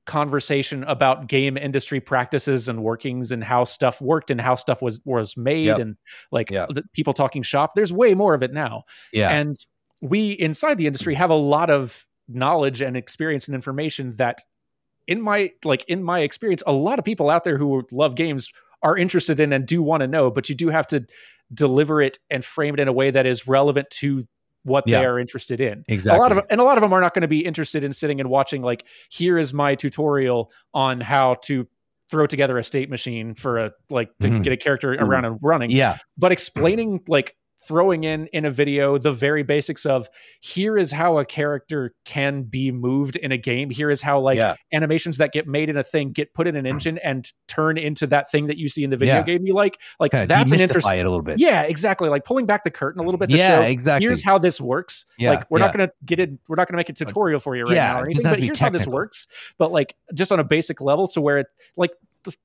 conversation 0.06 0.84
about 0.84 1.28
game 1.28 1.58
industry 1.58 2.00
practices 2.00 2.68
and 2.70 2.84
workings 2.84 3.32
and 3.32 3.44
how 3.44 3.64
stuff 3.64 4.00
worked 4.00 4.30
and 4.30 4.40
how 4.40 4.54
stuff 4.54 4.82
was 4.82 5.00
was 5.04 5.36
made 5.36 5.66
Yep. 5.66 5.80
and 5.80 5.96
like 6.32 6.52
Yep. 6.52 6.70
the 6.70 6.84
people 6.94 7.14
talking 7.14 7.42
shop 7.42 7.72
there's 7.76 7.92
way 7.92 8.14
more 8.14 8.34
of 8.36 8.44
it 8.44 8.54
now 8.54 8.84
Yeah. 9.12 9.30
and 9.32 9.56
we 10.02 10.32
inside 10.32 10.78
the 10.78 10.86
industry 10.86 11.16
have 11.16 11.32
a 11.32 11.36
lot 11.36 11.70
of 11.72 12.06
knowledge 12.28 12.82
and 12.82 12.96
experience 12.96 13.48
and 13.48 13.56
information 13.56 14.16
that 14.18 14.38
in 15.08 15.22
my 15.22 15.52
like 15.64 15.84
in 15.88 16.04
my 16.04 16.20
experience 16.22 16.64
a 16.68 16.72
lot 16.74 17.00
of 17.00 17.06
people 17.06 17.30
out 17.30 17.44
there 17.44 17.58
who 17.58 17.84
love 17.92 18.16
games 18.16 18.52
are 18.84 18.98
interested 18.98 19.40
in 19.40 19.54
and 19.54 19.66
do 19.66 19.82
want 19.82 20.02
to 20.02 20.08
know 20.08 20.30
but 20.32 20.50
you 20.50 20.56
do 20.56 20.70
have 20.70 20.88
to 20.88 21.06
deliver 21.54 22.02
it 22.02 22.18
and 22.30 22.44
frame 22.44 22.74
it 22.74 22.80
in 22.80 22.88
a 22.88 22.94
way 22.94 23.12
that 23.12 23.26
is 23.26 23.48
relevant 23.48 23.90
to 23.92 24.28
what 24.64 24.88
Yeah. 24.88 25.00
they 25.00 25.06
are 25.06 25.20
interested 25.20 25.62
in 25.62 25.84
exactly. 25.88 26.18
a 26.18 26.22
lot 26.22 26.32
of 26.32 26.44
and 26.50 26.60
a 26.60 26.64
lot 26.64 26.78
of 26.78 26.82
them 26.82 26.92
are 26.92 27.02
not 27.02 27.14
going 27.14 27.22
to 27.22 27.28
be 27.28 27.46
interested 27.46 27.84
in 27.84 27.94
sitting 27.94 28.20
and 28.20 28.30
watching 28.30 28.62
like 28.64 28.84
here 29.10 29.38
is 29.38 29.54
my 29.54 29.76
tutorial 29.76 30.52
on 30.74 31.00
how 31.02 31.36
to 31.44 31.68
throw 32.10 32.26
together 32.28 32.58
a 32.58 32.64
state 32.64 32.90
machine 32.90 33.34
for 33.36 33.58
a 33.60 33.72
like 33.90 34.10
to 34.22 34.28
Mhm. 34.28 34.44
get 34.44 34.54
a 34.54 34.58
character 34.58 34.96
Mhm. 34.96 35.02
around 35.02 35.26
and 35.26 35.38
running 35.42 35.70
yeah. 35.70 35.98
but 36.18 36.32
explaining 36.32 37.02
like 37.08 37.36
throwing 37.68 38.04
in 38.04 38.28
in 38.28 38.46
a 38.46 38.52
video 38.52 38.98
the 38.98 39.12
very 39.12 39.44
basics 39.44 39.86
of 39.86 40.08
here 40.42 40.78
is 40.78 40.92
how 40.92 41.18
a 41.18 41.26
character 41.26 41.94
can 42.06 42.44
be 42.44 42.72
moved 42.72 43.16
in 43.18 43.32
a 43.32 43.38
game 43.38 43.70
here 43.70 43.90
is 43.90 44.02
how 44.02 44.20
like 44.20 44.38
yeah. 44.38 44.56
animations 44.74 45.18
that 45.18 45.32
get 45.34 45.48
made 45.48 45.70
in 45.70 45.78
a 45.78 45.84
thing 45.84 46.12
get 46.12 46.34
put 46.34 46.48
in 46.48 46.56
an 46.56 46.66
engine 46.76 46.98
and 47.04 47.32
turn 47.48 47.78
into 47.78 48.06
that 48.08 48.30
thing 48.32 48.48
that 48.48 48.58
you 48.58 48.70
see 48.70 48.84
in 48.84 48.90
the 48.90 48.98
video 48.98 49.16
Yeah. 49.16 49.24
game 49.24 49.46
you 49.46 49.54
like 49.54 49.80
like 50.00 50.12
Kind 50.12 50.24
of 50.24 50.28
that's 50.30 50.52
an 50.52 50.60
interesting 50.60 50.94
it 50.94 51.06
a 51.06 51.10
little 51.10 51.22
bit. 51.22 51.40
yeah 51.40 51.62
exactly 51.64 52.10
like 52.10 52.24
pulling 52.26 52.46
back 52.46 52.64
the 52.64 52.72
curtain 52.72 53.02
a 53.02 53.04
little 53.04 53.18
bit 53.18 53.30
to 53.30 53.38
Yeah, 53.38 53.60
show 53.60 53.62
exactly. 53.66 54.08
here's 54.08 54.24
how 54.24 54.38
this 54.38 54.60
works 54.62 55.06
Yeah, 55.18 55.32
like 55.32 55.50
we're 55.52 55.60
yeah. 55.60 55.66
not 55.66 55.74
gonna 55.74 55.92
get 56.06 56.20
it 56.20 56.32
we're 56.48 56.56
not 56.56 56.68
gonna 56.68 56.78
make 56.78 56.90
a 56.90 56.94
tutorial 56.94 57.40
for 57.40 57.56
you 57.56 57.64
right 57.64 57.76
Yeah, 57.76 57.94
now 57.94 58.00
or 58.02 58.06
anything 58.06 58.24
but 58.24 58.40
here's 58.40 58.60
how 58.60 58.70
this 58.70 58.86
works 58.88 59.28
but 59.58 59.72
like 59.72 59.96
just 60.14 60.32
on 60.32 60.40
a 60.40 60.44
basic 60.44 60.82
level 60.82 61.08
so 61.08 61.22
where 61.22 61.40
it 61.40 61.48
like 61.78 61.92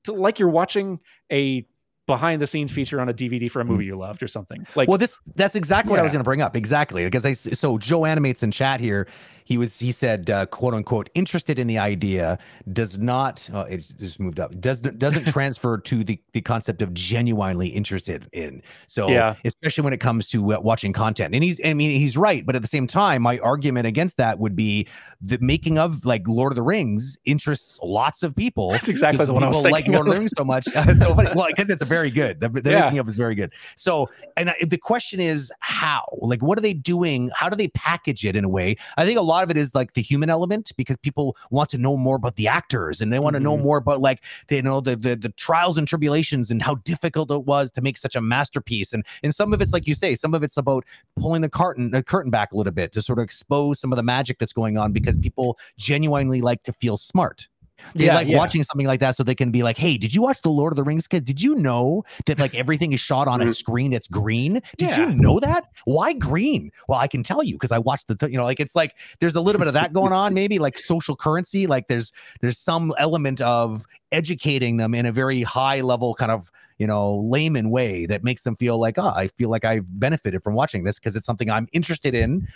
like 0.07 0.37
you're 0.37 0.49
watching 0.49 0.99
a 1.31 1.65
behind 2.11 2.41
the 2.41 2.47
scenes 2.47 2.71
feature 2.73 2.99
on 2.99 3.07
a 3.07 3.13
dvd 3.13 3.49
for 3.49 3.61
a 3.61 3.65
movie 3.65 3.85
you 3.85 3.95
loved 3.95 4.21
or 4.21 4.27
something 4.27 4.67
like 4.75 4.89
well, 4.89 4.97
this 4.97 5.21
that's 5.35 5.55
exactly 5.55 5.91
what 5.91 5.99
I 5.99 6.03
was 6.03 6.11
going 6.11 6.19
to 6.19 6.25
bring 6.25 6.41
up. 6.41 6.57
Exactly 6.57 7.05
because 7.05 7.25
I 7.25 7.31
so 7.31 7.77
Joe 7.77 8.03
animates 8.05 8.43
in 8.43 8.51
chat 8.51 8.81
here. 8.81 9.07
He 9.43 9.57
was 9.57 9.79
he 9.79 9.91
said 9.91 10.29
uh, 10.29 10.45
quote 10.45 10.73
unquote 10.73 11.09
interested 11.13 11.59
in 11.59 11.67
the 11.67 11.77
idea 11.77 12.37
does 12.71 12.97
not 12.97 13.49
oh, 13.53 13.61
it 13.61 13.83
just 13.99 14.19
moved 14.19 14.39
up 14.39 14.57
does 14.61 14.81
doesn't 14.81 15.25
transfer 15.35 15.77
to 15.77 16.03
the 16.03 16.19
the 16.33 16.41
concept 16.41 16.81
of 16.81 16.93
genuinely 16.93 17.67
interested 17.67 18.29
in. 18.33 18.61
So 18.87 19.09
Yeah. 19.09 19.35
especially 19.43 19.83
when 19.83 19.93
it 19.93 19.99
comes 19.99 20.27
to 20.29 20.53
uh, 20.53 20.59
watching 20.59 20.93
content, 20.93 21.33
and 21.35 21.43
he's 21.43 21.59
I 21.65 21.73
mean 21.73 21.99
he's 21.99 22.15
right, 22.17 22.45
but 22.45 22.55
at 22.55 22.61
the 22.61 22.67
same 22.67 22.87
time, 22.87 23.21
my 23.23 23.39
argument 23.39 23.87
against 23.87 24.17
that 24.17 24.39
would 24.39 24.55
be 24.55 24.87
the 25.21 25.37
making 25.39 25.77
of 25.77 26.05
like 26.05 26.27
Lord 26.27 26.51
of 26.51 26.55
the 26.55 26.63
Rings 26.63 27.17
interests 27.25 27.79
lots 27.83 28.23
of 28.23 28.35
people. 28.35 28.71
That's 28.71 28.89
exactly 28.89 29.25
the 29.25 29.33
one 29.33 29.43
I 29.43 29.49
was 29.49 29.59
people 29.59 29.71
like 29.71 29.85
thinking 29.85 29.93
Lord 29.93 30.07
of 30.07 30.11
of. 30.11 30.15
the 30.15 30.19
Rings 30.21 30.33
so 30.37 30.43
much. 30.45 30.65
so 30.97 31.13
funny. 31.15 31.29
Well, 31.35 31.47
because 31.47 31.69
it's 31.69 31.81
a 31.81 31.85
very 31.85 32.00
good. 32.09 32.39
The, 32.39 32.49
the 32.49 32.71
Yeah. 32.71 32.81
making 32.85 32.99
of 32.99 33.07
is 33.07 33.15
very 33.15 33.35
good. 33.35 33.53
So, 33.75 34.09
and 34.37 34.49
I, 34.49 34.55
the 34.65 34.77
question 34.77 35.19
is 35.19 35.51
how? 35.59 36.05
Like, 36.21 36.41
what 36.41 36.57
are 36.57 36.61
they 36.61 36.73
doing? 36.73 37.29
How 37.35 37.49
do 37.49 37.55
they 37.55 37.67
package 37.69 38.25
it 38.25 38.35
in 38.35 38.43
a 38.45 38.49
way? 38.49 38.77
I 38.97 39.05
think 39.05 39.19
a 39.19 39.21
lot 39.21 39.43
of 39.43 39.51
it 39.51 39.57
is 39.57 39.75
like 39.75 39.93
the 39.93 40.01
human 40.01 40.29
element 40.29 40.71
because 40.77 40.97
people 40.97 41.35
want 41.51 41.69
to 41.71 41.77
know 41.77 41.97
more 41.97 42.15
about 42.15 42.37
the 42.37 42.47
actors 42.47 43.01
and 43.01 43.11
they 43.13 43.19
want 43.19 43.35
to 43.35 43.39
know 43.39 43.57
Mhm. 43.57 43.63
more 43.63 43.77
about 43.77 43.99
like 44.01 44.23
they 44.47 44.61
know 44.61 44.81
the, 44.81 44.95
the 44.95 45.15
the 45.15 45.29
trials 45.29 45.77
and 45.77 45.87
tribulations 45.87 46.49
and 46.49 46.61
how 46.61 46.75
difficult 46.75 47.29
it 47.31 47.45
was 47.45 47.69
to 47.71 47.81
make 47.81 47.97
such 47.97 48.15
a 48.15 48.21
masterpiece. 48.21 48.93
And 48.93 49.05
and 49.21 49.35
some 49.35 49.53
of 49.53 49.61
it's 49.61 49.73
like 49.73 49.85
you 49.85 49.93
say, 49.93 50.15
some 50.15 50.33
of 50.33 50.41
it's 50.41 50.57
about 50.57 50.85
pulling 51.19 51.41
the 51.41 51.49
curtain 51.49 51.91
the 51.91 52.01
curtain 52.01 52.31
back 52.31 52.53
a 52.53 52.57
little 52.57 52.71
bit 52.73 52.93
to 52.93 53.01
sort 53.01 53.19
of 53.19 53.23
expose 53.23 53.79
some 53.79 53.91
of 53.91 53.97
the 53.97 54.03
magic 54.03 54.39
that's 54.39 54.53
going 54.53 54.77
on 54.77 54.93
because 54.93 55.17
people 55.17 55.59
genuinely 55.77 56.41
like 56.41 56.63
to 56.63 56.71
feel 56.73 56.95
smart. 56.95 57.47
They 57.95 58.05
Yeah, 58.05 58.15
like 58.15 58.27
yeah. 58.27 58.37
watching 58.37 58.63
something 58.63 58.87
like 58.87 58.99
that 59.01 59.15
so 59.15 59.23
they 59.23 59.35
can 59.35 59.51
be 59.51 59.63
like, 59.63 59.77
hey, 59.77 59.97
did 59.97 60.13
you 60.13 60.21
watch 60.21 60.41
The 60.41 60.49
Lord 60.49 60.71
of 60.73 60.77
the 60.77 60.83
Rings? 60.83 61.07
Because 61.07 61.21
did 61.23 61.41
you 61.41 61.55
know 61.55 62.03
that 62.25 62.39
like 62.39 62.53
everything 62.55 62.93
is 62.93 62.99
shot 62.99 63.27
on 63.27 63.41
a 63.41 63.45
Mhm. 63.45 63.55
screen 63.55 63.91
that's 63.91 64.07
green? 64.07 64.61
Did 64.77 64.89
Yeah. 64.89 64.99
you 64.99 65.05
know 65.15 65.39
that? 65.39 65.65
Why 65.85 66.13
green? 66.13 66.71
Well, 66.87 66.99
I 66.99 67.07
can 67.07 67.23
tell 67.23 67.43
you 67.43 67.55
because 67.55 67.71
I 67.71 67.79
watched 67.79 68.07
the, 68.07 68.29
you 68.29 68.37
know, 68.37 68.43
like 68.43 68.59
it's 68.59 68.75
like 68.75 68.95
there's 69.19 69.35
a 69.35 69.41
little 69.41 69.59
bit 69.59 69.67
of 69.67 69.73
that 69.73 69.93
going 69.93 70.13
on, 70.13 70.33
maybe 70.33 70.59
like 70.59 70.77
social 70.77 71.15
currency. 71.15 71.67
Like 71.67 71.87
there's 71.87 72.11
there's 72.41 72.57
some 72.59 72.93
element 72.97 73.41
of 73.41 73.85
educating 74.11 74.77
them 74.77 74.93
in 74.93 75.05
a 75.05 75.11
very 75.11 75.41
high 75.41 75.81
level 75.81 76.13
kind 76.13 76.31
of 76.31 76.51
you 76.77 76.87
know 76.87 77.15
layman 77.17 77.69
way 77.69 78.05
that 78.07 78.23
makes 78.23 78.43
them 78.43 78.55
feel 78.55 78.79
like, 78.79 78.97
oh, 78.97 79.13
I 79.15 79.27
feel 79.27 79.49
like 79.49 79.65
I've 79.65 79.85
benefited 79.99 80.43
from 80.43 80.53
watching 80.53 80.83
this 80.83 80.99
because 80.99 81.15
it's 81.15 81.25
something 81.25 81.49
I'm 81.49 81.67
interested 81.73 82.15
in. 82.15 82.47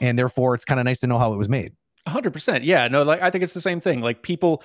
And 0.00 0.18
therefore 0.18 0.54
it's 0.54 0.64
kind 0.64 0.80
of 0.80 0.84
nice 0.84 0.98
to 1.00 1.06
know 1.06 1.18
how 1.18 1.32
it 1.32 1.36
was 1.36 1.48
made. 1.48 1.72
Hundred 2.06 2.32
percent. 2.32 2.64
Yeah, 2.64 2.88
no, 2.88 3.02
like 3.02 3.22
I 3.22 3.30
think 3.30 3.44
it's 3.44 3.54
the 3.54 3.60
same 3.60 3.80
thing. 3.80 4.00
Like 4.00 4.22
people 4.22 4.62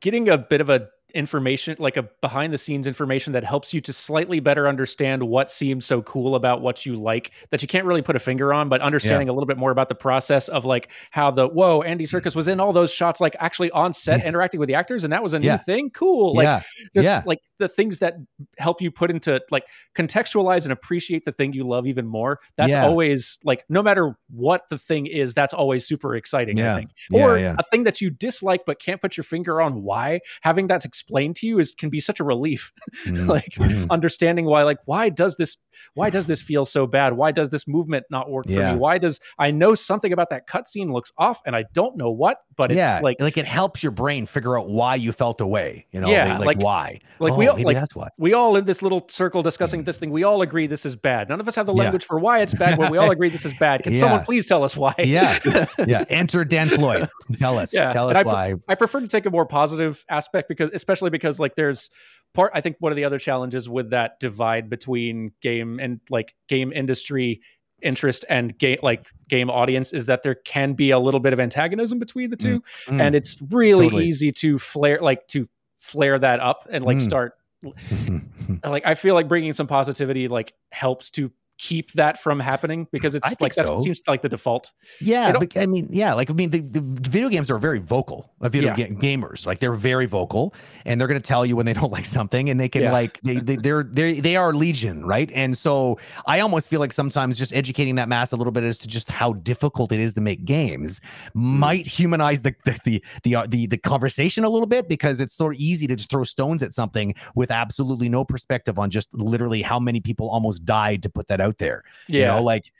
getting 0.00 0.28
a 0.28 0.38
bit 0.38 0.60
of 0.60 0.68
a 0.68 0.88
information, 1.14 1.76
like 1.78 1.96
a 1.96 2.02
behind 2.20 2.52
the 2.52 2.58
scenes 2.58 2.86
information 2.86 3.32
that 3.32 3.44
helps 3.44 3.72
you 3.72 3.80
to 3.80 3.92
slightly 3.92 4.40
better 4.40 4.66
understand 4.68 5.22
what 5.22 5.50
seems 5.50 5.86
so 5.86 6.02
cool 6.02 6.34
about 6.34 6.60
what 6.60 6.84
you 6.84 6.94
like 6.94 7.30
that 7.50 7.62
you 7.62 7.68
can't 7.68 7.84
really 7.84 8.02
put 8.02 8.16
a 8.16 8.18
finger 8.18 8.52
on, 8.52 8.68
but 8.68 8.80
understanding 8.80 9.28
a 9.28 9.32
little 9.32 9.46
bit 9.46 9.56
more 9.56 9.70
about 9.70 9.88
the 9.88 9.94
process 9.94 10.48
of 10.48 10.64
like 10.64 10.88
how 11.10 11.30
the 11.30 11.46
whoa, 11.48 11.82
Andy 11.82 12.06
Serkis 12.06 12.34
was 12.34 12.48
in 12.48 12.60
all 12.60 12.72
those 12.72 12.92
shots, 12.92 13.20
like 13.20 13.36
actually 13.40 13.70
on 13.70 13.92
set 13.92 14.20
Yeah. 14.20 14.28
interacting 14.28 14.60
with 14.60 14.66
the 14.68 14.74
actors, 14.74 15.04
and 15.04 15.12
that 15.12 15.22
was 15.22 15.32
a 15.34 15.38
new 15.38 15.56
thing. 15.58 15.90
Cool. 15.90 16.34
Like 16.34 16.44
yeah. 16.44 16.62
just 16.94 17.04
yeah. 17.04 17.22
like 17.24 17.38
the 17.58 17.68
things 17.68 17.98
that 17.98 18.16
help 18.58 18.82
you 18.82 18.90
put 18.90 19.10
into 19.10 19.40
like 19.50 19.64
contextualize 19.94 20.64
and 20.64 20.72
appreciate 20.72 21.24
the 21.24 21.32
thing 21.32 21.52
you 21.52 21.64
love 21.64 21.86
even 21.86 22.06
more 22.06 22.40
that's 22.56 22.72
Yeah. 22.72 22.84
always 22.84 23.38
like 23.44 23.64
no 23.68 23.82
matter 23.82 24.16
what 24.28 24.68
the 24.68 24.76
thing 24.76 25.06
is 25.06 25.34
that's 25.34 25.54
always 25.54 25.86
super 25.86 26.14
exciting 26.16 26.58
Yeah. 26.58 26.74
i 26.74 26.78
think 26.78 26.90
or 27.12 27.38
yeah. 27.38 27.54
a 27.58 27.62
thing 27.70 27.84
that 27.84 28.00
you 28.00 28.10
dislike 28.10 28.62
but 28.66 28.80
can't 28.80 29.00
put 29.00 29.16
your 29.16 29.24
finger 29.24 29.60
on 29.60 29.82
why 29.82 30.20
having 30.42 30.66
that 30.66 30.84
explained 31.04 31.36
to 31.36 31.46
you 31.46 31.58
is 31.58 31.74
can 31.74 31.90
be 31.90 32.00
such 32.00 32.18
a 32.20 32.24
relief 32.24 32.72
Mhm. 33.06 33.28
like 33.28 33.52
Mhm. 33.58 33.90
understanding 33.90 34.46
why 34.46 34.62
like 34.62 34.78
why 34.86 35.08
does 35.10 35.36
this 35.36 35.56
why 35.94 36.08
does 36.08 36.26
this 36.26 36.40
feel 36.40 36.64
so 36.64 36.86
bad 36.86 37.14
why 37.14 37.30
does 37.32 37.50
this 37.50 37.66
movement 37.68 38.04
not 38.10 38.30
work 38.30 38.46
for 38.46 38.52
Yeah. 38.52 38.72
me 38.74 38.78
why 38.78 38.96
does 38.98 39.20
i 39.38 39.50
know 39.50 39.74
something 39.74 40.12
about 40.12 40.30
that 40.30 40.46
cutscene 40.48 40.92
looks 40.92 41.12
off 41.18 41.40
and 41.44 41.54
i 41.56 41.64
don't 41.74 41.96
know 41.96 42.10
what 42.10 42.38
but 42.56 42.70
it's 42.70 42.76
yeah, 42.78 43.00
like 43.02 43.20
like 43.20 43.36
it 43.36 43.44
helps 43.46 43.82
your 43.82 43.90
brain 43.90 44.26
figure 44.26 44.56
out 44.58 44.68
why 44.68 44.94
you 44.94 45.10
felt 45.10 45.40
away. 45.40 45.86
You 45.90 46.00
know, 46.00 46.08
Yeah, 46.08 46.38
like, 46.38 46.46
like- 46.46 46.62
why. 46.62 47.00
like 47.18 47.32
oh, 47.32 47.36
we 47.36 47.48
all- 47.48 47.58
like- 47.60 47.74
that's 47.74 47.96
why. 47.96 48.06
we 48.16 48.32
all 48.32 48.54
in 48.56 48.64
this 48.64 48.80
little 48.80 49.04
circle 49.08 49.42
discussing 49.42 49.82
this 49.82 49.98
thing 49.98 50.10
we 50.10 50.22
all 50.22 50.40
agree 50.40 50.68
this 50.68 50.86
is 50.86 50.94
bad 50.94 51.28
none 51.28 51.40
of 51.40 51.48
us 51.48 51.56
have 51.56 51.66
the 51.66 51.74
Yeah. 51.74 51.82
language 51.82 52.04
for 52.04 52.20
why 52.20 52.38
it's 52.42 52.54
bad 52.54 52.78
but 52.78 52.92
we 52.92 52.98
all 52.98 53.10
agree 53.16 53.28
this 53.28 53.44
is 53.44 53.52
bad 53.58 53.82
can 53.82 53.96
someone 53.96 54.22
please 54.24 54.46
tell 54.46 54.62
us 54.62 54.76
why 54.76 54.94
Yeah, 55.00 55.38
yeah. 55.86 56.04
Enter 56.08 56.44
Dan 56.44 56.68
Floyd. 56.68 57.08
Tell 57.40 57.58
us. 57.58 57.74
Yeah, 57.74 57.92
Tell 57.92 58.08
us 58.08 58.16
I 58.16 58.22
pre- 58.22 58.32
why. 58.32 58.54
I 58.68 58.74
prefer 58.76 59.00
to 59.00 59.08
take 59.08 59.26
a 59.26 59.30
more 59.30 59.46
positive 59.46 60.04
aspect 60.08 60.48
because, 60.48 60.70
especially 60.72 60.93
because, 61.10 61.38
like, 61.40 61.54
there's 61.54 61.90
part. 62.34 62.50
I 62.54 62.60
think 62.60 62.76
one 62.80 62.92
of 62.92 62.96
the 62.96 63.04
other 63.04 63.18
challenges 63.18 63.68
with 63.68 63.90
that 63.90 64.18
divide 64.20 64.68
between 64.70 65.32
game 65.40 65.78
and 65.80 66.00
like 66.10 66.34
game 66.48 66.72
industry 66.72 67.40
interest 67.82 68.24
and 68.30 68.56
game 68.58 68.78
like 68.82 69.06
game 69.28 69.50
audience 69.50 69.92
is 69.92 70.06
that 70.06 70.22
there 70.22 70.34
can 70.36 70.72
be 70.72 70.90
a 70.90 70.98
little 70.98 71.20
bit 71.20 71.32
of 71.32 71.40
antagonism 71.40 71.98
between 71.98 72.30
the 72.30 72.36
two, 72.36 72.62
Mm. 72.86 73.00
and 73.00 73.14
it's 73.14 73.36
really 73.50 73.86
Totally. 73.86 74.06
easy 74.06 74.32
to 74.32 74.58
flare 74.58 74.98
like 75.00 75.26
to 75.28 75.44
flare 75.80 76.18
that 76.18 76.40
up 76.40 76.66
and 76.70 76.84
like 76.84 76.96
Mm. 76.98 77.02
start 77.02 77.34
like 78.64 78.86
I 78.86 78.94
feel 78.94 79.14
like 79.14 79.28
bringing 79.28 79.52
some 79.54 79.66
positivity 79.66 80.28
like 80.28 80.52
helps 80.70 81.10
to 81.10 81.30
keep 81.58 81.92
that 81.92 82.20
from 82.20 82.40
happening 82.40 82.86
because 82.90 83.14
it's 83.14 83.40
like 83.40 83.54
that 83.54 83.66
so. 83.68 83.80
seems 83.82 84.00
like 84.08 84.22
the 84.22 84.28
default. 84.28 84.72
yeah, 85.00 85.32
but 85.32 85.56
I 85.56 85.66
mean, 85.66 85.88
yeah, 85.90 86.12
like 86.14 86.28
I 86.28 86.32
mean, 86.32 86.50
the, 86.50 86.58
the 86.60 86.80
video 86.80 87.28
games 87.28 87.50
are 87.50 87.58
very 87.58 87.78
vocal. 87.78 88.32
Uh, 88.40 88.48
video 88.48 88.74
Yeah. 88.76 88.88
ga- 88.88 88.94
gamers, 88.96 89.46
like 89.46 89.60
they're 89.60 89.72
very 89.72 90.06
vocal, 90.06 90.52
and 90.84 91.00
they're 91.00 91.08
going 91.08 91.20
to 91.20 91.26
tell 91.26 91.46
you 91.46 91.54
when 91.56 91.64
they 91.66 91.72
don't 91.72 91.92
like 91.98 92.06
something, 92.06 92.50
and 92.50 92.58
they 92.58 92.68
can 92.68 92.82
Yeah. 92.82 92.92
like 92.92 93.20
they, 93.22 93.36
they 93.36 93.56
they're 93.56 93.84
they 93.84 94.20
they 94.20 94.36
are 94.36 94.52
legion, 94.52 95.04
right? 95.06 95.30
And 95.34 95.56
so 95.56 95.98
I 96.26 96.40
almost 96.40 96.68
feel 96.68 96.80
like 96.80 96.92
sometimes 96.92 97.38
just 97.38 97.52
educating 97.54 97.94
that 97.96 98.08
mass 98.08 98.32
a 98.32 98.36
little 98.36 98.52
bit 98.52 98.64
as 98.64 98.78
to 98.78 98.88
just 98.88 99.10
how 99.10 99.34
difficult 99.34 99.92
it 99.92 100.00
is 100.00 100.14
to 100.14 100.20
make 100.20 100.44
games 100.44 101.00
might 101.34 101.86
humanize 101.86 102.42
the 102.42 102.54
the 102.64 102.78
the 102.84 103.04
the, 103.22 103.36
uh, 103.36 103.46
the 103.46 103.66
the 103.66 103.78
conversation 103.78 104.44
a 104.44 104.48
little 104.48 104.66
bit 104.66 104.88
because 104.88 105.20
it's 105.20 105.34
sort 105.34 105.54
of 105.54 105.60
easy 105.60 105.86
to 105.86 105.94
just 105.96 106.10
throw 106.10 106.24
stones 106.24 106.62
at 106.62 106.74
something 106.74 107.14
with 107.34 107.50
absolutely 107.50 108.08
no 108.08 108.24
perspective 108.24 108.78
on 108.78 108.90
just 108.90 109.08
literally 109.14 109.62
how 109.62 109.78
many 109.78 110.00
people 110.00 110.28
almost 110.30 110.64
died 110.64 111.02
to 111.02 111.08
put 111.08 111.28
that 111.28 111.40
out 111.44 111.58
there. 111.58 111.84
Yeah. 112.08 112.18
You 112.20 112.26
know, 112.26 112.42
like 112.42 112.72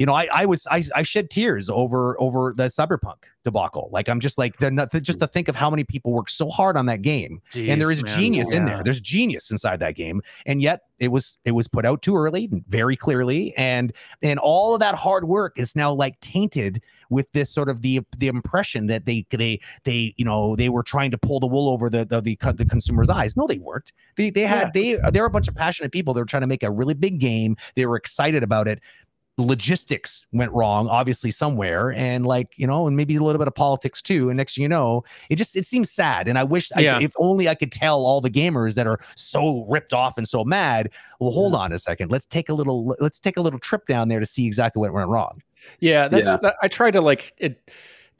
you 0.00 0.06
know, 0.06 0.14
I, 0.14 0.28
I 0.32 0.46
was 0.46 0.66
I, 0.70 0.82
I 0.94 1.02
shed 1.02 1.28
tears 1.28 1.68
over 1.68 2.18
over 2.18 2.54
the 2.56 2.68
cyberpunk 2.68 3.24
debacle. 3.44 3.90
Like 3.92 4.08
I'm 4.08 4.18
just 4.18 4.38
like 4.38 4.56
the, 4.56 4.88
the 4.90 4.98
just 4.98 5.20
to 5.20 5.26
think 5.26 5.46
of 5.46 5.54
how 5.54 5.68
many 5.68 5.84
people 5.84 6.10
worked 6.10 6.30
so 6.30 6.48
hard 6.48 6.78
on 6.78 6.86
that 6.86 7.02
game, 7.02 7.42
Jeez, 7.52 7.68
and 7.68 7.78
there 7.78 7.90
is 7.90 8.02
man. 8.02 8.18
genius 8.18 8.50
in 8.50 8.64
there. 8.64 8.82
There's 8.82 8.98
genius 8.98 9.50
inside 9.50 9.78
that 9.80 9.96
game, 9.96 10.22
and 10.46 10.62
yet 10.62 10.84
it 11.00 11.08
was 11.08 11.36
it 11.44 11.50
was 11.50 11.68
put 11.68 11.84
out 11.84 12.00
too 12.00 12.16
early, 12.16 12.48
very 12.68 12.96
clearly, 12.96 13.54
and 13.58 13.92
and 14.22 14.38
all 14.38 14.72
of 14.72 14.80
that 14.80 14.94
hard 14.94 15.26
work 15.26 15.58
is 15.58 15.76
now 15.76 15.92
like 15.92 16.18
tainted 16.20 16.82
with 17.10 17.30
this 17.32 17.50
sort 17.50 17.68
of 17.68 17.82
the 17.82 18.00
the 18.16 18.28
impression 18.28 18.86
that 18.86 19.04
they 19.04 19.26
they 19.28 19.60
they 19.84 20.14
you 20.16 20.24
know 20.24 20.56
they 20.56 20.70
were 20.70 20.82
trying 20.82 21.10
to 21.10 21.18
pull 21.18 21.40
the 21.40 21.46
wool 21.46 21.68
over 21.68 21.90
the 21.90 22.06
the 22.06 22.22
the, 22.22 22.38
the 22.54 22.64
consumer's 22.64 23.10
eyes. 23.10 23.36
No, 23.36 23.46
they 23.46 23.58
weren't. 23.58 23.92
They 24.16 24.30
they 24.30 24.46
had 24.46 24.72
they 24.72 24.98
they're 25.12 25.26
a 25.26 25.30
bunch 25.30 25.46
of 25.46 25.54
passionate 25.54 25.92
people. 25.92 26.14
They 26.14 26.22
were 26.22 26.26
trying 26.26 26.40
to 26.40 26.46
make 26.46 26.62
a 26.62 26.70
really 26.70 26.94
big 26.94 27.20
game. 27.20 27.58
They 27.76 27.84
were 27.84 27.96
excited 27.96 28.42
about 28.42 28.66
it. 28.66 28.80
Logistics 29.42 30.26
went 30.32 30.52
wrong, 30.52 30.88
obviously 30.88 31.30
somewhere, 31.30 31.92
and 31.92 32.26
like 32.26 32.52
you 32.56 32.66
know, 32.66 32.86
and 32.86 32.96
maybe 32.96 33.16
a 33.16 33.22
little 33.22 33.38
bit 33.38 33.48
of 33.48 33.54
politics 33.54 34.02
too. 34.02 34.28
And 34.28 34.36
next 34.36 34.54
thing 34.54 34.62
you 34.62 34.68
know, 34.68 35.04
it 35.28 35.36
just 35.36 35.56
it 35.56 35.66
seems 35.66 35.90
sad. 35.90 36.28
And 36.28 36.38
I 36.38 36.44
wish, 36.44 36.70
Yeah. 36.76 36.96
I, 36.96 37.02
if 37.02 37.12
only 37.18 37.48
I 37.48 37.54
could 37.54 37.72
tell 37.72 38.04
all 38.04 38.20
the 38.20 38.30
gamers 38.30 38.74
that 38.74 38.86
are 38.86 39.00
so 39.16 39.64
ripped 39.68 39.92
off 39.92 40.18
and 40.18 40.28
so 40.28 40.44
mad. 40.44 40.90
Well, 41.18 41.30
hold 41.30 41.54
on 41.54 41.72
a 41.72 41.78
second. 41.78 42.10
Let's 42.10 42.26
take 42.26 42.48
a 42.48 42.54
little. 42.54 42.96
Let's 43.00 43.20
take 43.20 43.36
a 43.36 43.40
little 43.40 43.58
trip 43.58 43.86
down 43.86 44.08
there 44.08 44.20
to 44.20 44.26
see 44.26 44.46
exactly 44.46 44.80
what 44.80 44.92
went 44.92 45.08
wrong. 45.08 45.42
Yeah, 45.80 46.08
that's 46.08 46.26
Yeah. 46.26 46.36
That, 46.42 46.56
I 46.62 46.68
try 46.68 46.90
to 46.90 47.00
like 47.00 47.34
it 47.38 47.70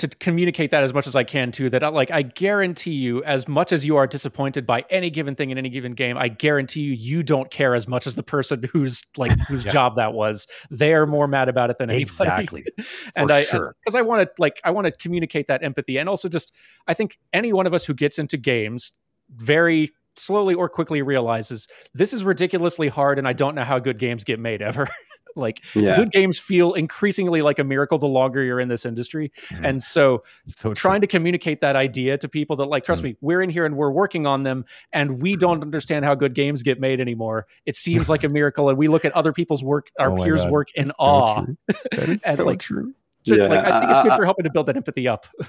to 0.01 0.09
communicate 0.09 0.70
that 0.72 0.82
as 0.84 0.92
much 0.92 1.07
as 1.07 1.14
I 1.16 1.24
can 1.24 1.53
too. 1.53 1.70
That 1.70 1.82
I, 1.82 1.88
like 1.88 2.11
I 2.11 2.22
guarantee 2.22 2.92
you, 2.92 3.22
as 3.24 3.46
much 3.48 3.72
as 3.72 3.84
you 3.84 3.96
are 3.96 4.07
disappointed 4.07 4.66
by 4.66 4.84
any 4.90 5.09
given 5.11 5.34
thing 5.34 5.51
in 5.51 5.57
any 5.59 5.68
given 5.70 5.92
game, 5.92 6.18
I 6.18 6.28
guarantee 6.28 6.80
you, 6.80 6.92
you 6.92 7.22
don't 7.22 7.51
care 7.51 7.74
as 7.74 7.86
much 7.88 8.07
as 8.07 8.14
the 8.16 8.22
person 8.22 8.62
who's 8.72 9.03
like 9.16 9.38
whose 9.48 9.64
Yeah. 9.64 9.72
job 9.72 9.96
that 9.96 10.12
was. 10.12 10.46
They 10.70 10.92
are 10.92 11.07
more 11.07 11.28
mad 11.28 11.48
about 11.48 11.70
it 11.70 11.78
than 11.78 11.88
anybody. 11.90 12.03
Exactly. 12.03 12.64
and 13.16 13.28
For 13.28 13.32
I 13.32 13.44
sure. 13.44 13.76
because 13.84 13.94
I 13.94 14.03
want 14.03 14.22
to 14.22 14.30
like 14.42 14.61
I 14.64 14.70
want 14.72 14.86
to 14.86 14.90
communicate 14.92 15.46
that 15.48 15.62
empathy 15.62 15.96
and 15.98 16.09
also 16.09 16.28
just 16.28 16.53
I 16.86 16.94
think 16.94 17.18
any 17.32 17.53
one 17.53 17.66
of 17.66 17.72
us 17.74 17.84
who 17.84 17.94
gets 17.94 18.18
into 18.18 18.36
games 18.36 18.92
very 19.36 19.90
slowly 20.16 20.55
or 20.55 20.68
quickly 20.68 21.03
realizes 21.03 21.68
this 21.94 22.12
is 22.12 22.24
ridiculously 22.24 22.88
hard 22.88 23.18
and 23.18 23.28
I 23.28 23.32
don't 23.32 23.55
know 23.55 23.62
how 23.64 23.78
good 23.78 23.98
games 23.98 24.24
get 24.24 24.40
made 24.40 24.61
ever. 24.61 24.88
like 25.37 25.62
Yeah. 25.74 25.97
good 25.97 26.11
games 26.11 26.39
feel 26.39 26.72
increasingly 26.74 27.43
like 27.43 27.59
a 27.59 27.64
miracle 27.64 27.99
the 27.99 28.07
longer 28.07 28.43
you're 28.43 28.61
in 28.61 28.68
this 28.68 28.85
industry. 28.85 29.33
Mhm. 29.51 29.68
And 29.68 29.83
so 29.83 30.22
So 30.49 30.68
true. 30.70 30.74
trying 30.74 31.01
to 31.01 31.07
communicate 31.07 31.61
that 31.61 31.76
idea 31.76 32.18
to 32.18 32.28
people 32.28 32.57
that 32.57 32.66
like 32.66 32.85
trust 32.85 33.03
Mm. 33.03 33.07
me 33.07 33.16
we're 33.20 33.43
in 33.43 33.51
here 33.51 33.64
and 33.66 33.76
we're 33.76 33.91
working 33.91 34.26
on 34.26 34.43
them 34.43 34.64
and 34.93 35.20
we 35.22 35.37
don't 35.37 35.62
understand 35.62 36.05
how 36.05 36.14
good 36.14 36.35
games 36.35 36.62
get 36.62 36.81
made 36.81 37.01
anymore 37.01 37.47
it 37.66 37.76
seems 37.76 38.09
like 38.11 38.24
a 38.24 38.28
miracle 38.28 38.68
and 38.68 38.78
we 38.78 38.89
look 38.89 39.05
at 39.05 39.12
other 39.12 39.33
people's 39.33 39.62
work 39.64 39.91
our 39.99 40.11
Oh 40.18 40.22
peers 40.24 40.43
God. 40.43 40.51
work 40.51 40.68
in 40.74 40.87
That's 40.87 40.99
so 40.99 41.05
awe 41.05 41.45
true. 41.45 41.57
That 41.93 42.09
is 42.09 42.22
And, 42.26 42.37
so 42.37 42.45
like, 42.45 42.61
true. 42.61 42.95
Yeah, 43.25 43.45
like, 43.49 43.64
i 43.64 43.81
think 43.81 43.91
it's 43.91 44.01
good 44.01 44.12
I- 44.12 44.16
for 44.16 44.25
helping 44.25 44.45
to 44.45 44.51
build 44.51 44.66
that 44.66 44.77
empathy 44.77 45.07
up 45.09 45.27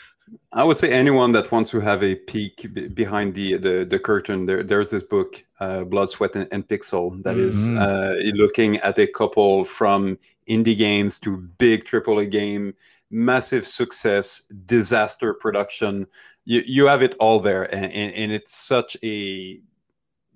I 0.54 0.64
would 0.64 0.78
say 0.78 0.90
anyone 0.92 1.32
that 1.34 1.52
wants 1.52 1.72
to 1.72 1.80
have 1.80 2.04
a 2.04 2.16
peek 2.16 2.68
b- 2.74 2.88
behind 2.90 3.34
the 3.34 3.58
the, 3.58 3.86
the 3.90 4.00
curtain, 4.00 4.46
there, 4.46 4.64
there's 4.64 4.90
this 4.90 5.04
book, 5.04 5.44
uh, 5.60 5.84
Blood, 5.86 6.10
Sweat, 6.10 6.36
and, 6.36 6.48
and 6.52 6.68
Pixel, 6.68 7.22
that 7.24 7.38
is 7.38 7.70
Mhm. 7.70 7.78
uh, 7.80 8.14
looking 8.44 8.78
at 8.78 8.98
a 9.00 9.08
couple 9.08 9.64
from 9.64 10.18
indie 10.48 10.78
games 10.78 11.20
to 11.20 11.38
big 11.58 11.86
AAA 11.86 12.30
game, 12.30 12.74
massive 13.10 13.66
success, 13.68 14.42
disaster 14.66 15.34
production. 15.34 16.06
You 16.46 16.62
you 16.66 16.86
have 16.88 17.02
it 17.02 17.16
all 17.20 17.40
there, 17.40 17.64
and, 17.76 17.86
and, 17.92 18.14
and 18.14 18.32
it's 18.32 18.56
such 18.56 18.96
a 19.04 19.60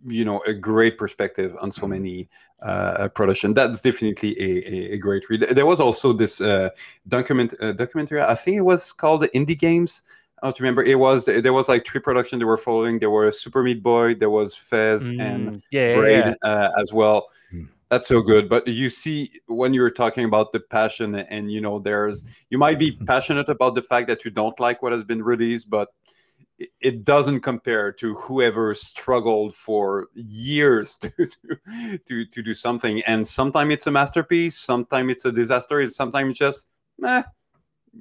you 0.08 0.26
know 0.26 0.42
a 0.48 0.54
great 0.54 0.98
perspective 0.98 1.56
on 1.62 1.72
so 1.72 1.86
Mhm. 1.86 1.90
many 1.90 2.30
uh, 2.62 3.08
production. 3.10 3.54
That's 3.54 3.82
definitely 3.82 4.36
a, 4.40 4.44
a, 4.74 4.94
a 4.94 4.98
great 4.98 5.30
read. 5.30 5.42
There 5.52 5.66
was 5.66 5.80
also 5.80 6.14
this 6.14 6.42
uh, 6.42 6.70
document 7.08 7.54
uh, 7.62 7.74
documentary. 7.74 8.22
I 8.22 8.36
think 8.36 8.58
it 8.58 8.62
was 8.62 8.92
called 8.92 9.24
Indie 9.34 9.58
Games. 9.60 10.02
I 10.42 10.48
don't 10.48 10.60
remember. 10.60 10.84
It 10.84 11.00
was 11.00 11.26
there 11.26 11.54
was 11.54 11.68
like 11.70 11.86
three 11.86 12.02
production 12.02 12.40
they 12.40 12.46
were 12.46 12.58
following. 12.58 13.00
There 13.00 13.10
were 13.10 13.32
Super 13.32 13.64
Meat 13.64 13.82
Boy, 13.82 14.16
there 14.16 14.30
was 14.30 14.56
Fez, 14.56 15.08
and 15.10 15.20
Mm, 15.20 15.62
yeah, 15.72 15.88
yeah, 15.90 15.96
Braid 16.00 16.26
yeah. 16.26 16.50
uh, 16.50 16.72
as 16.82 16.92
well. 16.94 17.28
Hmm. 17.52 17.66
That's 17.90 18.08
so 18.08 18.22
good. 18.22 18.50
But 18.50 18.68
you 18.68 18.90
see, 18.90 19.32
when 19.48 19.74
you're 19.74 19.92
talking 19.92 20.26
about 20.26 20.52
the 20.52 20.60
passion, 20.60 21.16
and 21.16 21.52
you 21.52 21.62
know, 21.62 21.80
there's 21.80 22.26
you 22.50 22.58
might 22.58 22.80
be 22.80 22.92
passionate 23.08 23.48
about 23.50 23.76
the 23.76 23.82
fact 23.82 24.08
that 24.08 24.26
you 24.26 24.32
don't 24.32 24.60
like 24.60 24.82
what 24.82 24.92
has 24.92 25.04
been 25.04 25.24
released, 25.24 25.70
but 25.70 25.90
it- 26.60 26.70
it 26.80 27.04
doesn't 27.06 27.42
compare 27.42 27.92
to 27.94 28.14
whoever 28.16 28.74
struggled 28.74 29.56
for 29.56 30.08
years 30.14 30.96
to 30.96 31.10
to, 31.18 31.98
to, 32.08 32.26
to 32.26 32.42
do 32.44 32.54
something. 32.54 33.02
And 33.04 33.28
sometimes 33.28 33.74
it's 33.74 33.88
a 33.88 33.92
masterpiece, 33.92 34.58
sometimes 34.58 35.12
it's 35.12 35.26
a 35.26 35.32
disaster, 35.32 35.80
and 35.80 35.92
sometimes 35.92 36.38
just 36.38 36.70
meh. 36.98 37.24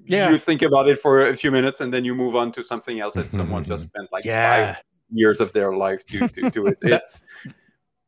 Yeah. 0.07 0.31
You 0.31 0.39
think 0.39 0.63
about 0.63 0.89
it 0.89 0.99
for 0.99 1.25
a 1.27 1.37
few 1.37 1.51
minutes 1.53 1.81
and 1.81 1.95
then 1.95 2.05
you 2.05 2.15
move 2.17 2.35
on 2.35 2.51
to 2.53 2.65
something 2.65 2.99
else 3.01 3.15
that 3.15 3.31
someone 3.31 3.63
just 3.65 3.85
spent 3.89 4.09
like 4.13 4.25
Yeah. 4.25 4.75
five 4.75 4.83
years 5.13 5.41
of 5.41 5.53
their 5.53 5.77
life 5.77 6.05
to, 6.07 6.27
to 6.29 6.51
do 6.51 6.67
it. 6.67 6.79
That- 6.83 7.03
It's 7.03 7.25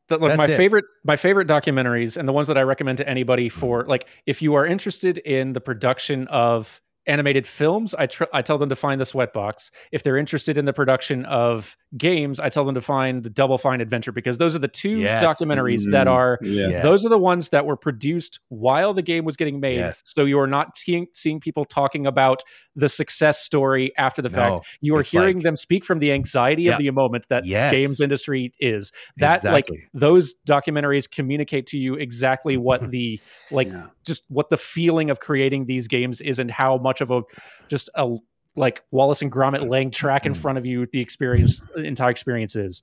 That, 0.09 0.19
look, 0.21 0.29
That's 0.29 0.37
my 0.37 0.45
it. 0.53 0.57
favorite 0.57 0.85
my 1.05 1.15
favorite 1.17 1.47
documentaries 1.49 2.15
and 2.17 2.27
the 2.27 2.33
ones 2.33 2.47
that 2.47 2.57
I 2.57 2.61
recommend 2.61 2.97
to 2.99 3.07
anybody 3.09 3.49
for 3.49 3.85
like 3.85 4.07
if 4.25 4.41
you 4.41 4.53
are 4.55 4.65
interested 4.65 5.17
in 5.19 5.51
the 5.53 5.59
production 5.61 6.27
of 6.29 6.81
animated 7.07 7.47
films, 7.47 7.93
I 7.97 8.05
tr- 8.07 8.25
I 8.33 8.41
tell 8.41 8.57
them 8.57 8.69
to 8.69 8.75
find 8.75 8.99
the 8.99 9.05
Sweatbox. 9.05 9.71
If 9.91 10.03
they're 10.03 10.17
interested 10.17 10.57
in 10.57 10.65
the 10.65 10.73
production 10.73 11.25
of 11.25 11.75
games, 11.97 12.39
I 12.39 12.49
tell 12.49 12.65
them 12.65 12.75
to 12.75 12.81
find 12.81 13.23
the 13.23 13.29
Double 13.29 13.57
Fine 13.57 13.79
Adventure 13.81 14.11
because 14.11 14.37
those 14.37 14.55
are 14.55 14.59
the 14.59 14.67
two 14.67 14.99
Yes. 14.99 15.23
documentaries 15.23 15.83
that 15.91 16.07
Mm, 16.07 16.11
are 16.11 16.39
yeah. 16.41 16.67
Yeah. 16.67 16.81
those 16.81 17.05
are 17.05 17.09
the 17.09 17.17
ones 17.17 17.49
that 17.49 17.65
were 17.65 17.77
produced 17.77 18.39
while 18.49 18.93
the 18.93 19.01
game 19.01 19.23
was 19.25 19.37
getting 19.37 19.59
made. 19.59 19.77
Yes. 19.77 20.01
So 20.05 20.25
you 20.25 20.37
are 20.39 20.47
not 20.47 20.77
seeing, 20.77 21.07
seeing 21.13 21.39
people 21.39 21.63
talking 21.65 22.05
about 22.05 22.43
the 22.75 22.89
success 22.89 23.39
story 23.41 23.93
after 23.97 24.21
the 24.21 24.29
fact. 24.29 24.65
You 24.81 24.95
are 24.97 25.01
hearing 25.01 25.37
like- 25.37 25.43
them 25.43 25.55
speak 25.57 25.85
from 25.85 25.99
the 25.99 26.11
anxiety 26.11 26.63
Yeah. 26.63 26.73
of 26.73 26.79
the 26.79 26.91
moment 26.91 27.27
that 27.29 27.45
Yes. 27.45 27.71
games 27.73 28.01
industry 28.01 28.53
is. 28.59 28.91
That 29.17 29.43
like 29.45 29.69
those 29.93 30.35
documentaries 30.47 31.09
communicate 31.09 31.65
to 31.67 31.77
you 31.77 31.95
exactly 31.95 32.57
what 32.57 32.81
the 32.91 33.19
like 33.49 33.67
Yeah. 33.69 33.85
just 34.05 34.23
what 34.27 34.49
the 34.49 34.57
feeling 34.57 35.09
of 35.09 35.19
creating 35.19 35.65
these 35.67 35.87
games 35.87 36.19
is 36.21 36.39
and 36.39 36.51
how 36.51 36.77
much 36.77 36.96
of 37.01 37.11
a 37.11 37.21
just 37.67 37.89
a 37.95 38.15
like 38.55 38.83
Wallace 38.91 39.21
and 39.21 39.31
Gromit 39.31 39.69
laying 39.69 39.91
track 39.91 40.25
in 40.25 40.33
front 40.33 40.57
of 40.57 40.65
you 40.65 40.85
the 40.87 40.99
experience 40.99 41.61
entire 41.75 42.09
experience 42.09 42.55
is. 42.55 42.81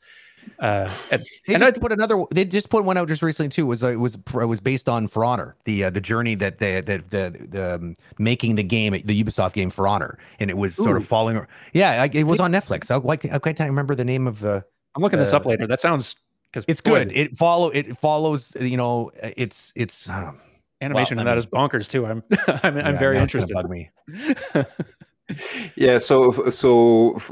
Uh, 0.59 0.89
and, 1.11 1.23
They 1.47 1.55
and 1.55 1.63
just 1.63 1.77
I- 1.77 1.81
put 1.81 1.91
another. 1.91 2.23
They 2.31 2.45
just 2.45 2.69
put 2.69 2.85
one 2.85 2.99
out 2.99 3.09
just 3.09 3.23
recently 3.23 3.49
too. 3.49 3.63
It 3.65 3.69
was 3.69 3.83
uh, 3.83 3.89
it 3.89 3.97
was 3.97 4.17
it 4.17 4.45
was 4.47 4.61
based 4.61 4.91
on 4.91 5.09
For 5.09 5.25
Honor, 5.25 5.57
the 5.65 5.85
uh, 5.85 5.91
the 5.91 6.03
journey 6.03 6.35
that 6.35 6.59
they 6.59 6.83
that 6.83 7.11
the 7.11 7.47
the 7.49 7.75
um, 7.77 7.95
making 8.19 8.57
the 8.57 8.63
game, 8.63 8.93
the 8.93 9.25
Ubisoft 9.25 9.55
game 9.55 9.71
For 9.71 9.89
Honor, 9.89 10.19
and 10.39 10.51
it 10.51 10.59
was 10.59 10.75
sort 10.75 10.99
of 10.99 11.07
falling. 11.07 11.47
Yeah, 11.73 12.03
I, 12.03 12.11
it 12.13 12.25
was 12.25 12.41
on 12.41 12.53
Netflix. 12.53 12.91
I, 12.91 12.97
I, 13.09 13.17
can't- 13.17 13.35
I 13.35 13.39
can't 13.39 13.71
remember 13.71 13.95
the 13.95 14.05
name 14.05 14.27
of. 14.27 14.41
the. 14.41 14.63
I'm 14.95 15.03
looking 15.03 15.19
this 15.19 15.33
uh, 15.33 15.39
up 15.39 15.47
later. 15.47 15.67
That 15.67 15.81
sounds 15.81 16.15
because 16.53 16.67
it's 16.69 16.83
good. 16.83 17.11
It 17.13 17.39
follow 17.39 17.71
it 17.71 17.97
follows. 17.97 18.55
You 18.61 18.77
know, 18.77 19.13
it's 19.23 19.73
it's. 19.75 20.09
Um, 20.11 20.41
animation 20.85 21.17
well, 21.17 21.27
in 21.27 21.29
I 21.29 21.35
that 21.35 21.39
is 21.39 21.47
bonkers 21.47 21.89
too. 21.89 22.07
I'm 22.07 22.23
I'm, 22.63 22.77
I'm 22.79 22.95
yeah, 22.95 22.99
very 22.99 23.17
now 23.17 23.25
it's 23.25 23.35
gonna 23.35 23.47
interested. 23.47 23.55
Bug 23.55 23.71
me. 23.71 23.91
Yeah, 25.77 25.99
so 25.99 26.51
so 26.51 27.15
f- 27.17 27.31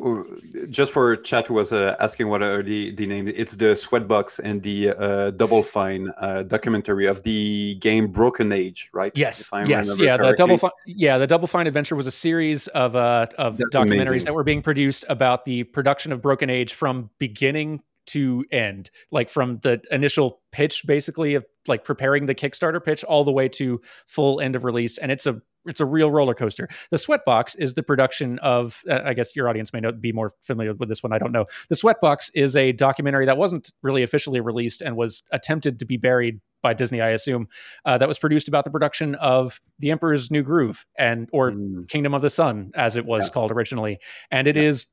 just 0.70 0.92
for 0.92 1.14
chat 1.16 1.46
who 1.46 1.54
was 1.54 1.72
uh, 1.74 1.94
asking 2.00 2.28
what 2.28 2.42
are 2.42 2.62
the 2.62 2.94
the 2.94 3.06
name, 3.06 3.28
it's 3.28 3.52
the 3.52 3.74
Sweatbox 3.74 4.40
and 4.42 4.62
the 4.62 4.90
uh, 4.90 5.30
Double 5.32 5.62
Fine 5.62 6.10
uh, 6.18 6.42
documentary 6.44 7.06
of 7.06 7.22
the 7.22 7.74
game 7.76 8.10
Broken 8.10 8.50
Age, 8.50 8.88
right? 8.94 9.12
Yes, 9.14 9.40
If 9.42 9.52
I 9.52 9.64
yes, 9.64 9.88
remember 9.88 10.04
yeah. 10.04 10.16
The 10.16 10.32
double, 10.32 10.56
correctly. 10.56 10.70
fi- 10.86 10.92
yeah, 10.96 11.18
the 11.18 11.26
Double 11.26 11.46
Fine 11.46 11.66
Adventure 11.66 11.94
was 11.94 12.06
a 12.06 12.10
series 12.10 12.66
of 12.68 12.96
uh 12.96 13.26
of 13.36 13.58
That's 13.58 13.74
documentaries 13.74 14.06
amazing. 14.06 14.24
that 14.24 14.34
were 14.34 14.44
being 14.44 14.62
produced 14.62 15.04
about 15.10 15.44
the 15.44 15.64
production 15.64 16.12
of 16.12 16.22
Broken 16.22 16.48
Age 16.48 16.72
from 16.72 17.10
beginning 17.18 17.82
to 18.06 18.44
end, 18.50 18.90
like 19.10 19.28
from 19.28 19.58
the 19.62 19.80
initial 19.90 20.40
pitch, 20.52 20.84
basically 20.86 21.34
of 21.34 21.44
like 21.68 21.84
preparing 21.84 22.26
the 22.26 22.34
Kickstarter 22.34 22.82
pitch 22.84 23.04
all 23.04 23.24
the 23.24 23.32
way 23.32 23.48
to 23.50 23.80
full 24.06 24.40
end 24.40 24.56
of 24.56 24.64
release, 24.64 24.98
and 24.98 25.12
it's 25.12 25.26
a 25.26 25.40
it's 25.64 25.78
a 25.80 25.86
real 25.86 26.10
roller 26.10 26.34
coaster. 26.34 26.68
The 26.90 26.96
Sweatbox 26.96 27.56
is 27.56 27.74
the 27.74 27.84
production 27.84 28.40
of, 28.40 28.82
uh, 28.90 28.98
I 29.04 29.14
guess 29.14 29.36
your 29.36 29.48
audience 29.48 29.72
may 29.72 29.78
not 29.78 30.00
be 30.00 30.10
more 30.10 30.32
familiar 30.42 30.74
with 30.74 30.88
this 30.88 31.04
one. 31.04 31.12
I 31.12 31.18
don't 31.18 31.30
know. 31.30 31.46
The 31.68 31.76
Sweatbox 31.76 32.32
is 32.34 32.56
a 32.56 32.72
documentary 32.72 33.26
that 33.26 33.36
wasn't 33.36 33.72
really 33.80 34.02
officially 34.02 34.40
released 34.40 34.82
and 34.82 34.96
was 34.96 35.22
attempted 35.30 35.78
to 35.78 35.84
be 35.84 35.96
buried 35.96 36.40
by 36.62 36.74
Disney, 36.74 37.00
I 37.00 37.10
assume. 37.10 37.46
Uh, 37.84 37.96
that 37.98 38.08
was 38.08 38.18
produced 38.18 38.48
about 38.48 38.64
the 38.64 38.72
production 38.72 39.14
of 39.14 39.60
The 39.78 39.92
Emperor's 39.92 40.32
New 40.32 40.42
Groove 40.42 40.84
and 40.98 41.28
or 41.32 41.52
Mm. 41.52 41.88
Kingdom 41.88 42.12
of 42.14 42.22
the 42.22 42.30
Sun, 42.30 42.72
as 42.74 42.96
it 42.96 43.04
was 43.04 43.26
Yeah. 43.26 43.30
called 43.32 43.52
originally, 43.52 44.00
and 44.32 44.48
it 44.48 44.56
is 44.56 44.86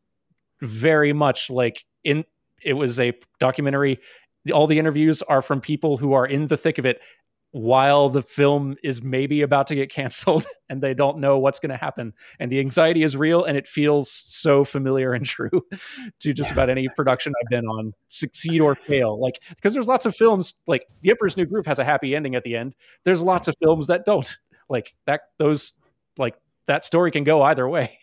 very 0.62 1.14
much 1.14 1.50
like 1.50 1.84
in. 2.04 2.26
It 2.64 2.74
was 2.74 3.00
a 3.00 3.14
documentary. 3.40 4.00
All 4.54 4.68
the 4.68 4.80
interviews 4.80 5.22
are 5.24 5.42
from 5.42 5.62
people 5.62 5.98
who 5.98 6.14
are 6.14 6.26
in 6.26 6.48
the 6.48 6.58
thick 6.58 6.78
of 6.78 6.86
it 6.86 7.02
while 7.52 8.10
the 8.10 8.22
film 8.22 8.76
is 8.84 9.02
maybe 9.02 9.42
about 9.42 9.66
to 9.68 9.76
get 9.76 9.90
canceled 9.92 10.46
and 10.70 10.82
they 10.82 10.94
don't 10.94 11.18
know 11.18 11.40
what's 11.40 11.60
going 11.60 11.72
to 11.72 11.78
happen 11.78 12.14
and 12.40 12.52
the 12.52 12.60
anxiety 12.60 13.02
is 13.02 13.18
real 13.18 13.44
and 13.44 13.58
it 13.58 13.66
feels 13.66 14.12
so 14.12 14.64
familiar 14.64 15.14
and 15.14 15.26
true 15.26 15.50
to 16.20 16.32
just 16.32 16.52
about 16.52 16.70
any 16.70 16.88
production 16.96 17.34
i've 17.42 17.50
been 17.50 17.66
on 17.66 17.92
succeed 18.08 18.62
or 18.62 18.76
fail 18.76 19.20
like 19.20 19.42
because 19.50 19.74
there's 19.74 19.88
lots 19.88 20.06
of 20.06 20.16
films 20.16 20.54
like 20.68 20.86
the 21.02 21.10
emperor's 21.10 21.38
new 21.38 21.46
groove 21.46 21.66
has 21.66 21.80
a 21.80 21.84
happy 21.84 22.16
ending 22.16 22.36
at 22.36 22.44
the 22.44 22.56
end 22.56 22.76
there's 23.04 23.24
lots 23.24 23.48
of 23.48 23.56
films 23.64 23.88
that 23.88 24.06
don't 24.06 24.38
like 24.70 24.94
that 25.08 25.22
those 25.40 25.74
like 26.20 26.36
that 26.70 26.86
story 26.86 27.10
can 27.10 27.24
go 27.24 27.42
either 27.42 27.68
way. 27.68 27.98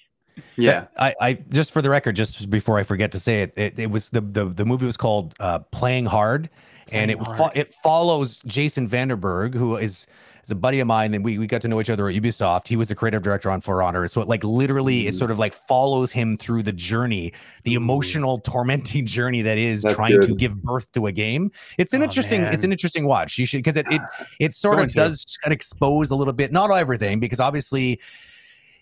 Yeah. 0.57 0.87
I, 0.99 1.15
I 1.21 1.33
just 1.51 1.73
for 1.73 1.83
the 1.83 1.91
record, 1.91 2.17
just 2.17 2.51
before 2.51 2.79
I 2.79 2.83
forget 2.83 3.13
to 3.13 3.21
say 3.21 3.43
it, 3.43 3.53
it, 3.57 3.79
it 3.79 3.91
was 3.91 4.11
the, 4.11 4.21
the 4.21 4.45
the 4.47 4.65
movie 4.65 4.87
was 4.87 4.97
called 4.97 5.35
uh, 5.41 5.61
Playing 5.61 6.07
Hard, 6.07 6.51
and 6.93 7.11
it 7.11 7.19
Playing 7.19 7.39
fo- 7.39 7.51
it 7.55 7.75
follows 7.83 8.41
Jason 8.47 8.89
VandenBerghe, 8.89 9.55
who 9.55 9.77
is 9.77 10.07
is 10.45 10.51
a 10.51 10.55
buddy 10.55 10.79
of 10.79 10.87
mine, 10.87 11.13
and 11.15 11.25
we 11.25 11.39
we 11.39 11.47
got 11.47 11.61
to 11.63 11.69
know 11.69 11.81
each 11.81 11.91
other 11.91 12.09
at 12.09 12.15
Ubisoft. 12.15 12.69
He 12.69 12.77
was 12.77 12.89
the 12.89 12.95
creative 12.95 13.23
director 13.23 13.51
on 13.51 13.61
For 13.61 13.83
Honor, 13.83 14.07
so 14.09 14.21
it 14.21 14.29
like 14.29 14.45
literally 14.45 15.07
it 15.09 15.15
Mm. 15.15 15.19
sort 15.19 15.31
of 15.31 15.39
like 15.39 15.55
follows 15.67 16.13
him 16.13 16.37
through 16.37 16.63
the 16.65 16.73
journey, 16.73 17.33
the 17.65 17.75
Ooh. 17.75 17.79
emotional, 17.79 18.39
tormenting 18.39 19.07
journey 19.17 19.43
that 19.43 19.59
is 19.59 19.83
That's 19.83 19.95
trying 19.97 20.21
to 20.21 20.35
give 20.35 20.63
birth 20.63 20.93
to 20.93 21.07
a 21.07 21.13
game. 21.13 21.51
It's 21.79 21.93
an 21.95 22.03
Oh, 22.03 22.05
interesting 22.05 22.43
it's 22.43 22.63
an 22.65 22.73
interesting 22.73 23.07
watch. 23.07 23.39
You 23.39 23.47
should 23.47 23.59
because 23.59 23.77
it 23.77 23.87
it 23.91 24.03
it 24.39 24.55
sort 24.63 24.77
Going 24.77 24.87
of 24.87 24.93
does 24.95 25.37
kind 25.43 25.53
expose 25.53 26.11
a 26.11 26.15
little 26.15 26.35
bit, 26.35 26.53
not 26.53 26.71
everything, 26.71 27.21
because 27.21 27.41
obviously 27.41 28.01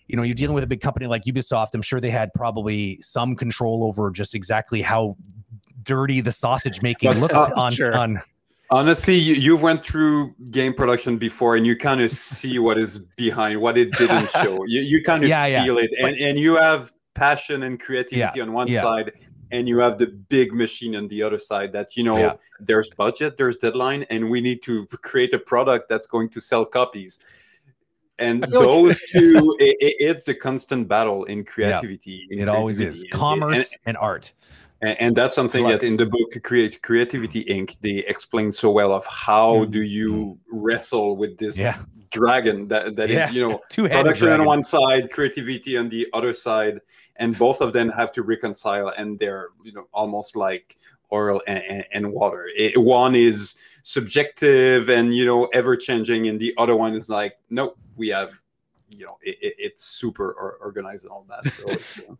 you 0.07 0.15
know, 0.15 0.23
you're 0.23 0.35
dealing 0.35 0.55
with 0.55 0.63
a 0.63 0.67
big 0.67 0.81
company 0.81 1.07
like 1.07 1.23
Ubisoft. 1.23 1.69
I'm 1.73 1.81
sure 1.81 1.99
they 1.99 2.11
had 2.11 2.33
probably 2.33 2.99
some 3.01 3.35
control 3.35 3.83
over 3.83 4.11
just 4.11 4.35
exactly 4.35 4.81
how 4.81 5.17
dirty 5.83 6.21
the 6.21 6.31
sausage 6.31 6.81
making 6.81 7.11
looked 7.19 7.33
uh, 7.33 7.51
on 7.55 7.71
sure. 7.71 7.95
on 7.97 8.21
Honestly, 8.71 9.13
you, 9.13 9.35
you 9.35 9.55
went 9.55 9.85
through 9.85 10.33
game 10.49 10.73
production 10.73 11.17
before, 11.17 11.55
and 11.55 11.67
you 11.67 11.75
kind 11.75 12.01
of 12.01 12.09
see 12.11 12.57
what 12.57 12.79
is 12.79 12.97
behind, 12.97 13.61
what 13.61 13.77
it 13.77 13.91
didn't 13.91 14.27
show. 14.43 14.63
You, 14.65 14.81
you 14.81 15.03
kind 15.03 15.23
of 15.23 15.29
Yeah, 15.29 15.45
yeah. 15.45 15.63
feel 15.63 15.77
it, 15.77 15.91
and 15.99 16.15
and 16.17 16.39
you 16.39 16.55
have 16.55 16.91
passion 17.13 17.63
and 17.63 17.79
creativity 17.79 18.41
on 18.41 18.53
one 18.53 18.67
yeah. 18.67 18.81
side, 18.81 19.11
and 19.51 19.67
you 19.67 19.77
have 19.79 19.99
the 19.99 20.07
big 20.07 20.51
machine 20.51 20.95
on 20.95 21.07
the 21.09 21.21
other 21.21 21.37
side. 21.37 21.73
That 21.73 21.95
you 21.95 22.03
know, 22.03 22.17
Yeah. 22.17 22.35
there's 22.59 22.89
budget, 22.89 23.37
there's 23.37 23.57
deadline, 23.57 24.03
and 24.09 24.31
we 24.31 24.41
need 24.41 24.63
to 24.63 24.87
create 24.87 25.33
a 25.35 25.39
product 25.39 25.87
that's 25.87 26.07
going 26.07 26.29
to 26.29 26.41
sell 26.41 26.65
copies. 26.65 27.19
And 28.19 28.43
those 28.43 29.01
two, 29.11 29.55
it, 29.59 29.75
it- 29.79 29.95
it's 29.99 30.23
the 30.23 30.33
constant 30.35 30.87
battle 30.87 31.25
in 31.25 31.43
creativity. 31.43 32.25
in 32.29 32.39
it 32.39 32.47
always 32.49 32.79
is 32.79 32.95
And- 32.95 33.03
and- 33.05 33.11
commerce 33.11 33.77
and, 33.85 33.97
art. 33.97 34.31
and, 34.81 34.95
and 35.01 35.15
that's 35.15 35.35
something 35.35 35.63
Look. 35.63 35.81
that 35.81 35.85
in 35.87 35.97
the 35.97 36.05
book 36.05 36.29
create 36.43 36.81
creativity 36.81 37.43
inc 37.45 37.75
they 37.81 37.97
explain 38.13 38.51
so 38.51 38.69
well 38.71 38.91
of 38.93 39.05
how 39.05 39.49
Mm. 39.65 39.71
do 39.71 39.81
you 39.81 40.37
wrestle 40.51 41.15
with 41.17 41.37
this 41.37 41.57
Yeah. 41.57 41.77
dragon 42.11 42.67
that 42.71 42.95
that 42.97 43.09
is 43.09 43.15
Yeah. 43.17 43.29
you 43.35 43.41
know 43.47 43.55
production 43.73 44.27
dragon. 44.27 44.41
on 44.41 44.47
one 44.55 44.63
side 44.63 45.11
creativity 45.11 45.77
on 45.77 45.87
the 45.89 46.07
other 46.17 46.33
side 46.33 46.79
and 47.21 47.37
both 47.37 47.59
of 47.61 47.71
them 47.73 47.89
have 47.89 48.11
to 48.17 48.21
reconcile 48.23 48.89
and 48.99 49.07
they're 49.19 49.47
you 49.63 49.73
know 49.75 49.85
almost 49.93 50.35
like 50.35 50.77
oil 51.11 51.41
and, 51.47 51.61
and, 51.73 51.83
and 51.95 52.03
water 52.19 52.43
It- 52.55 52.77
one 52.79 53.13
is 53.15 53.55
subjective 53.83 54.89
and 54.89 55.15
you 55.15 55.25
know 55.25 55.45
ever 55.59 55.75
changing 55.77 56.27
and 56.29 56.37
the 56.39 56.53
other 56.57 56.75
one 56.75 56.93
is 56.99 57.07
like 57.09 57.33
nope 57.49 57.77
we 57.95 58.07
have 58.09 58.39
you 58.89 59.05
know 59.05 59.17
it, 59.21 59.37
it- 59.41 59.55
it's 59.57 59.83
super 59.85 60.31
organized 60.61 61.03
and 61.05 61.11
all 61.11 61.25
that. 61.29 61.51
So 61.53 61.63
it's 61.69 61.99
uh, 61.99 62.15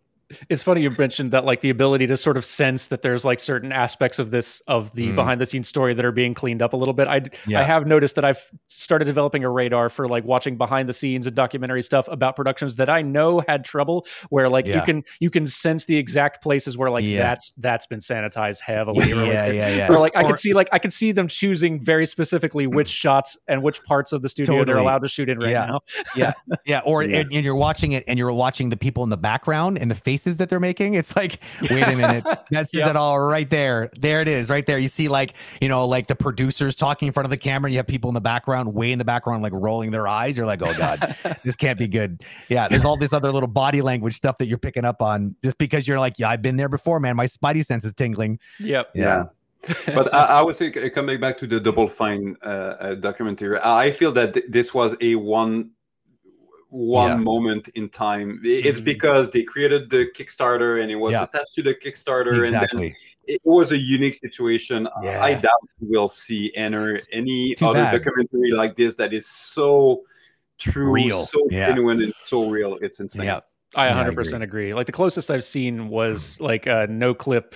it's 0.50 0.64
funny 0.64 0.82
you 0.82 0.90
mentioned 0.98 1.32
that 1.32 1.46
like 1.46 1.62
the 1.62 1.70
ability 1.70 2.08
to 2.08 2.18
sort 2.18 2.36
of 2.38 2.44
sense 2.44 2.88
that 2.88 3.02
there's 3.04 3.24
like 3.24 3.40
certain 3.40 3.72
aspects 3.72 4.18
of 4.18 4.32
this 4.32 4.62
of 4.68 4.92
the 4.96 5.08
Mm. 5.10 5.16
behind 5.16 5.40
the 5.42 5.46
scenes 5.46 5.68
story 5.68 5.94
that 5.94 6.04
are 6.04 6.12
being 6.12 6.34
cleaned 6.34 6.62
up 6.64 6.74
a 6.74 6.78
little 6.78 6.94
bit. 6.96 7.08
I 7.08 7.22
Yeah. 7.46 7.60
I 7.60 7.64
have 7.64 7.86
noticed 7.86 8.16
that 8.16 8.26
I've 8.26 8.42
started 8.68 9.06
developing 9.06 9.44
a 9.44 9.50
radar 9.50 9.90
for 9.90 10.08
like 10.08 10.24
watching 10.26 10.58
behind 10.58 10.90
the 10.90 10.94
scenes 10.94 11.28
and 11.28 11.36
documentary 11.36 11.84
stuff 11.84 12.08
about 12.08 12.36
productions 12.36 12.76
that 12.78 12.90
I 12.90 13.02
know 13.04 13.44
had 13.48 13.64
trouble 13.64 14.08
where 14.30 14.50
like 14.50 14.66
you 14.66 14.82
can 14.82 15.04
you 15.20 15.30
can 15.30 15.46
sense 15.46 15.86
the 15.86 15.98
exact 15.98 16.42
places 16.42 16.76
where 16.78 16.90
like 16.90 17.04
Yeah. 17.04 17.20
that's 17.22 17.52
that's 17.58 17.86
been 17.86 18.00
sanitized 18.00 18.62
heavily 18.62 19.12
or 19.12 19.16
like, 19.18 19.28
yeah, 19.28 19.48
yeah, 19.48 19.70
yeah. 19.70 19.88
or 19.92 20.00
like 20.00 20.16
I 20.18 20.24
Or- 20.24 20.30
could 20.32 20.40
see 20.40 20.54
like 20.54 20.70
I 20.72 20.80
could 20.80 20.94
see 20.94 21.12
them 21.12 21.28
choosing 21.28 21.80
very 21.80 22.06
specifically 22.08 22.66
which 22.68 22.90
shots 22.90 23.38
and 23.48 23.62
which 23.62 23.84
parts 23.84 24.12
of 24.12 24.22
the 24.24 24.30
studio 24.30 24.66
they're 24.66 24.78
allowed 24.78 25.04
to 25.04 25.08
shoot 25.08 25.30
in 25.30 25.38
right 25.40 25.52
Yeah. 25.52 25.66
now. 25.68 26.34
Yeah, 26.66 26.80
or 26.84 27.04
Yeah. 27.06 27.20
And, 27.20 27.32
and 27.34 27.46
you're 27.46 27.56
watching 27.56 27.92
it, 27.92 28.04
and 28.08 28.18
you're 28.18 28.32
watching 28.34 28.70
the 28.70 28.78
people 28.78 29.04
in 29.04 29.10
the 29.10 29.18
background 29.18 29.78
and 29.78 29.92
the 29.92 29.96
faces 30.26 30.38
that 30.38 30.50
they're 30.50 30.60
making. 30.60 30.96
It's 30.96 31.16
like, 31.16 31.40
wait 31.70 31.84
a 31.84 31.96
minute, 31.96 32.24
that 32.24 32.70
says 32.70 32.74
Yep. 32.74 32.90
it 32.92 32.96
all 32.96 33.20
right 33.20 33.50
there. 33.50 33.90
There 33.98 34.22
it 34.22 34.28
is, 34.28 34.50
right 34.50 34.66
there. 34.66 34.78
You 34.80 34.88
see, 34.88 35.08
like 35.08 35.36
you 35.62 35.70
know, 35.70 35.86
like 35.86 36.08
the 36.08 36.16
producers 36.16 36.76
talking 36.76 37.08
in 37.08 37.14
front 37.14 37.26
of 37.26 37.30
the 37.30 37.38
camera, 37.38 37.68
and 37.70 37.74
you 37.74 37.80
have 37.80 37.88
people 37.88 38.10
in 38.10 38.14
the 38.14 38.22
background, 38.22 38.74
way 38.74 38.92
in 38.92 39.00
the 39.00 39.06
background, 39.06 39.44
like 39.44 39.54
rolling 39.54 39.92
their 39.92 40.08
eyes. 40.08 40.38
You're 40.38 40.46
like, 40.46 40.62
oh 40.62 40.74
god, 40.78 41.16
this 41.44 41.56
can't 41.56 41.80
be 41.80 41.88
good. 41.88 42.24
Yeah, 42.50 42.68
there's 42.68 42.86
all 42.86 42.98
this 42.98 43.14
other 43.14 43.32
little 43.32 43.50
body 43.50 43.82
language 43.82 44.16
stuff 44.16 44.38
that 44.40 44.48
you're 44.48 44.58
picking 44.58 44.86
up 44.86 45.02
on 45.02 45.36
just 45.44 45.58
because 45.58 45.88
you're 45.88 46.00
like, 46.00 46.20
yeah, 46.20 46.30
I've 46.30 46.42
been 46.42 46.58
there 46.58 46.70
before, 46.70 47.00
man. 47.00 47.16
My 47.16 47.26
spidey 47.26 47.66
sense 47.66 47.86
is 47.86 47.94
tingling. 47.94 48.40
Yep. 48.60 48.92
yeah. 48.96 49.26
but 49.88 50.14
I, 50.14 50.26
I 50.26 50.42
would 50.44 50.56
say 50.56 50.70
coming 50.92 51.20
back 51.20 51.40
to 51.40 51.48
the 51.48 51.60
Double 51.60 51.88
Fine 51.88 52.36
uh, 52.44 52.48
uh, 52.48 52.96
documentary, 52.96 53.58
I 53.60 53.90
feel 53.92 54.12
that 54.12 54.36
th- 54.36 54.46
this 54.50 54.74
was 54.76 54.96
a 55.02 55.16
one 55.16 55.72
one 56.76 57.10
Yeah. 57.12 57.16
moment 57.18 57.70
in 57.70 57.88
time. 57.90 58.42
I- 58.44 58.48
It's 58.70 58.82
Mhm. 58.82 58.84
because 58.84 59.30
they 59.32 59.44
created 59.44 59.90
the 59.90 60.08
Kickstarter 60.16 60.82
and 60.82 60.92
it 60.92 60.98
was 60.98 61.14
Yeah. 61.14 61.24
attached 61.24 61.54
to 61.56 61.64
the 61.64 61.74
Kickstarter, 61.74 62.38
exactly. 62.44 62.88
and 62.88 62.96
it 63.28 63.42
was 63.46 63.72
a 63.72 63.78
unique 63.78 64.16
situation. 64.16 64.88
Yeah. 65.02 65.24
I 65.24 65.36
doubt 65.36 65.52
we'll 65.80 66.10
see 66.10 66.52
any 66.56 67.00
any 67.14 67.56
other 67.62 67.74
bad. 67.76 67.92
documentary 68.04 68.52
like 68.52 68.76
this 68.76 68.96
that 68.96 69.14
is 69.14 69.26
so 69.28 70.04
true, 70.60 70.92
Real. 70.92 71.26
so 71.26 71.40
Yeah. 71.50 71.68
genuine, 71.70 72.02
and 72.02 72.14
so 72.26 72.50
real. 72.50 72.78
It's 72.82 73.00
insane. 73.00 73.24
Yeah. 73.24 73.40
I 73.76 73.86
Yeah, 73.88 73.92
I 73.92 74.04
100% 74.04 74.44
agree. 74.44 74.74
Like 74.74 74.86
the 74.86 74.92
closest 74.94 75.32
I've 75.32 75.44
seen 75.44 75.88
was 75.90 76.40
like 76.40 76.66
a 76.68 76.88
Noclip 76.88 77.54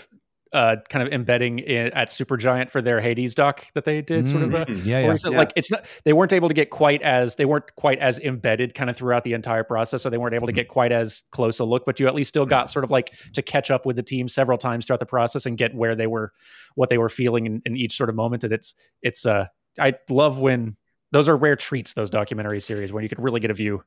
uh 0.52 0.78
kind 0.90 1.06
of 1.06 1.14
embedding 1.14 1.60
in, 1.60 1.88
at 1.94 2.10
Supergiant 2.10 2.70
for 2.72 2.82
their 2.82 3.00
Hades 3.00 3.36
doc 3.36 3.66
that 3.76 3.86
they 3.86 4.02
did 4.02 4.28
sort 4.28 4.42
of 4.44 4.54
a 4.54 4.66
Mhm. 4.66 4.84
Yeah, 4.86 4.98
or 5.00 5.02
yeah. 5.02 5.14
is 5.14 5.24
it 5.26 5.32
Yeah. 5.32 5.38
like 5.38 5.54
it's 5.56 5.70
not 5.70 5.86
they 6.06 6.14
weren't 6.14 6.34
able 6.34 6.48
to 6.48 6.54
get 6.56 6.72
quite 6.72 7.02
as 7.04 7.36
they 7.36 7.46
weren't 7.46 7.76
quite 7.76 8.00
as 8.00 8.18
embedded 8.20 8.74
kind 8.74 8.90
of 8.90 8.98
throughout 8.98 9.24
the 9.24 9.34
entire 9.34 9.64
process 9.64 10.02
so 10.02 10.10
they 10.10 10.18
weren't 10.18 10.34
able 10.34 10.48
to 10.48 10.52
Mhm. 10.54 10.56
get 10.56 10.68
quite 10.68 10.92
as 10.92 11.22
close 11.32 11.60
a 11.60 11.64
look 11.64 11.86
but 11.86 12.00
you 12.00 12.08
at 12.08 12.16
least 12.16 12.30
still 12.30 12.46
got 12.48 12.72
sort 12.72 12.84
of 12.84 12.90
like 12.90 13.14
to 13.34 13.42
catch 13.44 13.70
up 13.70 13.86
with 13.86 13.96
the 13.96 14.04
team 14.04 14.28
several 14.28 14.58
times 14.58 14.86
throughout 14.88 15.00
the 15.00 15.06
process 15.06 15.46
and 15.46 15.58
get 15.58 15.76
where 15.76 15.96
they 15.96 16.08
were 16.08 16.34
what 16.76 16.90
they 16.90 16.98
were 16.98 17.10
feeling 17.10 17.46
in, 17.46 17.62
in 17.66 17.78
each 17.78 17.96
sort 17.96 18.10
of 18.10 18.16
moment 18.16 18.44
and 18.44 18.52
it's 18.52 18.74
it's 19.04 19.26
uh 19.28 19.46
I 19.80 19.94
love 20.10 20.40
when 20.40 20.76
those 21.12 21.30
are 21.30 21.38
rare 21.38 21.56
treats 21.56 21.94
those 21.94 22.10
documentary 22.10 22.60
series 22.60 22.92
when 22.92 23.04
you 23.04 23.10
can 23.10 23.24
really 23.24 23.40
get 23.40 23.52
a 23.52 23.54
view 23.54 23.84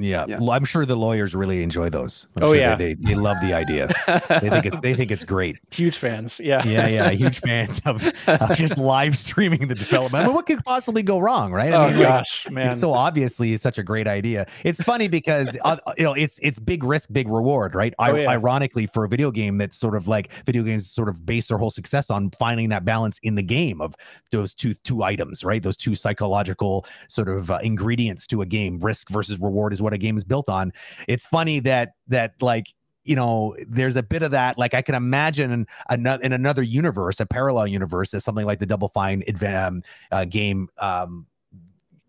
Yeah. 0.00 0.26
Yeah. 0.28 0.38
I'm 0.50 0.64
sure 0.64 0.86
the 0.86 0.96
lawyers 0.96 1.34
really 1.34 1.62
enjoy 1.62 1.90
those. 1.90 2.26
I'm 2.36 2.44
Oh, 2.44 2.46
sure 2.48 2.56
yeah. 2.56 2.76
They, 2.76 2.94
they, 2.94 3.10
they 3.10 3.14
love 3.14 3.36
the 3.40 3.52
idea. 3.54 3.88
They 4.06 4.50
think 4.50 4.66
it's 4.66 4.76
they 4.82 4.94
think 4.94 5.10
it's 5.10 5.24
great. 5.24 5.58
huge 5.70 5.96
fans 5.96 6.40
yeah 6.40 6.64
Yeah, 6.64 6.86
yeah. 6.86 7.10
Huge 7.10 7.40
fans 7.40 7.80
of, 7.84 8.04
of 8.26 8.56
just 8.56 8.76
live 8.78 9.16
streaming 9.16 9.68
the 9.68 9.74
development. 9.74 10.24
I 10.24 10.26
mean, 10.26 10.34
what 10.34 10.46
could 10.46 10.64
possibly 10.64 11.02
go 11.02 11.18
wrong, 11.18 11.52
right? 11.52 11.72
I 11.72 11.76
oh 11.76 11.88
mean, 11.88 11.98
like, 11.98 12.08
gosh 12.08 12.48
man 12.50 12.68
it's 12.68 12.80
so 12.80 12.92
obviously 12.92 13.52
it's 13.54 13.62
such 13.62 13.78
a 13.78 13.82
great 13.82 14.06
idea. 14.06 14.46
It's 14.64 14.82
funny 14.82 15.08
because 15.08 15.56
uh, 15.64 15.76
you 15.96 16.04
know 16.04 16.14
it's 16.14 16.38
it's 16.42 16.58
big 16.58 16.84
risk, 16.84 17.12
big 17.12 17.28
reward, 17.28 17.74
right? 17.74 17.92
I, 17.98 18.10
Oh, 18.10 18.16
yeah. 18.16 18.30
Ironically, 18.30 18.86
for 18.86 19.04
a 19.04 19.08
video 19.08 19.30
game 19.30 19.58
that's 19.58 19.76
sort 19.76 19.96
of 19.96 20.06
like 20.06 20.30
video 20.44 20.62
games 20.62 20.88
sort 20.90 21.08
of 21.08 21.24
base 21.26 21.48
their 21.48 21.58
whole 21.58 21.70
success 21.70 22.10
on 22.10 22.30
finding 22.30 22.68
that 22.68 22.84
balance 22.84 23.18
in 23.22 23.34
the 23.34 23.42
game 23.42 23.80
of 23.80 23.94
those 24.30 24.54
two 24.54 24.74
two 24.74 25.02
items, 25.02 25.42
right? 25.44 25.62
Those 25.62 25.76
two 25.76 25.94
psychological 25.94 26.86
sort 27.08 27.28
of 27.28 27.50
uh, 27.50 27.58
ingredients 27.62 28.26
to 28.28 28.42
a 28.42 28.46
game. 28.46 28.78
Risk 28.78 29.08
versus 29.10 29.38
reward 29.40 29.72
is 29.72 29.82
what 29.84 29.92
a 29.92 29.98
game 29.98 30.16
is 30.16 30.24
built 30.24 30.48
on. 30.48 30.72
It's 31.06 31.26
funny 31.26 31.60
that 31.60 31.90
that 32.08 32.32
like 32.40 32.66
you 33.04 33.14
know 33.14 33.54
there's 33.68 33.96
a 33.96 34.02
bit 34.02 34.22
of 34.22 34.30
that 34.30 34.56
like 34.56 34.72
i 34.72 34.80
can 34.80 34.94
imagine 34.94 35.52
in 35.52 35.66
another 35.90 36.22
in 36.22 36.32
another 36.32 36.62
universe 36.62 37.20
a 37.20 37.26
parallel 37.26 37.66
universe 37.66 38.14
as 38.14 38.24
something 38.24 38.46
like 38.46 38.58
the 38.58 38.66
double 38.66 38.88
fine 38.88 39.22
um, 39.44 39.82
uh, 40.10 40.24
game 40.24 40.68
um 40.78 41.26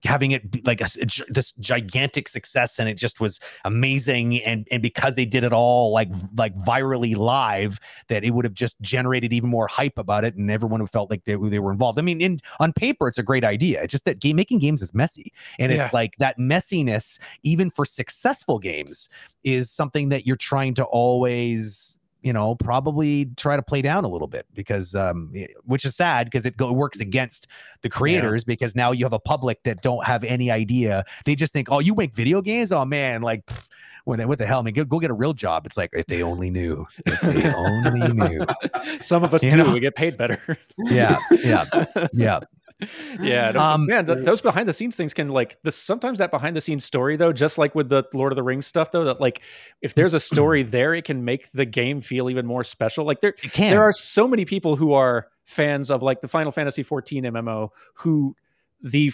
having 0.05 0.31
it 0.31 0.49
be 0.51 0.61
like 0.65 0.81
a, 0.81 0.87
a 1.01 1.07
this 1.29 1.51
gigantic 1.53 2.27
success 2.27 2.79
and 2.79 2.87
it 2.87 2.95
just 2.95 3.19
was 3.19 3.39
amazing 3.65 4.41
and 4.43 4.67
and 4.71 4.81
because 4.81 5.15
they 5.15 5.25
did 5.25 5.43
it 5.43 5.51
all 5.53 5.91
like 5.91 6.09
like 6.37 6.55
virally 6.59 7.15
live 7.15 7.79
that 8.07 8.23
it 8.23 8.31
would 8.31 8.45
have 8.45 8.53
just 8.53 8.79
generated 8.81 9.33
even 9.33 9.49
more 9.49 9.67
hype 9.67 9.97
about 9.97 10.23
it 10.23 10.35
and 10.35 10.49
everyone 10.51 10.79
who 10.79 10.87
felt 10.87 11.09
like 11.09 11.23
they, 11.25 11.35
they 11.35 11.59
were 11.59 11.71
involved 11.71 11.97
i 11.99 12.01
mean 12.01 12.21
in 12.21 12.39
on 12.59 12.71
paper 12.71 13.07
it's 13.07 13.17
a 13.17 13.23
great 13.23 13.43
idea 13.43 13.81
it's 13.81 13.91
just 13.91 14.05
that 14.05 14.19
game 14.19 14.35
making 14.35 14.59
games 14.59 14.81
is 14.81 14.93
messy 14.93 15.33
and 15.59 15.71
Yeah. 15.71 15.83
it's 15.83 15.93
like 15.93 16.15
that 16.17 16.37
messiness 16.37 17.19
even 17.43 17.69
for 17.69 17.85
successful 17.85 18.59
games 18.59 19.09
is 19.43 19.69
something 19.71 20.09
that 20.09 20.25
you're 20.25 20.35
trying 20.35 20.73
to 20.75 20.83
always 20.85 21.99
you 22.25 22.33
know 22.33 22.55
probably 22.55 23.25
try 23.37 23.55
to 23.55 23.61
play 23.61 23.83
down 23.83 24.03
a 24.03 24.07
little 24.07 24.27
bit 24.27 24.47
because 24.55 24.95
um 24.95 25.31
which 25.63 25.85
is 25.85 25.95
sad 25.95 26.25
because 26.25 26.43
it 26.43 26.57
go, 26.57 26.71
works 26.73 26.99
against 26.99 27.47
the 27.83 27.89
creators 27.89 28.43
because 28.43 28.75
now 28.75 28.91
you 28.91 29.05
have 29.05 29.13
a 29.13 29.19
public 29.19 29.61
that 29.63 29.81
don't 29.83 30.03
have 30.05 30.23
any 30.23 30.49
idea. 30.49 31.05
They 31.25 31.35
just 31.35 31.53
think 31.53 31.67
oh 31.71 31.79
you 31.79 31.93
make 31.93 32.15
video 32.15 32.41
games? 32.41 32.71
Oh 32.71 32.83
man 32.83 33.21
like 33.21 33.45
pfft, 33.45 33.67
what, 34.05 34.25
what 34.27 34.39
the 34.39 34.47
hell 34.47 34.59
I 34.59 34.63
mean 34.63 34.73
go, 34.73 34.83
go 34.83 34.99
get 34.99 35.11
a 35.11 35.13
real 35.13 35.33
job. 35.33 35.67
It's 35.67 35.77
like 35.77 35.91
if 35.93 36.07
they 36.07 36.23
only 36.23 36.49
knew 36.49 36.87
if 37.05 37.21
they 37.21 37.53
only 37.53 38.11
knew. 38.11 38.43
Some 39.01 39.23
of 39.23 39.31
us 39.35 39.43
You 39.43 39.51
do 39.51 39.57
know? 39.57 39.71
we 39.71 39.79
get 39.79 39.95
paid 39.95 40.17
better. 40.17 40.57
Yeah 40.79 41.19
yeah 41.43 41.65
yeah 42.11 42.39
yeah 43.21 43.49
Um, 43.49 43.85
man 43.85 44.05
th- 44.05 44.25
those 44.25 44.41
behind 44.41 44.67
the 44.67 44.73
scenes 44.73 44.95
things 44.95 45.13
can 45.13 45.29
like 45.29 45.57
this 45.63 45.75
sometimes 45.75 46.17
that 46.17 46.29
behind 46.29 46.55
the 46.55 46.61
scenes 46.61 46.83
story 46.83 47.15
though 47.15 47.31
just 47.31 47.57
like 47.57 47.73
with 47.73 47.87
the 47.89 48.03
lord 48.13 48.31
of 48.31 48.35
the 48.35 48.43
rings 48.43 48.67
stuff 48.67 48.91
though 48.91 49.05
that 49.05 49.21
like 49.21 49.41
if 49.81 49.95
there's 49.95 50.13
a 50.13 50.19
story 50.19 50.61
there 50.63 50.93
it 50.93 51.05
can 51.05 51.23
make 51.23 51.49
the 51.53 51.65
game 51.65 52.01
feel 52.01 52.29
even 52.29 52.45
more 52.45 52.63
special. 52.63 53.05
Like 53.05 53.21
there 53.21 53.33
there 53.55 53.81
are 53.81 53.93
so 53.93 54.27
many 54.27 54.45
people 54.45 54.75
who 54.75 54.93
are 54.93 55.27
fans 55.43 55.89
of 55.91 56.03
like 56.03 56.21
the 56.21 56.27
final 56.27 56.51
fantasy 56.51 56.83
14 56.83 57.23
mmo 57.23 57.69
who 57.93 58.35
the 58.81 59.13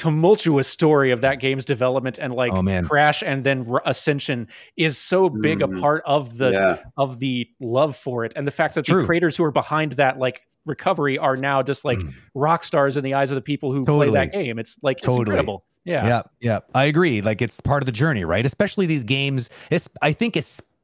tumultuous 0.00 0.66
story 0.66 1.10
of 1.10 1.20
that 1.20 1.40
game's 1.40 1.64
development 1.66 2.16
and 2.18 2.34
like 2.34 2.52
Oh, 2.54 2.62
man. 2.62 2.86
crash 2.86 3.22
and 3.22 3.44
then 3.44 3.66
r- 3.70 3.82
ascension 3.84 4.48
is 4.78 4.96
so 4.96 5.28
big 5.28 5.58
Mhm. 5.58 5.76
a 5.76 5.80
part 5.80 6.02
of 6.06 6.38
the 6.38 6.50
yeah. 6.52 6.76
of 6.96 7.18
the 7.18 7.46
love 7.60 7.94
for 7.96 8.24
it 8.24 8.32
and 8.34 8.46
the 8.46 8.50
fact 8.50 8.70
It's 8.70 8.76
that 8.76 8.86
true. 8.92 9.02
the 9.02 9.06
creators 9.06 9.36
who 9.36 9.44
are 9.44 9.50
behind 9.50 9.92
that 9.92 10.18
like 10.18 10.40
recovery 10.64 11.18
are 11.18 11.36
now 11.36 11.60
just 11.62 11.84
like 11.84 11.98
Mm. 11.98 12.14
rock 12.34 12.64
stars 12.64 12.96
in 12.96 13.04
the 13.04 13.12
eyes 13.12 13.30
of 13.30 13.34
the 13.34 13.42
people 13.42 13.72
who 13.72 13.84
Totally. 13.84 14.08
play 14.08 14.20
that 14.26 14.32
game 14.32 14.58
it's 14.58 14.78
like 14.82 14.96
it's 14.96 15.04
Totally. 15.04 15.20
incredible 15.22 15.64
yeah 15.84 16.06
Yeah, 16.06 16.22
yeah, 16.40 16.58
I 16.74 16.84
agree. 16.84 17.20
Like 17.20 17.42
it's 17.42 17.60
part 17.60 17.82
of 17.82 17.86
the 17.86 17.92
journey, 17.92 18.24
right? 18.24 18.44
Especially 18.46 18.86
these 18.86 19.02
games. 19.04 19.48
It's 19.70 19.88
I 20.02 20.12
think 20.12 20.36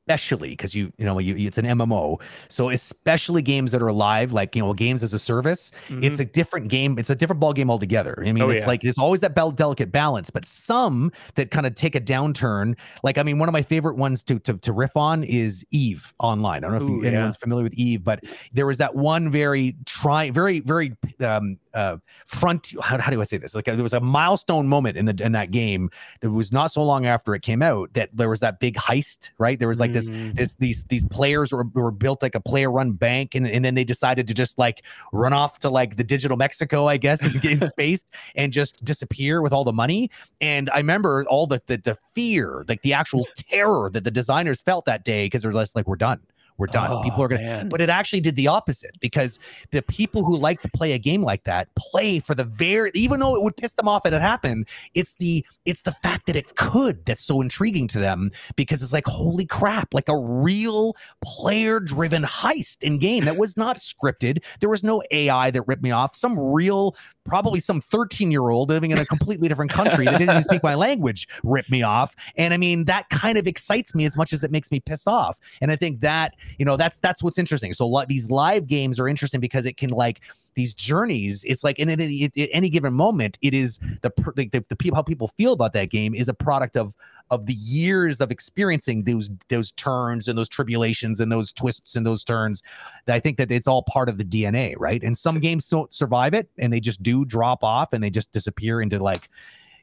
especially 0.07 0.50
because 0.50 0.74
you 0.74 0.92
you 0.98 1.04
know 1.04 1.18
you, 1.18 1.34
it's 1.36 1.59
an 1.59 1.64
MMO, 1.64 2.20
so 2.48 2.70
especially 2.70 3.42
games 3.42 3.72
that 3.72 3.82
are 3.82 3.92
live, 3.92 4.32
like 4.32 4.54
you 4.54 4.62
know 4.62 4.72
games 4.72 5.02
as 5.02 5.12
a 5.12 5.18
service. 5.18 5.72
It's 5.88 6.20
a 6.20 6.24
different 6.24 6.68
game. 6.68 6.96
It's 6.98 7.11
a 7.11 7.14
different 7.16 7.40
ball 7.40 7.52
game 7.52 7.70
altogether. 7.70 8.14
I 8.18 8.22
mean, 8.32 8.36
Mm-hmm. 8.36 8.42
Oh, 8.42 8.50
it's 8.50 8.62
yeah. 8.62 8.66
like 8.68 8.82
there's 8.82 8.98
always 8.98 9.20
that 9.22 9.34
bel- 9.34 9.50
delicate 9.50 9.90
balance, 9.90 10.30
but 10.30 10.44
some 10.46 11.11
that 11.36 11.50
kind 11.50 11.66
of 11.66 11.74
take 11.74 11.94
a 11.94 12.00
downturn. 12.00 12.76
Like 13.02 13.18
I 13.18 13.22
mean, 13.24 13.38
one 13.38 13.48
of 13.48 13.52
my 13.52 13.62
favorite 13.62 13.96
ones 13.96 14.22
to 14.24 14.38
to, 14.40 14.54
to 14.59 14.72
riff 14.72 14.96
on 14.96 15.24
is 15.24 15.64
Eve 15.70 16.12
Online. 16.20 16.62
I 16.62 16.68
don't 16.68 16.78
know 16.78 16.84
if 16.84 16.90
Ooh, 16.90 16.96
you, 16.96 17.02
yeah. 17.02 17.09
anyone's 17.09 17.36
familiar 17.36 17.64
with 17.64 17.74
Eve, 17.74 18.04
but 18.04 18.20
there 18.52 18.66
was 18.66 18.78
that 18.78 18.94
one 18.94 19.30
very 19.30 19.74
try, 19.86 20.30
very 20.30 20.61
very 20.61 20.94
um 21.20 21.59
uh 21.77 21.99
front. 22.27 22.72
How, 22.83 22.99
how 22.99 23.11
do 23.12 23.20
I 23.20 23.24
say 23.24 23.37
this? 23.37 23.55
Like 23.55 23.68
uh, 23.68 23.74
there 23.77 23.83
was 23.83 23.93
a 23.93 24.01
milestone 24.01 24.66
moment 24.66 24.97
in 24.97 25.05
the 25.05 25.14
in 25.22 25.33
that 25.33 25.51
game 25.53 25.91
that 26.20 26.31
was 26.31 26.51
not 26.51 26.72
so 26.72 26.83
long 26.83 27.07
after 27.07 27.35
it 27.35 27.43
came 27.43 27.62
out 27.62 27.93
that 27.93 28.11
there 28.12 28.29
was 28.29 28.41
that 28.41 28.59
big 28.59 28.74
heist, 28.74 29.31
right? 29.39 29.59
There 29.59 29.68
was 29.68 29.79
like 29.79 29.93
this 29.93 30.09
Mhm. 30.09 30.35
this 30.37 30.55
these 30.55 30.85
these 30.85 31.05
players 31.05 31.53
were, 31.53 31.64
were 31.74 31.91
built 31.91 32.22
like 32.22 32.35
a 32.35 32.41
player 32.41 32.70
run 32.72 32.93
bank 32.93 33.35
and, 33.35 33.47
and 33.47 33.64
then 33.64 33.74
they 33.74 33.85
decided 33.85 34.27
to 34.29 34.35
just 34.35 34.59
like 34.59 34.83
run 35.12 35.33
off 35.33 35.59
to 35.61 35.70
like 35.70 35.97
the 35.97 36.05
digital 36.05 36.37
Mexico, 36.37 36.87
I 36.87 36.97
guess, 36.97 37.22
in, 37.24 37.39
in 37.47 37.61
space 37.68 38.05
and 38.35 38.53
just 38.53 38.83
disappear 38.85 39.43
with 39.43 39.53
all 39.53 39.64
the 39.64 39.72
money. 39.72 40.11
And 40.41 40.70
I 40.70 40.79
remember 40.79 41.24
all 41.29 41.47
the 41.47 41.61
the, 41.66 41.77
the 41.77 41.99
fear, 42.14 42.64
like 42.68 42.83
the 42.83 42.95
actual 42.95 43.27
terror 43.37 43.91
that 43.91 44.05
the 44.05 44.11
designers 44.11 44.61
felt 44.62 44.87
that 44.87 45.05
day 45.05 45.27
because 45.27 45.43
they're 45.43 45.53
just 45.53 45.77
like, 45.77 45.87
we're 45.87 45.97
done. 45.97 46.20
We're 46.59 46.66
done. 46.68 46.90
Oh, 46.90 47.02
people 47.02 47.20
Oh, 47.20 47.24
are 47.24 47.28
gonna 47.28 47.42
man. 47.42 47.68
but 47.68 47.80
it 47.80 47.88
actually 47.90 48.20
did 48.20 48.36
the 48.36 48.48
opposite 48.48 48.98
because 49.00 49.38
the 49.72 49.82
people 49.82 50.24
who 50.24 50.36
like 50.36 50.61
to 50.62 50.68
play 50.70 50.92
a 50.92 50.98
game 50.98 51.22
like 51.22 51.44
that 51.44 51.68
play 51.76 52.18
for 52.18 52.34
the 52.34 52.44
very 52.44 52.90
even 52.94 53.20
though 53.20 53.34
it 53.36 53.42
would 53.42 53.57
piss 53.57 53.74
them 53.74 53.88
off 53.88 54.07
if 54.07 54.12
it 54.12 54.20
happened 54.22 54.66
it's 54.94 55.14
the 55.14 55.44
it's 55.64 55.82
the 55.82 55.92
fact 55.92 56.26
that 56.26 56.36
it 56.36 56.57
could 56.57 57.04
that's 57.04 57.22
so 57.24 57.40
intriguing 57.40 57.86
to 57.88 57.98
them 57.98 58.30
because 58.57 58.82
it's 58.82 58.92
like 58.92 59.07
holy 59.07 59.44
crap 59.46 59.92
like 59.92 60.09
a 60.09 60.16
real 60.16 60.96
player 61.22 61.80
driven 61.80 62.22
heist 62.22 62.82
in 62.82 62.98
game 62.98 63.24
that 63.26 63.36
was 63.36 63.57
not 63.57 63.78
scripted 63.78 64.42
there 64.61 64.68
was 64.70 64.82
no 64.82 65.02
ai 65.11 65.50
that 65.50 65.62
ripped 65.66 65.82
me 65.82 65.90
off 65.90 66.14
some 66.16 66.38
real 66.38 66.96
probably 67.27 67.61
some 67.61 67.81
13 67.81 68.31
year 68.31 68.49
old 68.49 68.68
living 68.68 68.91
in 68.91 68.99
a 68.99 69.05
completely 69.07 69.49
different 69.49 69.70
country 69.70 70.05
that 70.05 70.18
didn't 70.18 70.43
speak 70.43 70.62
my 70.62 70.74
language 70.74 71.29
ripped 71.45 71.70
me 71.70 71.83
off. 71.83 72.14
And 72.37 72.55
i 72.55 72.57
mean 72.57 72.85
that 72.85 73.09
kind 73.11 73.39
of 73.39 73.47
excites 73.47 73.95
me 73.95 74.05
as 74.05 74.16
much 74.16 74.33
as 74.33 74.45
it 74.45 74.51
makes 74.51 74.70
me 74.70 74.81
pissed 74.81 75.09
off. 75.09 75.39
And 75.61 75.70
i 75.70 75.77
think 75.77 76.01
that 76.01 76.35
you 76.59 76.64
know 76.64 76.77
that's 76.77 76.99
that's 76.99 77.22
what's 77.22 77.39
interesting. 77.39 77.72
So 77.72 78.05
these 78.09 78.31
live 78.31 78.66
games 78.66 79.01
are 79.01 79.09
interesting 79.09 79.41
because 79.41 79.66
it 79.66 79.77
can 79.77 79.91
like 79.91 80.20
these 80.55 80.74
journeys 80.74 81.45
it's 81.45 81.62
like 81.62 81.79
in, 81.79 81.89
in, 81.89 82.01
in- 82.01 82.31
in 82.35 82.49
any 82.53 82.68
given 82.70 82.93
moment 82.93 83.39
it 83.43 83.55
is 83.55 83.79
the 84.03 84.11
like 84.37 84.51
the, 84.53 84.64
the 84.68 84.77
people 84.77 84.97
how 84.97 85.03
people 85.03 85.29
feel 85.37 85.53
about 85.53 85.72
that 85.74 85.91
game 85.91 86.14
is 86.14 86.29
a 86.29 86.35
product 86.35 86.77
of 86.77 86.97
of 87.31 87.47
the 87.47 87.55
years 87.55 88.20
of 88.20 88.31
experiencing 88.31 89.05
those 89.05 89.31
those 89.49 89.72
turns 89.72 90.29
and 90.29 90.39
those 90.39 90.49
tribulations 90.49 91.20
and 91.20 91.31
those 91.31 91.53
twists 91.53 91.97
and 91.97 92.07
those 92.07 92.22
turns 92.22 92.62
that 93.07 93.16
i 93.16 93.20
think 93.20 93.37
that 93.37 93.51
it's 93.51 93.66
all 93.66 93.83
part 93.83 94.09
of 94.09 94.16
the 94.16 94.24
dna 94.24 94.77
right? 94.77 95.03
And 95.03 95.16
some 95.16 95.41
games 95.41 95.68
don't 95.68 95.93
survive 95.93 96.35
it 96.35 96.49
and 96.59 96.72
they 96.72 96.81
just 96.81 97.03
do 97.03 97.24
drop 97.24 97.62
off 97.62 97.93
and 97.93 98.03
they 98.03 98.11
just 98.11 98.33
disappear 98.33 98.81
into 98.81 98.99
like 98.99 99.29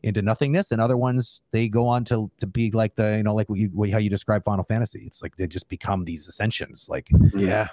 into 0.04 0.22
nothingness. 0.22 0.72
And 0.72 0.82
other 0.82 0.98
ones 0.98 1.42
they 1.52 1.68
go 1.68 1.88
on 1.88 2.04
to 2.06 2.30
to 2.38 2.48
be 2.48 2.72
like 2.72 2.96
the 2.96 3.18
you 3.18 3.24
know 3.24 3.36
like 3.36 3.50
what 3.50 3.60
you, 3.60 3.72
how 3.92 4.00
you 4.00 4.10
describe 4.10 4.44
final 4.44 4.64
fantasy. 4.64 5.04
It's 5.06 5.22
like 5.22 5.36
they 5.38 5.48
just 5.48 5.70
become 5.70 6.04
these 6.04 6.28
ascensions 6.28 6.90
like 6.90 7.10
yeah. 7.36 7.68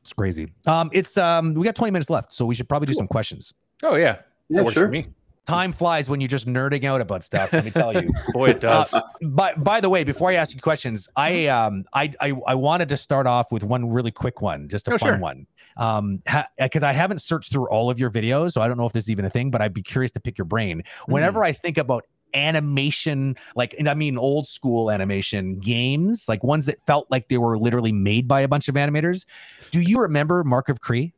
It's 0.00 0.12
crazy. 0.12 0.52
Um 0.66 0.90
it's 0.92 1.16
um 1.16 1.54
we 1.54 1.64
got 1.64 1.74
20 1.74 1.90
minutes 1.90 2.10
left 2.10 2.32
so 2.32 2.44
we 2.44 2.54
should 2.54 2.68
probably 2.68 2.86
do 2.86 2.94
some 2.94 3.08
questions. 3.08 3.54
Oh 3.82 3.96
yeah. 3.96 4.18
Yeah, 4.48 4.58
that 4.58 4.64
works 4.64 4.74
sure. 4.74 4.86
for 4.86 4.90
me 4.90 5.06
time 5.46 5.72
flies 5.72 6.08
when 6.08 6.20
you're 6.20 6.28
just 6.28 6.46
nerding 6.46 6.84
out 6.84 7.00
about 7.00 7.22
stuff 7.22 7.52
let 7.52 7.64
me 7.64 7.70
tell 7.70 7.92
you 7.92 8.08
boy 8.32 8.50
it 8.50 8.60
does 8.60 8.94
by 9.22 9.54
by 9.54 9.80
the 9.80 9.88
way, 9.90 10.04
before 10.04 10.30
I 10.30 10.34
ask 10.34 10.54
you 10.54 10.60
questions, 10.60 11.08
I 11.16 11.30
Mm-hmm. 11.32 11.66
um 11.76 11.84
I 11.94 12.12
I, 12.20 12.32
I 12.46 12.54
wanted 12.54 12.88
to 12.90 12.96
start 12.96 13.26
off 13.26 13.50
with 13.52 13.62
one 13.64 13.88
really 13.90 14.10
quick 14.10 14.40
one, 14.42 14.68
just 14.68 14.88
a 14.88 14.94
Oh, 14.94 14.98
fun 14.98 15.08
sure. 15.14 15.18
one. 15.18 15.46
Um, 15.76 16.22
because 16.58 16.82
I 16.82 16.92
haven't 16.92 17.20
searched 17.20 17.50
through 17.52 17.68
all 17.68 17.90
of 17.90 17.98
your 17.98 18.10
videos, 18.10 18.52
so 18.52 18.60
I 18.60 18.68
don't 18.68 18.76
know 18.76 18.86
if 18.86 18.92
this 18.92 19.04
is 19.04 19.10
even 19.10 19.24
a 19.24 19.30
thing, 19.30 19.50
but 19.50 19.60
I'd 19.60 19.74
be 19.74 19.82
curious 19.82 20.12
to 20.12 20.20
pick 20.20 20.38
your 20.38 20.44
brain. 20.44 20.82
Whenever 21.06 21.40
Mm. 21.40 21.46
I 21.46 21.52
think 21.52 21.78
about 21.78 22.04
animation, 22.34 23.36
like 23.56 23.74
and 23.78 23.88
I 23.88 23.94
mean 23.94 24.16
old 24.18 24.46
school 24.46 24.90
animation 24.90 25.58
games, 25.58 26.26
like 26.28 26.44
ones 26.44 26.66
that 26.66 26.78
felt 26.86 27.06
like 27.10 27.28
they 27.28 27.38
were 27.38 27.58
literally 27.58 27.92
made 27.92 28.28
by 28.28 28.40
a 28.42 28.48
bunch 28.48 28.68
of 28.68 28.74
animators, 28.76 29.24
do 29.70 29.80
you 29.80 30.00
remember 30.00 30.44
Mark 30.44 30.68
of 30.68 30.80
Kri? 30.80 31.12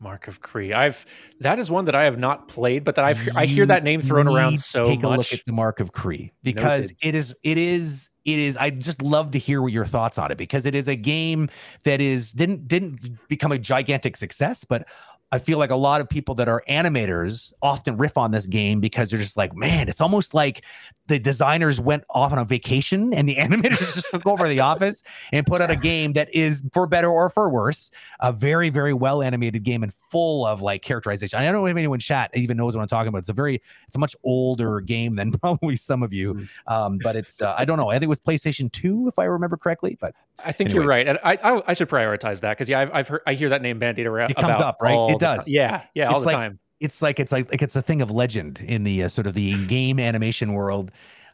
Mark 0.00 0.28
of 0.28 0.40
Kri 0.40 0.72
i've 0.72 1.04
that 1.40 1.58
is 1.58 1.70
one 1.70 1.84
that 1.86 1.94
i 1.94 2.04
have 2.04 2.18
not 2.18 2.48
played 2.48 2.84
but 2.84 2.94
that 2.94 3.04
i've 3.04 3.36
i 3.36 3.46
hear 3.46 3.66
that 3.66 3.82
name 3.82 4.00
thrown 4.00 4.28
around 4.28 4.58
so 4.58 4.88
take 4.88 5.02
a 5.02 5.08
look 5.08 5.18
much 5.18 5.32
at 5.32 5.44
the 5.46 5.52
mark 5.52 5.80
of 5.80 5.92
Kri 5.92 6.32
because 6.42 6.90
Noted. 6.90 6.96
it 7.02 7.14
is 7.14 7.34
it 7.42 7.58
is 7.58 8.10
it 8.24 8.38
is 8.38 8.58
I 8.58 8.68
just 8.70 9.00
love 9.00 9.30
to 9.30 9.38
hear 9.38 9.62
what 9.62 9.72
your 9.72 9.86
thoughts 9.86 10.18
on 10.18 10.30
it 10.30 10.36
because 10.36 10.66
it 10.66 10.74
is 10.74 10.86
a 10.86 10.96
game 10.96 11.48
that 11.84 12.00
is 12.00 12.32
didn't 12.32 12.68
didn't 12.68 13.26
become 13.28 13.52
a 13.52 13.58
gigantic 13.58 14.16
success 14.16 14.64
but 14.64 14.86
I 15.30 15.38
feel 15.38 15.58
like 15.58 15.70
a 15.70 15.76
lot 15.76 16.00
of 16.00 16.08
people 16.08 16.34
that 16.36 16.48
are 16.48 16.62
animators 16.70 17.52
often 17.60 17.98
riff 17.98 18.16
on 18.16 18.30
this 18.30 18.46
game 18.46 18.80
because 18.80 19.10
they're 19.10 19.18
just 19.18 19.36
like, 19.36 19.54
man, 19.54 19.88
it's 19.88 20.00
almost 20.00 20.32
like 20.32 20.64
the 21.06 21.18
designers 21.18 21.80
went 21.80 22.04
off 22.10 22.32
on 22.32 22.38
a 22.38 22.44
vacation 22.44 23.12
and 23.12 23.28
the 23.28 23.36
animators 23.36 23.94
just 23.94 24.06
took 24.10 24.26
over 24.26 24.48
the 24.48 24.60
office 24.60 25.02
and 25.32 25.46
put 25.46 25.60
out 25.60 25.70
a 25.70 25.76
game 25.76 26.14
that 26.14 26.34
is, 26.34 26.62
for 26.72 26.86
better 26.86 27.10
or 27.10 27.28
for 27.28 27.50
worse, 27.50 27.90
a 28.20 28.32
very, 28.32 28.70
very 28.70 28.94
well 28.94 29.22
animated 29.22 29.62
game 29.64 29.82
and 29.82 29.92
full 30.10 30.46
of 30.46 30.62
like 30.62 30.80
characterization. 30.80 31.38
I 31.38 31.44
don't 31.44 31.52
know 31.52 31.66
if 31.66 31.76
anyone 31.76 31.96
in 31.96 32.00
chat 32.00 32.30
even 32.34 32.56
knows 32.56 32.74
what 32.74 32.80
I'm 32.82 32.88
talking 32.88 33.08
about. 33.08 33.18
It's 33.18 33.28
a 33.28 33.34
very, 33.34 33.60
it's 33.86 33.96
a 33.96 33.98
much 33.98 34.16
older 34.24 34.80
game 34.80 35.16
than 35.16 35.30
probably 35.40 35.76
some 35.76 36.02
of 36.02 36.12
you. 36.12 36.34
Mhm. 36.34 36.48
Um, 36.66 36.98
but 37.02 37.16
it's, 37.16 37.42
uh, 37.42 37.54
I 37.58 37.66
don't 37.66 37.76
know. 37.76 37.90
I 37.90 37.94
think 37.94 38.04
it 38.04 38.08
was 38.08 38.20
PlayStation 38.20 38.72
2, 38.72 39.08
if 39.08 39.18
I 39.18 39.24
remember 39.24 39.58
correctly. 39.58 39.98
But 40.00 40.14
I 40.44 40.52
think 40.52 40.70
Anyways. 40.70 40.74
you're 40.74 40.88
right, 40.88 41.08
and 41.08 41.18
I, 41.24 41.36
I 41.42 41.62
I 41.66 41.74
should 41.74 41.88
prioritize 41.88 42.40
that 42.40 42.50
because 42.50 42.68
yeah, 42.68 42.80
I've, 42.80 42.94
I've 42.94 43.08
heard 43.08 43.22
I 43.26 43.34
hear 43.34 43.48
that 43.48 43.60
name 43.60 43.80
bandied 43.80 44.06
around. 44.06 44.30
It 44.30 44.36
comes 44.36 44.58
up, 44.58 44.76
right? 44.80 44.94
all 44.94 45.17
It 45.18 45.36
does. 45.36 45.44
ti- 45.46 45.54
Yeah, 45.54 45.82
yeah, 45.94 46.06
all 46.08 46.14
It's 46.16 46.22
the 46.22 46.26
like- 46.26 46.36
time. 46.36 46.58
it's 46.80 47.02
like 47.02 47.18
it's 47.20 47.32
like 47.32 47.50
like 47.50 47.62
it's 47.62 47.76
a 47.76 47.82
thing 47.82 48.02
of 48.02 48.10
legend 48.10 48.60
in 48.60 48.84
the 48.84 49.04
uh, 49.04 49.08
sort 49.08 49.26
of 49.26 49.34
the 49.34 49.66
game 49.66 49.98
animation 50.00 50.52
world. 50.54 50.90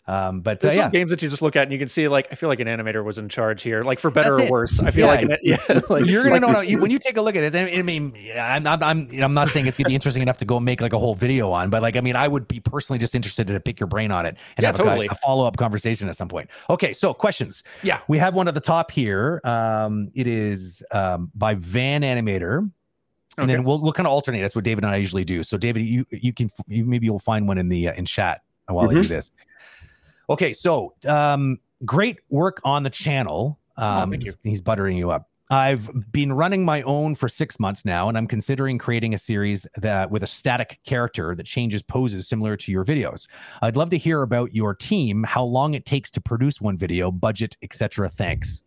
Um, 0.07 0.43
but 0.43 0.59
uh, 0.59 0.69
There's 0.69 0.77
yeah, 0.77 0.83
some 0.85 0.91
games 0.93 1.11
that 1.13 1.23
you 1.23 1.31
just 1.31 1.41
look 1.41 1.57
at 1.57 1.63
and 1.63 1.73
you 1.73 1.79
can 1.79 1.89
see 1.89 2.09
like 2.09 2.29
I 2.31 2.35
feel 2.35 2.51
like 2.51 2.61
an 2.61 2.67
animator 2.69 3.03
was 3.03 3.17
in 3.17 3.31
charge 3.31 3.63
here, 3.63 3.83
like 3.85 3.99
for 3.99 4.11
better 4.11 4.39
or 4.39 4.51
worse. 4.51 4.79
I 4.79 4.91
feel 4.91 5.07
Yeah. 5.07 5.13
like 5.15 5.23
an, 5.23 5.37
yeah, 5.43 5.81
like 5.89 6.05
you're 6.05 6.25
gonna 6.25 6.35
like 6.35 6.41
know 6.43 6.61
no, 6.63 6.79
when 6.79 6.91
you 6.91 6.99
take 6.99 7.17
a 7.17 7.23
look 7.23 7.37
at 7.37 7.41
this. 7.41 7.55
I 7.55 7.81
mean, 7.81 8.13
I'm, 8.39 8.67
I'm, 8.67 8.83
I'm, 8.83 9.09
I'm 9.23 9.33
not 9.33 9.49
saying 9.49 9.67
it's 9.67 9.79
gonna 9.79 9.89
be 9.89 9.95
interesting 9.95 10.21
enough 10.21 10.37
to 10.39 10.45
go 10.45 10.61
make 10.61 10.83
like 10.83 10.93
a 10.93 10.99
whole 10.99 11.15
video 11.15 11.51
on, 11.53 11.71
but 11.71 11.81
like, 11.81 11.97
I 11.97 12.03
mean, 12.03 12.17
I 12.17 12.29
would 12.29 12.47
be 12.47 12.61
personally 12.61 12.99
just 12.99 13.15
interested 13.15 13.47
to 13.47 13.59
pick 13.61 13.81
your 13.81 13.87
brain 13.87 14.11
on 14.11 14.27
it 14.27 14.37
and 14.59 14.65
Yeah, 14.65 14.69
have 14.77 14.81
a- 14.81 15.07
a, 15.11 15.15
follow 15.25 15.47
up 15.47 15.57
conversation 15.57 16.07
at 16.11 16.17
some 16.19 16.29
point. 16.29 16.51
Okay, 16.69 16.93
so 16.93 17.15
questions. 17.15 17.63
Yeah. 17.83 18.01
we 18.07 18.19
have 18.19 18.35
one 18.35 18.47
at 18.47 18.53
the 18.53 18.61
top 18.61 18.91
here. 18.91 19.41
Um, 19.45 20.11
it 20.15 20.27
is 20.27 20.83
um, 20.91 21.31
by 21.35 21.55
Van 21.55 22.03
Animator. 22.03 22.71
And 23.39 23.45
Okay. 23.45 23.57
then 23.57 23.65
we'll 23.65 23.81
we'll 23.81 23.93
kind 23.93 24.07
of 24.07 24.13
alternate. 24.13 24.41
That's 24.43 24.55
what 24.55 24.65
David 24.65 24.85
and 24.85 24.93
I 24.93 24.97
usually 24.97 25.25
do. 25.25 25.43
So 25.43 25.57
David, 25.57 25.83
you 25.83 26.07
you 26.11 26.33
can 26.33 26.51
you 26.69 26.85
maybe 26.85 27.07
you'll 27.07 27.19
find 27.19 27.49
one 27.49 27.59
in 27.59 27.69
the 27.69 27.89
uh, 27.89 27.95
in 27.95 28.05
chat 28.07 28.43
while 28.69 28.89
I 28.89 28.95
do 28.95 29.01
Mhm. 29.01 29.09
this. 29.09 29.31
Okay, 30.31 30.53
so 30.53 30.95
um, 31.07 31.59
great 31.85 32.19
work 32.31 32.61
on 32.65 32.83
the 32.83 32.91
channel. 32.91 33.59
Um, 33.77 34.11
thank 34.11 34.25
you. 34.25 34.31
he's, 34.31 34.39
he's 34.53 34.63
buttering 34.63 34.97
you 34.97 35.11
up. 35.11 35.29
I've 35.51 35.91
been 36.11 36.33
running 36.33 36.65
my 36.65 36.81
own 36.83 37.15
for 37.15 37.29
six 37.29 37.61
months 37.61 37.85
now, 37.85 38.09
and 38.09 38.17
I'm 38.17 38.27
considering 38.27 38.79
creating 38.79 39.13
a 39.13 39.19
series 39.19 39.67
that 39.77 40.11
with 40.11 40.23
a 40.23 40.27
static 40.27 40.81
character 40.87 41.35
that 41.35 41.45
changes 41.45 41.83
poses 41.83 42.27
similar 42.27 42.57
to 42.57 42.73
your 42.73 42.83
videos. 42.83 43.27
I'd 43.61 43.77
love 43.77 43.91
to 43.91 43.99
hear 43.99 44.23
about 44.23 44.55
your 44.55 44.75
team, 44.75 45.23
how 45.23 45.45
long 45.45 45.75
it 45.75 45.85
takes 45.85 46.11
to 46.13 46.21
produce 46.23 46.63
one 46.63 46.79
video, 46.79 47.11
budget, 47.11 47.59
etc. 47.63 48.09
Thanks. 48.09 48.63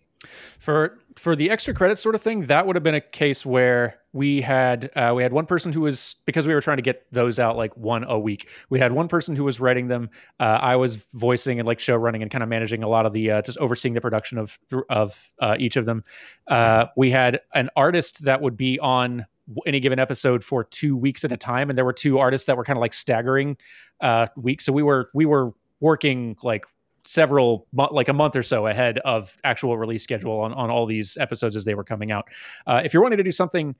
For 0.59 0.99
for 1.15 1.35
the 1.35 1.49
extra 1.49 1.73
credit 1.73 1.97
sort 1.97 2.15
of 2.15 2.21
thing 2.21 2.45
that 2.45 2.65
would 2.65 2.75
have 2.75 2.83
been 2.83 2.95
a 2.95 3.01
case 3.01 3.45
where 3.45 3.99
we 4.13 4.41
had 4.41 4.91
uh, 4.95 5.13
we 5.15 5.23
had 5.23 5.33
one 5.33 5.45
person 5.45 5.71
who 5.73 5.81
was 5.81 6.15
because 6.25 6.45
we 6.47 6.53
were 6.53 6.61
trying 6.61 6.77
to 6.77 6.83
get 6.83 7.05
those 7.11 7.39
out 7.39 7.57
like 7.57 7.75
one 7.77 8.03
a 8.05 8.17
week 8.17 8.49
we 8.69 8.79
had 8.79 8.91
one 8.91 9.07
person 9.07 9.35
who 9.35 9.43
was 9.43 9.59
writing 9.59 9.87
them. 9.87 10.09
Uh, 10.39 10.59
i 10.61 10.75
was 10.75 10.97
voicing 11.13 11.59
and 11.59 11.67
like 11.67 11.79
show 11.79 11.95
running 11.95 12.21
and 12.21 12.31
kind 12.31 12.43
of 12.43 12.49
managing 12.49 12.83
a 12.83 12.87
lot 12.87 13.05
of 13.05 13.13
the 13.13 13.31
uh, 13.31 13.41
just 13.41 13.57
overseeing 13.59 13.93
the 13.93 14.01
production 14.01 14.37
of 14.37 14.57
of 14.89 15.31
uh, 15.39 15.55
each 15.59 15.75
of 15.75 15.85
them. 15.85 16.03
Uh, 16.47 16.85
we 16.95 17.09
had 17.11 17.41
an 17.53 17.69
artist 17.75 18.23
that 18.23 18.41
would 18.41 18.57
be 18.57 18.79
on 18.79 19.25
any 19.65 19.79
given 19.79 19.99
episode 19.99 20.43
for 20.43 20.63
two 20.63 20.97
weeks 20.97 21.23
at 21.23 21.31
a 21.31 21.37
time 21.37 21.69
and 21.69 21.77
there 21.77 21.85
were 21.85 21.93
two 21.93 22.19
artists 22.19 22.45
that 22.47 22.57
were 22.57 22.63
kind 22.63 22.77
of 22.77 22.81
like 22.81 22.93
staggering 22.93 23.57
uh, 24.01 24.27
weeks. 24.35 24.65
So 24.65 24.73
we 24.73 24.83
were 24.83 25.09
we 25.13 25.25
were 25.25 25.51
working 25.79 26.35
like 26.43 26.65
several 27.07 27.65
like 27.73 28.09
a 28.09 28.13
month 28.13 28.35
or 28.35 28.43
so 28.43 28.67
ahead 28.67 28.99
of 28.99 29.37
actual 29.43 29.77
release 29.77 30.03
schedule 30.03 30.39
on, 30.41 30.53
on 30.53 30.69
all 30.69 30.85
these 30.85 31.17
episodes 31.19 31.55
as 31.55 31.63
they 31.65 31.73
were 31.73 31.83
coming 31.83 32.11
out 32.11 32.27
uh, 32.67 32.81
if 32.83 32.93
you're 32.93 33.01
wanting 33.03 33.17
to 33.17 33.23
do 33.23 33.31
something 33.31 33.75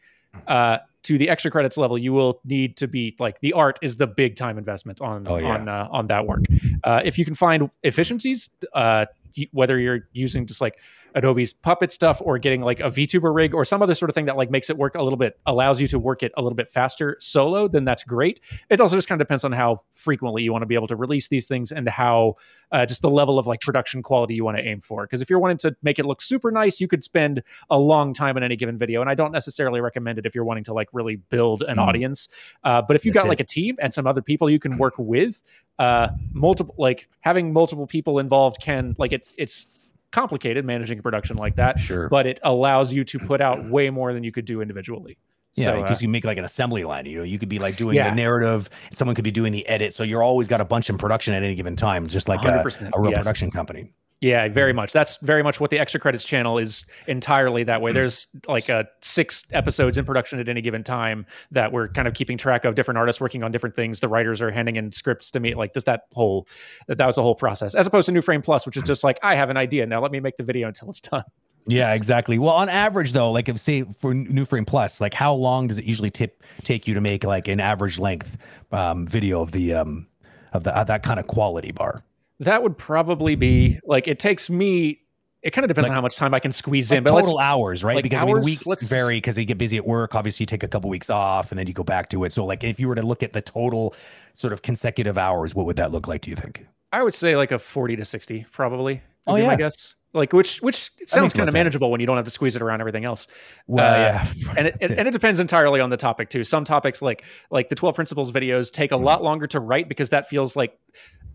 uh, 0.48 0.78
to 1.04 1.18
the 1.18 1.30
extra 1.30 1.50
credits 1.50 1.78
level, 1.78 1.98
you 1.98 2.12
will 2.12 2.42
need 2.44 2.76
to 2.78 2.88
be 2.88 3.16
like 3.18 3.40
the 3.40 3.54
art 3.54 3.80
is 3.82 3.96
the 3.96 4.06
big 4.06 4.36
time 4.36 4.58
investment 4.58 5.00
on 5.02 5.26
Oh, 5.28 5.38
yeah. 5.38 5.48
on 5.48 5.70
uh, 5.70 5.88
on 5.90 6.08
that 6.08 6.28
work. 6.28 6.44
Uh, 6.84 7.02
if 7.04 7.18
you 7.18 7.26
can 7.26 7.34
find 7.34 7.70
efficiencies, 7.84 8.50
uh, 8.74 9.06
whether 9.52 9.80
you're 9.80 10.08
using 10.14 10.46
just 10.46 10.62
like 10.62 10.76
Adobe's 11.16 11.52
Puppet 11.54 11.92
stuff 11.92 12.22
or 12.24 12.38
getting 12.38 12.62
like 12.62 12.80
a 12.80 12.84
VTuber 12.84 13.34
rig 13.34 13.56
or 13.56 13.66
some 13.66 13.82
other 13.82 13.96
sort 13.96 14.10
of 14.10 14.14
thing 14.14 14.26
that 14.26 14.38
like 14.38 14.52
makes 14.52 14.70
it 14.70 14.78
work 14.78 14.94
a 14.96 15.02
little 15.02 15.18
bit, 15.18 15.40
allows 15.48 15.82
you 15.82 15.88
to 15.88 15.98
work 15.98 16.22
it 16.22 16.32
a 16.38 16.42
little 16.44 16.56
bit 16.56 16.70
faster 16.70 17.18
solo, 17.20 17.68
then 17.68 17.86
that's 17.86 18.04
great. 18.04 18.40
It 18.70 18.80
also 18.80 18.96
just 18.98 19.08
kind 19.08 19.20
of 19.20 19.26
depends 19.26 19.44
on 19.44 19.52
how 19.52 19.80
frequently 19.92 20.44
you 20.44 20.52
want 20.52 20.62
to 20.62 20.68
be 20.68 20.76
able 20.76 20.88
to 20.88 20.96
release 20.96 21.28
these 21.28 21.48
things 21.48 21.72
and 21.72 21.90
how 21.90 22.36
uh, 22.72 22.86
just 22.86 23.02
the 23.02 23.10
level 23.10 23.40
of 23.40 23.48
like 23.48 23.62
production 23.62 24.04
quality 24.04 24.36
you 24.36 24.44
want 24.44 24.58
to 24.58 24.64
aim 24.64 24.80
for. 24.80 25.06
Because 25.06 25.22
if 25.22 25.30
you're 25.30 25.40
wanting 25.40 25.58
to 25.60 25.76
make 25.82 25.98
it 25.98 26.06
look 26.06 26.22
super 26.22 26.52
nice, 26.52 26.80
you 26.80 26.88
could 26.88 27.04
spend 27.04 27.42
a 27.72 27.80
long 27.80 28.14
time 28.14 28.38
in 28.38 28.44
any 28.44 28.56
given 28.56 28.78
video, 28.78 29.02
and 29.02 29.10
I 29.10 29.16
don't 29.16 29.32
necessarily 29.32 29.82
recommend 29.82 30.20
it 30.20 30.26
if 30.26 30.36
you're 30.36 30.46
wanting 30.46 30.66
to 30.66 30.74
like 30.74 30.90
really 30.92 31.16
build 31.16 31.64
an 31.64 31.78
Mhm. 31.78 31.88
audience. 31.88 32.28
Uh, 32.64 32.82
but 32.82 32.96
if 32.96 33.06
you've 33.06 33.14
That's 33.14 33.24
got 33.24 33.28
it. 33.28 33.30
like 33.30 33.40
a 33.40 33.46
team 33.46 33.78
and 33.82 33.92
some 33.94 34.06
other 34.06 34.22
people 34.22 34.50
you 34.50 34.60
can 34.60 34.78
work 34.78 34.96
with, 34.98 35.42
uh, 35.80 36.10
multiple 36.34 36.74
like 36.78 37.08
having 37.22 37.54
multiple 37.54 37.88
people 37.88 38.20
involved 38.20 38.58
can 38.62 38.96
like 38.98 39.14
it. 39.14 39.27
It's 39.38 39.68
complicated 40.12 40.66
managing 40.66 41.00
a 41.00 41.02
production 41.02 41.38
like 41.38 41.56
that, 41.58 41.80
Sure. 41.80 42.10
but 42.10 42.26
it 42.26 42.40
allows 42.44 42.94
you 42.94 43.04
to 43.04 43.20
put 43.20 43.42
out 43.42 43.70
way 43.70 43.90
more 43.90 44.14
than 44.14 44.24
you 44.24 44.32
could 44.32 44.46
do 44.46 44.62
individually. 44.62 45.18
Yeah, 45.56 45.66
So, 45.66 45.72
uh, 45.72 45.82
because 45.82 46.02
you 46.02 46.10
make 46.10 46.24
like 46.24 46.38
an 46.38 46.46
assembly 46.46 46.84
line. 46.84 47.06
You 47.06 47.20
know, 47.20 47.24
you 47.24 47.40
could 47.40 47.50
be 47.50 47.60
like 47.60 47.78
doing 47.78 47.96
Yeah. 47.96 48.10
the 48.10 48.16
narrative. 48.16 48.70
Someone 48.94 49.16
could 49.16 49.24
be 49.24 49.32
doing 49.32 49.52
the 49.52 49.68
edit. 49.68 49.94
So 49.94 50.04
you're 50.04 50.24
always 50.24 50.48
got 50.48 50.62
a 50.62 50.66
bunch 50.66 50.90
in 50.90 50.98
production 50.98 51.34
at 51.34 51.44
any 51.44 51.56
given 51.56 51.76
time, 51.76 52.08
just 52.08 52.30
like 52.30 52.44
a, 52.46 52.64
a 52.94 53.02
real 53.02 53.12
yes. 53.12 53.20
production 53.20 53.52
company. 53.52 53.92
Yeah, 54.20 54.48
very 54.48 54.74
much. 54.74 54.94
That's 54.94 55.18
very 55.18 55.44
much 55.44 55.60
what 55.60 55.70
the 55.70 55.78
extra 55.78 56.00
credits 56.00 56.24
channel 56.24 56.58
is 56.58 56.86
entirely 57.06 57.64
that 57.66 57.82
way. 57.82 57.92
There's 57.92 58.28
like 58.48 58.68
uh, 58.68 58.86
six 59.02 59.44
episodes 59.52 59.98
in 59.98 60.06
production 60.06 60.40
at 60.40 60.50
any 60.50 60.62
given 60.62 60.84
time 60.84 61.26
that 61.52 61.72
we're 61.72 61.88
kind 61.90 62.08
of 62.08 62.16
keeping 62.16 62.36
track 62.36 62.66
of 62.66 62.74
different 62.74 62.98
artists 62.98 63.22
working 63.22 63.44
on 63.44 63.52
different 63.52 63.76
things. 63.76 64.00
The 64.00 64.08
writers 64.08 64.42
are 64.42 64.50
handing 64.50 64.76
in 64.76 64.92
scripts 64.92 65.30
to 65.32 65.40
me, 65.40 65.54
like 65.54 65.74
just 65.74 65.86
that 65.86 66.06
whole 66.14 66.48
that, 66.88 66.98
that 66.98 67.06
was 67.06 67.18
the 67.18 67.22
whole 67.22 67.36
process. 67.36 67.76
As 67.76 67.86
opposed 67.86 68.08
to 68.08 68.12
New 68.12 68.24
Frame 68.24 68.42
Plus, 68.42 68.66
which 68.66 68.76
is 68.76 68.84
just 68.84 69.04
like 69.04 69.20
I 69.22 69.36
have 69.36 69.52
an 69.52 69.58
idea 69.58 69.86
now. 69.86 70.02
Let 70.02 70.12
me 70.12 70.20
make 70.20 70.38
the 70.38 70.44
video 70.44 70.68
until 70.68 70.90
it's 70.90 71.00
done. 71.00 71.24
Yeah, 71.68 71.94
exactly. 71.94 72.40
Well, 72.40 72.56
on 72.56 72.70
average, 72.70 73.12
though, 73.12 73.32
like 73.32 73.50
if 73.50 73.60
say 73.60 73.84
for 73.84 74.16
New 74.16 74.46
Frame 74.46 74.66
Plus, 74.66 75.00
like 75.00 75.14
how 75.14 75.36
long 75.36 75.68
does 75.68 75.78
it 75.78 75.86
usually 75.86 76.10
tip 76.10 76.42
take 76.64 76.88
you 76.88 76.96
to 76.96 77.02
make 77.02 77.24
like 77.24 77.48
an 77.48 77.60
average 77.60 78.00
length 78.00 78.36
um, 78.72 79.06
video 79.06 79.44
of 79.44 79.52
the 79.52 79.76
um 79.76 80.08
of 80.54 80.64
the 80.64 80.76
uh, 80.76 80.84
that 80.86 81.04
kind 81.04 81.20
of 81.20 81.28
quality 81.28 81.72
bar? 81.72 82.04
That 82.40 82.62
would 82.64 82.78
probably 82.78 83.36
be 83.36 83.80
like 83.86 84.08
it 84.08 84.20
takes 84.20 84.50
me. 84.50 85.00
It 85.44 85.52
kind 85.52 85.64
of 85.64 85.70
depends 85.70 85.86
Like- 85.86 85.92
on 85.92 85.96
how 85.96 86.02
much 86.02 86.16
time 86.16 86.34
I 86.34 86.40
can 86.40 86.52
squeeze 86.52 86.90
Like 86.92 86.98
in. 86.98 87.04
But 87.04 87.12
total 87.12 87.40
hours, 87.40 87.84
right? 87.84 87.96
like 87.96 88.04
because 88.04 88.22
I 88.22 88.26
mean, 88.26 88.42
weeks 88.42 88.66
let's- 88.66 88.88
vary 88.90 89.18
because 89.18 89.38
you 89.38 89.46
get 89.46 89.58
busy 89.58 89.78
at 89.78 89.86
work. 89.86 90.14
Obviously, 90.16 90.44
you 90.44 90.48
take 90.48 90.64
a 90.64 90.68
couple 90.68 90.90
weeks 90.90 91.10
off 91.10 91.52
and 91.52 91.60
then 91.60 91.68
you 91.68 91.74
go 91.74 91.84
back 91.84 92.10
to 92.10 92.24
it. 92.26 92.34
So, 92.34 92.44
like, 92.44 92.64
if 92.64 92.80
you 92.80 92.88
were 92.88 92.96
to 92.96 93.02
look 93.04 93.24
at 93.24 93.34
the 93.34 93.42
total 93.42 93.94
sort 94.34 94.52
of 94.52 94.62
consecutive 94.62 95.18
hours, 95.18 95.54
what 95.56 95.66
would 95.68 95.76
that 95.78 95.92
look 95.92 96.08
like? 96.08 96.22
Do 96.22 96.32
you 96.32 96.36
think? 96.36 96.66
I 96.92 97.04
would 97.04 97.14
say 97.14 97.36
like 97.38 97.52
a 97.52 97.60
40 97.60 97.96
to 97.98 98.06
60 98.06 98.46
probably. 98.52 99.02
Oh, 99.28 99.36
yeah. 99.36 99.48
my 99.48 99.56
guess. 99.56 99.94
Like 100.14 100.34
which 100.34 100.62
which 100.62 100.90
sounds 101.06 101.34
kind 101.34 101.44
of 101.44 101.50
sense. 101.50 101.54
manageable 101.54 101.92
when 101.92 102.00
you 102.00 102.08
don't 102.08 102.16
have 102.16 102.26
to 102.26 102.32
squeeze 102.32 102.56
it 102.56 102.62
around 102.62 102.80
everything 102.80 103.06
else. 103.06 103.28
Well, 103.68 103.86
Uh, 103.86 103.98
yeah, 103.98 104.28
And 104.58 104.68
it, 104.68 104.78
That's 104.80 104.92
and, 104.94 105.08
it 105.08 105.12
depends 105.12 105.38
entirely 105.40 105.80
on 105.82 105.90
the 105.92 105.98
topic 105.98 106.30
too. 106.30 106.44
Some 106.44 106.64
topics 106.64 107.02
like 107.02 107.24
like 107.52 107.70
the 107.70 107.76
12 107.76 107.94
principles 107.94 108.32
videos 108.32 108.72
take 108.72 108.92
a 108.92 108.96
Mm. 108.96 109.04
lot 109.04 109.22
longer 109.22 109.46
to 109.48 109.60
write 109.60 109.88
because 109.90 110.10
that 110.10 110.28
feels 110.28 110.56
like 110.56 110.76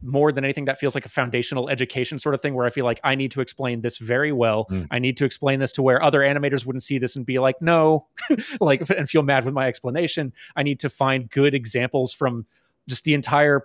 more 0.03 0.33
than 0.33 0.45
anything 0.45 0.65
that 0.67 0.79
feels 0.79 0.95
like 0.95 1.07
a 1.07 1.09
foundational 1.09 1.69
education 1.69 2.19
sort 2.19 2.35
of 2.35 2.43
thing 2.43 2.55
where 2.55 2.67
I 2.67 2.71
feel 2.71 2.85
like 2.85 3.01
I 3.05 3.15
need 3.15 3.31
to 3.33 3.41
explain 3.41 3.81
this 3.81 3.99
very 3.99 4.33
well. 4.33 4.67
Mm. 4.71 4.89
I 4.91 4.99
need 4.99 5.17
to 5.19 5.25
explain 5.25 5.61
this 5.61 5.73
to 5.73 5.83
where 5.83 6.03
other 6.03 6.21
animators 6.21 6.67
wouldn't 6.67 6.83
see 6.83 6.99
this 6.99 7.17
and 7.17 7.25
be 7.25 7.39
like, 7.39 7.61
"No," 7.61 8.07
like 8.61 8.89
and 8.91 9.09
feel 9.09 9.23
mad 9.23 9.45
with 9.45 9.55
my 9.55 9.67
explanation. 9.67 10.33
I 10.57 10.63
need 10.63 10.81
to 10.81 10.89
find 10.89 11.31
good 11.31 11.55
examples 11.55 12.13
from 12.13 12.47
just 12.89 13.05
the 13.05 13.15
entire 13.15 13.65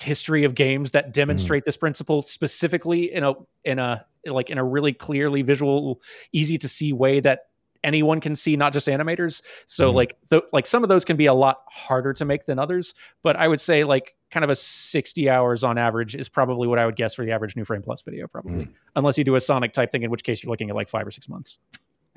history 0.00 0.44
of 0.44 0.54
games 0.54 0.92
that 0.92 1.12
demonstrate 1.12 1.64
this 1.64 1.76
principle 1.76 2.22
specifically 2.22 3.12
in 3.12 3.24
a 3.24 3.34
in 3.64 3.78
a 3.78 4.04
like 4.26 4.50
in 4.50 4.58
a 4.58 4.64
really 4.64 4.92
clearly 4.92 5.42
visual 5.42 6.00
easy 6.32 6.56
to 6.58 6.68
see 6.68 6.92
way 6.92 7.20
that 7.20 7.46
anyone 7.84 8.20
can 8.20 8.34
see 8.36 8.56
not 8.56 8.72
just 8.72 8.86
animators 8.86 9.42
so 9.66 9.90
Mhm. 9.90 9.94
like 9.94 10.16
the, 10.28 10.42
like 10.52 10.66
some 10.66 10.82
of 10.82 10.88
those 10.88 11.04
can 11.04 11.16
be 11.16 11.26
a 11.26 11.34
lot 11.34 11.58
harder 11.68 12.12
to 12.12 12.24
make 12.24 12.46
than 12.46 12.58
others 12.58 12.94
but 13.22 13.36
i 13.36 13.46
would 13.48 13.60
say 13.60 13.84
like 13.84 14.14
kind 14.30 14.44
of 14.44 14.50
a 14.50 14.56
60 14.56 15.28
hours 15.28 15.64
on 15.64 15.78
average 15.78 16.14
is 16.14 16.28
probably 16.28 16.68
what 16.68 16.78
i 16.78 16.86
would 16.86 16.96
guess 16.96 17.14
for 17.14 17.24
the 17.24 17.32
average 17.32 17.56
new 17.56 17.64
frame 17.64 17.82
plus 17.82 18.02
video 18.02 18.26
probably 18.26 18.68
unless 18.96 19.18
you 19.18 19.24
do 19.24 19.34
a 19.34 19.40
sonic 19.40 19.72
type 19.72 19.90
thing 19.90 20.02
in 20.02 20.10
which 20.10 20.22
case 20.24 20.42
you're 20.42 20.50
looking 20.50 20.70
at 20.70 20.76
like 20.76 20.88
five 20.88 21.06
or 21.06 21.10
six 21.10 21.28
months 21.28 21.58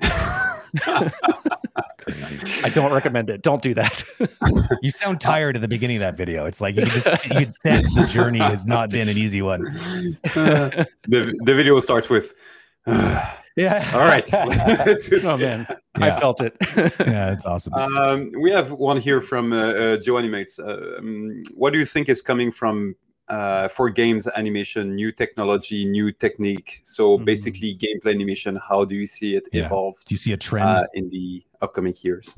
i 0.88 2.70
don't 2.74 2.92
recommend 2.92 3.28
it 3.30 3.42
don't 3.42 3.62
do 3.62 3.74
that 3.74 4.04
you 4.82 4.90
sound 4.90 5.20
tired 5.20 5.56
at 5.56 5.62
the 5.62 5.68
beginning 5.68 5.96
of 5.96 6.00
that 6.00 6.16
video. 6.16 6.46
It's 6.46 6.60
like 6.60 6.76
you 6.76 6.82
can 6.82 6.90
just 6.92 7.06
you 7.24 7.30
can 7.30 7.50
sense 7.50 7.94
the 7.94 8.06
journey 8.06 8.38
has 8.38 8.66
not 8.66 8.90
been 8.90 9.08
an 9.08 9.16
easy 9.16 9.42
one. 9.42 9.62
the 10.34 10.86
the 11.08 11.54
video 11.54 11.78
starts 11.80 12.08
with. 12.08 12.34
Yeah. 13.56 13.90
All 13.94 14.00
right. 14.00 14.30
Let's 14.32 15.10
oh 15.24 15.36
man 15.38 15.66
Yeah. 15.98 16.16
i 16.16 16.20
felt 16.20 16.40
it 16.42 16.54
Yeah, 17.00 17.32
it's 17.34 17.46
awesome. 17.46 17.72
Um, 17.74 18.30
we 18.38 18.50
have 18.52 18.70
one 18.72 19.00
here 19.00 19.20
from 19.22 19.52
uh, 19.52 19.72
uh, 19.72 19.96
Joe 19.96 20.18
Animates. 20.18 20.58
Uh, 20.58 20.96
um, 20.98 21.42
what 21.54 21.72
do 21.72 21.78
you 21.78 21.86
think 21.86 22.08
is 22.10 22.20
coming 22.20 22.52
from 22.52 22.94
uh, 23.28 23.66
for 23.68 23.90
games 23.90 24.28
animation, 24.36 24.94
new 24.94 25.10
technology, 25.10 25.84
new 25.84 26.12
technique? 26.12 26.80
So 26.84 27.18
Mhm. 27.18 27.24
basically, 27.24 27.74
gameplay 27.76 28.12
animation. 28.14 28.56
How 28.68 28.84
do 28.84 28.94
you 28.94 29.06
see 29.06 29.34
it 29.34 29.48
Yeah. 29.52 29.66
evolve 29.66 29.96
Do 30.06 30.14
you 30.14 30.18
see 30.18 30.32
a 30.32 30.36
trend? 30.36 30.68
uh, 30.68 30.84
in 30.94 31.08
the 31.10 31.42
upcoming 31.62 31.94
years? 32.02 32.34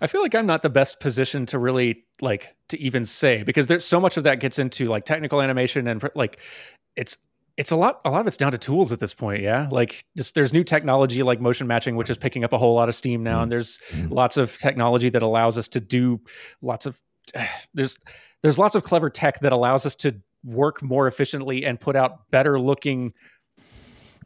I 0.00 0.06
feel 0.06 0.22
like 0.22 0.34
I'm 0.34 0.46
not 0.46 0.62
the 0.62 0.70
best 0.70 1.00
position 1.00 1.44
to 1.46 1.58
really 1.58 2.04
like 2.20 2.54
to 2.68 2.78
even 2.80 3.04
say 3.04 3.42
because 3.42 3.66
there's 3.66 3.84
so 3.84 3.98
much 4.00 4.16
of 4.16 4.22
that 4.24 4.38
gets 4.40 4.58
into 4.58 4.86
like 4.86 5.04
technical 5.04 5.42
animation 5.42 5.86
and 5.88 6.02
like 6.14 6.38
it's 6.96 7.16
it's 7.58 7.70
a 7.70 7.76
lot 7.76 8.00
a 8.04 8.10
lot 8.10 8.20
of 8.22 8.26
it's 8.26 8.36
down 8.36 8.52
to 8.52 8.58
tools 8.58 8.92
at 8.92 8.98
this 9.00 9.12
point 9.14 9.42
yeah? 9.42 9.68
Like 9.70 10.04
just 10.16 10.34
there's 10.34 10.52
new 10.52 10.64
technology 10.64 11.22
like 11.22 11.40
motion 11.40 11.66
matching 11.66 11.96
which 11.96 12.08
is 12.10 12.16
picking 12.16 12.44
up 12.44 12.52
a 12.52 12.58
whole 12.58 12.74
lot 12.74 12.88
of 12.88 12.94
steam 12.94 13.22
now 13.22 13.42
and 13.42 13.52
there's 13.52 13.78
Mhm. 13.92 14.10
lots 14.10 14.36
of 14.36 14.56
technology 14.58 15.08
that 15.10 15.22
allows 15.22 15.58
us 15.58 15.68
to 15.68 15.80
do 15.80 16.20
lots 16.62 16.86
of 16.86 17.00
there's 17.74 17.98
there's 18.42 18.58
lots 18.58 18.74
of 18.74 18.82
clever 18.84 19.08
tech 19.10 19.40
that 19.40 19.52
allows 19.52 19.86
us 19.86 19.94
to 19.96 20.14
work 20.44 20.82
more 20.82 21.06
efficiently 21.06 21.64
and 21.64 21.78
put 21.78 21.94
out 21.94 22.28
better 22.30 22.58
looking 22.58 23.12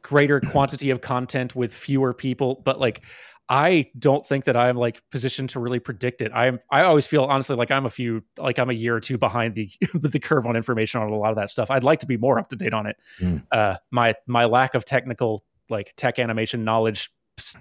greater 0.02 0.40
quantity 0.40 0.90
of 0.90 1.00
content 1.00 1.54
with 1.56 1.74
fewer 1.74 2.14
people 2.14 2.62
but 2.64 2.78
like 2.80 3.02
I 3.48 3.86
don't 3.98 4.26
think 4.26 4.44
that 4.46 4.56
I'm 4.56 4.76
like 4.76 5.00
positioned 5.10 5.50
to 5.50 5.60
really 5.60 5.78
predict 5.78 6.20
it. 6.20 6.32
I'm 6.34 6.58
I 6.70 6.82
always 6.82 7.06
feel 7.06 7.24
honestly 7.24 7.54
like 7.56 7.70
I'm 7.70 7.86
a 7.86 7.90
few 7.90 8.22
like 8.38 8.58
I'm 8.58 8.70
a 8.70 8.74
year 8.74 8.96
or 8.96 9.00
two 9.00 9.18
behind 9.18 9.54
the 9.54 9.70
the 9.94 10.18
curve 10.18 10.46
on 10.46 10.56
information 10.56 11.00
on 11.00 11.10
a 11.10 11.16
lot 11.16 11.30
of 11.30 11.36
that 11.36 11.50
stuff. 11.50 11.70
I'd 11.70 11.84
like 11.84 12.00
to 12.00 12.06
be 12.06 12.16
more 12.16 12.38
up 12.38 12.48
to 12.48 12.56
date 12.56 12.74
on 12.74 12.86
it. 12.86 12.96
Mm. 13.20 13.42
Uh, 13.52 13.76
my 13.90 14.14
my 14.26 14.44
lack 14.46 14.74
of 14.74 14.84
technical 14.84 15.44
like 15.70 15.92
tech 15.96 16.18
animation 16.18 16.64
knowledge 16.64 17.10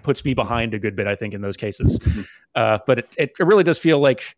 puts 0.02 0.24
me 0.24 0.32
behind 0.34 0.74
a 0.74 0.78
good 0.78 0.96
bit. 0.96 1.06
I 1.06 1.14
think 1.14 1.34
in 1.34 1.40
those 1.42 1.56
cases, 1.56 1.98
Mhm. 1.98 2.26
uh, 2.54 2.78
but 2.86 2.98
it, 3.00 3.08
it 3.18 3.32
really 3.40 3.64
does 3.64 3.78
feel 3.78 3.98
like 4.00 4.36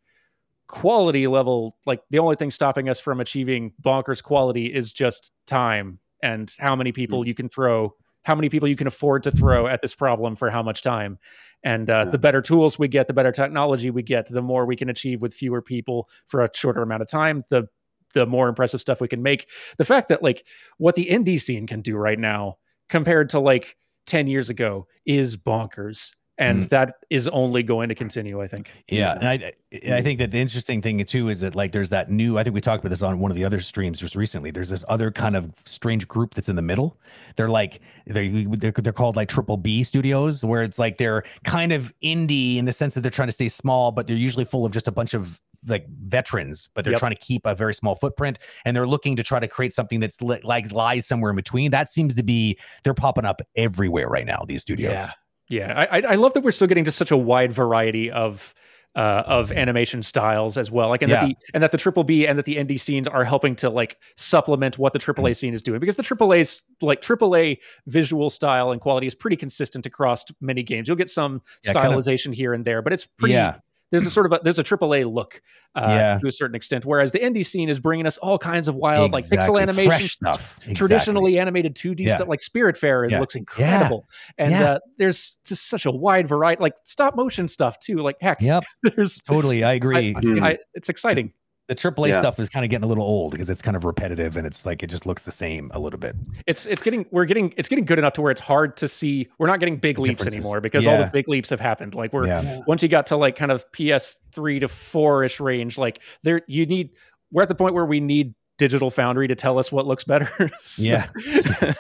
quality 0.67 1.27
level 1.27 1.77
like 1.87 2.01
the 2.11 2.19
only 2.19 2.37
thing 2.37 2.51
stopping 2.51 2.91
us 2.91 3.01
from 3.01 3.21
achieving 3.21 3.73
bonkers 3.83 4.23
quality 4.23 4.67
is 4.67 4.93
just 4.93 5.33
time 5.47 5.99
and 6.23 6.53
how 6.59 6.77
many 6.77 6.93
people 6.93 7.27
you 7.27 7.35
can 7.35 7.49
throw 7.49 7.95
how 8.29 8.35
many 8.35 8.51
people 8.51 8.69
you 8.69 8.77
can 8.77 8.87
afford 8.87 9.23
to 9.23 9.31
throw 9.31 9.67
at 9.67 9.81
this 9.81 9.95
problem 9.95 10.37
for 10.37 10.51
how 10.51 10.63
much 10.63 10.83
time. 10.83 11.19
And 11.65 11.89
uh, 11.89 12.05
Yeah. 12.05 12.11
the 12.11 12.19
better 12.19 12.43
tools 12.43 12.79
we 12.79 12.87
get 12.87 13.07
the 13.07 13.15
better 13.15 13.33
technology 13.33 13.91
we 13.91 14.03
get 14.03 14.29
the 14.29 14.43
more 14.43 14.67
we 14.67 14.77
can 14.77 14.91
achieve 14.91 15.23
with 15.23 15.33
fewer 15.33 15.63
people 15.63 16.11
for 16.27 16.45
a 16.45 16.51
shorter 16.55 16.83
amount 16.83 17.01
of 17.01 17.09
time 17.09 17.43
the 17.49 17.67
the 18.15 18.27
more 18.27 18.49
impressive 18.49 18.81
stuff 18.81 19.01
we 19.01 19.09
can 19.09 19.23
make. 19.23 19.49
The 19.79 19.85
fact 19.85 20.09
that 20.09 20.23
like 20.23 20.47
what 20.77 20.95
the 20.95 21.07
indie 21.07 21.41
scene 21.41 21.67
can 21.67 21.81
do 21.81 21.97
right 21.97 22.19
now 22.19 22.59
compared 22.91 23.31
to 23.31 23.41
like 23.41 23.77
10 24.07 24.27
years 24.27 24.51
ago 24.51 24.87
is 25.07 25.37
bonkers 25.37 26.15
and 26.39 26.65
Mm. 26.65 26.69
that 26.71 26.95
is 27.11 27.27
only 27.29 27.63
going 27.63 27.89
to 27.89 27.95
continue 27.95 28.41
i 28.41 28.47
think 28.47 28.71
Yeah, 28.89 29.15
and 29.19 29.29
I 29.29 29.53
I 29.99 30.01
think 30.03 30.19
that 30.21 30.31
the 30.31 30.39
interesting 30.39 30.81
thing 30.81 31.05
too 31.05 31.29
is 31.29 31.41
that 31.41 31.55
like 31.55 31.73
there's 31.73 31.91
that 31.91 32.11
new. 32.11 32.39
I 32.39 32.43
think 32.45 32.55
we 32.55 32.61
talked 32.63 32.83
about 32.83 32.89
this 32.89 33.03
on 33.03 33.19
one 33.19 33.31
of 33.31 33.37
the 33.37 33.45
other 33.45 33.61
streams 33.61 34.01
just 34.01 34.17
recently. 34.17 34.51
There's 34.51 34.71
this 34.71 34.83
other 34.89 35.11
kind 35.11 35.37
of 35.37 35.53
strange 35.67 36.09
group 36.09 36.33
that's 36.33 36.49
in 36.49 36.57
the 36.57 36.63
middle. 36.63 36.97
They're 37.37 37.51
like 37.51 37.81
they 38.07 38.45
they're, 38.49 38.73
they're 38.73 38.95
called 38.95 39.15
like 39.17 39.29
Triple 39.29 39.59
B 39.59 39.83
Studios, 39.83 40.43
where 40.43 40.63
it's 40.63 40.79
like 40.79 40.97
they're 40.97 41.23
kind 41.45 41.73
of 41.73 41.93
indie 42.03 42.57
in 42.57 42.65
the 42.65 42.73
sense 42.73 42.95
that 42.95 43.03
they're 43.03 43.11
trying 43.11 43.29
to 43.29 43.33
stay 43.33 43.49
small, 43.51 43.93
but 43.93 44.07
they're 44.07 44.17
usually 44.17 44.47
full 44.47 44.65
of 44.65 44.73
just 44.73 44.89
a 44.89 44.93
bunch 44.93 45.13
of 45.13 45.39
like 45.67 45.87
veterans, 45.89 46.71
but 46.75 46.85
they're 46.85 46.93
Yep. 46.95 47.01
trying 47.01 47.13
to 47.15 47.21
keep 47.21 47.45
a 47.45 47.55
very 47.55 47.75
small 47.75 47.95
footprint, 47.95 48.39
and 48.65 48.75
they're 48.75 48.87
looking 48.87 49.17
to 49.17 49.23
try 49.23 49.39
to 49.39 49.49
create 49.49 49.75
something 49.75 50.01
that's 50.01 50.23
li- 50.23 50.41
like 50.45 50.73
lies 50.73 51.05
somewhere 51.07 51.29
in 51.31 51.37
between. 51.37 51.73
That 51.73 51.91
seems 51.91 52.15
to 52.15 52.23
be 52.23 52.57
they're 52.85 52.95
popping 52.95 53.27
up 53.27 53.43
everywhere 53.55 54.09
right 54.09 54.25
now. 54.25 54.45
These 54.49 54.63
studios. 54.63 54.93
Yeah, 54.93 55.11
yeah. 55.49 55.87
I, 55.91 56.01
I 56.01 56.15
love 56.17 56.35
that 56.35 56.43
we're 56.43 56.53
still 56.53 56.69
getting 56.69 56.85
just 56.85 56.99
such 56.99 57.11
a 57.11 57.17
wide 57.17 57.53
variety 57.53 58.11
of 58.11 58.55
uh, 58.97 59.23
of 59.27 59.53
animation 59.53 60.03
styles 60.03 60.57
as 60.59 60.71
well. 60.73 60.89
Like, 60.89 61.03
and 61.03 61.13
that 61.13 61.27
the 61.29 61.37
and 61.55 61.63
that 61.63 61.71
the 61.71 61.79
triple 61.79 62.03
B 62.05 62.27
and 62.27 62.37
that 62.39 62.47
the 62.47 62.57
indie 62.57 62.81
scenes 62.81 63.07
are 63.07 63.23
helping 63.23 63.55
to 63.57 63.71
like 63.71 63.97
supplement 64.17 64.77
what 64.79 64.93
the 64.93 64.99
triple 64.99 65.25
Mm-hmm. 65.25 65.33
Scene 65.35 65.55
is 65.55 65.63
doing 65.63 65.79
because 65.79 65.97
the 65.97 66.03
triple 66.03 66.33
A's 66.33 66.63
like 66.81 67.01
triple 67.01 67.37
A 67.37 67.61
visual 67.87 68.29
style 68.31 68.73
and 68.73 68.81
quality 68.81 69.07
is 69.07 69.15
pretty 69.15 69.37
consistent 69.37 69.87
across 69.87 70.25
many 70.41 70.63
games. 70.65 70.89
You'll 70.89 70.97
get 70.97 71.11
some 71.11 71.43
Yeah, 71.65 71.75
kind 71.75 71.93
of- 71.93 72.03
stylization 72.03 72.35
here 72.35 72.55
and 72.55 72.65
there, 72.65 72.83
but 72.83 72.93
it's 72.93 73.05
pretty. 73.07 73.35
Yeah. 73.35 73.57
There's 73.91 74.05
a 74.07 74.11
sort 74.11 74.27
of 74.27 74.33
a 74.33 74.41
there's 74.45 74.59
a 74.59 74.65
AAA 74.65 75.11
look 75.13 75.41
uh, 75.75 75.85
Yeah. 75.89 76.19
to 76.21 76.27
a 76.29 76.33
certain 76.33 76.55
extent. 76.55 76.85
Whereas 76.85 77.13
the 77.13 77.19
indie 77.21 77.45
scene 77.45 77.69
is 77.69 77.81
bringing 77.81 78.07
us 78.07 78.19
all 78.19 78.39
kinds 78.39 78.69
of 78.69 78.75
wild 78.75 79.13
like 79.13 79.25
pixel 79.25 79.61
animation 79.61 79.91
Fresh 79.91 80.13
stuff. 80.13 80.57
Exactly. 80.59 80.75
traditionally 80.75 81.39
animated 81.39 81.75
2D 81.75 82.01
Yeah. 82.01 82.17
stuff 82.17 82.29
like 82.29 82.41
Spiritfarer 82.41 83.07
it 83.07 83.13
Yeah. 83.13 83.21
looks 83.21 83.35
incredible. 83.35 84.07
And 84.37 84.53
uh, 84.55 84.79
there's 84.99 85.39
just 85.45 85.69
such 85.69 85.87
a 85.87 85.91
wide 85.91 86.29
variety 86.29 86.61
like 86.63 86.75
stop 86.85 87.17
motion 87.17 87.49
stuff 87.49 87.79
too. 87.81 87.97
Like 87.99 88.17
heck, 88.21 88.41
Yep, 88.43 88.65
there's 88.83 89.19
totally. 89.27 89.65
I 89.65 89.73
agree. 89.75 90.15
I- 90.15 90.19
it's, 90.19 90.41
I, 90.41 90.59
it's 90.75 90.89
exciting. 90.89 91.33
The 91.69 91.75
AAA 91.75 92.09
Yeah. 92.09 92.21
stuff 92.21 92.41
is 92.41 92.49
kind 92.49 92.65
of 92.65 92.71
getting 92.71 92.85
a 92.85 92.87
little 92.89 93.05
old 93.05 93.31
because 93.31 93.49
it's 93.51 93.63
kind 93.63 93.77
of 93.77 93.85
repetitive 93.85 94.37
and 94.37 94.47
it's 94.47 94.65
like 94.67 94.83
it 94.83 94.87
just 94.89 95.05
looks 95.07 95.23
the 95.25 95.31
same 95.31 95.71
a 95.75 95.79
little 95.79 95.99
bit. 96.01 96.17
It's 96.47 96.65
it's 96.67 96.81
getting 96.83 97.05
we're 97.11 97.27
getting 97.27 97.53
it's 97.57 97.69
getting 97.69 97.85
good 97.85 97.99
enough 97.99 98.15
to 98.15 98.23
where 98.23 98.31
it's 98.33 98.41
hard 98.41 98.77
to 98.79 98.89
see 98.89 99.29
we're 99.39 99.47
not 99.49 99.61
getting 99.61 99.77
big 99.77 99.99
leaps 99.99 100.27
anymore 100.27 100.61
because 100.61 100.87
all 100.87 100.97
the 100.99 101.11
big 101.13 101.29
leaps 101.29 101.51
have 101.51 101.61
happened. 101.61 101.95
Like 101.95 102.13
we're 102.13 102.27
Yeah. 102.27 102.61
once 102.67 102.83
you 102.83 102.89
got 102.89 103.07
to 103.09 103.17
like 103.17 103.37
kind 103.37 103.53
of 103.53 103.71
PS3 103.73 104.61
to 104.61 104.67
4ish 104.67 105.41
range, 105.41 105.77
like 105.79 106.01
there 106.23 106.41
you 106.49 106.65
need 106.67 106.91
we're 107.31 107.43
at 107.43 107.49
the 107.49 107.55
point 107.55 107.75
where 107.75 107.85
we 107.87 108.01
need 108.01 108.35
digital 108.57 108.91
foundry 108.91 109.29
to 109.29 109.35
tell 109.37 109.59
us 109.59 109.71
what 109.71 109.87
looks 109.87 110.05
better. 110.05 110.51
So- 110.61 110.83
Yeah. 110.83 111.07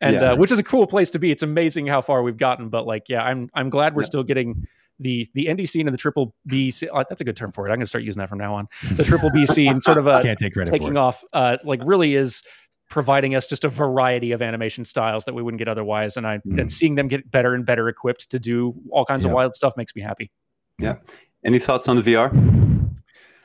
and 0.00 0.14
Yeah. 0.14 0.32
uh, 0.32 0.36
which 0.36 0.52
is 0.52 0.58
a 0.58 0.62
cool 0.62 0.86
place 0.86 1.10
to 1.12 1.18
be. 1.18 1.30
It's 1.30 1.42
amazing 1.42 1.86
how 1.86 2.00
far 2.00 2.22
we've 2.22 2.36
gotten, 2.36 2.68
but 2.68 2.86
like 2.86 3.08
yeah, 3.08 3.22
I'm 3.24 3.50
I'm 3.54 3.70
glad 3.70 3.94
we're 3.96 4.02
Yeah. 4.02 4.06
still 4.06 4.22
getting 4.22 4.66
the 5.00 5.26
the 5.34 5.46
indie 5.46 5.68
scene 5.68 5.86
and 5.86 5.94
the 5.94 5.98
triple 5.98 6.34
B 6.46 6.70
scene. 6.70 6.88
Oh, 6.92 7.04
that's 7.08 7.20
a 7.20 7.24
good 7.24 7.36
term 7.36 7.52
for 7.52 7.66
it. 7.66 7.70
I'm 7.70 7.76
going 7.76 7.86
to 7.86 7.86
start 7.86 8.04
using 8.04 8.18
that 8.20 8.28
from 8.28 8.38
now 8.38 8.54
on. 8.54 8.68
The 8.96 9.04
triple 9.04 9.30
B 9.30 9.46
scene 9.46 9.80
sort 9.80 9.98
of 9.98 10.06
a 10.06 10.22
Can't 10.22 10.38
take 10.38 10.52
credit 10.54 10.70
taking 10.70 10.96
off 10.96 11.22
uh 11.32 11.58
like 11.64 11.80
really 11.84 12.14
is 12.14 12.42
providing 12.90 13.34
us 13.34 13.46
just 13.46 13.64
a 13.64 13.68
variety 13.68 14.32
of 14.32 14.40
animation 14.40 14.84
styles 14.84 15.24
that 15.26 15.34
we 15.34 15.42
wouldn't 15.42 15.58
get 15.58 15.68
otherwise 15.68 16.16
and 16.16 16.26
i 16.26 16.38
Mm. 16.38 16.60
and 16.60 16.72
seeing 16.72 16.94
them 16.94 17.06
get 17.06 17.30
better 17.30 17.54
and 17.54 17.66
better 17.66 17.86
equipped 17.88 18.30
to 18.30 18.38
do 18.38 18.74
all 18.90 19.04
kinds 19.04 19.24
Yeah. 19.24 19.30
of 19.30 19.34
wild 19.34 19.54
stuff 19.54 19.74
makes 19.76 19.94
me 19.94 20.00
happy 20.00 20.30
Yeah. 20.78 20.96
Any 21.44 21.58
thoughts 21.58 21.86
on 21.86 22.00
VR? 22.02 22.32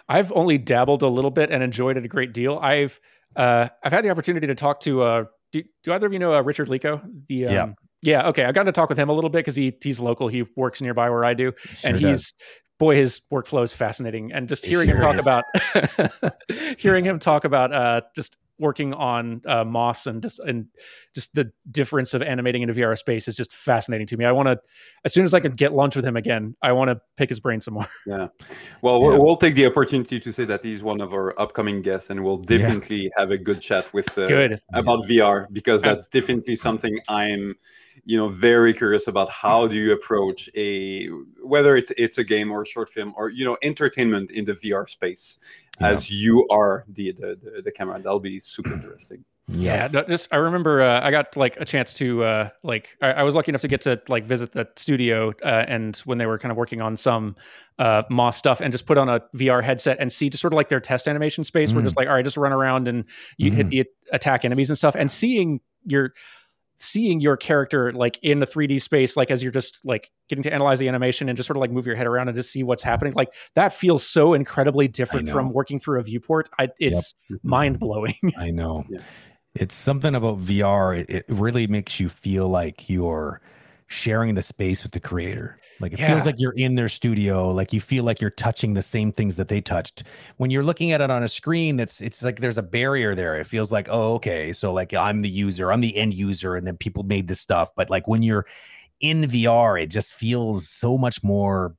i've 0.10 0.32
only 0.34 0.58
dabbled 0.58 1.02
a 1.04 1.08
little 1.08 1.32
bit 1.32 1.50
and 1.50 1.62
enjoyed 1.64 1.98
it 1.98 2.06
a 2.06 2.08
great 2.08 2.34
deal 2.34 2.58
i've 2.60 3.00
uh 3.36 3.68
i've 3.84 3.92
had 3.92 4.04
the 4.06 4.10
opportunity 4.10 4.48
to 4.48 4.56
talk 4.56 4.80
to 4.82 5.02
uh 5.02 5.26
do, 5.52 5.64
do 5.84 5.92
either 5.94 6.08
of 6.08 6.14
you 6.14 6.20
know 6.20 6.34
uh, 6.34 6.42
richard 6.42 6.68
lico 6.70 7.02
the 7.28 7.46
um, 7.48 7.54
Yeah. 7.54 7.68
Yeah 8.04 8.28
okay 8.28 8.44
i 8.46 8.52
got 8.52 8.64
to 8.64 8.72
talk 8.72 8.90
with 8.90 8.98
him 9.00 9.10
a 9.10 9.14
little 9.14 9.30
bit 9.30 9.40
because 9.40 9.56
he 9.56 9.74
he's 9.82 10.00
local 10.00 10.28
he 10.28 10.44
works 10.56 10.82
nearby 10.82 11.10
where 11.10 11.26
i 11.26 11.34
do 11.34 11.52
and 11.84 11.98
he's 11.98 12.32
does. 12.32 12.34
boy 12.80 12.96
his 12.96 13.22
workflow 13.32 13.64
is 13.64 13.74
fascinating 13.74 14.32
and 14.32 14.48
just 14.48 14.66
It 14.66 14.70
hearing 14.70 14.90
him 14.90 14.98
talk 15.00 15.16
is. 15.16 15.26
about 15.26 15.44
hearing 16.78 17.06
him 17.06 17.18
talk 17.20 17.46
about 17.46 17.74
uh 17.74 18.02
just 18.16 18.38
working 18.60 18.94
on 18.94 19.42
uh 19.48 19.64
moss 19.64 20.06
and 20.06 20.22
just 20.22 20.40
and 20.40 20.68
just 21.16 21.34
the 21.34 21.52
difference 21.72 22.14
of 22.14 22.22
animating 22.22 22.62
in 22.62 22.70
a 22.70 22.74
vr 22.74 22.96
space 22.96 23.28
is 23.28 23.36
just 23.36 23.52
fascinating 23.52 24.06
to 24.06 24.16
me 24.16 24.26
i 24.26 24.32
want 24.32 24.48
to 24.48 24.58
as 25.06 25.12
soon 25.12 25.26
as 25.26 25.34
i 25.34 25.40
can 25.40 25.52
get 25.54 25.74
lunch 25.74 25.96
with 25.96 26.06
him 26.06 26.16
again 26.16 26.56
i 26.62 26.72
want 26.72 26.88
to 26.88 27.02
pick 27.18 27.30
his 27.30 27.40
brain 27.40 27.60
some 27.60 27.74
more 27.74 27.88
Well, 28.06 28.20
Yeah. 29.02 29.08
we'll, 29.08 29.24
we'll 29.24 29.38
take 29.38 29.56
the 29.56 29.66
opportunity 29.66 30.20
to 30.20 30.32
say 30.32 30.46
that 30.46 30.64
he's 30.64 30.84
one 30.84 31.02
of 31.02 31.14
our 31.14 31.34
upcoming 31.42 31.82
guests, 31.82 32.10
and 32.12 32.24
we'll 32.24 32.38
definitely 32.38 33.10
have 33.18 33.32
a 33.32 33.38
good 33.38 33.60
chat 33.62 33.92
with 33.94 34.16
uh, 34.18 34.28
good 34.28 34.62
about 34.74 35.00
VR 35.10 35.48
because 35.52 35.82
that's 35.82 36.06
definitely 36.08 36.56
something 36.58 37.00
I'm, 37.08 37.56
you 38.06 38.18
know, 38.18 38.28
very 38.30 38.74
curious 38.74 39.08
about. 39.08 39.32
How 39.32 39.68
do 39.68 39.76
you 39.76 39.94
approach 39.94 40.50
a 40.56 41.08
whether 41.42 41.76
it's 41.76 41.92
it's 41.98 42.18
a 42.18 42.24
game 42.24 42.52
or 42.52 42.62
a 42.64 42.66
short 42.66 42.90
film 42.90 43.14
or 43.18 43.30
you 43.30 43.46
know 43.46 43.58
entertainment 43.64 44.32
in 44.32 44.46
the 44.46 44.54
VR 44.54 44.88
space 44.90 45.40
Yeah. 45.80 45.90
as 45.90 46.10
you 46.12 46.48
are 46.50 46.86
the 46.88 47.12
the, 47.14 47.38
the, 47.42 47.62
the 47.64 47.72
camera? 47.72 47.98
That'll 47.98 48.20
be 48.20 48.40
super 48.40 48.74
interesting. 48.74 49.24
yeah, 49.50 49.90
no, 49.92 50.02
just 50.04 50.30
i 50.32 50.38
remember 50.38 50.82
uh, 50.82 51.02
i 51.06 51.12
got 51.12 51.36
like 51.36 51.58
a 51.60 51.66
chance 51.66 51.94
to 51.94 52.24
uh 52.24 52.50
like 52.64 52.96
I, 53.02 53.12
I 53.12 53.24
was 53.24 53.36
lucky 53.36 53.52
enough 53.52 53.60
to 53.64 53.68
get 53.68 53.82
to 53.82 54.02
like 54.08 54.24
visit 54.24 54.54
the 54.54 54.66
studio 54.78 55.34
uh, 55.44 55.66
and 55.68 55.98
when 56.06 56.18
they 56.18 56.26
were 56.26 56.40
kind 56.40 56.50
of 56.50 56.58
working 56.58 56.82
on 56.82 56.96
some 56.96 57.36
uh 57.78 58.04
moss 58.10 58.38
stuff 58.38 58.62
and 58.62 58.72
just 58.72 58.86
put 58.86 58.98
on 58.98 59.10
a 59.10 59.20
vr 59.36 59.62
headset 59.62 59.98
and 60.00 60.14
see 60.14 60.30
just 60.30 60.40
sort 60.40 60.54
of 60.54 60.56
like 60.56 60.70
their 60.70 60.80
test 60.80 61.10
animation 61.10 61.44
space 61.44 61.74
where 61.74 61.82
Mm. 61.82 61.86
just 61.88 61.98
like 61.98 62.08
all 62.08 62.14
right 62.16 62.24
just 62.24 62.38
run 62.38 62.54
around 62.54 62.88
and 62.88 63.04
you 63.36 63.52
hit 63.52 63.66
Mhm. 63.68 63.70
the 63.72 63.86
attack 64.14 64.46
enemies 64.46 64.70
and 64.70 64.78
stuff 64.78 64.96
and 64.96 65.12
seeing 65.12 65.60
your 65.86 66.14
seeing 66.84 67.20
your 67.22 67.38
character 67.38 67.92
like 67.94 68.20
in 68.22 68.40
the 68.40 68.46
3D 68.46 68.82
space, 68.82 69.16
like 69.16 69.32
as 69.32 69.42
you're 69.42 69.52
just 69.52 69.86
like 69.86 70.12
getting 70.28 70.44
to 70.44 70.54
analyze 70.54 70.80
the 70.80 70.88
animation 70.88 71.30
and 71.30 71.38
just 71.38 71.48
sort 71.48 71.58
of 71.58 71.62
like 71.62 71.72
move 71.72 71.86
your 71.86 71.96
head 71.96 72.08
around 72.08 72.28
and 72.28 72.36
just 72.36 72.52
see 72.52 72.64
what's 72.64 72.84
happening, 72.84 73.14
like 73.14 73.34
that 73.56 73.72
feels 73.72 74.06
so 74.06 74.34
incredibly 74.34 74.88
different 74.88 75.30
from 75.30 75.54
working 75.54 75.80
through 75.80 76.00
a 76.00 76.04
viewport. 76.04 76.50
I, 76.60 76.70
it's 76.80 77.16
mind 77.42 77.80
blowing. 77.80 78.16
I 78.38 78.52
know. 78.52 78.84
Yeah. 78.90 79.00
It's 79.56 79.76
something 79.76 80.16
about 80.16 80.40
VR. 80.40 81.00
It, 81.00 81.10
it 81.10 81.26
really 81.28 81.68
makes 81.68 82.00
you 82.00 82.10
feel 82.10 82.50
like 82.50 82.90
you're 82.90 83.40
sharing 83.94 84.34
the 84.36 84.42
space 84.42 84.84
with 84.84 84.92
the 84.92 85.00
creator. 85.00 85.60
Like 85.80 85.94
it 85.94 86.00
Yeah. 86.00 86.08
feels 86.08 86.26
like 86.26 86.36
you're 86.38 86.54
in 86.54 86.76
their 86.76 86.90
studio. 86.90 87.52
Like 87.52 87.74
you 87.74 87.82
feel 87.82 88.04
like 88.04 88.20
you're 88.22 88.30
touching 88.32 88.74
the 88.74 88.82
same 88.82 89.12
things 89.12 89.36
that 89.36 89.48
they 89.50 89.62
touched. 89.62 90.04
When 90.38 90.50
you're 90.50 90.64
looking 90.64 90.92
at 90.92 91.02
it 91.02 91.10
on 91.12 91.24
a 91.24 91.30
screen, 91.30 91.80
it's 91.80 92.02
it's 92.02 92.24
like 92.24 92.40
there's 92.40 92.58
a 92.58 92.64
barrier 92.64 93.16
there. 93.16 93.40
It 93.40 93.46
feels 93.48 93.72
like, 93.72 93.88
oh, 93.90 94.14
okay, 94.16 94.54
so 94.54 94.72
like 94.72 94.94
I'm 94.94 95.20
the 95.22 95.30
user, 95.30 95.72
I'm 95.72 95.82
the 95.82 95.96
end 95.98 96.14
user, 96.14 96.56
and 96.56 96.66
then 96.66 96.78
people 96.78 97.04
made 97.04 97.28
this 97.28 97.40
stuff. 97.40 97.72
But 97.76 97.90
like 97.90 98.08
when 98.08 98.24
you're 98.24 98.46
in 99.02 99.24
VR, 99.24 99.82
it 99.82 99.88
just 99.88 100.14
feels 100.14 100.70
so 100.70 100.98
much 100.98 101.24
more. 101.24 101.76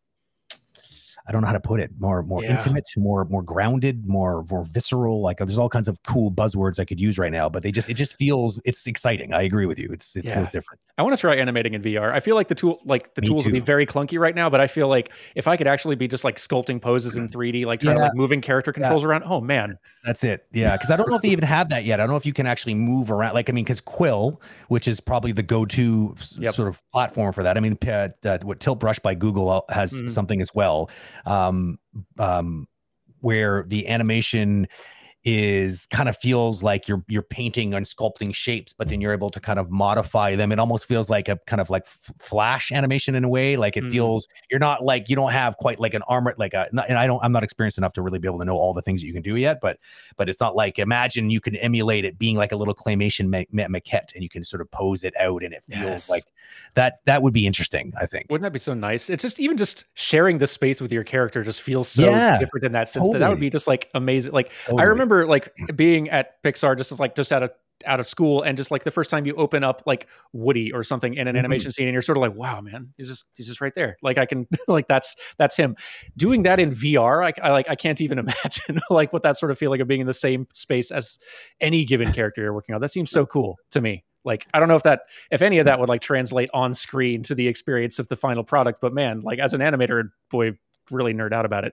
I 1.27 1.33
don't 1.33 1.41
know 1.41 1.47
how 1.47 1.55
to 1.55 1.61
put 1.61 1.81
it. 1.81 1.91
More, 1.99 2.23
more 2.23 2.43
Yeah. 2.43 2.51
intimate, 2.51 2.85
more, 2.99 3.25
more 3.25 3.43
grounded, 3.43 4.07
more, 4.07 4.45
more 4.51 4.63
visceral. 4.65 5.23
Like 5.23 5.39
there's 5.39 5.57
all 5.57 5.71
kinds 5.71 5.89
of 5.89 6.03
cool 6.03 6.31
buzzwords 6.31 6.79
I 6.79 6.85
could 6.85 7.01
use 7.01 7.17
right 7.19 7.33
now, 7.33 7.49
but 7.49 7.63
they 7.63 7.73
just, 7.73 7.89
it 7.89 7.95
just 7.95 8.17
feels, 8.17 8.61
it's 8.67 8.87
exciting. 8.87 9.33
I 9.33 9.43
agree 9.43 9.65
with 9.65 9.79
you. 9.79 9.89
It's, 9.91 10.17
it 10.17 10.25
Yeah. 10.27 10.35
feels 10.35 10.51
different. 10.51 10.81
I 10.99 11.03
want 11.03 11.17
to 11.17 11.21
try 11.21 11.35
animating 11.35 11.73
in 11.75 11.83
VR. 11.83 12.13
I 12.13 12.21
feel 12.21 12.37
like 12.37 12.49
the 12.49 12.55
tool, 12.55 12.79
like 12.85 13.15
the 13.15 13.23
Me 13.23 13.29
tools 13.29 13.45
would 13.47 13.53
be 13.53 13.59
very 13.61 13.87
clunky 13.87 14.19
right 14.19 14.35
now, 14.35 14.51
but 14.51 14.61
I 14.61 14.67
feel 14.67 14.87
like 14.87 15.13
if 15.35 15.49
I 15.49 15.57
could 15.57 15.67
actually 15.67 15.97
be 15.97 16.07
just 16.07 16.25
like 16.25 16.37
sculpting 16.37 16.81
poses 16.81 17.17
in 17.17 17.29
3D, 17.31 17.65
like 17.65 17.81
trying 17.81 17.97
to 17.97 18.03
like 18.03 18.15
moving 18.15 18.41
character 18.43 18.73
controls 18.73 19.03
around, 19.03 19.25
oh 19.25 19.41
man, 19.41 19.79
That's 20.05 20.23
it. 20.25 20.47
Yeah. 20.53 20.77
Cause 20.77 20.91
I 20.91 20.97
don't 20.97 21.09
know 21.09 21.17
if 21.17 21.23
they 21.23 21.31
even 21.31 21.45
have 21.45 21.71
that 21.71 21.85
yet. 21.85 22.01
I 22.01 22.03
don't 22.05 22.11
know 22.13 22.17
if 22.19 22.27
you 22.27 22.35
can 22.35 22.47
actually 22.47 22.75
move 22.75 23.11
around. 23.11 23.33
Like, 23.35 23.49
I 23.49 23.53
mean, 23.53 23.65
cause 23.65 23.81
Quill, 23.81 24.41
which 24.69 24.87
is 24.87 25.01
probably 25.01 25.33
the 25.33 25.43
go-to 25.43 26.15
Yep. 26.39 26.55
sort 26.55 26.69
of 26.69 26.83
platform 26.93 27.33
for 27.33 27.43
that. 27.43 27.57
I 27.57 27.61
mean, 27.61 27.79
uh, 27.89 28.09
what 28.43 28.61
Tilt 28.61 28.79
Brush 28.79 28.99
by 28.99 29.15
Google 29.15 29.49
uh, 29.49 29.61
has 29.73 30.03
Mhm. 30.03 30.11
something 30.11 30.41
as 30.43 30.55
well. 30.55 30.91
Um, 31.27 31.79
um, 32.19 32.67
where 33.21 33.65
the 33.67 33.89
animation 33.89 34.69
is 35.25 35.87
kind 35.87 36.09
of 36.09 36.17
feels 36.19 36.63
like 36.63 36.87
you're 36.87 37.03
you're 37.09 37.23
painting 37.23 37.73
and 37.75 37.87
sculpting 37.87 38.35
shapes, 38.35 38.75
but 38.77 38.89
then 38.89 39.01
you're 39.01 39.13
able 39.13 39.31
to 39.31 39.41
kind 39.41 39.59
of 39.59 39.71
modify 39.71 40.37
them. 40.37 40.53
It 40.53 40.59
almost 40.59 40.85
feels 40.85 41.09
like 41.09 41.29
a 41.29 41.39
kind 41.47 41.61
of 41.61 41.71
like 41.71 41.85
f- 41.87 42.13
flash 42.19 42.71
animation 42.71 43.15
in 43.15 43.25
a 43.25 43.29
way. 43.29 43.57
Like 43.57 43.77
it 43.77 43.85
Mhm. 43.85 43.91
feels 43.91 44.29
you're 44.51 44.61
not 44.61 44.85
like 44.85 45.09
you 45.09 45.17
don't 45.17 45.33
have 45.33 45.57
quite 45.57 45.81
like 45.81 45.95
an 45.95 46.03
armor 46.09 46.35
like 46.37 46.53
a. 46.53 46.69
not- 46.73 46.89
And 46.89 46.99
I 46.99 47.07
don't 47.07 47.23
I'm 47.25 47.33
not 47.33 47.43
experienced 47.43 47.79
enough 47.79 47.95
to 47.95 48.03
really 48.03 48.19
be 48.19 48.29
able 48.29 48.39
to 48.41 48.45
know 48.45 48.57
all 48.57 48.75
the 48.75 48.83
things 48.83 49.01
that 49.01 49.07
you 49.07 49.15
can 49.15 49.23
do 49.23 49.37
yet, 49.37 49.61
but 49.63 49.79
but 50.17 50.29
it's 50.29 50.41
not 50.41 50.55
like 50.57 50.79
imagine 50.79 51.31
you 51.31 51.41
can 51.41 51.57
emulate 51.57 52.05
it 52.05 52.19
being 52.19 52.37
like 52.37 52.53
a 52.53 52.57
little 52.57 52.75
claymation 52.75 53.29
ma- 53.29 53.45
ma- 53.51 53.69
maquette 53.79 54.13
and 54.15 54.23
you 54.23 54.29
can 54.29 54.45
sort 54.45 54.61
of 54.61 54.71
pose 54.71 55.05
it 55.05 55.15
out 55.19 55.43
and 55.43 55.55
it 55.55 55.63
feels 55.71 55.83
Yes. 55.85 56.11
like 56.11 56.25
that. 56.75 57.01
That 57.07 57.23
would 57.23 57.33
be 57.33 57.47
interesting. 57.47 57.93
I 57.99 58.05
think. 58.07 58.27
wouldn't 58.29 58.43
that 58.45 58.53
be 58.53 58.59
so 58.59 58.75
nice? 58.75 59.09
It's 59.09 59.23
just 59.23 59.41
even 59.41 59.57
just 59.57 59.87
sharing 59.95 60.39
the 60.39 60.47
space 60.47 60.81
with 60.81 60.93
your 60.93 61.05
character 61.05 61.43
just 61.43 61.63
feels 61.63 61.89
so 61.89 62.03
Yeah, 62.03 62.39
different 62.39 62.65
in 62.65 62.73
that 62.73 62.89
sense 62.91 63.09
that 63.11 63.19
that 63.21 63.31
would 63.31 63.41
be 63.41 63.49
just 63.51 63.67
like 63.67 63.89
amazing. 63.95 64.33
Like 64.33 64.51
I 64.67 64.71
Totally. 64.71 64.83
Remember 65.15 65.31
like 65.31 65.77
being 65.77 66.09
at 66.11 66.43
Pixar 66.43 66.77
just 66.77 66.93
as 66.93 67.01
like 67.01 67.15
just 67.15 67.33
out 67.33 67.43
of 67.43 67.51
out 67.87 67.99
of 67.99 68.07
school 68.07 68.41
and 68.43 68.57
just 68.57 68.71
like 68.71 68.85
the 68.85 68.91
first 68.91 69.11
time 69.11 69.27
you 69.27 69.35
open 69.35 69.65
up 69.65 69.83
like 69.85 70.07
Woody 70.33 70.73
or 70.73 70.85
something 70.85 71.15
in 71.15 71.27
an 71.27 71.35
Mhm. 71.35 71.41
animation 71.41 71.73
scene 71.73 71.87
and 71.89 71.93
you're 71.93 72.03
sort 72.03 72.17
of 72.17 72.23
like 72.23 72.35
wow 72.35 72.61
man 72.61 72.95
he's 72.97 73.09
just 73.09 73.27
he's 73.35 73.47
just 73.49 73.61
right 73.61 73.75
there. 73.75 73.97
Like 74.01 74.17
I 74.17 74.27
can 74.27 74.47
like 74.69 74.87
that's 74.87 75.17
that's 75.39 75.57
him. 75.57 75.77
Doing 76.17 76.45
that 76.45 76.61
in 76.61 76.71
VR 76.71 77.21
like 77.21 77.39
I 77.43 77.51
like 77.51 77.69
I 77.69 77.75
can't 77.75 78.01
even 78.01 78.19
imagine 78.25 78.81
like 78.91 79.13
what 79.13 79.23
that 79.25 79.37
sort 79.37 79.51
of 79.51 79.59
feeling 79.59 79.81
of 79.81 79.89
being 79.89 80.01
in 80.01 80.07
the 80.07 80.15
same 80.15 80.47
space 80.53 80.91
as 80.93 81.19
any 81.61 81.85
given 81.85 82.13
character 82.13 82.43
you're 82.43 82.55
working 82.55 82.75
on. 82.75 82.81
That 82.81 82.93
seems 82.93 83.11
so 83.11 83.27
cool 83.35 83.57
to 83.73 83.81
me. 83.81 84.05
Like 84.25 84.47
I 84.55 84.61
don't 84.61 84.69
know 84.69 84.77
if 84.77 84.85
that 84.85 85.01
if 85.33 85.43
any 85.43 85.59
of 85.59 85.65
that 85.67 85.79
would 85.81 85.89
like 85.89 86.01
translate 86.01 86.49
on 86.55 86.75
screen 86.75 87.23
to 87.25 87.35
the 87.35 87.49
experience 87.49 87.99
of 87.99 88.07
the 88.09 88.17
final 88.17 88.45
product 88.45 88.81
but 88.81 88.95
man 88.95 89.21
like 89.21 89.39
as 89.41 89.53
an 89.53 89.61
animator 89.61 90.11
boy 90.31 90.53
really 90.91 91.13
nerd 91.13 91.33
out 91.33 91.45
about 91.45 91.65
it 91.65 91.73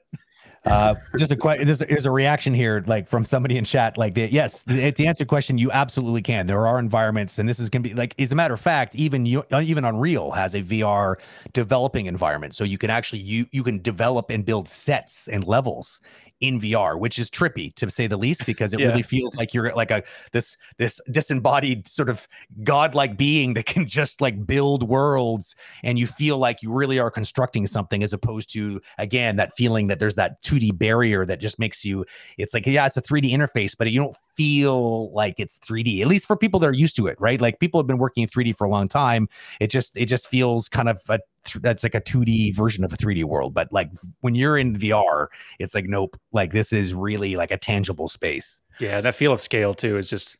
Uh, 0.64 0.94
just 1.18 1.32
a 1.32 1.36
question. 1.36 1.66
There's, 1.66 1.80
there's 1.80 2.06
a 2.06 2.12
reaction 2.12 2.54
here, 2.54 2.84
like 2.86 3.08
from 3.08 3.26
somebody 3.26 3.58
in 3.58 3.66
chat. 3.66 3.98
Like, 3.98 4.14
the, 4.14 4.32
yes, 4.32 4.62
the, 4.64 4.92
to 4.92 5.06
answer 5.06 5.26
question, 5.26 5.58
you 5.58 5.72
absolutely 5.72 6.22
can. 6.22 6.46
There 6.46 6.68
are 6.68 6.78
environments, 6.78 7.40
and 7.40 7.50
this 7.50 7.60
is 7.60 7.70
gonna 7.70 7.82
be 7.82 7.94
like, 7.96 8.14
as 8.20 8.32
a 8.32 8.36
matter 8.36 8.54
of 8.54 8.62
fact, 8.62 8.94
even 8.94 9.26
you, 9.26 9.44
uh, 9.52 9.62
even 9.62 9.86
Unreal 9.86 10.32
has 10.32 10.54
a 10.54 10.62
VR 10.62 11.16
developing 11.54 12.06
environment, 12.06 12.54
so 12.54 12.64
you 12.64 12.78
can 12.78 12.92
actually 12.92 13.20
you 13.20 13.48
you 13.52 13.64
can 13.64 13.82
develop 13.82 14.30
and 14.30 14.46
build 14.46 14.68
sets 14.68 15.28
and 15.28 15.46
levels 15.46 16.00
in 16.42 16.60
VR, 16.60 17.00
which 17.00 17.18
is 17.18 17.30
trippy 17.30 17.74
to 17.76 17.90
say 17.90 18.08
the 18.08 18.18
least, 18.18 18.46
because 18.46 18.74
it 18.74 18.80
Yeah. 18.80 18.88
really 18.88 19.04
feels 19.04 19.36
like 19.36 19.54
you're 19.54 19.74
like 19.74 19.92
a 19.92 20.04
this 20.32 20.58
this 20.78 21.00
disembodied 21.10 21.88
sort 21.88 22.10
of 22.10 22.28
godlike 22.64 23.16
being 23.18 23.54
that 23.54 23.66
can 23.72 23.88
just 23.88 24.20
like 24.22 24.46
build 24.46 24.84
worlds 24.88 25.56
and 25.84 25.98
you 25.98 26.08
feel 26.08 26.38
like 26.38 26.62
you 26.62 26.72
really 26.74 27.00
are 27.00 27.12
constructing 27.12 27.66
something 27.68 28.04
as 28.04 28.12
opposed 28.12 28.52
to 28.54 28.82
again 28.98 29.36
that 29.36 29.56
feeling 29.56 29.88
that 29.88 30.00
there's 30.00 30.16
that 30.16 30.42
2D 30.44 30.78
barrier 30.78 31.26
that 31.26 31.40
just 31.40 31.60
makes 31.60 31.86
you 31.86 32.06
it's 32.38 32.54
like 32.54 32.66
yeah 32.66 32.86
it's 32.86 32.98
a 32.98 33.02
3D 33.02 33.32
interface 33.32 33.76
but 33.78 33.90
you 33.92 34.00
don't 34.00 34.18
feel 34.36 35.12
like 35.14 35.40
it's 35.40 35.58
3D 35.60 36.02
at 36.02 36.08
least 36.08 36.28
for 36.28 36.36
people 36.36 36.60
that 36.60 36.68
are 36.68 36.74
used 36.74 36.96
to 36.96 37.08
it 37.08 37.20
right 37.22 37.40
like 37.40 37.60
people 37.60 37.80
have 37.80 37.88
been 37.88 37.98
working 38.00 38.24
in 38.24 38.30
3D 38.30 38.56
for 38.56 38.66
a 38.66 38.70
long 38.70 38.88
time 38.88 39.30
it 39.60 39.68
just 39.68 39.96
it 39.96 40.06
just 40.06 40.28
feels 40.28 40.68
kind 40.68 40.90
of 40.90 41.02
a 41.10 41.20
th- 41.46 41.62
that's 41.62 41.84
like 41.84 41.96
a 41.96 42.02
2D 42.02 42.56
version 42.56 42.84
of 42.84 42.92
a 42.94 42.98
3D 42.98 43.24
world. 43.24 43.54
But 43.54 43.72
like 43.72 43.90
when 44.22 44.36
you're 44.36 44.58
in 44.58 44.76
VR, 44.76 45.28
it's 45.60 45.76
like 45.76 45.86
nope, 45.86 46.20
like 46.32 46.52
this 46.52 46.74
is 46.74 46.94
really 46.94 47.36
like 47.36 47.52
a 47.52 47.58
tangible 47.58 48.08
space. 48.08 48.62
Yeah, 48.80 49.02
that 49.02 49.16
feel 49.16 49.34
of 49.34 49.42
scale 49.42 49.74
too 49.74 49.98
is 49.98 50.10
just 50.10 50.38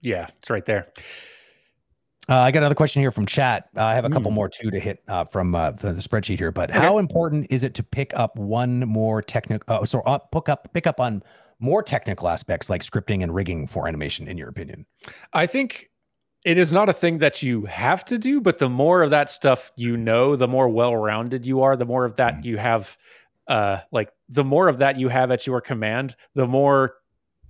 yeah, 0.00 0.28
it's 0.38 0.48
right 0.50 0.64
there. 0.64 0.88
Uh, 2.30 2.36
I 2.36 2.50
got 2.50 2.58
another 2.58 2.74
question 2.74 3.00
here 3.00 3.10
from 3.10 3.24
chat. 3.24 3.70
Uh, 3.74 3.84
I 3.84 3.94
have 3.94 4.04
a 4.04 4.10
couple 4.10 4.30
Mm. 4.30 4.34
more 4.34 4.48
too 4.50 4.70
to 4.70 4.78
hit 4.78 5.02
uh, 5.08 5.24
from 5.24 5.54
uh, 5.54 5.70
the, 5.70 5.94
the 5.94 6.02
spreadsheet 6.02 6.38
here. 6.38 6.52
But 6.52 6.70
how 6.70 6.98
important 6.98 7.46
is 7.48 7.62
it 7.62 7.72
to 7.74 7.82
pick 7.82 8.12
up 8.14 8.36
one 8.36 8.80
more 8.80 9.22
technical? 9.22 9.64
Uh, 9.76 9.86
so 9.86 10.00
uh, 10.00 10.18
pick 10.18 10.50
up 10.50 10.68
pick 10.74 10.86
up 10.86 11.00
on 11.00 11.22
more 11.58 11.82
technical 11.82 12.28
aspects 12.28 12.68
like 12.68 12.82
scripting 12.84 13.22
and 13.22 13.34
rigging 13.34 13.66
for 13.66 13.88
animation, 13.88 14.28
in 14.28 14.36
your 14.36 14.48
opinion? 14.50 14.84
I 15.32 15.46
think 15.46 15.88
it 16.44 16.56
is 16.58 16.72
not 16.72 16.88
a 16.88 16.92
thing 16.92 17.18
that 17.18 17.42
you 17.42 17.66
have 17.66 18.04
to 18.06 18.18
do, 18.18 18.40
but 18.40 18.58
the 18.58 18.68
more 18.68 19.02
of 19.02 19.10
that 19.10 19.28
stuff 19.30 19.72
you 19.76 19.96
know, 19.96 20.36
the 20.36 20.48
more 20.48 20.68
well-rounded 20.68 21.44
you 21.44 21.62
are, 21.62 21.76
the 21.76 21.84
more 21.84 22.04
of 22.04 22.16
that 22.16 22.34
Mm. 22.38 22.44
you 22.44 22.56
have 22.58 22.96
uh 23.48 23.78
like 23.90 24.12
the 24.28 24.44
more 24.44 24.68
of 24.68 24.78
that 24.78 24.98
you 24.98 25.08
have 25.08 25.30
at 25.30 25.46
your 25.46 25.60
command, 25.60 26.14
the 26.34 26.46
more 26.46 26.94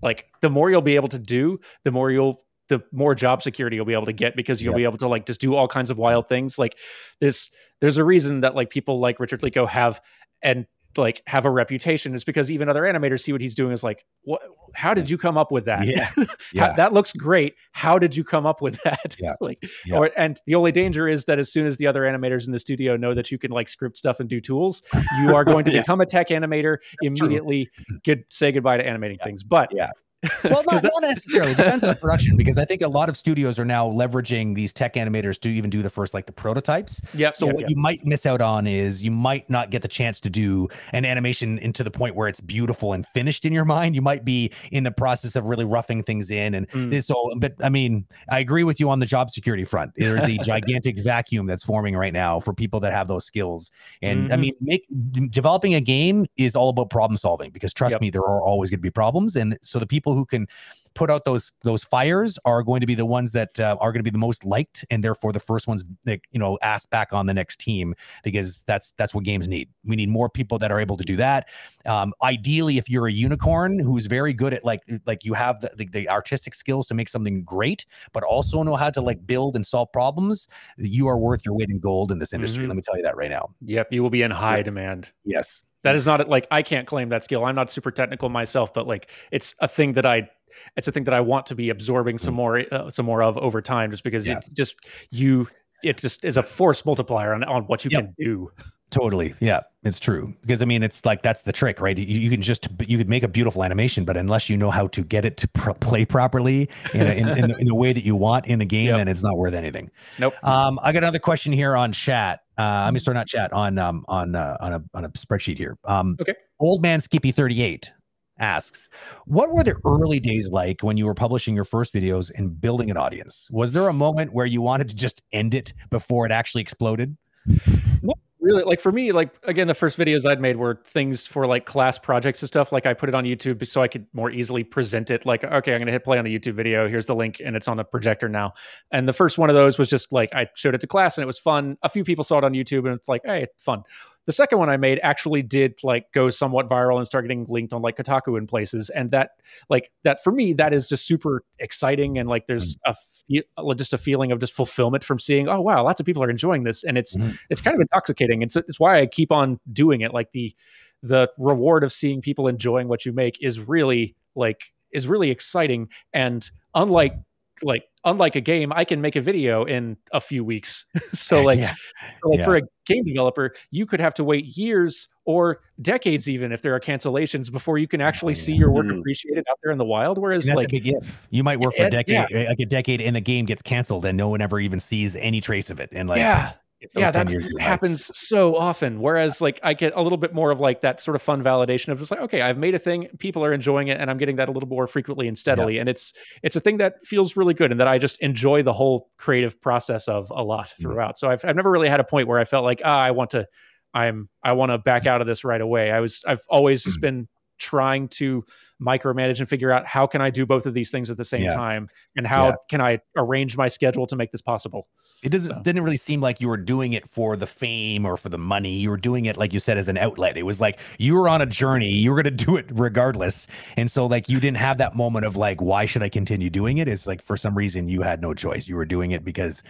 like 0.00 0.26
the 0.40 0.48
more 0.50 0.70
you'll 0.70 0.80
be 0.80 0.94
able 0.96 1.08
to 1.08 1.18
do, 1.18 1.58
the 1.84 1.90
more 1.90 2.10
you'll 2.10 2.40
the 2.68 2.82
more 2.92 3.14
job 3.14 3.42
security 3.42 3.76
you'll 3.76 3.84
be 3.86 3.94
able 3.94 4.06
to 4.06 4.12
get 4.12 4.36
because 4.36 4.60
you'll 4.62 4.72
Yep. 4.74 4.78
be 4.78 4.84
able 4.84 4.98
to 4.98 5.08
like 5.08 5.26
just 5.26 5.40
do 5.40 5.54
all 5.54 5.66
kinds 5.68 5.90
of 5.90 5.98
wild 5.98 6.28
things. 6.28 6.58
Like 6.58 6.76
there's 7.20 7.50
there's 7.80 7.96
a 7.96 8.04
reason 8.04 8.40
that 8.40 8.54
like 8.54 8.70
people 8.70 9.00
like 9.00 9.18
Richard 9.20 9.40
Lico 9.40 9.66
have 9.68 10.00
and 10.42 10.66
like 10.96 11.22
have 11.26 11.44
a 11.44 11.50
reputation. 11.50 12.14
It's 12.14 12.24
because 12.24 12.50
even 12.50 12.68
other 12.68 12.82
animators 12.82 13.20
see 13.20 13.32
what 13.32 13.40
he's 13.40 13.54
doing 13.54 13.72
is 13.72 13.82
like, 13.84 14.04
what 14.22 14.40
how 14.74 14.94
did 14.94 15.08
you 15.10 15.16
come 15.18 15.36
up 15.38 15.52
with 15.52 15.64
that? 15.66 15.86
Yeah. 15.86 16.10
Yeah. 16.52 16.72
that 16.76 16.92
looks 16.92 17.12
great. 17.12 17.54
How 17.72 17.98
did 17.98 18.16
you 18.16 18.24
come 18.24 18.46
up 18.46 18.60
with 18.62 18.80
that? 18.82 19.16
Yeah. 19.18 19.34
like, 19.40 19.62
Yeah. 19.86 19.96
or 19.98 20.10
and 20.16 20.40
the 20.46 20.54
only 20.54 20.72
danger 20.72 21.06
is 21.06 21.26
that 21.26 21.38
as 21.38 21.52
soon 21.52 21.66
as 21.66 21.76
the 21.76 21.86
other 21.86 22.02
animators 22.02 22.46
in 22.46 22.52
the 22.52 22.60
studio 22.60 22.96
know 22.96 23.14
that 23.14 23.30
you 23.30 23.38
can 23.38 23.50
like 23.50 23.68
script 23.68 23.96
stuff 23.96 24.18
and 24.20 24.28
do 24.28 24.40
tools, 24.40 24.82
you 25.20 25.34
are 25.34 25.44
going 25.52 25.64
to 25.66 25.72
Yeah. 25.72 25.80
become 25.80 26.00
a 26.00 26.06
tech 26.06 26.28
animator 26.28 26.78
immediately. 27.02 27.68
Good, 28.04 28.24
say 28.30 28.50
goodbye 28.52 28.78
to 28.78 28.86
animating 28.86 29.18
things. 29.22 29.42
But 29.44 29.70
Yeah. 29.74 29.90
well, 30.44 30.64
not, 30.70 30.82
not 30.82 31.02
necessarily. 31.02 31.52
It 31.52 31.58
depends 31.58 31.84
on 31.84 31.90
the 31.90 31.94
production 32.00 32.36
because 32.36 32.58
I 32.58 32.64
think 32.64 32.82
a 32.82 32.88
lot 32.88 33.08
of 33.08 33.16
studios 33.16 33.56
are 33.58 33.64
now 33.64 33.88
leveraging 33.88 34.56
these 34.56 34.72
tech 34.72 34.94
animators 34.94 35.38
to 35.40 35.48
even 35.48 35.70
do 35.70 35.80
the 35.80 35.90
first 35.90 36.12
like 36.12 36.26
the 36.26 36.32
prototypes. 36.32 37.00
Yeah. 37.14 37.32
So 37.32 37.46
yep, 37.46 37.54
what 37.54 37.60
yep. 37.62 37.70
you 37.70 37.76
might 37.76 38.04
miss 38.04 38.26
out 38.26 38.40
on 38.40 38.66
is 38.66 39.02
you 39.02 39.12
might 39.12 39.48
not 39.48 39.70
get 39.70 39.82
the 39.82 39.88
chance 39.88 40.18
to 40.20 40.30
do 40.30 40.68
an 40.92 41.04
animation 41.04 41.58
into 41.58 41.84
the 41.84 41.90
point 41.90 42.16
where 42.16 42.26
it's 42.26 42.40
beautiful 42.40 42.92
and 42.94 43.06
finished 43.08 43.44
in 43.44 43.52
your 43.52 43.64
mind. 43.64 43.94
You 43.94 44.02
might 44.02 44.24
be 44.24 44.50
in 44.72 44.82
the 44.82 44.90
process 44.90 45.36
of 45.36 45.46
really 45.46 45.64
roughing 45.64 46.02
things 46.02 46.30
in, 46.30 46.54
and 46.54 46.68
Mm. 46.70 47.02
so. 47.04 47.32
But 47.36 47.54
I 47.62 47.68
mean, 47.68 48.04
I 48.30 48.40
agree 48.40 48.64
with 48.64 48.80
you 48.80 48.90
on 48.90 48.98
the 48.98 49.06
job 49.06 49.30
security 49.30 49.64
front. 49.64 49.92
There's 49.96 50.24
a 50.24 50.36
gigantic 50.42 50.98
vacuum 50.98 51.46
that's 51.46 51.64
forming 51.64 51.94
right 51.96 52.12
now 52.12 52.40
for 52.40 52.52
people 52.52 52.80
that 52.80 52.92
have 52.92 53.06
those 53.08 53.24
skills. 53.24 53.70
And 54.02 54.32
I 54.32 54.36
Mhm. 54.36 54.40
mean, 54.40 54.54
make 54.60 54.86
developing 55.30 55.74
a 55.74 55.80
game 55.80 56.26
is 56.36 56.56
all 56.56 56.70
about 56.70 56.90
problem 56.90 57.16
solving 57.16 57.50
because 57.50 57.72
trust 57.72 57.92
Yep. 57.94 58.00
me, 58.00 58.10
there 58.10 58.22
are 58.22 58.42
always 58.42 58.70
going 58.70 58.78
to 58.78 58.82
be 58.82 58.90
problems. 58.90 59.36
And 59.36 59.56
so 59.62 59.78
the 59.78 59.86
people 59.86 60.07
who 60.14 60.24
can 60.24 60.46
put 60.94 61.10
out 61.10 61.24
those 61.24 61.52
those 61.62 61.84
fires 61.84 62.40
are 62.44 62.62
going 62.64 62.80
to 62.80 62.86
be 62.86 62.94
the 62.96 63.06
ones 63.06 63.30
that 63.30 63.60
uh, 63.60 63.76
are 63.80 63.92
going 63.92 64.00
to 64.00 64.04
be 64.04 64.10
the 64.10 64.18
most 64.18 64.44
liked 64.44 64.84
and 64.90 65.04
therefore 65.04 65.32
the 65.32 65.38
first 65.38 65.68
ones 65.68 65.84
that 66.04 66.18
you 66.32 66.40
know 66.40 66.58
asked 66.60 66.90
back 66.90 67.12
on 67.12 67.26
the 67.26 67.34
next 67.34 67.60
team 67.60 67.94
because 68.24 68.64
that's 68.66 68.94
that's 68.98 69.14
what 69.14 69.22
games 69.22 69.46
need 69.46 69.68
we 69.84 69.94
need 69.94 70.08
more 70.08 70.28
people 70.28 70.58
that 70.58 70.72
are 70.72 70.80
able 70.80 70.96
to 70.96 71.04
do 71.04 71.14
that 71.14 71.46
um, 71.86 72.12
ideally 72.24 72.78
if 72.78 72.88
you're 72.90 73.06
a 73.06 73.12
unicorn 73.12 73.78
who's 73.78 74.06
very 74.06 74.32
good 74.32 74.52
at 74.52 74.64
like 74.64 74.80
like 75.06 75.24
you 75.24 75.34
have 75.34 75.60
the, 75.60 75.70
the, 75.76 75.86
the 75.92 76.08
artistic 76.08 76.52
skills 76.52 76.84
to 76.86 76.94
make 76.94 77.08
something 77.08 77.44
great 77.44 77.86
but 78.12 78.24
also 78.24 78.62
know 78.64 78.74
how 78.74 78.90
to 78.90 79.00
like 79.00 79.24
build 79.24 79.54
and 79.54 79.64
solve 79.64 79.92
problems 79.92 80.48
you 80.78 81.06
are 81.06 81.18
worth 81.18 81.42
your 81.44 81.54
weight 81.54 81.70
in 81.70 81.78
gold 81.78 82.10
in 82.10 82.18
this 82.18 82.32
industry 82.32 82.64
Mhm. 82.64 82.68
let 82.68 82.76
me 82.76 82.82
tell 82.82 82.96
you 82.96 83.02
that 83.04 83.16
right 83.16 83.30
now 83.30 83.50
Yep. 83.60 83.92
You 83.92 84.02
will 84.02 84.10
be 84.10 84.22
in 84.22 84.32
high 84.32 84.62
demand. 84.62 85.10
yes 85.24 85.62
That 85.84 85.94
is 85.96 86.06
not 86.06 86.28
like 86.28 86.46
I 86.50 86.62
can't 86.62 86.86
claim 86.86 87.08
that 87.10 87.24
skill. 87.24 87.44
I'm 87.44 87.54
not 87.54 87.70
super 87.70 87.90
technical 87.90 88.28
myself, 88.28 88.74
but 88.74 88.86
like 88.86 89.10
it's 89.30 89.54
a 89.60 89.68
thing 89.68 89.92
that 89.94 90.04
I 90.06 90.28
it's 90.76 90.88
a 90.88 90.92
thing 90.92 91.04
that 91.04 91.14
I 91.14 91.20
want 91.20 91.46
to 91.46 91.54
be 91.54 91.70
absorbing 91.70 92.18
some 92.18 92.34
more 92.34 92.64
uh, 92.72 92.90
some 92.90 93.06
more 93.06 93.22
of 93.22 93.38
over 93.38 93.62
time 93.62 93.90
just 93.92 94.02
because 94.02 94.24
Mm. 94.24 94.28
Yeah. 94.28 94.38
it 94.38 94.54
just 94.56 94.74
you 95.10 95.48
it 95.84 95.98
just 95.98 96.24
is 96.24 96.36
a 96.36 96.42
force 96.42 96.84
multiplier 96.84 97.32
on, 97.32 97.44
on 97.44 97.62
what 97.64 97.84
you 97.84 97.90
Yep. 97.92 98.00
can 98.02 98.14
do. 98.18 98.50
Totally. 98.90 99.34
Yeah, 99.38 99.60
it's 99.84 100.00
true. 100.00 100.34
Because 100.40 100.62
I 100.62 100.64
mean, 100.64 100.82
it's 100.82 101.04
like 101.04 101.22
that's 101.22 101.42
the 101.42 101.52
trick, 101.52 101.78
right? 101.78 101.96
You, 101.96 102.06
you 102.06 102.30
can 102.30 102.40
just 102.40 102.66
you 102.86 102.96
could 102.96 103.08
make 103.08 103.22
a 103.22 103.28
beautiful 103.28 103.62
animation, 103.62 104.04
but 104.06 104.16
unless 104.16 104.48
you 104.48 104.56
know 104.56 104.70
how 104.70 104.88
to 104.88 105.04
get 105.04 105.26
it 105.26 105.36
to 105.36 105.48
pro- 105.48 105.74
play 105.74 106.06
properly 106.06 106.70
in, 106.94 107.06
a, 107.06 107.10
in, 107.12 107.28
in, 107.28 107.48
the, 107.50 107.56
in 107.58 107.66
the 107.66 107.74
way 107.74 107.92
that 107.92 108.02
you 108.02 108.16
want 108.16 108.46
in 108.46 108.58
the 108.58 108.64
game, 108.64 108.86
Yep. 108.86 108.96
then 108.96 109.08
it's 109.08 109.22
not 109.22 109.36
worth 109.36 109.52
anything. 109.54 109.90
Nope. 110.18 110.32
Um, 110.42 110.80
I 110.82 110.92
got 110.92 111.02
another 111.04 111.18
question 111.18 111.52
here 111.52 111.76
on 111.76 111.92
chat. 111.92 112.40
Uh, 112.58 112.86
I 112.86 112.90
mean, 112.90 112.98
sorry, 112.98 113.14
not 113.14 113.28
chat 113.28 113.52
on 113.52 113.78
um 113.78 114.04
on 114.08 114.34
uh, 114.34 114.56
on 114.60 114.72
a 114.72 114.82
on 114.94 115.04
a 115.04 115.08
spreadsheet 115.10 115.58
here. 115.58 115.78
Um, 115.84 116.16
Okay. 116.20 116.34
Old 116.60 116.82
man 116.82 117.00
Skippy 117.00 117.30
thirty 117.30 117.62
eight 117.62 117.92
asks, 118.40 118.88
what 119.26 119.52
were 119.52 119.64
the 119.64 119.76
early 119.84 120.20
days 120.20 120.48
like 120.48 120.82
when 120.82 120.96
you 120.96 121.06
were 121.06 121.14
publishing 121.14 121.54
your 121.54 121.64
first 121.64 121.92
videos 121.92 122.30
and 122.34 122.60
building 122.60 122.90
an 122.90 122.96
audience? 122.96 123.48
Was 123.50 123.72
there 123.72 123.88
a 123.88 123.92
moment 123.92 124.32
where 124.32 124.46
you 124.46 124.62
wanted 124.62 124.88
to 124.88 124.94
just 124.94 125.22
end 125.32 125.54
it 125.54 125.72
before 125.90 126.26
it 126.26 126.32
actually 126.32 126.62
exploded? 126.62 127.16
really 128.48 128.64
like 128.64 128.80
for 128.80 128.92
me 128.92 129.12
like 129.12 129.38
again 129.44 129.66
the 129.66 129.74
first 129.74 129.98
videos 129.98 130.28
i'd 130.28 130.40
made 130.40 130.56
were 130.56 130.80
things 130.86 131.26
for 131.26 131.46
like 131.46 131.66
class 131.66 131.98
projects 131.98 132.42
and 132.42 132.48
stuff 132.48 132.72
like 132.72 132.86
i 132.86 132.94
put 132.94 133.08
it 133.08 133.14
on 133.14 133.24
youtube 133.24 133.66
so 133.66 133.82
i 133.82 133.88
could 133.88 134.06
more 134.12 134.30
easily 134.30 134.64
present 134.64 135.10
it 135.10 135.24
like 135.26 135.44
okay 135.44 135.74
i'm 135.74 135.80
gonna 135.80 135.92
hit 135.92 136.04
play 136.04 136.18
on 136.18 136.24
the 136.24 136.38
youtube 136.38 136.54
video 136.54 136.88
here's 136.88 137.06
the 137.06 137.14
link 137.14 137.40
and 137.44 137.56
it's 137.56 137.68
on 137.68 137.76
the 137.76 137.84
projector 137.84 138.28
now. 138.28 138.52
And 138.92 139.08
the 139.08 139.12
first 139.12 139.38
one 139.38 139.50
of 139.50 139.56
those 139.56 139.78
was 139.78 139.88
just 139.88 140.12
like 140.12 140.34
i 140.34 140.46
showed 140.54 140.74
it 140.74 140.80
to 140.80 140.86
class 140.86 141.16
and 141.18 141.22
it 141.22 141.26
was 141.26 141.38
fun. 141.38 141.76
A 141.82 141.88
few 141.88 142.04
people 142.04 142.24
saw 142.24 142.38
it 142.38 142.44
on 142.44 142.52
youtube 142.52 142.86
and 142.86 142.94
it's 142.94 143.08
like 143.08 143.22
hey 143.24 143.42
it's 143.42 143.62
fun 143.62 143.82
the 144.28 144.32
second 144.34 144.58
one 144.58 144.68
i 144.68 144.76
made 144.76 145.00
actually 145.02 145.40
did 145.40 145.74
like 145.82 146.12
go 146.12 146.28
somewhat 146.28 146.68
viral 146.68 146.98
and 146.98 147.06
start 147.06 147.24
getting 147.24 147.46
linked 147.48 147.72
on 147.72 147.80
like 147.80 147.96
kotaku 147.96 148.36
and 148.36 148.46
places 148.46 148.90
and 148.90 149.10
that 149.10 149.30
like 149.70 149.90
that 150.04 150.22
for 150.22 150.30
me 150.30 150.52
that 150.52 150.74
is 150.74 150.86
just 150.86 151.06
super 151.06 151.42
exciting 151.60 152.18
and 152.18 152.28
like 152.28 152.46
there's 152.46 152.76
a 152.84 152.94
fe- 152.94 153.42
just 153.74 153.94
a 153.94 153.98
feeling 153.98 154.30
of 154.30 154.38
just 154.38 154.52
fulfillment 154.52 155.02
from 155.02 155.18
seeing 155.18 155.48
oh 155.48 155.62
wow 155.62 155.82
lots 155.82 155.98
of 155.98 156.04
people 156.04 156.22
are 156.22 156.28
enjoying 156.28 156.62
this 156.62 156.84
and 156.84 156.98
it's 156.98 157.16
Mhm. 157.16 157.38
it's 157.48 157.62
kind 157.62 157.74
of 157.74 157.80
intoxicating 157.80 158.42
it's 158.42 158.54
it's 158.54 158.78
why 158.78 159.00
i 159.00 159.06
keep 159.06 159.32
on 159.32 159.58
doing 159.72 160.02
it 160.02 160.12
like 160.12 160.30
the 160.32 160.54
the 161.02 161.30
reward 161.38 161.82
of 161.82 161.90
seeing 161.90 162.20
people 162.20 162.48
enjoying 162.48 162.86
what 162.86 163.06
you 163.06 163.12
make 163.14 163.42
is 163.42 163.58
really 163.58 164.14
like 164.34 164.74
is 164.92 165.06
really 165.08 165.30
exciting 165.30 165.88
and 166.12 166.50
unlike 166.74 167.14
like 167.62 167.84
unlike 168.04 168.36
a 168.36 168.40
game 168.40 168.72
i 168.74 168.84
can 168.84 169.00
make 169.00 169.16
a 169.16 169.20
video 169.20 169.64
in 169.64 169.96
a 170.12 170.20
few 170.20 170.44
weeks 170.44 170.86
so 171.12 171.42
like 171.50 171.58
Yeah. 171.58 171.74
so, 172.22 172.30
like 172.30 172.38
Yeah. 172.40 172.44
for 172.44 172.56
a 172.56 172.62
game 172.86 173.04
developer 173.04 173.54
you 173.70 173.86
could 173.86 174.00
have 174.00 174.14
to 174.14 174.24
wait 174.24 174.44
years 174.56 175.08
or 175.24 175.60
decades 175.82 176.28
even 176.28 176.52
if 176.52 176.62
there 176.62 176.74
are 176.74 176.80
cancellations 176.80 177.50
before 177.52 177.78
you 177.78 177.86
can 177.86 178.00
actually 178.00 178.34
see 178.34 178.54
your 178.54 178.70
work 178.72 178.86
Mhm. 178.86 178.98
appreciated 179.00 179.44
out 179.50 179.58
there 179.62 179.72
in 179.72 179.78
the 179.78 179.84
wild 179.84 180.18
whereas 180.18 180.44
that's 180.44 180.56
like 180.56 180.66
a 180.68 180.70
big 180.70 180.86
if. 180.88 181.26
You 181.30 181.44
might 181.44 181.60
work 181.60 181.76
for 181.76 181.84
a 181.84 181.90
decade, 181.90 182.26
eh, 182.32 182.46
like 182.48 182.60
a 182.60 182.66
decade, 182.66 183.00
and 183.00 183.14
the 183.14 183.20
game 183.20 183.44
gets 183.44 183.60
canceled, 183.62 184.04
and 184.04 184.16
no 184.16 184.28
one 184.30 184.40
ever 184.40 184.58
even 184.58 184.80
sees 184.80 185.14
any 185.16 185.40
trace 185.40 185.68
of 185.70 185.78
it. 185.80 185.90
And 185.92 186.08
like, 186.08 186.18
yeah 186.18 186.50
it's 186.50 186.58
those 186.58 186.62
yeah 186.96 187.10
that 187.10 187.28
happens 187.60 188.16
so 188.16 188.56
often 188.56 189.00
whereas 189.00 189.40
like 189.40 189.58
i 189.64 189.74
get 189.74 189.92
a 189.96 190.00
little 190.02 190.18
bit 190.18 190.32
more 190.32 190.50
of 190.52 190.60
like 190.60 190.80
that 190.80 191.00
sort 191.00 191.14
of 191.16 191.20
fun 191.22 191.42
validation 191.42 191.88
of 191.88 191.98
just 191.98 192.10
like 192.10 192.20
okay 192.20 192.40
i've 192.40 192.56
made 192.58 192.74
a 192.74 192.78
thing 192.78 193.08
people 193.18 193.44
are 193.44 193.52
enjoying 193.52 193.88
it 193.88 194.00
and 194.00 194.10
i'm 194.10 194.16
getting 194.18 194.36
that 194.36 194.48
a 194.48 194.52
little 194.52 194.68
more 194.68 194.86
frequently 194.86 195.26
and 195.26 195.36
steadily 195.36 195.78
and 195.78 195.88
it's 195.88 196.12
it's 196.42 196.54
a 196.56 196.60
thing 196.60 196.76
that 196.76 196.94
feels 197.04 197.36
really 197.36 197.54
good 197.54 197.70
and 197.72 197.80
that 197.80 197.88
i 197.88 197.98
just 197.98 198.20
enjoy 198.20 198.62
the 198.62 198.72
whole 198.72 199.10
creative 199.18 199.60
process 199.60 200.06
of 200.08 200.30
a 200.34 200.42
lot 200.42 200.68
Mm-hmm. 200.68 200.82
throughout 200.82 201.18
so 201.18 201.28
i've, 201.28 201.44
I've 201.44 201.56
never 201.56 201.70
really 201.70 201.88
had 201.88 201.98
a 202.00 202.04
point 202.04 202.28
where 202.28 202.38
i 202.38 202.44
felt 202.44 202.64
like 202.64 202.80
ah, 202.84 202.98
i 202.98 203.10
want 203.10 203.30
to 203.30 203.46
i'm 203.94 204.28
i 204.44 204.52
want 204.52 204.70
to 204.70 204.78
back 204.78 205.06
out 205.06 205.20
of 205.20 205.26
this 205.26 205.44
right 205.44 205.60
away 205.60 205.90
i 205.90 206.00
was 206.00 206.22
i've 206.28 206.42
always 206.48 206.82
Mm-hmm. 206.82 206.90
just 206.90 207.00
been 207.00 207.28
trying 207.58 208.06
to 208.08 208.44
micromanage 208.80 209.40
and 209.40 209.48
figure 209.48 209.72
out 209.72 209.84
how 209.86 210.06
can 210.06 210.20
i 210.20 210.30
do 210.30 210.46
both 210.46 210.66
of 210.66 210.72
these 210.74 210.90
things 210.90 211.10
at 211.10 211.16
the 211.16 211.24
same 211.24 211.42
Yeah. 211.42 211.52
time 211.54 211.88
and 212.16 212.26
how 212.26 212.48
Yeah. 212.48 212.54
can 212.70 212.80
i 212.80 212.98
arrange 213.16 213.56
my 213.56 213.68
schedule 213.68 214.06
to 214.06 214.14
make 214.16 214.30
this 214.32 214.40
possible 214.40 214.86
It 215.22 215.30
doesn't 215.30 215.52
So. 215.54 215.62
didn't 215.62 215.82
really 215.82 215.96
seem 215.96 216.20
like 216.20 216.40
you 216.40 216.46
were 216.48 216.56
doing 216.56 216.92
it 216.92 217.08
for 217.08 217.36
the 217.36 217.46
fame 217.46 218.06
or 218.06 218.16
for 218.16 218.28
the 218.28 218.38
money. 218.38 218.76
You 218.78 218.90
were 218.90 218.96
doing 218.96 219.24
it 219.26 219.36
like 219.36 219.52
you 219.52 219.58
said 219.58 219.76
as 219.76 219.88
an 219.88 219.98
outlet. 219.98 220.36
It 220.36 220.44
was 220.44 220.60
like 220.60 220.78
you 220.98 221.16
were 221.16 221.28
on 221.28 221.42
a 221.42 221.46
journey. 221.46 221.88
You 221.90 222.12
were 222.12 222.22
going 222.22 222.36
to 222.36 222.44
do 222.44 222.56
it 222.56 222.66
regardless. 222.70 223.48
And 223.76 223.90
so 223.90 224.06
like 224.06 224.28
you 224.28 224.38
didn't 224.38 224.58
have 224.58 224.78
that 224.78 224.94
moment 224.94 225.26
of 225.26 225.34
like 225.36 225.60
why 225.60 225.86
should 225.86 226.04
I 226.04 226.08
continue 226.08 226.50
doing 226.50 226.78
it? 226.78 226.86
It's 226.86 227.04
like 227.08 227.20
for 227.20 227.36
some 227.36 227.56
reason 227.58 227.88
you 227.88 228.02
had 228.02 228.22
no 228.22 228.32
choice. 228.32 228.68
You 228.68 228.76
were 228.76 228.84
doing 228.86 229.10
it 229.10 229.24
because 229.24 229.64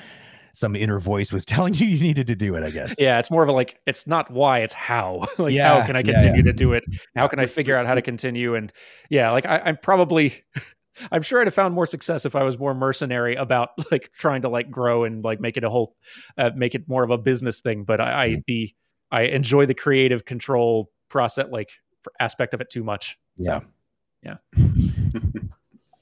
some 0.53 0.75
inner 0.77 0.99
voice 1.01 1.33
was 1.33 1.45
telling 1.55 1.75
you 1.75 1.87
you 1.87 2.01
needed 2.03 2.27
to 2.27 2.35
do 2.35 2.55
it, 2.57 2.63
I 2.63 2.71
guess. 2.71 2.95
yeah 2.99 3.19
it's 3.19 3.31
more 3.31 3.43
of 3.43 3.49
a 3.49 3.53
like 3.53 3.81
it's 3.87 4.07
not 4.07 4.31
why 4.31 4.61
it's 4.61 4.73
how 4.75 5.27
like 5.39 5.53
Yeah, 5.55 5.81
how 5.81 5.87
can 5.87 5.97
i 5.97 6.01
yeah, 6.01 6.13
continue 6.13 6.43
to 6.43 6.53
do 6.53 6.73
it 6.73 6.85
how 7.17 7.29
can 7.29 7.39
i 7.39 7.47
figure 7.47 7.77
out 7.77 7.87
how 7.87 7.95
to 7.95 8.03
continue 8.03 8.55
and 8.55 8.73
yeah 9.11 9.31
like 9.31 9.47
I, 9.47 9.59
i'm 9.65 9.77
probably 9.83 10.43
i'm 11.13 11.23
sure 11.23 11.41
i'd 11.41 11.47
have 11.47 11.55
found 11.55 11.75
more 11.75 11.87
success 11.87 12.25
if 12.25 12.35
i 12.37 12.43
was 12.43 12.59
more 12.59 12.75
mercenary 12.75 13.35
about 13.37 13.71
like 13.91 14.11
trying 14.13 14.43
to 14.43 14.49
like 14.49 14.71
grow 14.71 15.05
and 15.05 15.23
like 15.25 15.41
make 15.41 15.57
it 15.57 15.65
a 15.65 15.71
whole 15.71 15.95
uh, 16.39 16.51
make 16.57 16.75
it 16.75 16.89
more 16.89 17.03
of 17.03 17.11
a 17.11 17.19
business 17.19 17.61
thing 17.61 17.85
but 17.85 18.01
i, 18.01 18.25
I 18.25 18.43
the 18.47 18.75
i 19.13 19.23
enjoy 19.23 19.67
the 19.67 19.75
creative 19.75 20.25
control 20.25 20.91
process 21.09 21.47
like 21.51 21.71
aspect 22.21 22.55
of 22.55 22.61
it 22.61 22.71
too 22.71 22.83
much 22.85 23.19
Yeah. 23.37 23.61
yeah. 24.23 24.37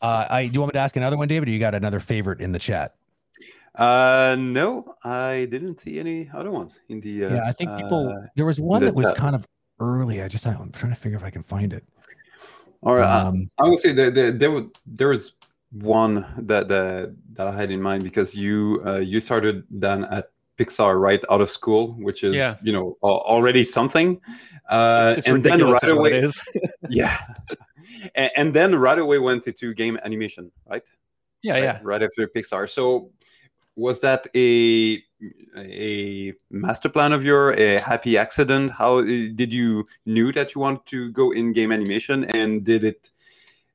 Uh, 0.01 0.27
I 0.29 0.47
do 0.47 0.53
you 0.55 0.61
want 0.61 0.75
me 0.75 0.79
to 0.79 0.83
ask 0.83 0.95
another 0.97 1.17
one, 1.17 1.27
David? 1.27 1.49
Or 1.49 1.53
you 1.53 1.59
got 1.59 1.75
another 1.75 2.01
favorite 2.01 2.41
in 2.41 2.53
the 2.53 2.59
chat? 2.59 2.95
Uh, 3.77 4.37
no, 4.39 4.95
I 5.05 5.47
didn't 5.51 5.79
see 5.81 5.99
any 5.99 6.31
other 6.33 6.51
ones 6.51 6.81
in 6.89 7.01
the. 7.01 7.27
Uh, 7.27 7.35
yeah, 7.35 7.43
I 7.47 7.53
think 7.53 7.77
people. 7.77 8.09
uh, 8.09 8.27
there 8.35 8.47
was 8.47 8.59
one 8.59 8.85
that 8.85 8.95
was 8.95 9.07
chat. 9.07 9.17
kind 9.17 9.35
of 9.37 9.47
early. 9.81 10.23
I 10.23 10.29
just 10.29 10.47
I'm 10.47 10.73
trying 10.73 10.93
to 10.93 10.99
figure 10.99 11.19
if 11.19 11.25
I 11.25 11.31
can 11.31 11.43
find 11.43 11.73
it. 11.73 11.85
or 12.81 13.01
uh, 13.01 13.29
Um, 13.29 13.51
I 13.59 13.69
would 13.69 13.79
say 13.79 13.93
there 13.93 14.11
there 14.11 14.33
there, 14.33 14.51
was, 14.51 14.65
there 14.87 15.09
was 15.09 15.33
one 15.73 16.25
that 16.39 16.69
that 16.69 17.15
that 17.35 17.47
I 17.47 17.55
had 17.55 17.71
in 17.71 17.83
mind 17.83 18.03
because 18.05 18.35
you 18.35 18.83
uh, 18.87 18.99
you 19.01 19.21
started 19.21 19.65
then 19.71 20.05
at 20.05 20.31
Pixar 20.59 20.99
right 20.99 21.23
out 21.31 21.43
of 21.43 21.51
school, 21.51 21.93
which 21.99 22.25
is 22.25 22.35
Yeah. 22.35 22.57
you 22.63 22.73
know 22.73 22.97
already 23.03 23.65
something. 23.65 24.21
Uh, 24.69 25.15
It's 25.19 25.27
and 25.29 25.43
then 25.45 25.61
ridiculous 25.61 25.83
right 25.83 25.93
what 25.93 25.99
away, 26.13 26.19
it 26.19 26.25
is. 26.25 26.43
yeah, 26.89 27.19
and, 28.15 28.31
and 28.37 28.55
then 28.55 28.75
right 28.75 28.99
away 28.99 29.19
went 29.19 29.47
into 29.47 29.75
game 29.75 29.99
animation, 30.03 30.51
right? 30.67 30.83
yeah, 31.43 31.53
right, 31.53 31.63
yeah. 31.63 31.79
right 31.83 32.03
after 32.03 32.27
Pixar. 32.27 32.69
So 32.69 33.11
was 33.77 34.01
that 34.01 34.27
a 34.35 35.03
a 35.57 36.35
master 36.51 36.89
plan 36.89 37.13
of 37.13 37.25
your 37.25 37.53
a 37.53 37.81
happy 37.81 38.19
accident? 38.19 38.73
How 38.73 38.99
uh, 38.99 39.03
did 39.03 39.53
you 39.53 39.87
knew 40.07 40.33
that 40.33 40.55
you 40.55 40.61
want 40.61 40.87
to 40.87 41.11
go 41.13 41.31
in 41.31 41.53
game 41.53 41.71
animation, 41.71 42.25
and 42.25 42.65
did 42.65 42.83
it 42.85 43.11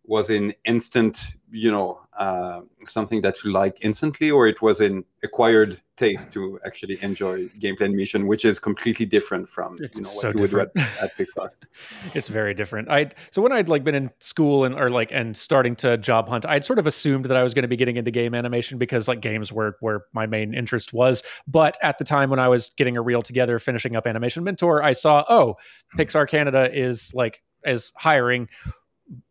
was 0.04 0.30
an 0.30 0.54
instant, 0.66 1.36
you 1.52 1.72
know, 1.72 2.00
uh, 2.18 2.62
something 2.86 3.22
that 3.22 3.44
you 3.44 3.52
like 3.52 3.78
instantly, 3.82 4.32
or 4.32 4.48
it 4.48 4.62
was 4.62 4.80
an 4.80 5.04
acquired 5.24 5.82
taste 5.98 6.32
to 6.32 6.60
actually 6.66 6.98
enjoy 7.04 7.46
gameplay 7.60 7.84
animation, 7.84 8.26
which 8.26 8.46
is 8.46 8.58
completely 8.60 9.06
different 9.06 9.48
from 9.48 9.76
you 9.80 9.86
It's 9.86 10.02
know 10.02 10.10
what 10.10 10.22
so 10.22 10.30
you 10.30 10.42
would 10.42 10.50
do 10.50 10.60
at, 10.62 10.74
different. 10.74 11.04
at 11.04 11.18
Pixar. 11.18 11.50
it's 12.16 12.28
very 12.28 12.54
different. 12.54 12.90
I 12.90 13.12
so 13.32 13.42
when 13.42 13.52
I'd 13.52 13.70
like 13.70 13.84
been 13.84 13.96
in 13.96 14.10
school 14.20 14.64
and 14.64 14.76
or 14.76 14.90
like 14.90 15.12
and 15.12 15.36
starting 15.36 15.76
to 15.78 15.98
job 15.98 16.28
hunt, 16.28 16.46
I'd 16.46 16.66
sort 16.66 16.80
of 16.80 16.88
assumed 16.88 17.26
that 17.26 17.38
I 17.38 17.44
was 17.44 17.54
going 17.54 17.64
to 17.64 17.70
be 17.70 17.78
getting 17.78 17.98
into 17.98 18.12
game 18.12 18.34
animation 18.34 18.78
because 18.78 19.08
like 19.08 19.22
games 19.22 19.52
were 19.52 19.78
where 19.82 20.06
my 20.14 20.26
main 20.26 20.54
interest 20.54 20.94
was. 20.94 21.24
But 21.48 21.78
at 21.84 21.98
the 21.98 22.04
time 22.04 22.30
when 22.30 22.40
I 22.40 22.48
was 22.48 22.72
getting 22.78 22.98
a 22.98 23.02
reel 23.02 23.22
together, 23.22 23.60
finishing 23.60 23.96
up 23.96 24.08
Animation 24.08 24.44
Mentor, 24.44 24.84
I 24.84 24.94
saw 24.94 25.24
oh, 25.30 25.58
Pixar 25.98 26.28
Canada 26.28 26.70
is 26.74 27.14
like 27.14 27.42
is 27.66 27.92
hiring. 27.96 28.50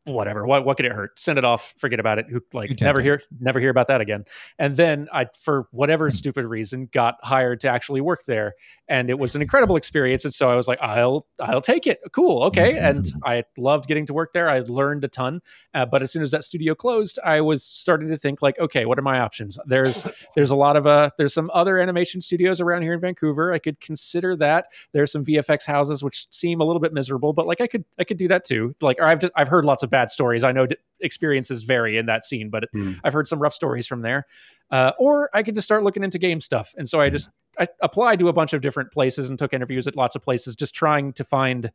Whatever. 0.05 0.47
What 0.47 0.65
what 0.65 0.79
could 0.79 0.87
it 0.87 0.93
hurt? 0.93 1.19
Send 1.19 1.39
it 1.39 1.45
off. 1.45 1.75
Forget 1.77 2.01
about 2.01 2.19
it. 2.19 2.27
Who 2.31 2.41
like 2.55 2.81
never 2.81 3.03
hear 3.03 3.21
never 3.39 3.61
hear 3.61 3.69
about 3.69 3.87
that 3.89 4.01
again. 4.01 4.25
And 4.59 4.75
then 4.75 5.09
I, 5.13 5.27
for 5.39 5.69
whatever 5.73 6.11
stupid 6.11 6.47
reason, 6.47 6.89
got 6.91 7.17
hired 7.23 7.61
to 7.61 7.69
actually 7.69 8.01
work 8.01 8.25
there, 8.25 8.55
and 8.89 9.11
it 9.11 9.19
was 9.19 9.37
an 9.37 9.43
incredible 9.43 9.77
experience. 9.77 10.25
And 10.25 10.33
so 10.33 10.51
I 10.51 10.57
was 10.57 10.67
like, 10.67 10.79
I'll 10.81 11.27
I'll 11.39 11.61
take 11.61 11.87
it. 11.87 12.01
Cool, 12.13 12.43
okay. 12.45 12.79
And 12.79 13.07
I 13.27 13.45
loved 13.59 13.89
getting 13.89 14.07
to 14.07 14.15
work 14.15 14.33
there. 14.33 14.49
I 14.49 14.61
learned 14.61 15.05
a 15.05 15.09
ton. 15.09 15.43
Uh, 15.75 15.85
but 15.85 16.03
as 16.03 16.11
soon 16.11 16.23
as 16.23 16.31
that 16.31 16.45
studio 16.45 16.75
closed, 16.75 17.19
I 17.23 17.43
was 17.43 17.63
starting 17.63 18.09
to 18.09 18.17
think 18.17 18.41
like, 18.41 18.59
okay, 18.59 18.87
what 18.87 18.99
are 18.99 19.03
my 19.03 19.21
options? 19.21 19.59
There's 19.67 20.07
there's 20.35 20.51
a 20.51 20.57
lot 20.57 20.77
of 20.77 20.87
uh 20.87 21.11
there's 21.19 21.35
some 21.35 21.51
other 21.53 21.79
animation 21.79 22.23
studios 22.23 22.61
around 22.61 22.83
here 22.83 22.95
in 22.95 23.01
Vancouver. 23.01 23.53
I 23.53 23.59
could 23.59 23.81
consider 23.81 24.35
that. 24.37 24.69
There's 24.93 25.13
some 25.13 25.25
VFX 25.25 25.67
houses 25.67 26.03
which 26.03 26.27
seem 26.31 26.61
a 26.61 26.65
little 26.65 26.81
bit 26.81 26.95
miserable, 26.95 27.35
but 27.35 27.47
like 27.47 27.61
I 27.61 27.67
could 27.67 27.85
I 27.99 28.05
could 28.05 28.17
do 28.17 28.29
that 28.29 28.45
too. 28.45 28.75
Like 28.81 28.97
or 28.99 29.05
I've 29.05 29.19
just 29.21 29.33
I've 29.37 29.49
heard 29.49 29.67
lots 29.67 29.83
of 29.83 29.90
bad 29.91 30.11
stories. 30.11 30.45
I 30.45 30.53
know 30.53 30.67
d- 30.67 30.77
experiences 31.01 31.63
vary 31.65 31.97
in 31.99 32.07
that 32.07 32.25
scene, 32.25 32.51
but 32.51 32.65
Hmm. 32.73 32.93
I've 33.05 33.13
heard 33.13 33.29
some 33.29 33.39
rough 33.41 33.55
stories 33.55 33.87
from 33.87 34.03
there. 34.03 34.27
Uh, 34.71 34.93
or 34.99 35.29
I 35.35 35.43
could 35.43 35.55
just 35.57 35.65
start 35.65 35.83
looking 35.83 36.05
into 36.05 36.19
game 36.19 36.41
stuff. 36.41 36.73
And 36.79 36.89
so 36.89 37.01
I 37.01 37.11
just 37.11 37.29
I 37.59 37.67
applied 37.83 38.21
to 38.21 38.29
a 38.29 38.33
bunch 38.33 38.53
of 38.53 38.61
different 38.61 38.93
places 38.93 39.29
and 39.29 39.37
took 39.39 39.53
interviews 39.53 39.89
at 39.89 39.97
lots 39.97 40.15
of 40.15 40.23
places, 40.23 40.55
just 40.55 40.75
trying 40.75 41.13
to 41.15 41.25
find. 41.25 41.71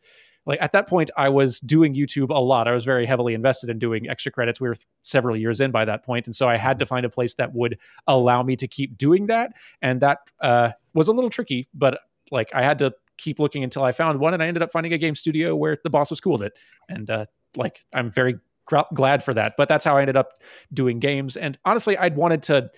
Like 0.47 0.61
at 0.61 0.71
that 0.73 0.87
point, 0.87 1.09
I 1.17 1.27
was 1.29 1.59
doing 1.59 1.95
YouTube 1.95 2.29
a 2.29 2.39
lot. 2.39 2.67
I 2.67 2.71
was 2.71 2.85
very 2.85 3.05
heavily 3.07 3.33
invested 3.33 3.69
in 3.71 3.79
doing 3.79 4.07
extra 4.07 4.31
credits. 4.31 4.61
We 4.61 4.67
were 4.69 4.75
th- 4.75 4.85
several 5.01 5.35
years 5.35 5.59
in 5.59 5.71
by 5.71 5.85
that 5.85 6.05
point, 6.05 6.27
and 6.27 6.35
so 6.35 6.47
I 6.47 6.55
had 6.55 6.77
to 6.79 6.85
find 6.85 7.03
a 7.03 7.09
place 7.09 7.33
that 7.35 7.53
would 7.55 7.79
allow 8.05 8.43
me 8.43 8.55
to 8.57 8.67
keep 8.67 8.95
doing 8.95 9.25
that. 9.25 9.53
And 9.81 9.99
that 10.01 10.19
uh, 10.41 10.69
was 10.93 11.07
a 11.07 11.11
little 11.13 11.31
tricky, 11.31 11.67
but 11.73 11.99
like 12.31 12.53
I 12.53 12.63
had 12.63 12.77
to 12.79 12.93
keep 13.17 13.39
looking 13.39 13.63
until 13.63 13.83
I 13.83 13.91
found 13.91 14.19
one, 14.19 14.35
and 14.35 14.43
I 14.43 14.47
ended 14.47 14.61
up 14.61 14.71
finding 14.71 14.93
a 14.93 14.99
game 14.99 15.15
studio 15.15 15.55
where 15.55 15.79
the 15.83 15.89
boss 15.89 16.11
was 16.11 16.21
cool 16.21 16.33
with 16.33 16.43
it. 16.43 16.53
And 16.89 17.09
uh, 17.09 17.25
like 17.57 17.83
I'm 17.93 18.11
very 18.11 18.35
gr- 18.65 18.79
glad 18.93 19.23
for 19.23 19.33
that. 19.33 19.53
But 19.57 19.67
that's 19.67 19.85
how 19.85 19.97
I 19.97 20.01
ended 20.01 20.17
up 20.17 20.41
doing 20.73 20.99
games. 20.99 21.37
And 21.37 21.57
honestly, 21.65 21.97
I'd 21.97 22.15
wanted 22.15 22.43
to. 22.43 22.69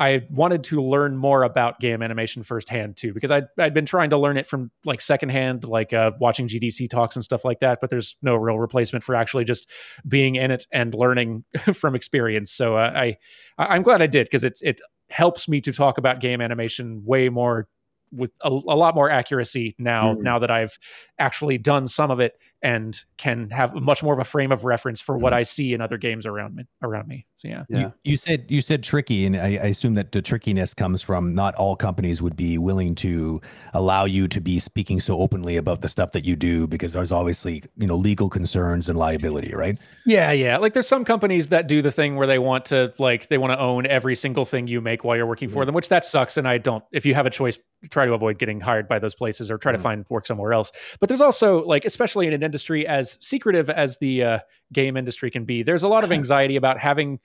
I 0.00 0.22
wanted 0.30 0.62
to 0.64 0.80
learn 0.80 1.16
more 1.16 1.42
about 1.42 1.80
game 1.80 2.02
animation 2.02 2.44
firsthand 2.44 2.96
too, 2.96 3.12
because 3.12 3.32
I'd, 3.32 3.46
I'd 3.58 3.74
been 3.74 3.84
trying 3.84 4.10
to 4.10 4.16
learn 4.16 4.36
it 4.36 4.46
from 4.46 4.70
like 4.84 5.00
secondhand, 5.00 5.64
like 5.64 5.92
uh, 5.92 6.12
watching 6.20 6.46
GDC 6.46 6.88
talks 6.88 7.16
and 7.16 7.24
stuff 7.24 7.44
like 7.44 7.58
that. 7.58 7.80
But 7.80 7.90
there's 7.90 8.16
no 8.22 8.36
real 8.36 8.60
replacement 8.60 9.02
for 9.02 9.16
actually 9.16 9.42
just 9.44 9.68
being 10.06 10.36
in 10.36 10.52
it 10.52 10.68
and 10.70 10.94
learning 10.94 11.42
from 11.74 11.96
experience. 11.96 12.52
So 12.52 12.76
uh, 12.76 12.92
I, 12.94 13.16
I'm 13.58 13.82
glad 13.82 14.00
I 14.00 14.06
did 14.06 14.26
because 14.26 14.44
it's 14.44 14.62
it 14.62 14.80
helps 15.10 15.48
me 15.48 15.60
to 15.62 15.72
talk 15.72 15.98
about 15.98 16.20
game 16.20 16.40
animation 16.40 17.02
way 17.04 17.28
more 17.28 17.66
with 18.12 18.30
a, 18.42 18.48
a 18.48 18.76
lot 18.76 18.94
more 18.94 19.10
accuracy 19.10 19.74
now. 19.80 20.14
Mhm. 20.14 20.20
Now 20.20 20.38
that 20.38 20.50
I've 20.50 20.78
actually 21.18 21.58
done 21.58 21.88
some 21.88 22.12
of 22.12 22.20
it 22.20 22.38
and 22.62 22.98
can 23.18 23.50
have 23.50 23.74
much 23.74 24.02
more 24.02 24.12
of 24.14 24.18
a 24.18 24.24
frame 24.24 24.50
of 24.50 24.64
reference 24.64 25.00
for 25.00 25.16
what 25.16 25.32
I 25.32 25.42
see 25.44 25.74
in 25.74 25.80
other 25.80 25.96
games 25.96 26.26
around 26.26 26.56
me. 26.56 26.64
Around 26.82 27.08
me. 27.08 27.26
So 27.36 27.48
yeah. 27.48 27.64
Yeah. 27.68 27.78
You, 27.78 27.92
you 28.04 28.16
said 28.16 28.46
you 28.48 28.60
said 28.60 28.82
tricky, 28.82 29.26
and 29.26 29.36
I, 29.36 29.46
I 29.46 29.66
assume 29.66 29.94
that 29.94 30.12
the 30.12 30.20
trickiness 30.20 30.74
comes 30.74 31.00
from 31.02 31.34
not 31.34 31.54
all 31.54 31.76
companies 31.76 32.20
would 32.20 32.36
be 32.36 32.58
willing 32.58 32.94
to 32.96 33.40
allow 33.74 34.04
you 34.04 34.26
to 34.28 34.40
be 34.40 34.58
speaking 34.58 35.00
so 35.00 35.20
openly 35.20 35.56
about 35.56 35.82
the 35.82 35.88
stuff 35.88 36.12
that 36.12 36.24
you 36.24 36.34
do 36.34 36.66
because 36.66 36.94
there's 36.94 37.12
obviously 37.12 37.62
you 37.76 37.86
know 37.86 37.96
legal 37.96 38.28
concerns 38.28 38.88
and 38.88 38.98
liability, 38.98 39.54
right? 39.54 39.78
Yeah, 40.04 40.32
yeah. 40.32 40.56
Like 40.58 40.72
there's 40.72 40.88
some 40.88 41.04
companies 41.04 41.48
that 41.48 41.68
do 41.68 41.80
the 41.82 41.92
thing 41.92 42.16
where 42.16 42.26
they 42.26 42.38
want 42.38 42.64
to 42.66 42.92
like 42.98 43.28
they 43.28 43.38
want 43.38 43.52
to 43.52 43.58
own 43.58 43.86
every 43.86 44.16
single 44.16 44.44
thing 44.44 44.66
you 44.66 44.80
make 44.80 45.04
while 45.04 45.16
you're 45.16 45.26
working 45.26 45.48
for 45.48 45.64
them, 45.64 45.74
which 45.74 45.88
that 45.90 46.04
sucks. 46.04 46.36
And 46.36 46.48
I 46.48 46.58
don't. 46.58 46.82
If 46.92 47.06
you 47.06 47.14
have 47.14 47.26
a 47.26 47.30
choice, 47.30 47.58
try 47.90 48.06
to 48.06 48.12
avoid 48.12 48.38
getting 48.38 48.60
hired 48.60 48.88
by 48.88 48.98
those 48.98 49.14
places 49.14 49.50
or 49.50 49.58
try 49.58 49.70
to 49.70 49.78
Mhm. 49.78 49.82
find 49.82 50.06
work 50.10 50.26
somewhere 50.26 50.52
else. 50.52 50.72
But 50.98 51.08
there's 51.08 51.20
also 51.20 51.64
like, 51.64 51.84
especially 51.84 52.26
in 52.26 52.32
an 52.32 52.42
industry 52.48 52.86
as 52.86 53.18
secretive 53.20 53.68
as 53.70 53.98
the 53.98 54.14
uh, 54.24 54.38
game 54.72 54.96
industry 54.96 55.30
can 55.30 55.44
be, 55.44 55.62
there's 55.62 55.82
a 55.84 55.88
lot 55.88 56.02
of 56.04 56.10
anxiety 56.20 56.56
about 56.56 56.78
having 56.78 57.20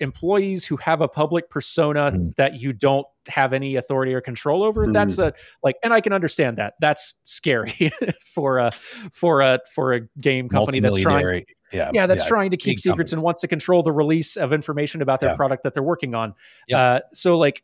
employees 0.00 0.64
who 0.64 0.76
have 0.76 1.00
a 1.00 1.08
public 1.08 1.50
persona 1.50 2.12
Mhm. 2.12 2.36
that 2.36 2.60
you 2.62 2.72
don't 2.72 3.04
have 3.26 3.52
any 3.52 3.74
authority 3.74 4.14
or 4.14 4.20
control 4.20 4.62
over 4.62 4.86
Mhm. 4.86 4.92
that's 4.92 5.18
a 5.18 5.32
like 5.64 5.74
and 5.82 5.92
i 5.92 6.00
can 6.00 6.12
understand 6.12 6.56
that 6.56 6.74
that's 6.80 7.16
scary 7.24 7.90
for 8.34 8.58
a 8.58 8.70
for 9.12 9.40
a 9.40 9.58
for 9.74 9.94
a 9.94 10.00
game 10.20 10.48
company 10.48 10.78
that's 10.78 11.02
trying 11.02 11.44
yeah, 11.72 11.90
yeah, 11.92 12.06
that's 12.06 12.24
trying 12.24 12.50
to 12.52 12.56
keep 12.56 12.78
secrets 12.78 13.12
and 13.12 13.20
wants 13.22 13.40
to 13.40 13.48
control 13.48 13.82
the 13.82 13.92
release 13.92 14.36
of 14.36 14.52
information 14.52 15.02
about 15.02 15.18
their 15.20 15.30
Yeah. 15.30 15.36
product 15.36 15.64
that 15.64 15.74
they're 15.74 15.82
working 15.82 16.14
on. 16.14 16.32
Yeah. 16.66 16.78
Uh, 16.78 17.00
so, 17.12 17.36
like, 17.36 17.62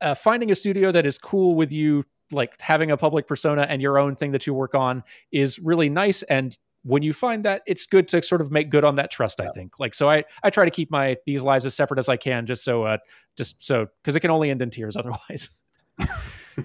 uh, 0.00 0.14
finding 0.16 0.50
a 0.50 0.56
studio 0.56 0.90
that 0.90 1.06
is 1.06 1.18
cool 1.18 1.54
with 1.54 1.70
you, 1.70 2.04
like 2.32 2.60
having 2.60 2.90
a 2.90 2.96
public 2.96 3.26
persona 3.26 3.66
and 3.68 3.80
your 3.82 3.98
own 3.98 4.16
thing 4.16 4.32
that 4.32 4.46
you 4.46 4.54
work 4.54 4.74
on, 4.74 5.02
is 5.32 5.58
really 5.58 5.88
nice. 5.88 6.22
And 6.24 6.56
when 6.82 7.02
you 7.02 7.12
find 7.12 7.44
that, 7.44 7.62
it's 7.66 7.86
good 7.86 8.08
to 8.08 8.22
sort 8.22 8.40
of 8.40 8.50
make 8.50 8.70
good 8.70 8.84
on 8.84 8.94
that 8.96 9.10
trust. 9.10 9.40
I 9.40 9.50
think. 9.50 9.78
Like, 9.78 9.94
so 9.94 10.08
I 10.10 10.24
I 10.42 10.50
try 10.50 10.64
to 10.64 10.70
keep 10.70 10.90
my 10.90 11.16
these 11.26 11.42
lives 11.42 11.66
as 11.66 11.74
separate 11.74 11.98
as 11.98 12.08
I 12.08 12.16
can, 12.16 12.46
just 12.46 12.64
so 12.64 12.84
uh, 12.84 12.98
just 13.36 13.56
so 13.64 13.86
because 14.02 14.16
it 14.16 14.20
can 14.20 14.30
only 14.30 14.50
end 14.50 14.62
in 14.62 14.70
tears 14.70 14.96
otherwise. 14.98 15.50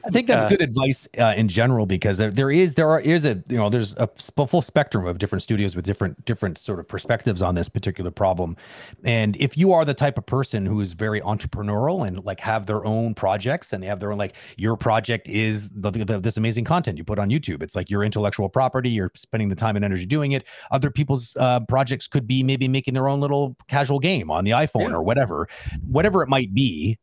I 0.06 0.10
think 0.12 0.28
that's 0.28 0.46
Uh, 0.46 0.50
good 0.50 0.62
advice 0.62 1.08
uh, 1.18 1.34
in 1.36 1.48
general 1.48 1.86
because 1.86 2.18
there, 2.18 2.32
there 2.32 2.52
is 2.52 2.74
there 2.76 2.90
are 2.90 3.00
is 3.00 3.26
a 3.26 3.44
you 3.48 3.58
know 3.58 3.70
there's 3.70 3.96
a 3.98 4.08
full 4.08 4.62
spectrum 4.62 5.06
of 5.06 5.18
different 5.18 5.42
studios 5.44 5.76
with 5.76 5.86
different 5.86 6.24
different 6.26 6.58
sort 6.58 6.80
of 6.80 6.88
perspectives 6.88 7.42
on 7.42 7.56
this 7.56 7.70
particular 7.70 8.12
problem, 8.12 8.56
and 9.04 9.36
if 9.38 9.58
you 9.58 9.74
are 9.74 9.86
the 9.86 9.94
type 9.94 10.18
of 10.18 10.26
person 10.26 10.66
who 10.66 10.80
is 10.82 10.94
very 10.94 11.22
entrepreneurial 11.22 12.08
and 12.08 12.24
like 12.24 12.40
have 12.40 12.66
their 12.66 12.86
own 12.86 13.14
projects 13.14 13.74
and 13.74 13.82
they 13.82 13.88
have 13.88 14.00
their 14.00 14.12
own 14.12 14.18
like 14.18 14.36
your 14.58 14.76
project 14.78 15.28
is 15.28 15.70
the, 15.70 15.92
the, 15.92 16.20
this 16.20 16.38
amazing 16.38 16.66
content 16.66 16.98
you 16.98 17.04
put 17.04 17.20
on 17.20 17.30
YouTube, 17.30 17.64
it's 17.64 17.76
like 17.76 17.90
your 17.90 18.04
intellectual 18.04 18.50
property, 18.50 18.90
you're 18.90 19.12
spending 19.16 19.50
the 19.50 19.56
time 19.56 19.76
and 19.76 19.84
energy 19.86 20.06
doing 20.06 20.34
it. 20.34 20.44
Other 20.72 20.92
people's 20.92 21.36
uh, 21.38 21.62
projects 21.62 22.08
could 22.08 22.28
be 22.28 22.44
maybe 22.44 22.68
making 22.68 22.94
their 22.94 23.08
own 23.08 23.20
little 23.20 23.56
casual 23.68 24.00
game 24.00 24.30
on 24.30 24.44
the 24.44 24.52
iPhone 24.52 24.90
Yeah. 24.90 24.96
or 24.96 25.04
whatever, 25.04 25.48
whatever 25.88 26.22
it 26.22 26.30
might 26.30 26.54
be 26.54 26.98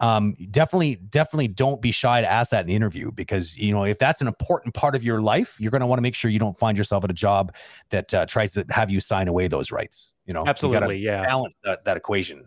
um 0.00 0.34
definitely 0.50 0.96
definitely 0.96 1.48
don't 1.48 1.80
be 1.80 1.90
shy 1.90 2.20
to 2.20 2.30
ask 2.30 2.50
that 2.50 2.62
in 2.62 2.66
the 2.66 2.74
interview 2.74 3.10
because 3.12 3.56
you 3.56 3.72
know 3.72 3.84
if 3.84 3.98
that's 3.98 4.20
an 4.20 4.26
important 4.26 4.74
part 4.74 4.94
of 4.94 5.04
your 5.04 5.20
life 5.20 5.56
you're 5.60 5.70
going 5.70 5.80
to 5.80 5.86
want 5.86 5.98
to 5.98 6.02
make 6.02 6.14
sure 6.14 6.30
you 6.30 6.38
don't 6.38 6.58
find 6.58 6.76
yourself 6.76 7.04
at 7.04 7.10
a 7.10 7.14
job 7.14 7.54
that 7.90 8.12
uh, 8.14 8.26
tries 8.26 8.52
to 8.52 8.64
have 8.70 8.90
you 8.90 9.00
sign 9.00 9.28
away 9.28 9.46
those 9.46 9.70
rights 9.70 10.14
you 10.26 10.34
know 10.34 10.44
You 10.44 10.50
Absolutely, 10.50 10.98
yeah. 10.98 11.24
balance 11.24 11.54
that, 11.64 11.84
that 11.84 11.96
equation 11.96 12.46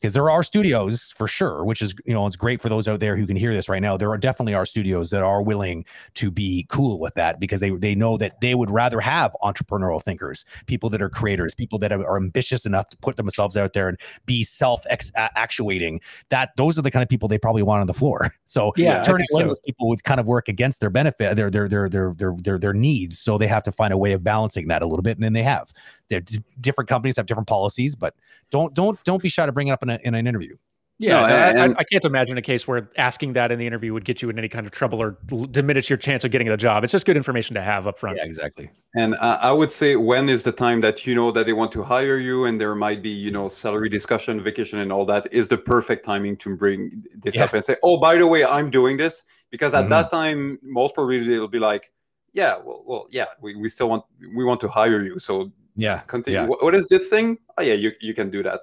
because 0.00 0.14
there 0.14 0.30
are 0.30 0.42
studios 0.42 1.12
for 1.16 1.28
sure 1.28 1.64
which 1.64 1.82
is 1.82 1.94
you 2.04 2.14
know 2.14 2.26
it's 2.26 2.36
great 2.36 2.60
for 2.60 2.68
those 2.68 2.88
out 2.88 3.00
there 3.00 3.16
who 3.16 3.26
can 3.26 3.36
hear 3.36 3.52
this 3.52 3.68
right 3.68 3.82
now. 3.82 3.96
There 3.96 4.10
are 4.10 4.18
definitely 4.18 4.54
are 4.54 4.66
studios 4.66 5.10
that 5.10 5.22
are 5.22 5.42
willing 5.42 5.84
to 6.14 6.30
be 6.30 6.66
cool 6.68 6.98
with 6.98 7.14
that 7.14 7.40
because 7.40 7.60
they 7.60 7.70
they 7.70 7.94
know 7.94 8.16
that 8.16 8.40
they 8.40 8.54
would 8.54 8.70
rather 8.70 9.00
have 9.00 9.34
entrepreneurial 9.42 10.02
thinkers 10.02 10.44
people 10.66 10.90
that 10.90 11.02
are 11.02 11.08
creators 11.08 11.54
people 11.54 11.78
that 11.78 11.92
are, 11.92 12.04
are 12.06 12.16
ambitious 12.16 12.66
enough 12.66 12.88
to 12.88 12.96
put 12.98 13.16
themselves 13.16 13.56
out 13.56 13.72
there 13.72 13.88
and 13.88 13.98
be 14.26 14.44
self 14.44 14.82
actuating. 15.16 16.00
That 16.30 16.50
those 16.56 16.78
are 16.78 16.82
the 16.82 16.90
kind 16.90 17.02
of 17.02 17.08
people 17.08 17.28
they 17.28 17.38
probably 17.38 17.62
want 17.62 17.80
on 17.80 17.86
the 17.86 17.94
floor. 17.94 18.32
So 18.50 18.72
Yeah, 18.76 19.00
turning 19.00 19.26
so. 19.30 19.46
those 19.46 19.60
people 19.60 19.86
would 19.88 20.02
kind 20.02 20.18
of 20.18 20.26
work 20.26 20.48
against 20.48 20.80
their 20.80 20.90
benefit 20.90 21.36
their 21.36 21.50
their 21.50 21.68
their 21.68 21.88
their 21.88 22.12
their 22.12 22.34
their, 22.42 22.58
their 22.58 22.72
needs. 22.72 23.16
So 23.16 23.38
they 23.38 23.46
have 23.46 23.62
to 23.62 23.70
find 23.70 23.92
a 23.92 23.98
way 23.98 24.12
of 24.12 24.24
balancing 24.24 24.66
that 24.68 24.82
a 24.82 24.86
little 24.86 25.04
bit 25.04 25.16
and 25.16 25.22
then 25.22 25.34
they 25.34 25.44
have 25.44 25.72
they're 26.10 26.20
d- 26.20 26.42
different 26.60 26.88
companies 26.88 27.16
have 27.16 27.24
different 27.24 27.48
policies 27.48 27.96
but 27.96 28.14
don't 28.50 28.74
don't 28.74 29.02
don't 29.04 29.22
be 29.22 29.28
shy 29.30 29.46
to 29.46 29.52
bring 29.52 29.68
it 29.68 29.70
up 29.70 29.82
in, 29.82 29.88
a, 29.88 29.98
in 30.04 30.14
an 30.14 30.26
interview 30.26 30.54
Yeah, 30.98 31.20
No, 31.20 31.20
no, 31.20 31.34
I- 31.34 31.64
and- 31.64 31.74
I, 31.76 31.80
I 31.80 31.84
can't 31.84 32.04
imagine 32.04 32.36
a 32.36 32.42
case 32.42 32.68
where 32.68 32.90
asking 32.98 33.32
that 33.32 33.50
in 33.50 33.58
the 33.58 33.66
interview 33.66 33.94
would 33.94 34.04
get 34.04 34.20
you 34.20 34.28
in 34.28 34.38
any 34.38 34.48
kind 34.50 34.66
of 34.66 34.72
trouble 34.72 35.00
or 35.00 35.16
l- 35.32 35.46
diminish 35.46 35.88
your 35.88 35.96
chance 35.96 36.24
of 36.24 36.30
getting 36.30 36.48
the 36.48 36.58
job. 36.58 36.84
It's 36.84 36.92
just 36.92 37.06
good 37.06 37.16
information 37.16 37.54
to 37.54 37.62
have 37.62 37.86
up 37.86 37.96
front. 37.96 38.18
Yeah, 38.18 38.24
exactly. 38.26 38.70
And 38.94 39.14
uh, 39.14 39.38
I 39.40 39.50
would 39.50 39.70
say 39.72 39.96
when 39.96 40.28
is 40.28 40.42
the 40.42 40.52
time 40.52 40.82
that 40.82 41.06
you 41.06 41.14
know 41.14 41.30
that 41.32 41.46
they 41.46 41.54
want 41.54 41.72
to 41.72 41.82
hire 41.82 42.18
you 42.18 42.44
and 42.44 42.60
there 42.60 42.74
might 42.74 43.00
be, 43.02 43.08
you 43.08 43.30
know, 43.30 43.48
salary 43.48 43.88
discussion, 43.88 44.42
vacation, 44.42 44.78
and 44.80 44.92
all 44.92 45.06
that 45.06 45.32
is 45.32 45.48
the 45.48 45.56
perfect 45.56 46.04
timing 46.04 46.36
to 46.38 46.54
bring 46.54 47.02
this 47.24 47.34
Yeah. 47.34 47.44
up 47.44 47.54
and 47.54 47.64
say, 47.64 47.76
oh, 47.82 47.96
by 47.98 48.18
the 48.18 48.26
way, 48.26 48.44
I'm 48.44 48.68
doing 48.70 48.98
this. 48.98 49.22
Because 49.50 49.72
at 49.72 49.86
Mhm. 49.86 49.88
that 49.94 50.10
time, 50.10 50.58
most 50.62 50.94
probably 50.94 51.18
it'll 51.34 51.48
be 51.48 51.58
like, 51.72 51.90
yeah, 52.34 52.58
well, 52.62 52.82
well 52.86 53.06
yeah, 53.10 53.26
we, 53.40 53.56
we 53.56 53.68
still 53.70 53.88
want 53.88 54.04
we 54.36 54.44
want 54.44 54.60
to 54.60 54.68
hire 54.68 55.00
you. 55.02 55.18
So 55.18 55.50
Yeah, 55.76 56.00
continue. 56.00 56.40
Yeah. 56.40 56.46
What- 56.46 56.62
what 56.62 56.74
is 56.74 56.88
this 56.88 57.08
thing? 57.08 57.38
Oh, 57.56 57.62
yeah, 57.62 57.74
you, 57.74 57.92
you 58.00 58.12
can 58.14 58.30
do 58.30 58.42
that. 58.42 58.60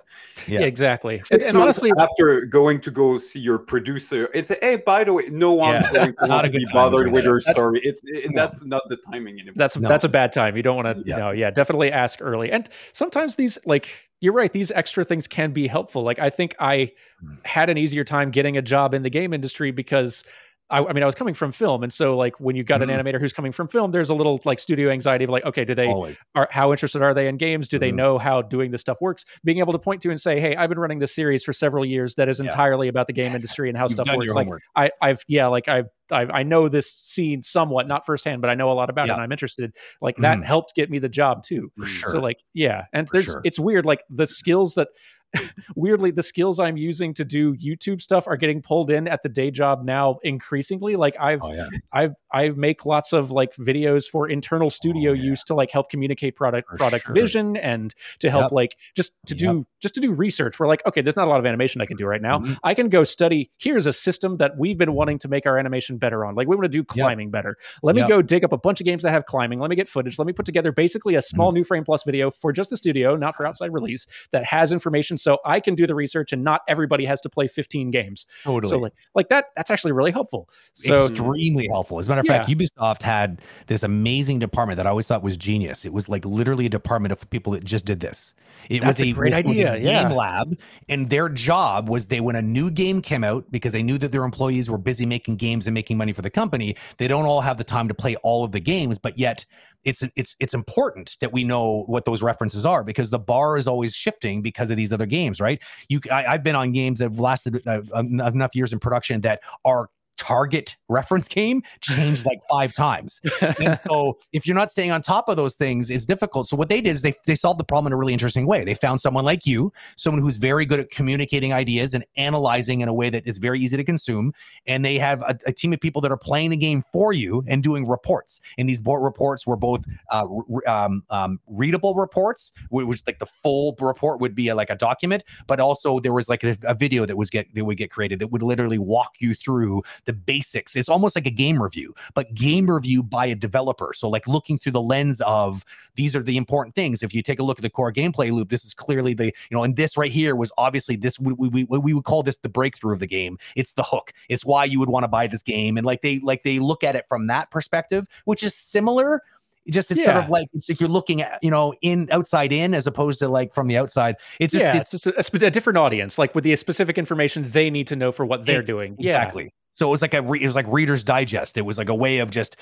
yeah. 0.48 0.60
Yeah, 0.62 0.66
exactly. 0.66 1.16
And, 1.16 1.26
Six 1.26 1.50
and 1.50 1.58
months 1.58 1.80
honestly, 1.80 1.92
after 2.00 2.42
going 2.46 2.82
to 2.82 2.92
go 2.92 3.18
see 3.20 3.40
your 3.40 3.58
producer, 3.60 4.30
it's 4.34 4.50
a, 4.52 4.58
hey, 4.62 4.78
by 4.78 5.04
the 5.04 5.14
way, 5.14 5.24
no 5.32 5.54
one's 5.54 5.86
Yeah. 5.86 5.92
going 5.94 6.14
to 6.20 6.28
Not 6.28 6.44
want 6.44 6.54
be 6.54 6.66
bothered 6.74 7.12
with 7.12 7.24
that. 7.24 7.30
your 7.30 7.40
That's- 7.40 7.56
story. 7.58 7.80
It's 7.84 8.02
it, 8.06 8.32
No. 8.32 8.42
that's 8.44 8.64
not 8.66 8.82
the 8.90 8.98
timing 8.98 9.36
anymore. 9.40 9.54
that's 9.56 9.78
No. 9.78 9.88
that's 9.88 10.04
a 10.04 10.10
bad 10.10 10.34
time. 10.34 10.58
You 10.58 10.64
don't 10.64 10.76
want 10.76 10.96
to, 10.98 11.04
Yeah. 11.06 11.18
no, 11.18 11.32
yeah, 11.32 11.50
definitely 11.52 11.92
ask 11.92 12.20
early. 12.22 12.52
And 12.52 12.68
sometimes 12.94 13.36
these, 13.36 13.58
like, 13.66 13.88
you're 14.20 14.34
right, 14.34 14.52
these 14.52 14.72
extra 14.72 15.04
things 15.04 15.28
can 15.28 15.52
be 15.52 15.68
helpful. 15.68 16.02
Like, 16.04 16.20
I 16.20 16.30
think 16.30 16.56
I 16.60 16.92
Mm. 17.24 17.38
had 17.46 17.70
an 17.70 17.78
easier 17.78 18.04
time 18.04 18.32
getting 18.32 18.58
a 18.58 18.62
job 18.62 18.94
in 18.94 19.04
the 19.04 19.10
game 19.10 19.34
industry 19.34 19.72
because. 19.72 20.24
I, 20.70 20.80
I 20.84 20.92
mean, 20.94 21.02
I 21.02 21.06
was 21.06 21.16
coming 21.16 21.34
from 21.34 21.52
film, 21.54 21.82
and 21.84 21.94
so 21.94 22.18
like 22.18 22.40
when 22.42 22.56
you 22.56 22.64
got 22.64 22.82
Mhm. 22.82 22.90
an 22.90 22.90
animator 22.90 23.20
who's 23.22 23.32
coming 23.32 23.52
from 23.54 23.68
film, 23.70 23.92
there's 23.92 24.10
a 24.10 24.14
little 24.14 24.40
like 24.44 24.60
studio 24.60 24.90
anxiety 24.92 25.24
of 25.24 25.30
like, 25.30 25.46
okay, 25.46 25.64
do 25.64 25.74
they 25.74 25.88
Always. 25.88 26.18
are 26.36 26.48
how 26.52 26.72
interested 26.72 27.02
are 27.02 27.14
they 27.14 27.28
in 27.28 27.38
games? 27.38 27.68
Do 27.70 27.80
they 27.80 27.92
Mhm. 27.92 27.96
know 27.96 28.18
how 28.18 28.42
doing 28.42 28.72
this 28.72 28.82
stuff 28.82 28.98
works? 29.00 29.24
Being 29.46 29.60
able 29.60 29.72
to 29.74 29.80
point 29.80 30.02
to 30.02 30.10
and 30.10 30.20
say, 30.20 30.40
"Hey, 30.42 30.56
I've 30.58 30.70
been 30.70 30.80
running 30.80 31.00
this 31.00 31.16
series 31.16 31.44
for 31.44 31.54
several 31.54 31.86
years 31.86 32.16
that 32.16 32.28
is 32.28 32.40
Yeah. 32.40 32.46
entirely 32.46 32.90
about 32.90 33.08
the 33.08 33.14
game 33.14 33.34
industry 33.34 33.70
and 33.70 33.78
how 33.78 33.86
You've 33.86 33.92
stuff 33.94 34.08
works." 34.14 34.34
Like. 34.36 34.48
I, 34.76 34.92
I've 35.02 35.24
yeah, 35.28 35.48
like 35.48 35.68
I've, 35.70 35.88
I've 36.12 36.32
I 36.34 36.44
know 36.44 36.68
this 36.70 36.92
scene 36.92 37.42
somewhat, 37.44 37.88
not 37.88 38.06
firsthand, 38.06 38.42
but 38.42 38.50
I 38.50 38.56
know 38.56 38.70
a 38.72 38.74
lot 38.74 38.90
about 38.90 39.08
it 39.10 39.12
and 39.14 39.22
I'm 39.22 39.32
interested. 39.32 39.74
Like 40.02 40.18
that 40.18 40.40
Mhm. 40.40 40.44
helped 40.44 40.76
get 40.76 40.90
me 40.90 41.00
the 41.00 41.10
job 41.10 41.44
too. 41.44 41.72
For 41.78 41.86
sure. 41.86 42.12
So 42.12 42.20
like 42.20 42.38
yeah, 42.54 42.86
and 42.94 43.08
For 43.08 43.14
there's 43.14 43.26
sure. 43.26 43.42
it's 43.46 43.60
weird. 43.60 43.86
Like 43.86 44.04
the 44.10 44.28
skills 44.28 44.76
that 44.76 44.90
weirdly 45.76 46.12
the 46.12 46.24
skills 46.24 46.60
I'm 46.60 46.78
using 46.78 47.14
to 47.16 47.26
do 47.26 47.56
YouTube 47.56 48.02
stuff 48.02 48.28
are 48.28 48.38
getting 48.38 48.62
pulled 48.62 48.90
in 48.90 49.08
at 49.08 49.24
the 49.24 49.30
day 49.30 49.52
job 49.52 49.84
now 49.84 50.18
increasingly. 50.24 50.96
Like 50.96 51.16
I've 51.20 51.42
oh 51.44 51.54
yeah, 51.54 51.70
I've 51.92 52.14
I 52.32 52.50
make 52.50 52.86
lots 52.86 53.14
of 53.14 53.32
like 53.32 53.56
videos 53.56 54.06
for 54.06 54.30
internal 54.30 54.70
studio 54.70 55.12
Oh, 55.12 55.14
yeah. 55.14 55.24
use 55.24 55.44
to 55.46 55.54
like 55.54 55.72
help 55.72 55.90
communicate 55.90 56.36
product 56.36 56.70
For 56.70 56.78
product 56.78 57.06
sure. 57.06 57.14
vision 57.14 57.56
and 57.58 57.94
to 58.20 58.30
help 58.30 58.46
Yep. 58.46 58.52
like 58.54 58.78
just 58.96 59.14
to 59.28 59.34
Yep. 59.36 59.40
do 59.40 59.68
just 59.82 59.94
to 59.96 60.02
do 60.02 60.12
research. 60.12 60.60
We're 60.60 60.68
like, 60.68 60.86
okay, 60.88 61.02
there's 61.02 61.16
not 61.16 61.28
a 61.28 61.30
lot 61.30 61.40
of 61.40 61.46
animation 61.46 61.82
I 61.82 61.86
can 61.86 61.98
do 61.98 62.06
right 62.06 62.22
now. 62.22 62.40
Mhm. 62.40 62.58
I 62.64 62.74
can 62.74 62.90
go 62.90 63.04
study. 63.04 63.52
Here's 63.58 63.86
a 63.86 63.94
system 63.94 64.38
that 64.38 64.58
we've 64.58 64.78
been 64.78 64.94
wanting 64.94 65.20
to 65.20 65.28
make 65.28 65.46
our 65.46 65.58
animation 65.58 65.98
better 65.98 66.26
on. 66.26 66.36
Like 66.36 66.48
we 66.48 66.56
want 66.56 66.64
to 66.66 66.70
do 66.70 66.84
climbing 66.84 67.30
better. 67.32 67.58
Let 67.84 67.96
me 67.96 68.08
go 68.08 68.22
dig 68.22 68.44
up 68.44 68.54
a 68.54 68.58
bunch 68.58 68.82
of 68.82 68.86
games 68.86 69.04
that 69.04 69.12
have 69.12 69.26
climbing. 69.26 69.60
Let 69.60 69.70
me 69.70 69.76
get 69.76 69.88
footage. 69.88 70.18
Let 70.18 70.26
me 70.26 70.34
put 70.34 70.46
together 70.46 70.72
basically 70.72 71.16
a 71.16 71.20
Mm-hmm. 71.20 71.36
small 71.36 71.52
new 71.52 71.64
frame 71.64 71.84
plus 71.84 72.04
video 72.04 72.32
for 72.32 72.52
just 72.54 72.70
the 72.70 72.78
studio, 72.78 73.16
not 73.16 73.36
for 73.36 73.46
outside 73.46 73.74
release, 73.74 74.08
that 74.32 74.46
has 74.46 74.72
information 74.72 75.17
so 75.20 75.40
I 75.46 75.60
can 75.60 75.76
do 75.76 75.88
the 75.88 75.96
research 75.96 76.34
and 76.34 76.44
not 76.44 76.62
everybody 76.68 77.06
has 77.06 77.22
to 77.22 77.30
play 77.30 77.48
15 77.48 77.92
games. 77.92 78.26
totally. 78.44 78.70
So 78.70 78.78
like 78.78 78.94
like 79.16 79.30
that 79.30 79.46
that's 79.56 79.72
actually 79.72 79.92
really 79.92 80.12
helpful. 80.12 80.50
So 80.74 81.08
extremely 81.08 81.68
helpful. 81.68 82.00
As 82.00 82.08
a 82.08 82.12
matter 82.12 82.22
of 82.22 82.28
fact, 82.28 82.50
Ubisoft 82.50 83.02
had 83.02 83.42
this 83.68 83.84
amazing 83.84 84.40
department 84.40 84.78
that 84.78 84.88
I 84.88 84.90
always 84.90 85.08
thought 85.08 85.24
was 85.24 85.38
genius. 85.38 85.86
It 85.86 85.94
was 85.94 86.10
like 86.10 86.26
literally 86.26 86.66
a 86.66 86.70
department 86.70 87.12
of 87.12 87.30
people 87.30 87.54
that 87.54 87.64
just 87.64 87.86
did 87.86 88.00
this. 88.00 88.36
It 88.70 88.82
That's 88.82 89.00
was 89.00 89.08
a 89.08 89.12
great 89.12 89.34
it 89.34 89.48
was 89.48 89.52
idea, 89.52 89.80
game 89.80 89.86
yeah. 89.86 90.10
lab, 90.10 90.58
and 90.90 91.10
their 91.10 91.30
job 91.30 91.90
was 91.90 92.08
they 92.08 92.20
when 92.20 92.36
a 92.36 92.42
new 92.42 92.72
game 92.72 93.02
came 93.02 93.24
out 93.24 93.46
because 93.52 93.72
they 93.72 93.84
knew 93.84 93.98
that 94.00 94.12
their 94.12 94.24
employees 94.24 94.70
were 94.70 94.78
busy 94.78 95.06
making 95.06 95.36
games 95.38 95.68
and 95.68 95.74
making 95.74 95.98
money 95.98 96.14
for 96.14 96.22
the 96.22 96.30
company. 96.30 96.76
They 96.98 97.08
don't 97.08 97.26
all 97.26 97.42
have 97.42 97.58
the 97.58 97.64
time 97.64 97.88
to 97.88 97.94
play 97.94 98.16
all 98.18 98.44
of 98.44 98.52
the 98.52 98.60
games, 98.60 98.98
but 98.98 99.18
yet 99.18 99.46
it's 99.88 100.04
it's 100.18 100.36
it's 100.40 100.54
important 100.54 101.16
that 101.22 101.32
we 101.32 101.46
know 101.46 101.84
what 101.88 102.04
those 102.04 102.22
references 102.22 102.66
are 102.66 102.84
because 102.84 103.10
the 103.10 103.18
bar 103.18 103.56
is 103.56 103.68
always 103.68 103.96
shifting 103.96 104.42
because 104.42 104.70
of 104.70 104.76
these 104.76 104.92
other 104.92 105.06
games, 105.06 105.40
right? 105.40 105.62
You, 105.88 106.02
I, 106.12 106.26
I've 106.26 106.44
been 106.44 106.56
on 106.56 106.74
games 106.74 107.00
that 107.00 107.06
have 107.06 107.20
lasted 107.20 107.66
uh, 107.66 107.82
enough 107.96 108.54
years 108.54 108.74
in 108.74 108.80
production 108.80 109.22
that 109.22 109.40
are 109.64 109.90
target 110.18 110.76
reference 110.90 111.28
game 111.28 111.64
changed 111.82 112.26
like 112.26 112.40
five 112.50 112.74
times. 112.74 113.22
And 113.60 113.80
so 113.88 114.18
if 114.34 114.46
you're 114.46 114.56
not 114.56 114.72
staying 114.72 114.92
on 114.92 115.02
top 115.02 115.30
of 115.30 115.38
those 115.38 115.56
things, 115.56 115.90
it's 115.90 116.06
difficult. 116.06 116.48
So 116.48 116.58
what 116.58 116.70
they 116.70 116.82
did 116.82 116.92
is 116.92 117.02
they, 117.02 117.14
they 117.26 117.36
solved 117.36 117.60
the 117.60 117.64
problem 117.64 117.88
in 117.88 117.94
a 117.94 117.98
really 117.98 118.14
interesting 118.14 118.46
way. 118.46 118.64
They 118.64 118.74
found 118.74 119.02
someone 119.02 119.26
like 119.26 119.46
you, 119.46 119.72
someone 119.96 120.22
who's 120.22 120.38
very 120.38 120.66
good 120.66 120.80
at 120.80 120.90
communicating 120.90 121.54
ideas 121.54 121.94
and 121.94 122.06
analyzing 122.18 122.82
in 122.82 122.90
a 122.90 122.94
way 122.94 123.10
that 123.10 123.26
is 123.26 123.38
very 123.38 123.60
easy 123.60 123.78
to 123.78 123.84
consume. 123.84 124.34
And 124.66 124.84
they 124.84 124.98
have 124.98 125.22
a, 125.22 125.38
a 125.46 125.54
team 125.54 125.74
of 125.74 125.80
people 125.80 126.02
that 126.02 126.12
are 126.12 126.18
playing 126.18 126.50
the 126.50 126.58
game 126.58 126.84
for 126.92 127.14
you 127.14 127.44
and 127.48 127.64
doing 127.64 127.88
reports. 127.88 128.42
And 128.58 128.68
these 128.68 128.82
board 128.82 129.04
reports 129.04 129.46
were 129.46 129.56
both 129.56 129.86
uh, 130.12 130.26
re- 130.28 130.66
um, 130.66 131.04
um, 131.10 131.40
readable 131.48 131.96
reports, 131.96 132.52
wh- 132.70 132.88
which 132.88 133.04
like 133.06 133.20
the 133.20 133.28
full 133.44 133.76
report 133.80 134.20
would 134.20 134.36
be 134.36 134.48
a, 134.50 134.56
like 134.56 134.70
a 134.70 134.76
document, 134.76 135.24
but 135.46 135.60
also 135.60 136.00
there 136.00 136.14
was 136.14 136.30
like 136.30 136.44
a, 136.44 136.58
a 136.64 136.74
video 136.74 137.06
that 137.06 137.18
was 137.18 137.30
get 137.30 137.54
that 137.54 137.66
would 137.66 137.78
get 137.78 137.92
created 137.92 138.20
that 138.20 138.28
would 138.28 138.42
literally 138.42 138.78
walk 138.78 139.16
you 139.20 139.34
through 139.34 139.84
the 140.08 140.14
basics. 140.14 140.76
It's 140.76 140.90
almost 140.90 141.16
like 141.16 141.28
a 141.28 141.32
game 141.32 141.62
review, 141.62 141.94
but 142.16 142.34
game 142.34 142.70
review 142.70 143.04
by 143.04 143.28
a 143.28 143.36
developer. 143.36 143.92
So 143.94 144.10
like 144.10 144.28
looking 144.28 144.58
through 144.58 144.72
the 144.72 144.82
lens 144.82 145.22
of 145.22 145.64
these 145.94 146.16
are 146.16 146.24
the 146.24 146.38
important 146.38 146.74
things. 146.74 147.04
If 147.04 147.14
you 147.14 147.22
take 147.22 147.40
a 147.40 147.44
look 147.44 147.60
at 147.60 147.62
the 147.62 147.70
core 147.70 147.94
gameplay 147.94 148.32
loop, 148.32 148.50
this 148.50 148.66
is 148.66 148.74
clearly 148.74 149.14
the 149.14 149.26
you 149.26 149.34
know, 149.52 149.64
and 149.64 149.76
this 149.76 149.98
right 149.98 150.12
here 150.12 150.36
was 150.36 150.52
obviously 150.58 150.96
this 150.96 151.20
we 151.20 151.34
we, 151.34 151.64
we, 151.66 151.94
would 151.94 152.04
call 152.04 152.24
this 152.24 152.38
the 152.40 152.50
breakthrough 152.50 152.94
of 152.94 153.00
the 153.00 153.08
game. 153.08 153.38
It's 153.56 153.74
the 153.74 153.84
hook. 153.84 154.14
It's 154.30 154.46
why 154.46 154.66
you 154.66 154.80
would 154.80 154.90
want 154.90 155.04
to 155.04 155.08
buy 155.08 155.28
this 155.28 155.44
game, 155.44 155.78
and 155.78 155.86
like 155.86 156.02
they 156.02 156.20
like 156.20 156.44
they 156.44 156.58
look 156.60 156.84
at 156.84 156.96
it 156.96 157.06
from 157.08 157.28
that 157.28 157.52
perspective, 157.52 158.08
which 158.26 158.42
is 158.42 158.56
similar. 158.56 159.22
Just 159.70 159.92
it's 159.92 160.04
sort 160.04 160.16
of 160.16 160.30
like 160.30 160.48
it's 160.54 160.70
like 160.70 160.80
you're 160.80 160.90
looking 160.90 161.22
at 161.22 161.40
you 161.44 161.52
know 161.52 161.74
in 161.82 162.08
outside 162.12 162.54
in 162.54 162.74
as 162.74 162.88
opposed 162.88 163.20
to 163.20 163.28
like 163.28 163.54
from 163.54 163.68
the 163.68 163.78
outside. 163.78 164.16
It's 164.40 164.54
just 164.54 164.64
yeah, 164.64 164.78
it's 164.78 164.94
it's 164.94 165.04
just 165.04 165.34
a, 165.34 165.46
a 165.46 165.52
different 165.52 165.78
audience, 165.78 166.18
like 166.18 166.34
with 166.34 166.46
the 166.46 166.56
specific 166.56 166.98
information 166.98 167.44
they 167.50 167.70
need 167.70 167.88
to 167.88 167.96
know 167.96 168.14
for 168.14 168.26
what 168.26 168.46
they're 168.46 168.64
E- 168.64 168.66
doing. 168.66 168.96
Exactly. 168.98 169.52
So 169.78 169.88
it 169.88 169.92
was 169.92 170.02
like 170.02 170.16
a 170.16 170.24
re- 170.24 170.42
it 170.42 170.46
was 170.48 170.56
like 170.56 170.66
Reader's 170.68 171.04
Digest. 171.04 171.56
It 171.56 171.62
was 171.62 171.78
like 171.78 171.88
a 171.88 171.94
way 171.94 172.18
of 172.18 172.32
just 172.32 172.58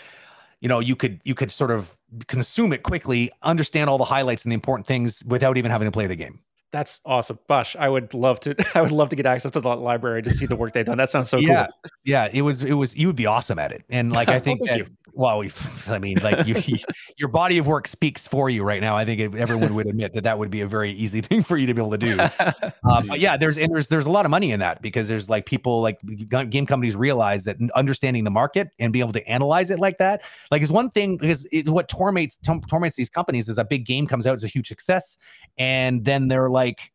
you 0.60 0.68
know 0.68 0.82
you 0.82 0.98
could 0.98 1.22
you 1.24 1.34
could 1.34 1.50
sort 1.50 1.72
of 1.72 1.98
consume 2.28 2.74
it 2.74 2.84
quickly, 2.84 3.32
understand 3.42 3.90
all 3.90 3.98
the 3.98 4.04
highlights 4.04 4.44
and 4.44 4.52
the 4.52 4.54
important 4.54 4.86
things 4.86 5.24
without 5.26 5.58
even 5.58 5.72
having 5.72 5.86
to 5.88 5.94
play 5.94 6.08
the 6.08 6.18
game. 6.18 6.42
That's 6.74 7.00
awesome. 7.06 7.40
Bosh, 7.48 7.78
I 7.78 7.88
would 7.88 8.14
love 8.14 8.42
to. 8.42 8.54
I 8.76 8.82
would 8.82 8.92
love 8.92 9.08
to 9.10 9.16
get 9.16 9.26
access 9.26 9.52
to 9.54 9.62
that 9.62 9.76
library 9.78 10.24
to 10.24 10.32
see 10.32 10.46
the 10.46 10.58
work 10.58 10.74
they've 10.74 10.86
done. 10.86 10.98
That 10.98 11.10
sounds 11.10 11.30
so 11.30 11.38
yeah, 11.38 11.68
cool. 11.68 11.92
yeah. 12.04 12.28
It 12.34 12.42
was 12.42 12.66
it 12.66 12.74
was 12.74 12.98
you 12.98 13.08
would 13.08 13.16
be 13.16 13.28
awesome 13.28 13.60
at 13.60 13.72
it, 13.72 13.86
and 13.90 14.12
like 14.12 14.28
I 14.28 14.40
think 14.42 14.60
that 14.66 14.82
well, 15.16 15.40
we, 15.40 15.52
I 15.88 15.98
mean, 15.98 16.18
like 16.22 16.46
you, 16.68 16.78
your 17.18 17.30
body 17.30 17.58
of 17.58 17.68
work 17.68 17.88
speaks 17.88 18.28
for 18.28 18.50
you 18.50 18.64
right 18.64 18.82
now. 18.82 18.96
I 18.96 19.06
think 19.06 19.36
everyone 19.36 19.74
would 19.74 19.88
admit 19.88 20.14
that 20.14 20.24
that 20.24 20.38
would 20.38 20.52
be 20.52 20.62
a 20.62 20.68
very 20.68 20.92
easy 20.92 21.22
thing 21.22 21.44
for 21.44 21.58
you 21.58 21.66
to 21.68 21.74
be 21.74 21.82
able 21.82 21.92
to 21.92 21.98
do. 21.98 22.20
Uh, 22.20 23.02
but 23.08 23.20
yeah, 23.20 23.38
there's 23.38 23.58
and 23.58 23.74
there's 23.74 23.88
there's 23.88 24.06
a 24.06 24.10
lot 24.10 24.26
of 24.26 24.32
money 24.32 24.52
in 24.52 24.60
that 24.60 24.82
because 24.82 25.08
there's 25.08 25.30
like 25.30 25.46
people 25.46 25.82
like 25.82 26.00
game 26.30 26.66
companies 26.66 26.96
realize 26.96 27.46
that 27.46 27.58
understanding 27.76 28.24
the 28.24 28.32
market 28.32 28.70
and 28.80 28.94
being 28.94 29.04
able 29.04 29.14
to 29.14 29.28
analyze 29.28 29.70
it 29.72 29.80
like 29.80 29.98
that, 29.98 30.22
like 30.52 30.62
is 30.62 30.72
one 30.72 30.90
thing 30.90 31.18
because 31.18 31.48
it's 31.52 31.70
what 31.70 31.88
torments 31.88 32.38
torments 32.68 32.96
these 32.96 33.10
companies 33.10 33.50
is 33.50 33.58
a 33.58 33.66
big 33.66 33.86
game 33.86 34.06
comes 34.06 34.28
out 34.28 34.36
it's 34.36 34.44
a 34.44 34.48
huge 34.48 34.68
success, 34.68 35.18
and 35.58 36.04
then 36.06 36.28
they're 36.28 36.50
like, 36.50 36.92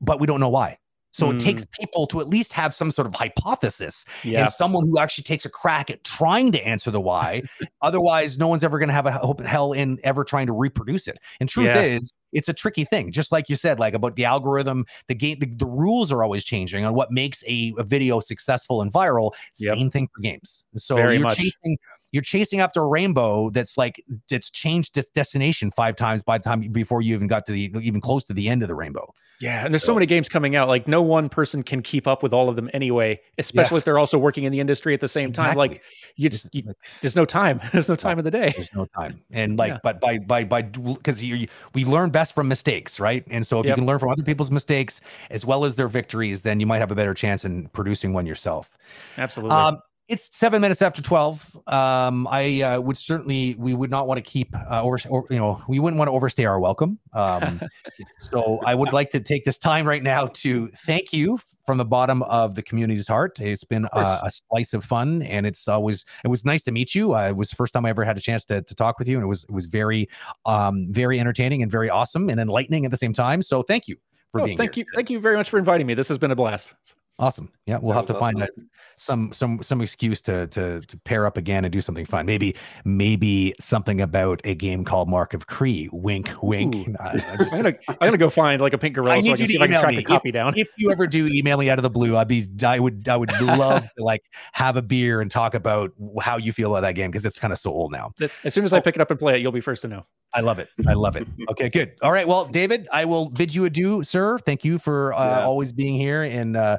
but 0.00 0.20
we 0.20 0.26
don't 0.26 0.40
know 0.40 0.48
why. 0.48 0.78
So 1.18 1.30
it 1.30 1.38
takes 1.38 1.64
mm. 1.64 1.72
people 1.72 2.06
to 2.08 2.20
at 2.20 2.28
least 2.28 2.52
have 2.52 2.74
some 2.74 2.90
sort 2.90 3.06
of 3.06 3.14
hypothesis 3.14 4.04
yeah, 4.22 4.40
and 4.40 4.50
someone 4.50 4.86
who 4.86 4.98
actually 4.98 5.24
takes 5.24 5.44
a 5.44 5.50
crack 5.50 5.90
at 5.90 6.04
trying 6.04 6.52
to 6.52 6.60
answer 6.64 6.90
the 6.90 7.00
why. 7.00 7.42
Otherwise, 7.82 8.38
no 8.38 8.48
one's 8.48 8.62
ever 8.62 8.78
going 8.78 8.88
to 8.88 8.94
have 8.94 9.06
a 9.06 9.12
hope 9.12 9.40
in 9.40 9.46
hell 9.46 9.72
in 9.72 9.98
ever 10.04 10.24
trying 10.24 10.46
to 10.46 10.52
reproduce 10.52 11.08
it. 11.08 11.18
And 11.40 11.48
truth 11.48 11.66
Yeah. 11.66 11.82
is, 11.82 12.12
it's 12.32 12.48
a 12.48 12.52
tricky 12.52 12.84
thing. 12.84 13.10
Just 13.10 13.32
like 13.32 13.48
you 13.48 13.56
said, 13.56 13.80
like 13.80 13.94
about 13.94 14.16
the 14.16 14.24
algorithm, 14.24 14.84
the 15.08 15.14
game, 15.14 15.38
the, 15.40 15.46
the 15.46 15.66
rules 15.66 16.12
are 16.12 16.22
always 16.22 16.44
changing 16.44 16.84
on 16.84 16.94
what 16.94 17.10
makes 17.10 17.42
a, 17.46 17.74
a 17.78 17.84
video 17.84 18.20
successful 18.20 18.82
and 18.82 18.92
viral. 18.92 19.32
Yep. 19.58 19.74
Same 19.74 19.90
thing 19.90 20.08
for 20.14 20.20
games. 20.20 20.66
So 20.76 20.96
Very 20.96 21.14
you're 21.14 21.24
much. 21.24 21.38
chasing. 21.38 21.78
You're 22.12 22.22
chasing 22.22 22.60
after 22.60 22.82
a 22.82 22.86
rainbow 22.86 23.50
that's 23.50 23.76
like 23.76 24.02
that's 24.30 24.50
changed 24.50 24.96
its 24.96 25.10
destination 25.10 25.70
five 25.70 25.94
times 25.96 26.22
by 26.22 26.38
the 26.38 26.44
time 26.44 26.60
before 26.72 27.02
you 27.02 27.14
even 27.14 27.26
got 27.26 27.44
to 27.46 27.52
the 27.52 27.70
even 27.82 28.00
close 28.00 28.24
to 28.24 28.32
the 28.32 28.48
end 28.48 28.62
of 28.62 28.68
the 28.68 28.74
rainbow. 28.74 29.12
yeah. 29.40 29.64
And 29.64 29.74
there's 29.74 29.82
so 29.82 29.88
So- 29.88 29.94
many 29.94 30.06
games 30.06 30.28
coming 30.28 30.56
out. 30.56 30.68
Like 30.68 30.88
no 30.88 31.02
one 31.02 31.28
person 31.28 31.62
can 31.62 31.82
keep 31.82 32.06
up 32.06 32.22
with 32.22 32.32
all 32.32 32.48
of 32.48 32.56
them 32.56 32.70
anyway. 32.72 33.20
Especially 33.36 33.78
if 33.78 33.84
they're 33.84 33.98
also 33.98 34.16
working 34.18 34.44
in 34.44 34.52
the 34.52 34.60
industry 34.60 34.94
at 34.94 35.00
the 35.00 35.08
same 35.08 35.32
time. 35.32 35.56
Like 35.56 35.82
you 36.16 36.28
just, 36.28 36.54
you, 36.54 36.62
there's 37.00 37.14
no 37.16 37.24
time. 37.24 37.60
There's 37.72 37.88
no 37.88 37.96
time 37.96 38.18
in 38.18 38.24
the 38.24 38.30
day. 38.30 38.52
there's 38.56 38.72
no 38.74 38.86
time 38.96 39.20
and 39.30 39.58
like 39.58 39.72
Yeah. 39.72 39.78
but 39.82 40.00
by 40.00 40.18
by 40.18 40.44
by 40.44 40.62
because 40.62 41.20
we 41.22 41.84
learn 41.84 42.10
best 42.10 42.34
from 42.34 42.48
mistakes 42.48 42.98
right 42.98 43.24
and 43.30 43.46
so 43.46 43.60
if 43.60 43.66
you 43.66 43.74
can 43.74 43.86
learn 43.86 43.98
from 43.98 44.08
other 44.10 44.22
people's 44.22 44.50
mistakes 44.50 45.00
as 45.30 45.44
well 45.44 45.64
as 45.64 45.76
their 45.76 45.88
victories 45.88 46.42
then 46.42 46.58
you 46.60 46.66
might 46.66 46.78
have 46.78 46.90
a 46.90 46.94
better 46.94 47.14
chance 47.14 47.44
in 47.44 47.68
producing 47.68 48.12
one 48.12 48.26
yourself 48.26 48.76
Absolutely. 49.16 49.54
um 49.56 49.78
It's 50.08 50.34
seven 50.34 50.62
minutes 50.62 50.80
after 50.80 51.02
twelve. 51.02 51.54
Um, 51.66 52.26
I 52.30 52.62
uh, 52.62 52.80
would 52.80 52.96
certainly 52.96 53.54
we 53.58 53.74
would 53.74 53.90
not 53.90 54.06
want 54.06 54.16
to 54.16 54.22
keep 54.22 54.48
uh, 54.56 54.82
over, 54.82 54.98
or 55.10 55.26
you 55.28 55.36
know 55.36 55.62
we 55.68 55.80
wouldn't 55.80 55.98
want 55.98 56.08
to 56.08 56.12
overstay 56.12 56.46
our 56.46 56.58
welcome. 56.58 56.98
Um, 57.12 57.60
so 58.18 58.58
I 58.64 58.74
would 58.74 58.94
like 58.94 59.10
to 59.10 59.20
take 59.20 59.44
this 59.44 59.58
time 59.58 59.86
right 59.86 60.02
now 60.02 60.28
to 60.28 60.68
thank 60.68 61.12
you 61.12 61.38
from 61.66 61.76
the 61.76 61.84
bottom 61.84 62.22
of 62.22 62.54
the 62.54 62.62
community's 62.62 63.06
heart. 63.06 63.38
It's 63.38 63.64
been 63.64 63.84
uh, 63.92 64.20
a 64.24 64.30
slice 64.30 64.72
of 64.72 64.82
fun, 64.82 65.20
and 65.22 65.46
it's 65.46 65.68
always 65.68 66.06
it 66.24 66.28
was 66.28 66.42
nice 66.42 66.64
to 66.64 66.72
meet 66.72 66.94
you. 66.94 67.14
Uh, 67.14 67.28
it 67.28 67.36
was 67.36 67.50
the 67.50 67.56
first 67.56 67.74
time 67.74 67.84
I 67.84 67.90
ever 67.90 68.02
had 68.02 68.16
a 68.16 68.22
chance 68.22 68.46
to, 68.46 68.62
to 68.62 68.74
talk 68.74 68.98
with 68.98 69.08
you, 69.08 69.18
and 69.18 69.24
it 69.24 69.28
was 69.28 69.44
it 69.44 69.52
was 69.52 69.66
very 69.66 70.08
um, 70.46 70.86
very 70.90 71.20
entertaining 71.20 71.62
and 71.62 71.70
very 71.70 71.90
awesome 71.90 72.30
and 72.30 72.40
enlightening 72.40 72.86
at 72.86 72.90
the 72.90 72.96
same 72.96 73.12
time. 73.12 73.42
So 73.42 73.62
thank 73.62 73.86
you 73.86 73.96
for 74.32 74.40
Oh, 74.40 74.44
being 74.46 74.56
thank 74.56 74.74
here. 74.74 74.86
you, 74.88 74.94
thank 74.94 75.10
you 75.10 75.20
very 75.20 75.36
much 75.36 75.50
for 75.50 75.58
inviting 75.58 75.86
me. 75.86 75.92
This 75.92 76.08
has 76.08 76.16
been 76.16 76.30
a 76.30 76.36
blast. 76.36 76.74
Awesome. 77.20 77.50
Yeah, 77.66 77.78
we'll 77.82 77.94
have 77.94 78.06
to 78.06 78.14
find 78.14 78.38
that 78.38 78.50
some 78.96 79.32
some 79.32 79.60
some 79.62 79.80
excuse 79.80 80.20
to 80.22 80.46
to 80.48 80.80
to 80.82 80.96
pair 80.98 81.26
up 81.26 81.36
again 81.36 81.64
and 81.64 81.72
do 81.72 81.80
something 81.80 82.04
fun. 82.04 82.26
Maybe 82.26 82.54
maybe 82.84 83.54
something 83.58 84.00
about 84.00 84.40
a 84.44 84.54
game 84.54 84.84
called 84.84 85.08
Mark 85.08 85.34
of 85.34 85.46
Kri. 85.48 85.88
Wink, 85.92 86.30
wink. 86.42 86.74
Ooh. 86.76 86.94
I- 87.00 87.10
I 87.32 87.36
just- 87.36 87.52
I'm 87.54 87.62
gonna 87.62 87.76
I'm 87.88 87.96
gonna 88.08 88.18
go 88.18 88.30
find 88.42 88.60
like 88.60 88.72
a 88.72 88.78
pink 88.78 88.94
gorilla 88.94 89.14
I 89.16 89.20
so 89.20 89.24
need 89.24 89.32
I 89.32 89.34
can 89.34 89.40
you 89.42 89.46
see 89.48 89.52
to 89.54 89.58
if 89.58 89.62
I 89.62 89.66
can 89.66 89.72
email 89.72 89.80
track 89.82 89.94
me. 89.96 90.04
copy 90.04 90.30
down. 90.30 90.54
if 90.56 90.68
you 90.76 90.90
ever 90.92 91.06
do 91.08 91.26
email 91.26 91.58
me 91.58 91.68
out 91.70 91.78
of 91.80 91.82
the 91.82 91.90
blue, 91.90 92.16
I'd 92.16 92.28
be 92.28 92.46
I 92.64 92.78
would 92.78 93.08
I 93.08 93.16
would 93.16 93.32
love 93.42 93.82
to 93.82 94.04
like 94.04 94.22
have 94.52 94.76
a 94.76 94.82
beer 94.82 95.20
and 95.20 95.28
talk 95.30 95.54
about 95.54 95.92
how 96.20 96.36
you 96.36 96.52
feel 96.52 96.70
about 96.74 96.82
that 96.86 96.94
game 96.94 97.10
because 97.10 97.24
it's 97.24 97.38
kind 97.40 97.52
of 97.52 97.58
so 97.58 97.72
old 97.72 97.90
now. 97.90 98.12
That's- 98.18 98.38
as 98.44 98.54
soon 98.54 98.64
as 98.64 98.72
I 98.72 98.78
pick 98.80 98.94
it 98.94 99.00
up 99.00 99.10
and 99.10 99.18
play 99.18 99.34
it, 99.34 99.42
you'll 99.42 99.50
be 99.52 99.60
first 99.60 99.82
to 99.82 99.88
know. 99.88 100.06
I 100.34 100.40
love 100.40 100.58
it. 100.58 100.68
I 100.86 100.92
love 100.92 101.16
it. 101.16 101.26
Okay, 101.50 101.70
good. 101.70 101.92
All 102.02 102.12
right. 102.12 102.28
Well, 102.28 102.44
David, 102.44 102.86
I 102.92 103.06
will 103.06 103.30
bid 103.30 103.54
you 103.54 103.64
adieu, 103.64 104.02
sir. 104.02 104.38
Thank 104.38 104.62
you 104.62 104.78
for 104.78 105.14
uh, 105.14 105.24
Yeah. 105.40 105.44
always 105.46 105.72
being 105.72 105.94
here, 105.94 106.22
and 106.22 106.54
uh, 106.54 106.76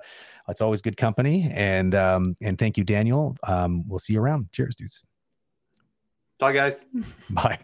it's 0.50 0.62
always 0.62 0.82
good 0.82 0.98
company. 0.98 1.50
And 1.54 1.96
um, 1.96 2.36
and 2.42 2.58
thank 2.58 2.78
you, 2.78 2.84
Daniel. 2.84 3.38
Um, 3.44 3.88
we'll 3.88 4.00
see 4.00 4.14
you 4.14 4.22
around. 4.22 4.52
Cheers, 4.52 4.76
dudes. 4.76 5.04
Bye, 6.40 6.54
guys. 6.54 6.82
Bye. 7.30 7.60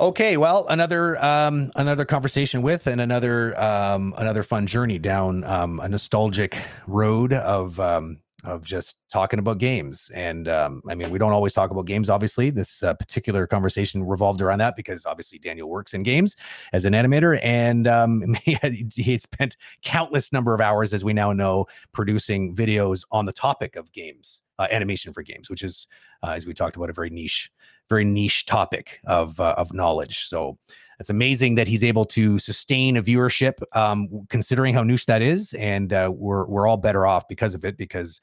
Okay, 0.00 0.36
well, 0.36 0.66
another 0.68 1.22
um, 1.24 1.70
another 1.76 2.04
conversation 2.04 2.62
with 2.62 2.88
and 2.88 3.00
another 3.00 3.58
um, 3.60 4.12
another 4.18 4.42
fun 4.42 4.66
journey 4.66 4.98
down 4.98 5.44
um, 5.44 5.78
a 5.78 5.88
nostalgic 5.88 6.58
road 6.88 7.32
of 7.32 7.78
um, 7.78 8.18
of 8.44 8.62
just 8.62 8.98
talking 9.10 9.38
about 9.38 9.58
games. 9.58 10.10
And 10.14 10.48
um, 10.48 10.82
I 10.88 10.94
mean, 10.94 11.10
we 11.10 11.18
don't 11.18 11.32
always 11.32 11.52
talk 11.52 11.70
about 11.70 11.86
games. 11.86 12.10
Obviously, 12.10 12.50
this 12.50 12.82
uh, 12.82 12.94
particular 12.94 13.46
conversation 13.46 14.04
revolved 14.04 14.40
around 14.40 14.58
that 14.58 14.76
because 14.76 15.06
obviously 15.06 15.38
Daniel 15.38 15.68
works 15.68 15.94
in 15.94 16.02
games 16.02 16.36
as 16.72 16.84
an 16.84 16.92
animator, 16.92 17.38
and 17.42 17.86
um, 17.86 18.34
he, 18.42 18.52
had, 18.54 19.20
spent 19.20 19.56
countless 19.82 20.32
number 20.32 20.54
of 20.54 20.60
hours, 20.60 20.92
as 20.92 21.04
we 21.04 21.12
now 21.12 21.32
know, 21.32 21.66
producing 21.92 22.54
videos 22.54 23.04
on 23.10 23.24
the 23.24 23.32
topic 23.32 23.76
of 23.76 23.90
games, 23.92 24.42
uh, 24.58 24.66
animation 24.70 25.12
for 25.12 25.22
games, 25.22 25.48
which 25.48 25.62
is, 25.62 25.86
uh, 26.22 26.30
as 26.30 26.46
we 26.46 26.52
talked 26.52 26.76
about, 26.76 26.90
a 26.90 26.92
very 26.92 27.10
niche 27.10 27.50
very 27.88 28.04
niche 28.04 28.46
topic 28.46 29.00
of 29.06 29.38
uh, 29.40 29.54
of 29.58 29.72
knowledge. 29.74 30.26
So 30.26 30.58
it's 31.00 31.10
amazing 31.10 31.54
that 31.56 31.68
he's 31.68 31.84
able 31.84 32.04
to 32.06 32.38
sustain 32.38 32.96
a 32.96 33.02
viewership, 33.02 33.54
um, 33.72 34.26
considering 34.28 34.74
how 34.74 34.82
niche 34.82 35.06
that 35.06 35.22
is, 35.22 35.54
and 35.54 35.92
uh, 35.92 36.12
we're 36.14 36.46
we're 36.46 36.66
all 36.66 36.76
better 36.76 37.06
off 37.06 37.28
because 37.28 37.54
of 37.54 37.64
it. 37.64 37.76
Because 37.76 38.20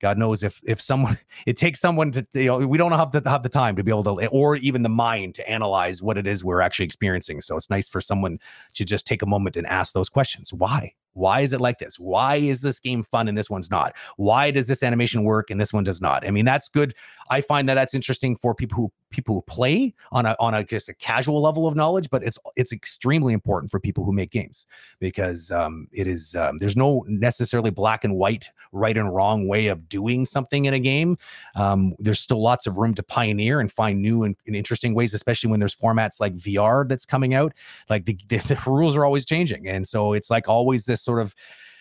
God 0.00 0.18
knows 0.18 0.42
if 0.42 0.60
if 0.64 0.80
someone 0.80 1.18
it 1.46 1.56
takes 1.56 1.80
someone 1.80 2.12
to 2.12 2.26
you 2.34 2.46
know 2.46 2.58
we 2.58 2.78
don't 2.78 2.92
have 2.92 3.12
the 3.12 3.22
have 3.28 3.42
the 3.42 3.48
time 3.48 3.76
to 3.76 3.84
be 3.84 3.90
able 3.90 4.04
to 4.04 4.26
or 4.28 4.56
even 4.56 4.82
the 4.82 4.88
mind 4.88 5.34
to 5.36 5.48
analyze 5.48 6.02
what 6.02 6.18
it 6.18 6.26
is 6.26 6.44
we're 6.44 6.60
actually 6.60 6.86
experiencing. 6.86 7.40
So 7.40 7.56
it's 7.56 7.70
nice 7.70 7.88
for 7.88 8.00
someone 8.00 8.38
to 8.74 8.84
just 8.84 9.06
take 9.06 9.22
a 9.22 9.26
moment 9.26 9.56
and 9.56 9.66
ask 9.66 9.94
those 9.94 10.08
questions. 10.08 10.52
Why? 10.52 10.92
Why 11.14 11.40
is 11.40 11.52
it 11.52 11.60
like 11.60 11.78
this? 11.78 11.98
Why 11.98 12.36
is 12.36 12.60
this 12.60 12.80
game 12.80 13.04
fun 13.04 13.28
and 13.28 13.38
this 13.38 13.48
one's 13.48 13.70
not? 13.70 13.94
Why 14.16 14.50
does 14.50 14.66
this 14.66 14.82
animation 14.82 15.22
work 15.24 15.48
and 15.48 15.60
this 15.60 15.72
one 15.72 15.84
does 15.84 16.00
not? 16.00 16.26
I 16.26 16.30
mean, 16.30 16.44
that's 16.44 16.68
good 16.68 16.94
I 17.30 17.40
find 17.40 17.68
that 17.68 17.74
that's 17.74 17.94
interesting 17.94 18.36
for 18.36 18.54
people 18.54 18.76
who 18.76 18.92
people 19.10 19.36
who 19.36 19.42
play 19.42 19.94
on 20.12 20.26
a 20.26 20.36
on 20.40 20.54
a 20.54 20.64
just 20.64 20.88
a 20.88 20.94
casual 20.94 21.40
level 21.40 21.66
of 21.66 21.74
knowledge, 21.74 22.10
but 22.10 22.22
it's 22.22 22.38
it's 22.56 22.72
extremely 22.72 23.32
important 23.32 23.70
for 23.70 23.80
people 23.80 24.04
who 24.04 24.12
make 24.12 24.30
games 24.30 24.66
because 24.98 25.50
um, 25.50 25.88
it 25.92 26.06
is 26.06 26.34
um, 26.34 26.58
there's 26.58 26.76
no 26.76 27.04
necessarily 27.08 27.70
black 27.70 28.04
and 28.04 28.16
white, 28.16 28.50
right 28.72 28.96
and 28.96 29.14
wrong 29.14 29.46
way 29.48 29.68
of 29.68 29.88
doing 29.88 30.24
something 30.24 30.66
in 30.66 30.74
a 30.74 30.78
game. 30.78 31.16
Um, 31.54 31.94
there's 31.98 32.20
still 32.20 32.42
lots 32.42 32.66
of 32.66 32.76
room 32.76 32.94
to 32.94 33.02
pioneer 33.02 33.60
and 33.60 33.70
find 33.72 34.02
new 34.02 34.24
and, 34.24 34.36
and 34.46 34.56
interesting 34.56 34.94
ways, 34.94 35.14
especially 35.14 35.50
when 35.50 35.60
there's 35.60 35.76
formats 35.76 36.20
like 36.20 36.34
VR 36.36 36.86
that's 36.88 37.06
coming 37.06 37.34
out. 37.34 37.54
Like 37.88 38.04
the, 38.04 38.18
the, 38.28 38.36
the 38.48 38.70
rules 38.70 38.96
are 38.96 39.04
always 39.04 39.24
changing, 39.24 39.68
and 39.68 39.86
so 39.86 40.12
it's 40.12 40.30
like 40.30 40.48
always 40.48 40.84
this 40.84 41.02
sort 41.02 41.20
of 41.20 41.34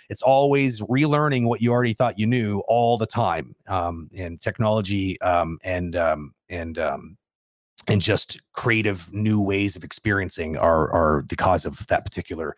it's 0.10 0.22
always 0.22 0.82
relearning 0.82 1.48
what 1.48 1.62
you 1.62 1.72
already 1.72 1.94
thought 1.94 2.20
you 2.20 2.28
knew 2.28 2.60
all 2.68 2.98
the 2.98 3.06
time 3.06 3.56
um, 3.68 4.10
and 4.16 4.40
technology 4.42 5.20
um, 5.22 5.58
and 5.64 5.96
um, 5.96 6.34
and 6.50 6.78
um, 6.78 7.18
and 7.88 8.02
just 8.02 8.40
creative 8.54 9.12
new 9.14 9.42
ways 9.42 9.76
of 9.76 9.84
experiencing 9.84 10.58
are 10.58 10.92
are 10.92 11.26
the 11.28 11.36
cause 11.36 11.66
of 11.66 11.86
that 11.88 12.06
particular 12.06 12.56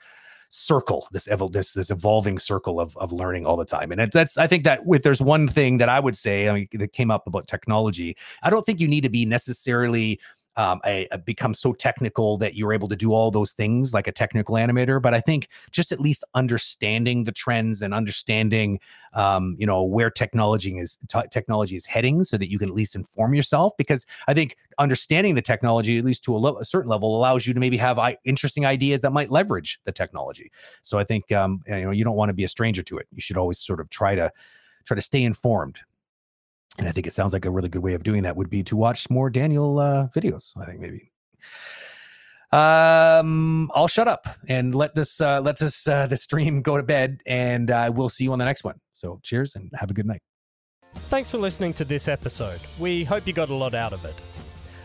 circle 0.50 1.08
this 1.12 1.28
evol- 1.28 1.52
this 1.52 1.74
this 1.74 1.90
evolving 1.90 2.40
circle 2.40 2.80
of 2.80 2.96
of 2.98 3.12
learning 3.12 3.46
all 3.46 3.58
the 3.58 3.66
time. 3.66 3.92
And 3.92 4.12
that's 4.12 4.38
i 4.38 4.48
think 4.48 4.64
that 4.64 4.86
with 4.86 5.04
there's 5.04 5.22
one 5.22 5.48
thing 5.48 5.78
that 5.78 5.90
i 5.90 6.00
would 6.00 6.18
say 6.18 6.48
i 6.48 6.54
mean 6.54 6.68
that 6.74 6.94
came 6.94 7.12
up 7.12 7.28
about 7.28 7.48
technology. 7.48 8.16
I 8.44 8.50
don't 8.50 8.66
think 8.66 8.80
you 8.80 8.88
need 8.88 9.02
to 9.02 9.10
be 9.10 9.26
necessarily 9.26 10.20
um, 10.58 10.82
become 11.26 11.54
so 11.54 11.74
technical 11.74 12.38
that 12.38 12.56
you're 12.56 12.74
able 12.74 12.88
to 12.88 12.96
do 12.96 13.14
all 13.14 13.32
those 13.32 13.52
things 13.52 13.94
like 13.94 14.08
a 14.08 14.12
technical 14.12 14.56
animator. 14.56 15.02
But 15.02 15.14
I 15.14 15.22
think 15.22 15.50
just 15.72 15.92
at 15.92 16.00
least 16.00 16.24
understanding 16.34 17.24
the 17.24 17.32
trends 17.32 17.82
and 17.82 17.94
understanding, 17.94 18.80
um, 19.14 19.56
you 19.60 19.66
know, 19.66 19.84
where 19.84 20.10
technology 20.10 20.78
is 20.78 20.98
t- 21.08 21.20
technology 21.32 21.76
is 21.76 21.86
heading, 21.86 22.24
so 22.24 22.38
that 22.38 22.50
you 22.50 22.60
can 22.60 22.70
at 22.70 22.76
least 22.76 22.96
inform 22.96 23.34
yourself. 23.34 23.74
Because 23.78 24.06
I 24.28 24.34
think 24.34 24.58
understanding 24.78 25.36
the 25.36 25.42
technology, 25.42 25.98
at 25.98 26.06
least 26.06 26.24
to 26.26 26.36
a, 26.36 26.40
le- 26.40 26.60
a 26.60 26.66
certain 26.66 26.90
level, 26.90 27.16
allows 27.16 27.46
you 27.46 27.54
to 27.54 27.60
maybe 27.60 27.78
have 27.78 28.00
I- 28.00 28.18
interesting 28.24 28.66
ideas 28.66 29.02
that 29.02 29.12
might 29.12 29.32
leverage 29.32 29.80
the 29.86 29.92
technology. 29.92 30.52
So 30.84 30.98
I 30.98 31.04
think 31.04 31.32
um, 31.32 31.64
you 31.68 31.82
know 31.82 31.92
you 31.92 32.04
don't 32.04 32.16
want 32.16 32.30
to 32.30 32.34
be 32.34 32.44
a 32.44 32.50
stranger 32.50 32.84
to 32.84 32.98
it. 32.98 33.08
You 33.14 33.22
should 33.22 33.38
always 33.38 33.60
sort 33.60 33.80
of 33.80 33.90
try 33.90 34.16
to 34.16 34.32
try 34.86 34.96
to 34.96 35.02
stay 35.02 35.24
informed 35.24 35.80
and 36.78 36.88
I 36.88 36.92
think 36.92 37.08
it 37.08 37.14
sounds 37.14 37.34
like 37.34 37.46
a 37.46 37.52
really 37.52 37.70
good 37.70 37.84
way 37.84 37.94
of 37.94 38.04
doing 38.04 38.24
that 38.24 38.36
would 38.36 38.50
be 38.50 38.64
to 38.64 38.76
watch 38.76 39.10
more 39.10 39.30
Daniel 39.30 39.80
uh, 39.80 40.08
videos. 40.08 40.52
I 40.58 40.66
think 40.66 40.80
maybe. 40.80 41.12
Um, 42.52 43.70
I'll 43.74 43.88
shut 43.88 44.08
up 44.08 44.28
and 44.48 44.74
let 44.74 44.96
this 44.96 45.20
uh, 45.20 45.42
let 45.42 45.58
this 45.58 45.88
uh, 45.88 46.08
the 46.08 46.18
stream 46.18 46.62
go 46.64 46.78
to 46.78 46.84
bed, 46.84 47.22
and 47.26 47.72
uh, 47.72 47.92
we'll 47.94 48.10
see 48.10 48.24
you 48.24 48.34
on 48.34 48.40
the 48.40 48.46
next 48.46 48.64
one. 48.64 48.80
So, 48.94 49.20
cheers 49.24 49.56
and 49.56 49.72
have 49.76 49.90
a 49.90 49.94
good 49.94 50.06
night. 50.06 50.22
Thanks 51.10 51.30
for 51.30 51.38
listening 51.38 51.74
to 51.74 51.86
this 51.86 52.08
episode. 52.08 52.62
We 52.80 53.04
hope 53.04 53.28
you 53.28 53.34
got 53.34 53.50
a 53.50 53.54
lot 53.54 53.74
out 53.74 53.92
of 53.92 54.06
it. 54.06 54.16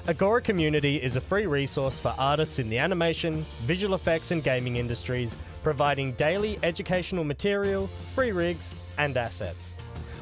Agora 0.08 0.42
Community 0.42 0.96
is 0.96 1.14
a 1.14 1.20
free 1.20 1.46
resource 1.46 2.00
for 2.00 2.14
artists 2.18 2.58
in 2.58 2.68
the 2.68 2.78
animation, 2.78 3.46
visual 3.66 3.94
effects, 3.94 4.30
and 4.32 4.42
gaming 4.42 4.76
industries, 4.76 5.36
providing 5.62 6.12
daily 6.12 6.58
educational 6.62 7.22
material, 7.22 7.86
free 8.14 8.32
rigs, 8.32 8.68
and 8.98 9.16
assets. 9.16 9.74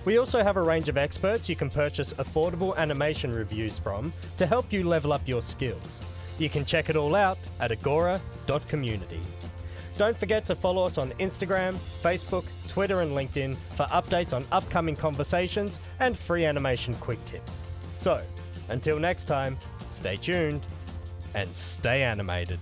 We 0.04 0.18
also 0.18 0.42
have 0.42 0.56
a 0.56 0.62
range 0.62 0.88
of 0.88 0.96
experts 0.96 1.48
you 1.48 1.56
can 1.56 1.70
purchase 1.70 2.12
affordable 2.14 2.76
animation 2.76 3.32
reviews 3.32 3.78
from 3.78 4.12
to 4.36 4.46
help 4.46 4.72
you 4.72 4.84
level 4.84 5.12
up 5.12 5.26
your 5.26 5.42
skills. 5.42 6.00
You 6.38 6.48
can 6.48 6.64
check 6.64 6.88
it 6.88 6.96
all 6.96 7.14
out 7.14 7.38
at 7.60 7.72
agora.community. 7.72 9.20
Don't 9.98 10.16
forget 10.16 10.44
to 10.46 10.54
follow 10.54 10.84
us 10.84 10.96
on 10.96 11.10
Instagram, 11.14 11.76
Facebook, 12.02 12.44
Twitter, 12.68 13.00
and 13.00 13.10
LinkedIn 13.16 13.56
for 13.74 13.84
updates 13.86 14.32
on 14.32 14.46
upcoming 14.52 14.94
conversations 14.94 15.80
and 15.98 16.16
free 16.16 16.44
animation 16.44 16.94
quick 16.94 17.22
tips. 17.24 17.62
So, 17.96 18.22
until 18.68 19.00
next 19.00 19.24
time, 19.24 19.58
stay 19.90 20.16
tuned 20.16 20.64
and 21.34 21.54
stay 21.54 22.04
animated. 22.04 22.60